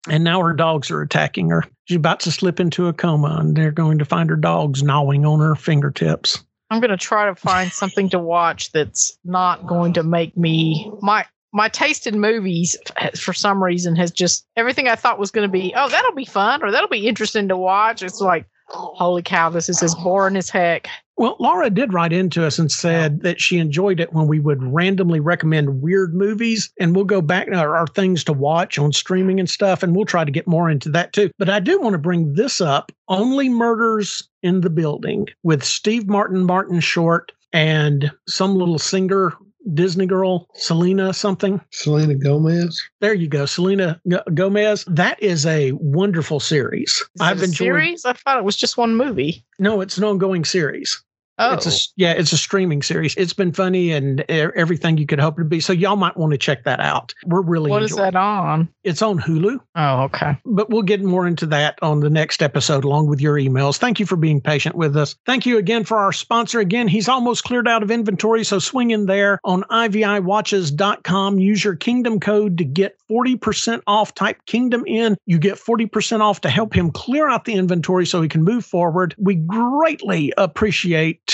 And 0.07 0.23
now 0.23 0.39
her 0.41 0.53
dogs 0.53 0.91
are 0.91 1.01
attacking 1.01 1.49
her. 1.49 1.63
She's 1.85 1.97
about 1.97 2.19
to 2.21 2.31
slip 2.31 2.59
into 2.59 2.87
a 2.87 2.93
coma, 2.93 3.37
and 3.39 3.55
they're 3.55 3.71
going 3.71 3.97
to 3.97 4.05
find 4.05 4.29
her 4.29 4.35
dogs 4.35 4.83
gnawing 4.83 5.25
on 5.25 5.39
her 5.39 5.55
fingertips. 5.55 6.43
I'm 6.69 6.79
going 6.79 6.91
to 6.91 6.97
try 6.97 7.25
to 7.25 7.35
find 7.35 7.71
something 7.71 8.09
to 8.09 8.19
watch 8.19 8.71
that's 8.71 9.17
not 9.23 9.65
going 9.65 9.93
to 9.93 10.03
make 10.03 10.37
me 10.37 10.91
my 11.01 11.25
my 11.55 11.69
taste 11.69 12.05
in 12.05 12.19
movies 12.19 12.77
uh, 12.97 13.09
for 13.11 13.33
some 13.33 13.63
reason 13.63 13.95
has 13.95 14.11
just 14.11 14.45
everything 14.57 14.89
I 14.89 14.95
thought 14.95 15.17
was 15.17 15.31
going 15.31 15.47
to 15.47 15.51
be, 15.51 15.73
oh, 15.75 15.87
that'll 15.87 16.13
be 16.13 16.25
fun 16.25 16.61
or 16.61 16.69
that'll 16.69 16.89
be 16.89 17.07
interesting 17.07 17.47
to 17.47 17.55
watch. 17.55 18.03
It's 18.03 18.19
like, 18.19 18.45
holy 18.67 19.21
cow, 19.21 19.49
this 19.49 19.69
is 19.69 19.81
as 19.81 19.95
boring 19.95 20.35
as 20.35 20.49
heck. 20.49 20.89
Well, 21.17 21.37
Laura 21.39 21.69
did 21.69 21.93
write 21.93 22.11
into 22.11 22.45
us 22.45 22.59
and 22.59 22.69
said 22.69 23.21
that 23.21 23.39
she 23.39 23.57
enjoyed 23.57 24.01
it 24.01 24.11
when 24.11 24.27
we 24.27 24.41
would 24.41 24.61
randomly 24.61 25.21
recommend 25.21 25.81
weird 25.81 26.13
movies, 26.13 26.73
and 26.77 26.93
we'll 26.93 27.05
go 27.05 27.21
back 27.21 27.47
to 27.47 27.55
our, 27.55 27.73
our 27.73 27.87
things 27.87 28.25
to 28.25 28.33
watch 28.33 28.77
on 28.77 28.91
streaming 28.91 29.39
and 29.39 29.49
stuff, 29.49 29.81
and 29.81 29.95
we'll 29.95 30.03
try 30.03 30.25
to 30.25 30.31
get 30.31 30.45
more 30.45 30.69
into 30.69 30.89
that 30.89 31.13
too. 31.13 31.31
But 31.37 31.49
I 31.49 31.61
do 31.61 31.79
want 31.79 31.93
to 31.93 31.99
bring 31.99 32.33
this 32.33 32.59
up 32.59 32.91
Only 33.07 33.47
Murders 33.47 34.27
in 34.43 34.59
the 34.59 34.69
Building 34.69 35.27
with 35.41 35.63
Steve 35.63 36.09
Martin, 36.09 36.43
Martin 36.43 36.81
Short, 36.81 37.31
and 37.53 38.11
some 38.27 38.55
little 38.55 38.79
singer 38.79 39.31
Disney 39.73 40.05
girl, 40.05 40.47
Selena 40.53 41.13
something. 41.13 41.61
Selena 41.71 42.15
Gomez. 42.15 42.81
There 42.99 43.13
you 43.13 43.27
go, 43.27 43.45
Selena 43.45 43.99
G- 44.07 44.17
Gomez. 44.33 44.85
That 44.87 45.21
is 45.21 45.45
a 45.45 45.71
wonderful 45.73 46.39
series. 46.39 46.91
Is 47.15 47.21
I've 47.21 47.41
enjoyed. 47.41 47.55
Series? 47.55 48.05
I 48.05 48.13
thought 48.13 48.37
it 48.37 48.43
was 48.43 48.55
just 48.55 48.77
one 48.77 48.95
movie. 48.95 49.43
No, 49.59 49.81
it's 49.81 49.97
an 49.97 50.03
ongoing 50.03 50.45
series. 50.45 51.03
Oh. 51.37 51.53
It's 51.53 51.65
a, 51.65 51.69
oh. 51.69 51.93
yeah, 51.97 52.11
it's 52.11 52.31
a 52.31 52.37
streaming 52.37 52.81
series. 52.81 53.15
It's 53.15 53.33
been 53.33 53.51
funny 53.51 53.91
and 53.91 54.21
everything 54.29 54.97
you 54.97 55.05
could 55.05 55.19
hope 55.19 55.37
to 55.37 55.43
be. 55.43 55.59
So 55.59 55.73
y'all 55.73 55.95
might 55.95 56.15
want 56.15 56.31
to 56.31 56.37
check 56.37 56.63
that 56.63 56.79
out. 56.79 57.13
We're 57.25 57.41
really 57.41 57.69
What 57.69 57.83
is 57.83 57.95
that 57.95 58.15
on? 58.15 58.69
It's 58.83 59.01
on 59.01 59.19
Hulu. 59.19 59.59
Oh, 59.75 60.03
okay. 60.03 60.37
But 60.45 60.69
we'll 60.69 60.83
get 60.83 61.01
more 61.01 61.27
into 61.27 61.45
that 61.47 61.77
on 61.81 61.99
the 61.99 62.09
next 62.09 62.41
episode 62.41 62.83
along 62.83 63.07
with 63.07 63.19
your 63.19 63.35
emails. 63.35 63.77
Thank 63.77 63.99
you 63.99 64.05
for 64.05 64.15
being 64.15 64.39
patient 64.39 64.75
with 64.75 64.95
us. 64.95 65.15
Thank 65.25 65.45
you 65.45 65.57
again 65.57 65.83
for 65.83 65.97
our 65.97 66.13
sponsor. 66.13 66.59
Again, 66.59 66.87
he's 66.87 67.09
almost 67.09 67.43
cleared 67.43 67.67
out 67.67 67.83
of 67.83 67.91
inventory, 67.91 68.43
so 68.43 68.59
swing 68.59 68.91
in 68.91 69.05
there 69.05 69.39
on 69.43 69.63
iviwatches.com. 69.63 71.39
Use 71.39 71.63
your 71.63 71.75
kingdom 71.75 72.19
code 72.19 72.57
to 72.57 72.63
get 72.63 72.97
40% 73.09 73.81
off. 73.87 74.13
Type 74.13 74.45
kingdom 74.45 74.83
in. 74.85 75.17
You 75.25 75.37
get 75.39 75.55
40% 75.55 76.21
off 76.21 76.41
to 76.41 76.49
help 76.49 76.73
him 76.73 76.91
clear 76.91 77.29
out 77.29 77.45
the 77.45 77.53
inventory 77.53 78.05
so 78.05 78.21
he 78.21 78.29
can 78.29 78.43
move 78.43 78.65
forward. 78.65 79.15
We 79.17 79.35
greatly 79.35 80.33
appreciate 80.37 81.24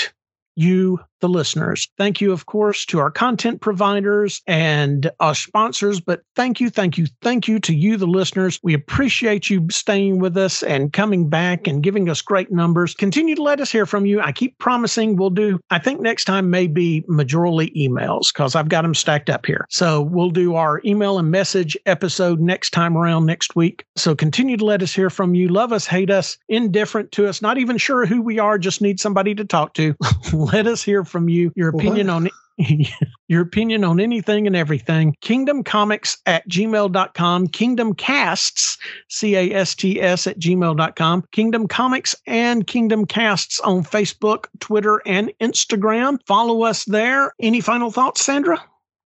you 0.56 0.98
the 1.22 1.28
listeners. 1.28 1.88
Thank 1.96 2.20
you, 2.20 2.32
of 2.32 2.44
course, 2.44 2.84
to 2.86 2.98
our 2.98 3.10
content 3.10 3.62
providers 3.62 4.42
and 4.46 5.10
our 5.20 5.34
sponsors, 5.34 6.00
but 6.00 6.22
thank 6.36 6.60
you, 6.60 6.68
thank 6.68 6.98
you, 6.98 7.06
thank 7.22 7.48
you 7.48 7.58
to 7.60 7.74
you, 7.74 7.96
the 7.96 8.06
listeners. 8.06 8.60
We 8.62 8.74
appreciate 8.74 9.48
you 9.48 9.66
staying 9.70 10.18
with 10.18 10.36
us 10.36 10.62
and 10.62 10.92
coming 10.92 11.30
back 11.30 11.66
and 11.66 11.82
giving 11.82 12.10
us 12.10 12.20
great 12.20 12.52
numbers. 12.52 12.94
Continue 12.94 13.36
to 13.36 13.42
let 13.42 13.60
us 13.60 13.70
hear 13.70 13.86
from 13.86 14.04
you. 14.04 14.20
I 14.20 14.32
keep 14.32 14.58
promising 14.58 15.16
we'll 15.16 15.30
do, 15.30 15.60
I 15.70 15.78
think 15.78 16.00
next 16.00 16.24
time 16.24 16.50
may 16.50 16.66
be 16.66 17.04
majorly 17.08 17.72
emails 17.76 18.32
because 18.32 18.54
I've 18.56 18.68
got 18.68 18.82
them 18.82 18.94
stacked 18.94 19.30
up 19.30 19.46
here. 19.46 19.66
So 19.70 20.02
we'll 20.02 20.30
do 20.30 20.56
our 20.56 20.82
email 20.84 21.18
and 21.18 21.30
message 21.30 21.76
episode 21.86 22.40
next 22.40 22.70
time 22.70 22.98
around 22.98 23.26
next 23.26 23.54
week. 23.54 23.86
So 23.96 24.16
continue 24.16 24.56
to 24.56 24.64
let 24.64 24.82
us 24.82 24.92
hear 24.92 25.08
from 25.08 25.36
you. 25.36 25.48
Love 25.48 25.72
us, 25.72 25.86
hate 25.86 26.10
us, 26.10 26.36
indifferent 26.48 27.12
to 27.12 27.28
us, 27.28 27.40
not 27.40 27.58
even 27.58 27.78
sure 27.78 28.06
who 28.06 28.20
we 28.20 28.40
are, 28.40 28.58
just 28.58 28.82
need 28.82 28.98
somebody 28.98 29.34
to 29.36 29.44
talk 29.44 29.74
to. 29.74 29.94
let 30.32 30.66
us 30.66 30.82
hear 30.82 31.04
from 31.12 31.28
you, 31.28 31.52
your 31.54 31.68
opinion 31.68 32.08
what? 32.08 32.14
on 32.14 32.28
your 33.28 33.42
opinion 33.42 33.84
on 33.84 34.00
anything 34.00 34.46
and 34.46 34.56
everything. 34.56 35.14
Kingdom 35.20 35.62
Comics 35.62 36.18
at 36.26 36.48
gmail.com, 36.48 37.48
Kingdom 37.48 37.94
Casts, 37.94 38.78
C 39.08 39.36
A 39.36 39.52
S 39.54 39.74
T 39.74 40.00
S 40.00 40.26
at 40.26 40.38
gmail.com, 40.38 41.24
Kingdom 41.32 41.68
Comics 41.68 42.14
and 42.26 42.66
Kingdom 42.66 43.06
Casts 43.06 43.60
on 43.60 43.84
Facebook, 43.84 44.46
Twitter, 44.60 45.00
and 45.06 45.32
Instagram. 45.40 46.18
Follow 46.26 46.62
us 46.62 46.84
there. 46.84 47.32
Any 47.40 47.60
final 47.60 47.90
thoughts, 47.90 48.24
Sandra? 48.24 48.62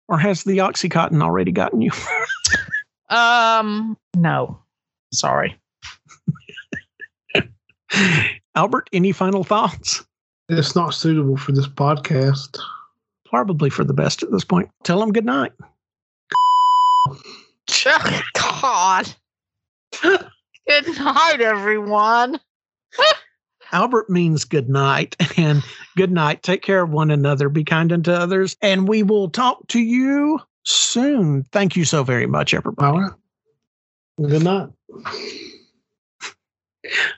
Or 0.08 0.18
has 0.18 0.44
the 0.44 0.58
Oxycontin 0.58 1.22
already 1.22 1.52
gotten 1.52 1.80
you? 1.82 1.90
um, 3.10 3.96
no. 4.14 4.60
Sorry. 5.12 5.58
Albert, 8.54 8.88
any 8.92 9.12
final 9.12 9.44
thoughts? 9.44 10.05
It's 10.48 10.76
not 10.76 10.94
suitable 10.94 11.36
for 11.36 11.52
this 11.52 11.66
podcast. 11.66 12.58
Probably 13.24 13.68
for 13.70 13.84
the 13.84 13.92
best 13.92 14.22
at 14.22 14.30
this 14.30 14.44
point. 14.44 14.70
Tell 14.84 15.00
them 15.00 15.12
good 15.12 15.24
night. 15.24 15.52
God. 17.84 19.12
good 20.02 20.98
night, 20.98 21.40
everyone. 21.40 22.38
Albert 23.72 24.08
means 24.08 24.44
good 24.44 24.68
night 24.68 25.16
and 25.36 25.62
good 25.96 26.12
night. 26.12 26.42
Take 26.42 26.62
care 26.62 26.82
of 26.82 26.90
one 26.90 27.10
another. 27.10 27.48
Be 27.48 27.64
kind 27.64 27.92
unto 27.92 28.12
others. 28.12 28.56
And 28.62 28.88
we 28.88 29.02
will 29.02 29.28
talk 29.28 29.66
to 29.68 29.80
you 29.80 30.40
soon. 30.62 31.44
Thank 31.50 31.74
you 31.76 31.84
so 31.84 32.04
very 32.04 32.26
much, 32.26 32.54
everybody. 32.54 33.06
Good 34.20 34.44
night. 34.44 34.68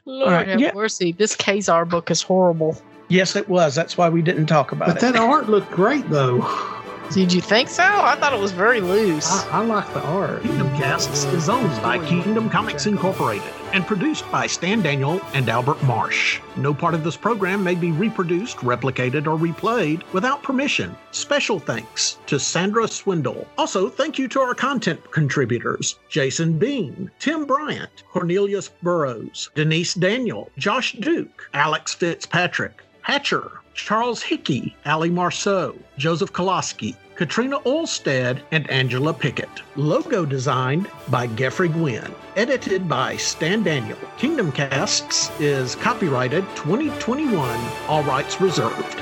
Lord 0.07 0.33
right. 0.33 0.49
have 0.49 0.61
yeah. 0.61 0.73
mercy. 0.75 1.13
This 1.13 1.37
Ka-Zar 1.37 1.85
book 1.85 2.11
is 2.11 2.23
horrible. 2.23 2.81
Yes, 3.09 3.37
it 3.37 3.49
was. 3.49 3.75
That's 3.75 3.97
why 3.97 4.09
we 4.09 4.23
didn't 4.23 4.47
talk 4.47 4.73
about 4.73 4.89
but 4.89 4.97
it. 4.99 5.01
But 5.01 5.13
that 5.13 5.21
art 5.21 5.49
looked 5.49 5.71
great, 5.71 6.09
though. 6.11 6.41
Did 7.11 7.33
you 7.33 7.41
think 7.41 7.71
so? 7.71 7.83
I 7.83 8.17
thought 8.17 8.35
it 8.35 8.39
was 8.39 8.53
very 8.53 8.83
loose. 8.83 9.31
I, 9.47 9.63
I 9.63 9.65
like 9.65 9.91
the 9.95 10.03
art. 10.03 10.43
Kingdom 10.43 10.69
Casts 10.77 11.25
is 11.25 11.49
owned 11.49 11.83
by 11.83 12.05
Kingdom 12.07 12.51
Comics 12.51 12.85
Incorporated 12.85 13.51
and 13.73 13.87
produced 13.87 14.31
by 14.31 14.47
Stan 14.47 14.83
Daniel 14.83 15.19
and 15.33 15.49
Albert 15.49 15.83
Marsh. 15.85 16.39
No 16.57 16.75
part 16.75 16.93
of 16.93 17.05
this 17.05 17.17
program 17.17 17.65
may 17.65 17.75
be 17.75 17.93
reproduced, 17.93 18.59
replicated, 18.59 19.27
or 19.27 19.39
replayed 19.39 20.03
without 20.13 20.43
permission. 20.43 20.95
Special 21.13 21.59
thanks 21.59 22.19
to 22.27 22.39
Sandra 22.39 22.87
Swindle. 22.87 23.47
Also, 23.57 23.89
thank 23.89 24.19
you 24.19 24.29
to 24.29 24.41
our 24.41 24.55
content 24.55 25.11
contributors 25.11 25.99
Jason 26.11 26.59
Bean, 26.59 27.11
Tim 27.19 27.47
Bryant, 27.47 28.05
Cornelius 28.13 28.69
Burrows, 28.83 29.51
Denise 29.55 29.95
Daniel, 29.95 30.51
Josh 30.59 30.93
Duke, 30.93 31.49
Alex 31.55 31.95
Fitzpatrick, 31.95 32.83
Hatcher, 33.09 33.51
Charles 33.73 34.21
Hickey, 34.21 34.77
Ali 34.85 35.09
Marceau, 35.09 35.75
Joseph 35.97 36.31
Koloski, 36.31 36.95
Katrina 37.15 37.59
Olstead, 37.61 38.43
and 38.53 38.71
Angela 38.71 39.15
Pickett. 39.15 39.49
Logo 39.77 40.27
designed 40.27 40.91
by 41.09 41.27
Geoffrey 41.29 41.71
Gwynn. 41.71 42.15
Edited 42.37 42.87
by 42.87 43.17
Stan 43.17 43.63
Daniel. 43.63 43.97
Kingdom 44.19 44.53
Casts 44.53 45.31
is 45.41 45.75
copyrighted 45.77 46.45
2021, 46.55 47.59
all 47.89 48.03
rights 48.03 48.43
reserved. 48.43 48.99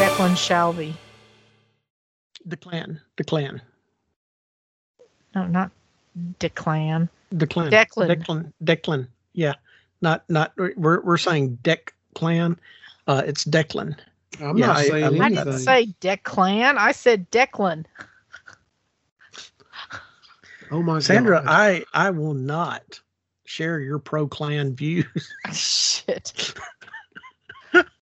Declan 0.00 0.34
Shalvey. 0.34 0.94
The 2.46 2.56
clan. 2.56 3.02
The 3.18 3.24
clan. 3.24 3.60
No, 5.36 5.46
not 5.46 5.70
Declan. 6.40 7.10
Declan. 7.34 7.70
Declan. 7.70 8.08
Declan. 8.08 8.52
Declan. 8.64 9.08
Yeah. 9.34 9.54
Not 10.00 10.24
not 10.30 10.52
we're 10.56 11.02
we're 11.02 11.18
saying 11.18 11.58
Declan. 11.62 12.56
Uh 13.06 13.22
it's 13.26 13.44
Declan. 13.44 13.98
I'm 14.40 14.56
yeah, 14.56 14.68
not 14.68 14.78
saying 14.78 15.04
I, 15.04 15.24
I, 15.24 15.26
I 15.26 15.28
didn't 15.28 15.58
say 15.58 15.94
Declan. 16.00 16.76
I 16.78 16.92
said 16.92 17.30
Declan. 17.30 17.84
Oh 20.70 20.82
my 20.82 21.00
Sandra, 21.00 21.42
God. 21.42 21.46
I 21.46 21.84
I 21.92 22.10
will 22.10 22.34
not 22.34 23.00
share 23.44 23.78
your 23.80 23.98
pro 23.98 24.26
clan 24.26 24.74
views. 24.74 25.34
Shit. 25.52 26.54